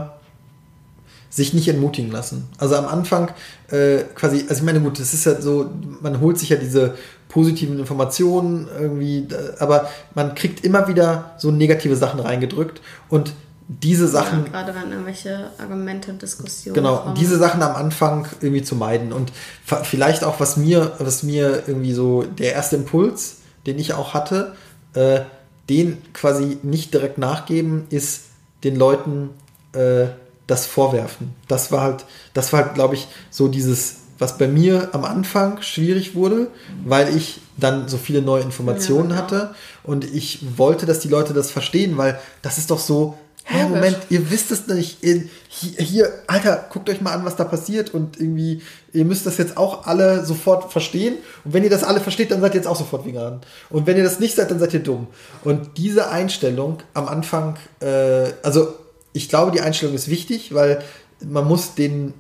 sich 1.36 1.54
nicht 1.54 1.68
entmutigen 1.68 2.12
lassen. 2.12 2.48
Also 2.58 2.76
am 2.76 2.86
Anfang 2.86 3.30
äh, 3.70 4.04
quasi, 4.16 4.46
also 4.48 4.56
ich 4.56 4.64
meine, 4.64 4.80
gut, 4.80 5.02
das 5.02 5.14
ist 5.14 5.26
ja 5.26 5.42
so, 5.42 5.70
man 6.02 6.22
holt 6.22 6.40
sich 6.40 6.48
ja 6.48 6.56
diese 6.56 6.96
positiven 7.28 7.78
Informationen 7.78 8.70
irgendwie, 8.80 9.28
aber 9.60 9.90
man 10.14 10.34
kriegt 10.34 10.64
immer 10.64 10.88
wieder 10.88 11.36
so 11.38 11.52
negative 11.52 11.98
Sachen 11.98 12.22
reingedrückt 12.22 12.80
und 13.10 13.34
diese 13.68 14.08
Sachen. 14.08 14.46
Ja, 14.46 14.62
gerade 14.62 14.76
wenn 14.76 14.92
irgendwelche 14.92 15.50
Argumente 15.58 16.12
und 16.12 16.22
Diskussionen. 16.22 16.74
Genau, 16.74 16.98
kommen. 17.00 17.16
diese 17.16 17.38
Sachen 17.38 17.62
am 17.64 17.76
Anfang 17.76 18.28
irgendwie 18.40 18.62
zu 18.62 18.76
meiden. 18.76 19.12
Und 19.12 19.34
vielleicht 19.66 20.24
auch, 20.24 20.40
was 20.40 20.56
mir, 20.56 20.94
was 21.00 21.24
mir 21.24 21.64
irgendwie 21.68 21.92
so 21.92 22.24
der 22.24 22.54
erste 22.54 22.78
Impuls, 22.78 23.40
den 23.66 23.78
ich 23.78 23.94
auch 23.94 24.14
hatte, 24.14 24.54
äh, 24.94 25.22
den 25.68 25.98
quasi 26.14 26.60
nicht 26.64 26.94
direkt 26.94 27.18
nachgeben, 27.18 27.88
ist 27.90 28.22
den 28.64 28.78
Leuten 28.78 29.32
äh, 29.74 30.06
das 30.48 30.66
vorwerfen. 30.66 31.34
Das 31.48 31.72
war 31.72 31.82
halt, 31.82 32.06
das 32.34 32.54
war 32.54 32.64
halt, 32.64 32.76
glaube 32.76 32.96
ich, 32.96 33.08
so 33.30 33.48
dieses, 33.48 33.98
was 34.20 34.38
bei 34.38 34.48
mir 34.48 34.90
am 34.94 35.04
Anfang 35.04 35.62
schwierig 35.62 36.16
wurde, 36.16 36.48
weil 36.86 37.16
ich 37.16 37.42
dann 37.58 37.88
so 37.88 37.98
viele 37.98 38.22
neue 38.22 38.44
Informationen 38.44 39.10
ja, 39.10 39.22
genau. 39.22 39.24
hatte 39.24 39.56
und 39.84 40.06
ich 40.06 40.40
wollte, 40.58 40.86
dass 40.86 41.00
die 41.00 41.08
Leute 41.08 41.34
das 41.34 41.52
verstehen, 41.52 41.98
weil 41.98 42.20
das 42.42 42.58
ist 42.58 42.72
doch 42.72 42.80
so, 42.80 43.18
hä. 43.46 43.64
Moment, 43.70 43.98
ihr 44.10 44.30
wisst 44.30 44.52
es 44.52 44.68
nicht. 44.68 44.98
Hier, 45.02 45.30
hier, 45.78 46.10
Alter, 46.28 46.66
guckt 46.70 46.90
euch 46.90 47.02
mal 47.02 47.14
an, 47.14 47.26
was 47.26 47.36
da 47.36 47.44
passiert 47.44 47.94
und 47.94 48.20
irgendwie, 48.20 48.62
ihr 48.94 49.06
müsst 49.06 49.26
das 49.26 49.38
jetzt 49.38 49.58
auch 49.58 49.86
alle 49.86 50.26
sofort 50.26 50.72
verstehen. 50.72 51.16
Und 51.44 51.54
wenn 51.54 51.64
ihr 51.64 51.70
das 51.70 51.84
alle 51.84 52.00
versteht, 52.00 52.32
dann 52.32 52.42
seid 52.42 52.54
ihr 52.54 52.60
jetzt 52.60 52.68
auch 52.68 52.76
sofort 52.76 53.06
vegan. 53.06 53.42
Und 53.70 53.88
wenn 53.88 53.98
ihr 53.98 54.04
das 54.04 54.20
nicht 54.20 54.36
seid, 54.36 54.52
dann 54.52 54.60
seid 54.60 54.74
ihr 54.74 54.82
dumm. 54.82 55.08
Und 55.44 55.78
diese 55.78 56.10
Einstellung 56.10 56.80
am 56.94 57.08
Anfang, 57.08 57.58
äh, 57.80 58.34
also 58.44 58.74
ich 59.16 59.30
glaube, 59.30 59.52
die 59.52 59.62
Einstellung 59.62 59.96
ist 59.96 60.10
wichtig, 60.10 60.54
weil 60.54 60.84
man 61.22 61.48
muss 61.48 61.74
den 61.74 62.14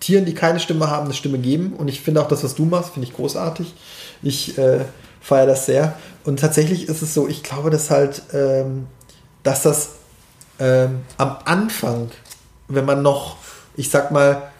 Tieren, 0.00 0.24
die 0.24 0.34
keine 0.34 0.58
Stimme 0.58 0.90
haben, 0.90 1.04
eine 1.04 1.14
Stimme 1.14 1.38
geben. 1.38 1.74
Und 1.74 1.88
ich 1.88 2.00
finde 2.00 2.22
auch 2.22 2.28
das, 2.28 2.42
was 2.42 2.54
du 2.54 2.64
machst, 2.64 2.94
finde 2.94 3.06
ich 3.06 3.14
großartig. 3.14 3.74
Ich 4.22 4.56
äh, 4.56 4.86
feiere 5.20 5.46
das 5.46 5.66
sehr. 5.66 5.98
Und 6.24 6.40
tatsächlich 6.40 6.88
ist 6.88 7.02
es 7.02 7.12
so, 7.12 7.28
ich 7.28 7.42
glaube, 7.42 7.68
dass 7.68 7.90
halt, 7.90 8.22
ähm, 8.32 8.86
dass 9.42 9.62
das 9.62 9.90
ähm, 10.58 11.02
am 11.18 11.36
Anfang, 11.44 12.10
wenn 12.68 12.86
man 12.86 13.02
noch, 13.02 13.36
ich 13.76 13.90
sag 13.90 14.10
mal, 14.10 14.50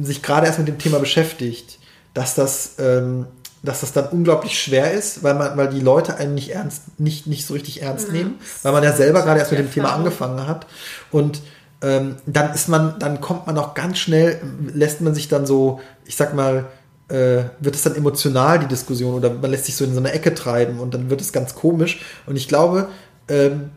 sich 0.00 0.22
gerade 0.22 0.46
erst 0.46 0.60
mit 0.60 0.68
dem 0.68 0.78
Thema 0.78 0.98
beschäftigt, 0.98 1.78
dass 2.14 2.34
das, 2.34 2.76
ähm, 2.78 3.26
dass 3.62 3.80
das 3.80 3.92
dann 3.92 4.06
unglaublich 4.08 4.60
schwer 4.60 4.92
ist, 4.92 5.22
weil 5.22 5.34
man, 5.34 5.56
weil 5.56 5.68
die 5.68 5.80
Leute 5.80 6.16
einen 6.16 6.34
nicht 6.34 6.50
ernst, 6.50 6.98
nicht, 6.98 7.26
nicht 7.26 7.46
so 7.46 7.54
richtig 7.54 7.82
ernst 7.82 8.08
mhm. 8.08 8.14
nehmen, 8.14 8.34
weil 8.62 8.72
man 8.72 8.82
ja 8.82 8.92
selber 8.92 9.22
gerade 9.22 9.38
erst 9.38 9.52
mit 9.52 9.60
dem 9.60 9.70
Thema 9.70 9.94
angefangen 9.94 10.46
hat. 10.46 10.66
Und 11.10 11.42
ähm, 11.80 12.16
dann 12.26 12.52
ist 12.54 12.68
man, 12.68 12.98
dann 12.98 13.20
kommt 13.20 13.46
man 13.46 13.56
auch 13.58 13.74
ganz 13.74 13.98
schnell, 13.98 14.40
lässt 14.72 15.00
man 15.00 15.14
sich 15.14 15.28
dann 15.28 15.46
so, 15.46 15.80
ich 16.04 16.16
sag 16.16 16.34
mal, 16.34 16.66
äh, 17.08 17.44
wird 17.60 17.74
es 17.74 17.82
dann 17.82 17.94
emotional, 17.94 18.58
die 18.58 18.66
Diskussion, 18.66 19.14
oder 19.14 19.30
man 19.30 19.50
lässt 19.50 19.66
sich 19.66 19.76
so 19.76 19.84
in 19.84 19.92
so 19.92 20.00
eine 20.00 20.12
Ecke 20.12 20.34
treiben 20.34 20.80
und 20.80 20.94
dann 20.94 21.10
wird 21.10 21.20
es 21.20 21.32
ganz 21.32 21.54
komisch. 21.54 22.00
Und 22.26 22.36
ich 22.36 22.48
glaube, 22.48 22.88
ähm, 23.28 23.70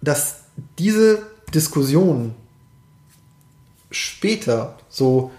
dass 0.00 0.36
diese 0.78 1.18
Diskussion 1.54 2.34
später, 3.90 4.76
so 4.88 5.30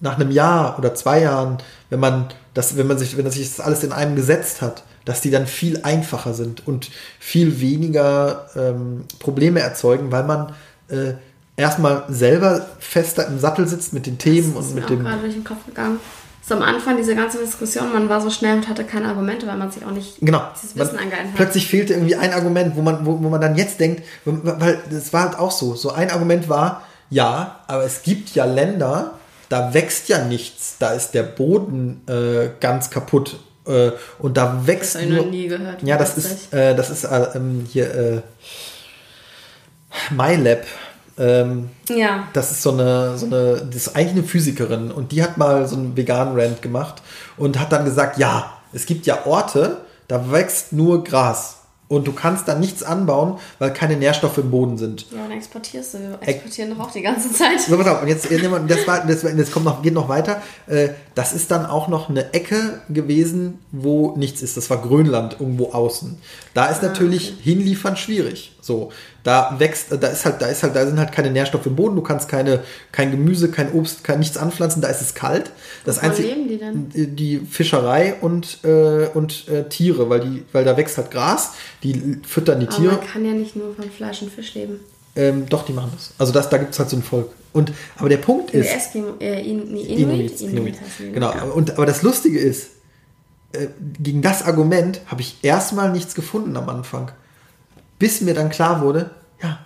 nach 0.00 0.16
einem 0.16 0.30
Jahr 0.30 0.78
oder 0.78 0.94
zwei 0.94 1.22
Jahren, 1.22 1.58
wenn 1.90 2.00
man 2.00 2.28
das, 2.54 2.76
wenn 2.76 2.86
man 2.86 2.98
sich, 2.98 3.16
wenn 3.16 3.28
sich 3.30 3.48
das 3.48 3.60
alles 3.64 3.82
in 3.82 3.92
einem 3.92 4.16
gesetzt 4.16 4.62
hat, 4.62 4.84
dass 5.04 5.20
die 5.20 5.30
dann 5.30 5.46
viel 5.46 5.80
einfacher 5.82 6.34
sind 6.34 6.66
und 6.66 6.90
viel 7.18 7.60
weniger 7.60 8.48
ähm, 8.56 9.04
Probleme 9.18 9.60
erzeugen, 9.60 10.10
weil 10.10 10.24
man 10.24 10.54
äh, 10.88 11.14
erstmal 11.56 12.04
selber 12.08 12.66
fester 12.78 13.26
im 13.26 13.38
Sattel 13.38 13.68
sitzt 13.68 13.92
mit 13.92 14.06
den 14.06 14.18
Themen 14.18 14.54
das 14.54 14.66
und 14.66 14.74
mit 14.76 14.88
dem. 14.88 15.00
gerade 15.00 15.20
durch 15.20 15.34
den 15.34 15.44
Kopf 15.44 15.66
gegangen. 15.66 15.98
so 16.46 16.54
am 16.54 16.62
Anfang 16.62 16.96
diese 16.96 17.14
ganze 17.14 17.38
Diskussion, 17.38 17.92
man 17.92 18.08
war 18.08 18.20
so 18.20 18.30
schnell 18.30 18.56
und 18.56 18.68
hatte 18.68 18.84
keine 18.84 19.08
Argumente, 19.08 19.46
weil 19.46 19.56
man 19.56 19.70
sich 19.70 19.84
auch 19.84 19.90
nicht 19.90 20.20
genau. 20.20 20.42
dieses 20.54 20.76
Wissen 20.76 20.98
angeeignet 20.98 21.32
hat. 21.32 21.36
Plötzlich 21.36 21.68
fehlte 21.68 21.94
irgendwie 21.94 22.16
ein 22.16 22.32
Argument, 22.32 22.76
wo 22.76 22.82
man, 22.82 23.04
wo, 23.04 23.22
wo 23.22 23.28
man 23.28 23.40
dann 23.40 23.56
jetzt 23.56 23.80
denkt, 23.80 24.02
weil 24.24 24.80
das 24.90 25.12
war 25.12 25.24
halt 25.24 25.38
auch 25.38 25.50
so. 25.50 25.74
So 25.74 25.92
ein 25.92 26.10
Argument 26.10 26.48
war, 26.48 26.82
ja, 27.10 27.60
aber 27.66 27.84
es 27.84 28.02
gibt 28.02 28.30
ja 28.30 28.44
Länder, 28.44 29.18
da 29.48 29.74
wächst 29.74 30.08
ja 30.08 30.24
nichts, 30.24 30.76
da 30.78 30.90
ist 30.90 31.12
der 31.12 31.22
Boden 31.22 32.02
äh, 32.08 32.50
ganz 32.60 32.90
kaputt 32.90 33.36
äh, 33.66 33.92
und 34.18 34.36
da 34.36 34.66
wächst 34.66 34.94
das 34.94 35.02
nur. 35.02 35.18
Ich 35.18 35.24
noch 35.24 35.30
nie 35.30 35.48
gehört. 35.48 35.82
Ja, 35.82 35.96
das 35.96 36.16
ist, 36.16 36.52
äh, 36.52 36.74
das 36.74 36.90
ist 36.90 37.04
äh, 37.04 37.28
ähm, 37.34 37.66
hier 37.70 37.94
äh, 37.94 38.20
MyLab. 40.10 40.64
Ähm, 41.16 41.70
ja. 41.88 42.28
Das 42.32 42.50
ist 42.50 42.62
so 42.62 42.72
eine, 42.72 43.16
so 43.16 43.26
eine, 43.26 43.66
das 43.66 43.86
ist 43.86 43.96
eigentlich 43.96 44.12
eine 44.12 44.24
Physikerin 44.24 44.90
und 44.90 45.12
die 45.12 45.22
hat 45.22 45.38
mal 45.38 45.66
so 45.68 45.76
einen 45.76 45.96
veganen 45.96 46.38
Rant 46.38 46.60
gemacht 46.60 47.02
und 47.36 47.58
hat 47.60 47.72
dann 47.72 47.84
gesagt, 47.84 48.18
ja, 48.18 48.52
es 48.72 48.86
gibt 48.86 49.06
ja 49.06 49.24
Orte, 49.24 49.78
da 50.08 50.32
wächst 50.32 50.72
nur 50.72 51.04
Gras. 51.04 51.58
Und 51.86 52.06
du 52.06 52.12
kannst 52.12 52.48
da 52.48 52.54
nichts 52.54 52.82
anbauen, 52.82 53.38
weil 53.58 53.72
keine 53.72 53.96
Nährstoffe 53.96 54.38
im 54.38 54.50
Boden 54.50 54.78
sind. 54.78 55.06
Ja, 55.12 55.24
und 55.24 55.30
exportierst 55.30 55.94
du. 55.94 55.98
Wir 55.98 56.28
exportieren 56.28 56.70
doch 56.70 56.86
auch 56.86 56.90
die 56.90 57.02
ganze 57.02 57.30
Zeit. 57.30 57.60
So, 57.60 57.76
pass 57.76 57.86
auf, 57.86 58.02
und 58.02 58.08
jetzt, 58.08 58.24
das, 58.30 58.86
war, 58.86 59.06
das, 59.06 59.20
das 59.20 59.50
kommt 59.50 59.66
noch, 59.66 59.82
geht 59.82 59.92
noch 59.92 60.08
weiter. 60.08 60.40
Äh, 60.66 60.90
das 61.14 61.34
ist 61.34 61.50
dann 61.50 61.66
auch 61.66 61.88
noch 61.88 62.08
eine 62.08 62.32
Ecke 62.32 62.80
gewesen, 62.88 63.58
wo 63.70 64.16
nichts 64.16 64.40
ist. 64.40 64.56
Das 64.56 64.70
war 64.70 64.80
Grönland 64.80 65.36
irgendwo 65.38 65.72
außen. 65.72 66.16
Da 66.54 66.66
ist 66.66 66.82
ah, 66.82 66.86
natürlich 66.86 67.34
okay. 67.34 67.42
hinliefern 67.42 67.96
schwierig. 67.96 68.53
So, 68.64 68.90
da 69.24 69.56
wächst, 69.58 69.88
da 69.90 70.06
ist 70.06 70.24
halt, 70.24 70.40
da 70.40 70.46
ist 70.46 70.62
halt, 70.62 70.74
da 70.74 70.86
sind 70.86 70.98
halt 70.98 71.12
keine 71.12 71.30
Nährstoffe 71.30 71.66
im 71.66 71.76
Boden. 71.76 71.96
Du 71.96 72.02
kannst 72.02 72.30
keine, 72.30 72.62
kein 72.92 73.10
Gemüse, 73.10 73.50
kein 73.50 73.70
Obst, 73.72 74.04
kein 74.04 74.20
nichts 74.20 74.38
anpflanzen. 74.38 74.80
Da 74.80 74.88
ist 74.88 75.02
es 75.02 75.14
kalt. 75.14 75.50
Das 75.84 75.98
einzige, 75.98 76.28
leben 76.28 76.48
die 76.48 76.56
denn? 76.56 77.16
Die 77.16 77.40
Fischerei 77.40 78.14
und 78.22 78.64
äh, 78.64 79.08
und 79.12 79.48
äh, 79.48 79.68
Tiere, 79.68 80.08
weil 80.08 80.20
die, 80.20 80.44
weil 80.52 80.64
da 80.64 80.78
wächst 80.78 80.96
halt 80.96 81.10
Gras. 81.10 81.52
Die 81.82 82.20
füttern 82.26 82.60
die 82.60 82.68
Aber 82.68 82.76
Tiere. 82.76 82.92
man 82.96 83.06
kann 83.06 83.24
ja 83.26 83.32
nicht 83.32 83.54
nur 83.54 83.74
von 83.74 83.90
Fleisch 83.90 84.22
und 84.22 84.32
Fisch 84.32 84.54
leben. 84.54 84.80
Ähm, 85.14 85.46
doch, 85.46 85.66
die 85.66 85.74
machen 85.74 85.90
das. 85.94 86.12
Also 86.16 86.32
das, 86.32 86.48
da 86.48 86.56
gibt 86.56 86.72
es 86.72 86.78
halt 86.78 86.88
so 86.88 86.96
ein 86.96 87.02
Volk. 87.02 87.28
Und, 87.52 87.70
aber 87.96 88.08
der 88.08 88.16
Punkt 88.16 88.50
ist. 88.52 88.74
Eskimo, 88.74 89.14
äh, 89.20 89.42
Inuit, 89.48 89.86
Inuit, 89.86 90.40
Inuit, 90.40 90.40
Inuit. 90.40 90.76
Genau. 91.12 91.32
Und, 91.54 91.72
aber 91.72 91.84
das 91.84 92.02
Lustige 92.02 92.38
ist, 92.38 92.70
äh, 93.52 93.68
gegen 94.00 94.22
das 94.22 94.42
Argument 94.42 95.02
habe 95.06 95.20
ich 95.20 95.36
erstmal 95.42 95.92
nichts 95.92 96.14
gefunden 96.14 96.56
am 96.56 96.68
Anfang. 96.70 97.12
Bis 98.04 98.20
mir 98.20 98.34
dann 98.34 98.50
klar 98.50 98.82
wurde, 98.82 99.08
ja, 99.42 99.60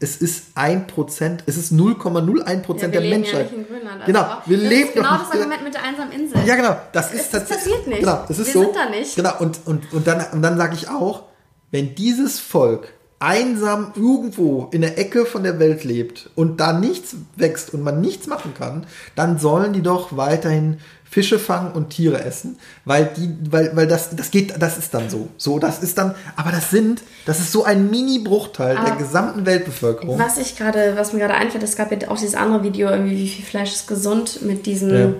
es 0.00 0.18
ist 0.18 0.48
ein 0.54 0.86
Prozent, 0.86 1.44
es 1.46 1.56
ist 1.56 1.72
0,01 1.72 2.60
Prozent 2.60 2.94
ja, 2.94 3.00
der 3.00 3.08
Menschheit. 3.08 3.50
Ja 3.50 3.56
nicht 3.56 3.68
in 3.70 3.74
Grönland. 3.74 4.02
Also 4.02 4.12
genau, 4.12 4.42
wir 4.44 4.58
das 4.58 4.68
leben 4.68 4.88
ist 4.88 4.94
genau 4.96 5.16
das 5.16 5.30
Argument 5.30 5.64
mit 5.64 5.72
der 5.72 5.82
einsamen 5.84 6.12
Insel. 6.12 6.38
Ja, 6.44 6.56
genau. 6.56 6.76
Das, 6.92 7.14
ist 7.14 7.32
das 7.32 7.48
passiert 7.48 7.86
nicht. 7.86 8.00
Genau, 8.00 8.22
das 8.28 8.38
ist 8.38 8.48
wir 8.48 8.52
so. 8.52 8.62
sind 8.64 8.76
da 8.76 8.90
nicht. 8.90 9.16
Genau, 9.16 9.32
und, 9.38 9.60
und, 9.64 9.92
und 9.94 10.06
dann, 10.06 10.26
und 10.30 10.42
dann 10.42 10.58
sage 10.58 10.74
ich 10.74 10.90
auch, 10.90 11.22
wenn 11.70 11.94
dieses 11.94 12.38
Volk 12.38 12.92
einsam 13.18 13.92
irgendwo 13.96 14.68
in 14.72 14.82
der 14.82 14.98
Ecke 14.98 15.24
von 15.24 15.42
der 15.42 15.58
Welt 15.58 15.82
lebt 15.84 16.28
und 16.34 16.60
da 16.60 16.74
nichts 16.74 17.16
wächst 17.36 17.72
und 17.72 17.82
man 17.82 18.02
nichts 18.02 18.26
machen 18.26 18.52
kann, 18.52 18.86
dann 19.14 19.38
sollen 19.38 19.72
die 19.72 19.82
doch 19.82 20.18
weiterhin 20.18 20.80
Fische 21.10 21.40
fangen 21.40 21.72
und 21.72 21.90
Tiere 21.90 22.22
essen, 22.22 22.56
weil 22.84 23.10
die, 23.16 23.36
weil, 23.50 23.74
weil 23.74 23.88
das, 23.88 24.14
das 24.14 24.30
geht, 24.30 24.54
das 24.62 24.78
ist 24.78 24.94
dann 24.94 25.10
so. 25.10 25.28
So, 25.36 25.58
das 25.58 25.82
ist 25.82 25.98
dann, 25.98 26.14
aber 26.36 26.52
das 26.52 26.70
sind, 26.70 27.02
das 27.26 27.40
ist 27.40 27.50
so 27.50 27.64
ein 27.64 27.90
Mini-Bruchteil 27.90 28.78
der 28.86 28.94
gesamten 28.94 29.44
Weltbevölkerung. 29.44 30.20
Was 30.20 30.38
ich 30.38 30.56
gerade, 30.56 30.92
was 30.96 31.12
mir 31.12 31.18
gerade 31.18 31.34
einfällt, 31.34 31.64
es 31.64 31.74
gab 31.74 31.90
ja 31.90 32.08
auch 32.08 32.16
dieses 32.16 32.36
andere 32.36 32.62
Video, 32.62 32.88
irgendwie, 32.88 33.16
wie 33.16 33.28
viel 33.28 33.44
Fleisch 33.44 33.72
ist 33.72 33.88
gesund 33.88 34.42
mit 34.42 34.66
diesen 34.66 34.94
ja. 34.94 35.12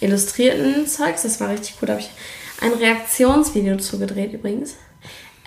illustrierten 0.00 0.86
Zeugs, 0.86 1.22
das 1.22 1.38
war 1.40 1.50
richtig 1.50 1.78
gut, 1.78 1.90
da 1.90 1.92
habe 1.92 2.02
ich 2.02 2.10
ein 2.62 2.72
Reaktionsvideo 2.72 3.76
zugedreht 3.76 4.32
übrigens. 4.32 4.76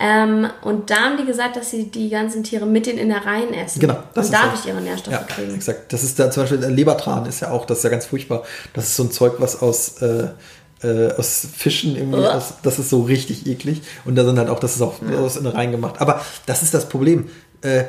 Ähm, 0.00 0.46
und 0.62 0.90
da 0.90 0.96
haben 0.96 1.16
die 1.16 1.24
gesagt, 1.24 1.56
dass 1.56 1.70
sie 1.70 1.90
die 1.90 2.08
ganzen 2.08 2.44
Tiere 2.44 2.66
mit 2.66 2.86
den 2.86 2.98
Innereien 2.98 3.52
essen. 3.52 3.80
Genau. 3.80 3.96
Das 4.14 4.26
und 4.26 4.34
dadurch 4.34 4.66
ihre 4.66 4.80
Nährstoffe 4.80 5.14
ja, 5.14 5.22
kriegen. 5.22 5.54
Exakt. 5.54 5.92
Das 5.92 6.04
ist 6.04 6.18
da 6.18 6.30
zum 6.30 6.44
Beispiel 6.44 6.58
Lebertran 6.66 7.26
ist 7.26 7.40
ja 7.40 7.50
auch, 7.50 7.66
das 7.66 7.78
ist 7.78 7.84
ja 7.84 7.90
ganz 7.90 8.06
furchtbar. 8.06 8.44
Das 8.74 8.84
ist 8.84 8.96
so 8.96 9.02
ein 9.04 9.10
Zeug, 9.10 9.34
was 9.38 9.60
aus, 9.60 10.00
äh, 10.00 10.28
äh, 10.82 11.12
aus 11.14 11.48
Fischen 11.52 11.96
irgendwie, 11.96 12.24
aus, 12.24 12.54
das 12.62 12.78
ist 12.78 12.90
so 12.90 13.02
richtig 13.02 13.46
eklig. 13.46 13.82
Und 14.04 14.14
da 14.14 14.24
sind 14.24 14.38
halt 14.38 14.50
auch, 14.50 14.60
das 14.60 14.76
ist 14.76 14.82
auch 14.82 14.94
ja. 15.02 15.18
aus 15.18 15.36
Innereien 15.36 15.72
gemacht. 15.72 15.96
Aber 15.98 16.24
das 16.46 16.62
ist 16.62 16.74
das 16.74 16.88
Problem. 16.88 17.28
Äh, 17.62 17.84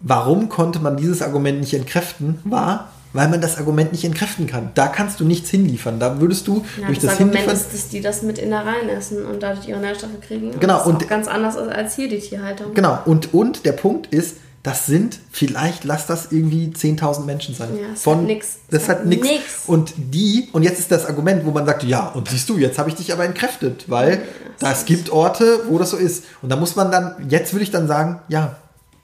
warum 0.00 0.48
konnte 0.48 0.80
man 0.80 0.96
dieses 0.96 1.22
Argument 1.22 1.60
nicht 1.60 1.74
entkräften? 1.74 2.40
War, 2.42 2.90
weil 3.12 3.28
man 3.28 3.40
das 3.40 3.58
Argument 3.58 3.92
nicht 3.92 4.04
entkräften 4.04 4.46
kann. 4.46 4.70
Da 4.74 4.88
kannst 4.88 5.20
du 5.20 5.24
nichts 5.24 5.50
hinliefern. 5.50 6.00
Da 6.00 6.20
würdest 6.20 6.48
du 6.48 6.64
ja, 6.80 6.86
durch 6.86 6.98
das, 6.98 7.10
das 7.10 7.12
Argument 7.14 7.36
Hinliefern 7.36 7.56
ist, 7.56 7.72
dass 7.72 7.88
die 7.88 8.00
das 8.00 8.22
mit 8.22 8.38
Innereien 8.38 8.88
essen 8.88 9.24
und 9.24 9.42
dadurch 9.42 9.68
ihre 9.68 9.80
Nährstoffe 9.80 10.20
kriegen. 10.26 10.58
Genau. 10.58 10.84
Und, 10.84 11.02
und 11.02 11.08
ganz 11.08 11.28
anders 11.28 11.56
als 11.56 11.96
hier 11.96 12.08
die 12.08 12.20
Tierhaltung. 12.20 12.74
Genau. 12.74 12.98
Und, 13.04 13.34
und 13.34 13.66
der 13.66 13.72
Punkt 13.72 14.06
ist, 14.08 14.36
das 14.62 14.86
sind, 14.86 15.18
vielleicht 15.32 15.82
lass 15.82 16.06
das 16.06 16.30
irgendwie 16.30 16.68
10.000 16.68 17.24
Menschen 17.24 17.54
sein. 17.54 17.70
Ja, 17.76 17.88
das 17.90 18.02
Von, 18.02 18.18
hat 18.18 18.26
nix. 18.26 18.58
Das, 18.70 18.88
hat 18.88 19.06
nix. 19.06 19.26
Und 19.66 19.92
die, 19.96 20.48
und 20.52 20.62
jetzt 20.62 20.78
ist 20.78 20.92
das 20.92 21.06
Argument, 21.06 21.44
wo 21.44 21.50
man 21.50 21.66
sagt, 21.66 21.82
ja, 21.82 22.06
und 22.08 22.28
siehst 22.28 22.48
du, 22.48 22.58
jetzt 22.58 22.78
habe 22.78 22.88
ich 22.88 22.94
dich 22.94 23.12
aber 23.12 23.24
entkräftet, 23.24 23.90
weil 23.90 24.22
ja, 24.60 24.70
es 24.70 24.84
gibt 24.84 25.10
Orte, 25.10 25.62
wo 25.68 25.78
das 25.78 25.90
so 25.90 25.96
ist. 25.96 26.24
Und 26.42 26.48
da 26.48 26.56
muss 26.56 26.76
man 26.76 26.92
dann, 26.92 27.26
jetzt 27.28 27.52
würde 27.52 27.64
ich 27.64 27.72
dann 27.72 27.88
sagen, 27.88 28.20
ja, 28.28 28.56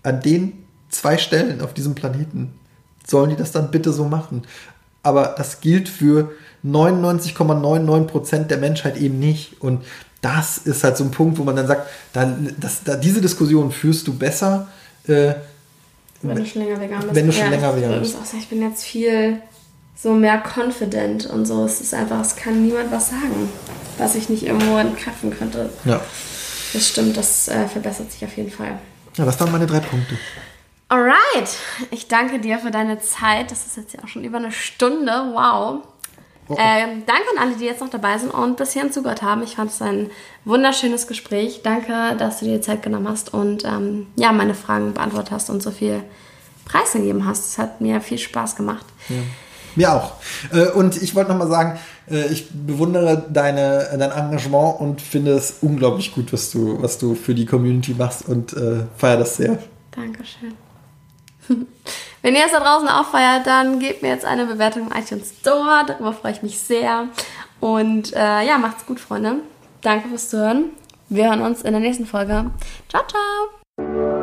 an 0.04 0.20
den 0.20 0.64
zwei 0.90 1.18
Stellen 1.18 1.60
auf 1.60 1.74
diesem 1.74 1.96
Planeten 1.96 2.54
sollen 3.08 3.30
die 3.30 3.36
das 3.36 3.52
dann 3.52 3.70
bitte 3.70 3.92
so 3.92 4.04
machen. 4.04 4.42
Aber 5.02 5.34
das 5.36 5.60
gilt 5.60 5.88
für 5.88 6.30
99,99% 6.64 8.44
der 8.44 8.58
Menschheit 8.58 8.96
eben 8.96 9.18
nicht. 9.18 9.60
Und 9.60 9.84
das 10.20 10.58
ist 10.58 10.84
halt 10.84 10.96
so 10.96 11.04
ein 11.04 11.10
Punkt, 11.10 11.38
wo 11.38 11.44
man 11.44 11.56
dann 11.56 11.66
sagt, 11.66 11.88
dann, 12.12 12.54
das, 12.58 12.82
da, 12.84 12.96
diese 12.96 13.20
Diskussion 13.20 13.72
führst 13.72 14.06
du 14.06 14.14
besser. 14.14 14.68
Äh, 15.06 15.34
wenn 16.20 16.36
du 16.36 16.46
schon 16.46 16.62
länger 16.62 16.80
vegan 16.80 17.00
bist. 17.00 17.14
Wenn 17.14 17.26
du 17.26 17.32
schon 17.32 17.44
ja, 17.44 17.50
länger 17.50 17.76
vegan 17.76 18.00
bist. 18.00 18.16
Ich, 18.32 18.38
ich 18.40 18.48
bin 18.48 18.62
jetzt 18.62 18.82
viel 18.84 19.38
so 19.96 20.14
mehr 20.14 20.42
confident 20.42 21.26
und 21.26 21.46
so. 21.46 21.64
Es 21.64 21.80
ist 21.80 21.94
einfach, 21.94 22.20
es 22.20 22.36
kann 22.36 22.62
niemand 22.62 22.90
was 22.90 23.10
sagen, 23.10 23.48
was 23.98 24.14
ich 24.14 24.28
nicht 24.28 24.44
irgendwo 24.44 24.76
entkräften 24.76 25.30
könnte. 25.30 25.70
Ja. 25.84 26.00
Das 26.72 26.88
stimmt, 26.88 27.16
das 27.16 27.48
äh, 27.48 27.66
verbessert 27.66 28.12
sich 28.12 28.24
auf 28.24 28.36
jeden 28.36 28.50
Fall. 28.50 28.78
Ja, 29.16 29.24
das 29.24 29.40
waren 29.40 29.50
meine 29.50 29.66
drei 29.66 29.80
Punkte. 29.80 30.16
Alright, 30.90 31.58
ich 31.90 32.08
danke 32.08 32.40
dir 32.40 32.58
für 32.58 32.70
deine 32.70 32.98
Zeit. 32.98 33.50
Das 33.50 33.66
ist 33.66 33.76
jetzt 33.76 33.92
ja 33.92 34.00
auch 34.02 34.08
schon 34.08 34.24
über 34.24 34.38
eine 34.38 34.52
Stunde. 34.52 35.12
Wow. 35.32 35.82
Oh. 36.48 36.56
Ähm, 36.58 37.02
danke 37.04 37.24
an 37.36 37.42
alle, 37.42 37.56
die 37.56 37.66
jetzt 37.66 37.82
noch 37.82 37.90
dabei 37.90 38.16
sind 38.16 38.30
und 38.30 38.56
bis 38.56 38.72
hierhin 38.72 38.90
zugehört 38.90 39.20
haben. 39.20 39.42
Ich 39.42 39.56
fand 39.56 39.70
es 39.70 39.82
ein 39.82 40.10
wunderschönes 40.46 41.06
Gespräch. 41.06 41.60
Danke, 41.62 42.16
dass 42.16 42.38
du 42.38 42.46
dir 42.46 42.56
die 42.56 42.62
Zeit 42.62 42.82
genommen 42.82 43.06
hast 43.06 43.34
und 43.34 43.64
ähm, 43.64 44.06
ja, 44.16 44.32
meine 44.32 44.54
Fragen 44.54 44.94
beantwortet 44.94 45.30
hast 45.30 45.50
und 45.50 45.62
so 45.62 45.70
viel 45.70 46.02
preisgegeben 46.64 47.26
hast. 47.26 47.50
Es 47.50 47.58
hat 47.58 47.82
mir 47.82 48.00
viel 48.00 48.16
Spaß 48.16 48.56
gemacht. 48.56 48.86
Ja. 49.10 49.16
Mir 49.76 49.92
auch. 49.92 50.12
Äh, 50.52 50.70
und 50.70 51.00
ich 51.02 51.14
wollte 51.14 51.30
nochmal 51.30 51.48
sagen, 51.48 51.78
äh, 52.10 52.32
ich 52.32 52.48
bewundere 52.50 53.26
deine, 53.28 53.86
dein 53.98 54.10
Engagement 54.10 54.80
und 54.80 55.02
finde 55.02 55.32
es 55.32 55.56
unglaublich 55.60 56.14
gut, 56.14 56.32
was 56.32 56.50
du, 56.50 56.80
was 56.80 56.96
du 56.96 57.14
für 57.14 57.34
die 57.34 57.44
Community 57.44 57.92
machst 57.92 58.26
und 58.26 58.54
äh, 58.54 58.84
feiere 58.96 59.18
das 59.18 59.36
sehr. 59.36 59.58
Dankeschön. 59.90 60.54
Wenn 62.22 62.34
ihr 62.34 62.44
es 62.44 62.52
da 62.52 62.60
draußen 62.60 62.88
auch 62.88 63.06
feiert, 63.06 63.46
dann 63.46 63.78
gebt 63.78 64.02
mir 64.02 64.08
jetzt 64.08 64.24
eine 64.24 64.46
Bewertung 64.46 64.90
im 64.90 64.96
iTunes 64.96 65.34
Store. 65.40 65.84
Darüber 65.86 66.12
freue 66.12 66.32
ich 66.32 66.42
mich 66.42 66.58
sehr. 66.58 67.08
Und 67.60 68.12
äh, 68.12 68.46
ja, 68.46 68.58
macht's 68.58 68.86
gut, 68.86 69.00
Freunde. 69.00 69.36
Danke 69.82 70.08
fürs 70.08 70.30
Zuhören. 70.30 70.70
Wir 71.08 71.28
hören 71.28 71.42
uns 71.42 71.62
in 71.62 71.72
der 71.72 71.80
nächsten 71.80 72.06
Folge. 72.06 72.50
Ciao, 72.88 73.02
ciao. 73.06 74.17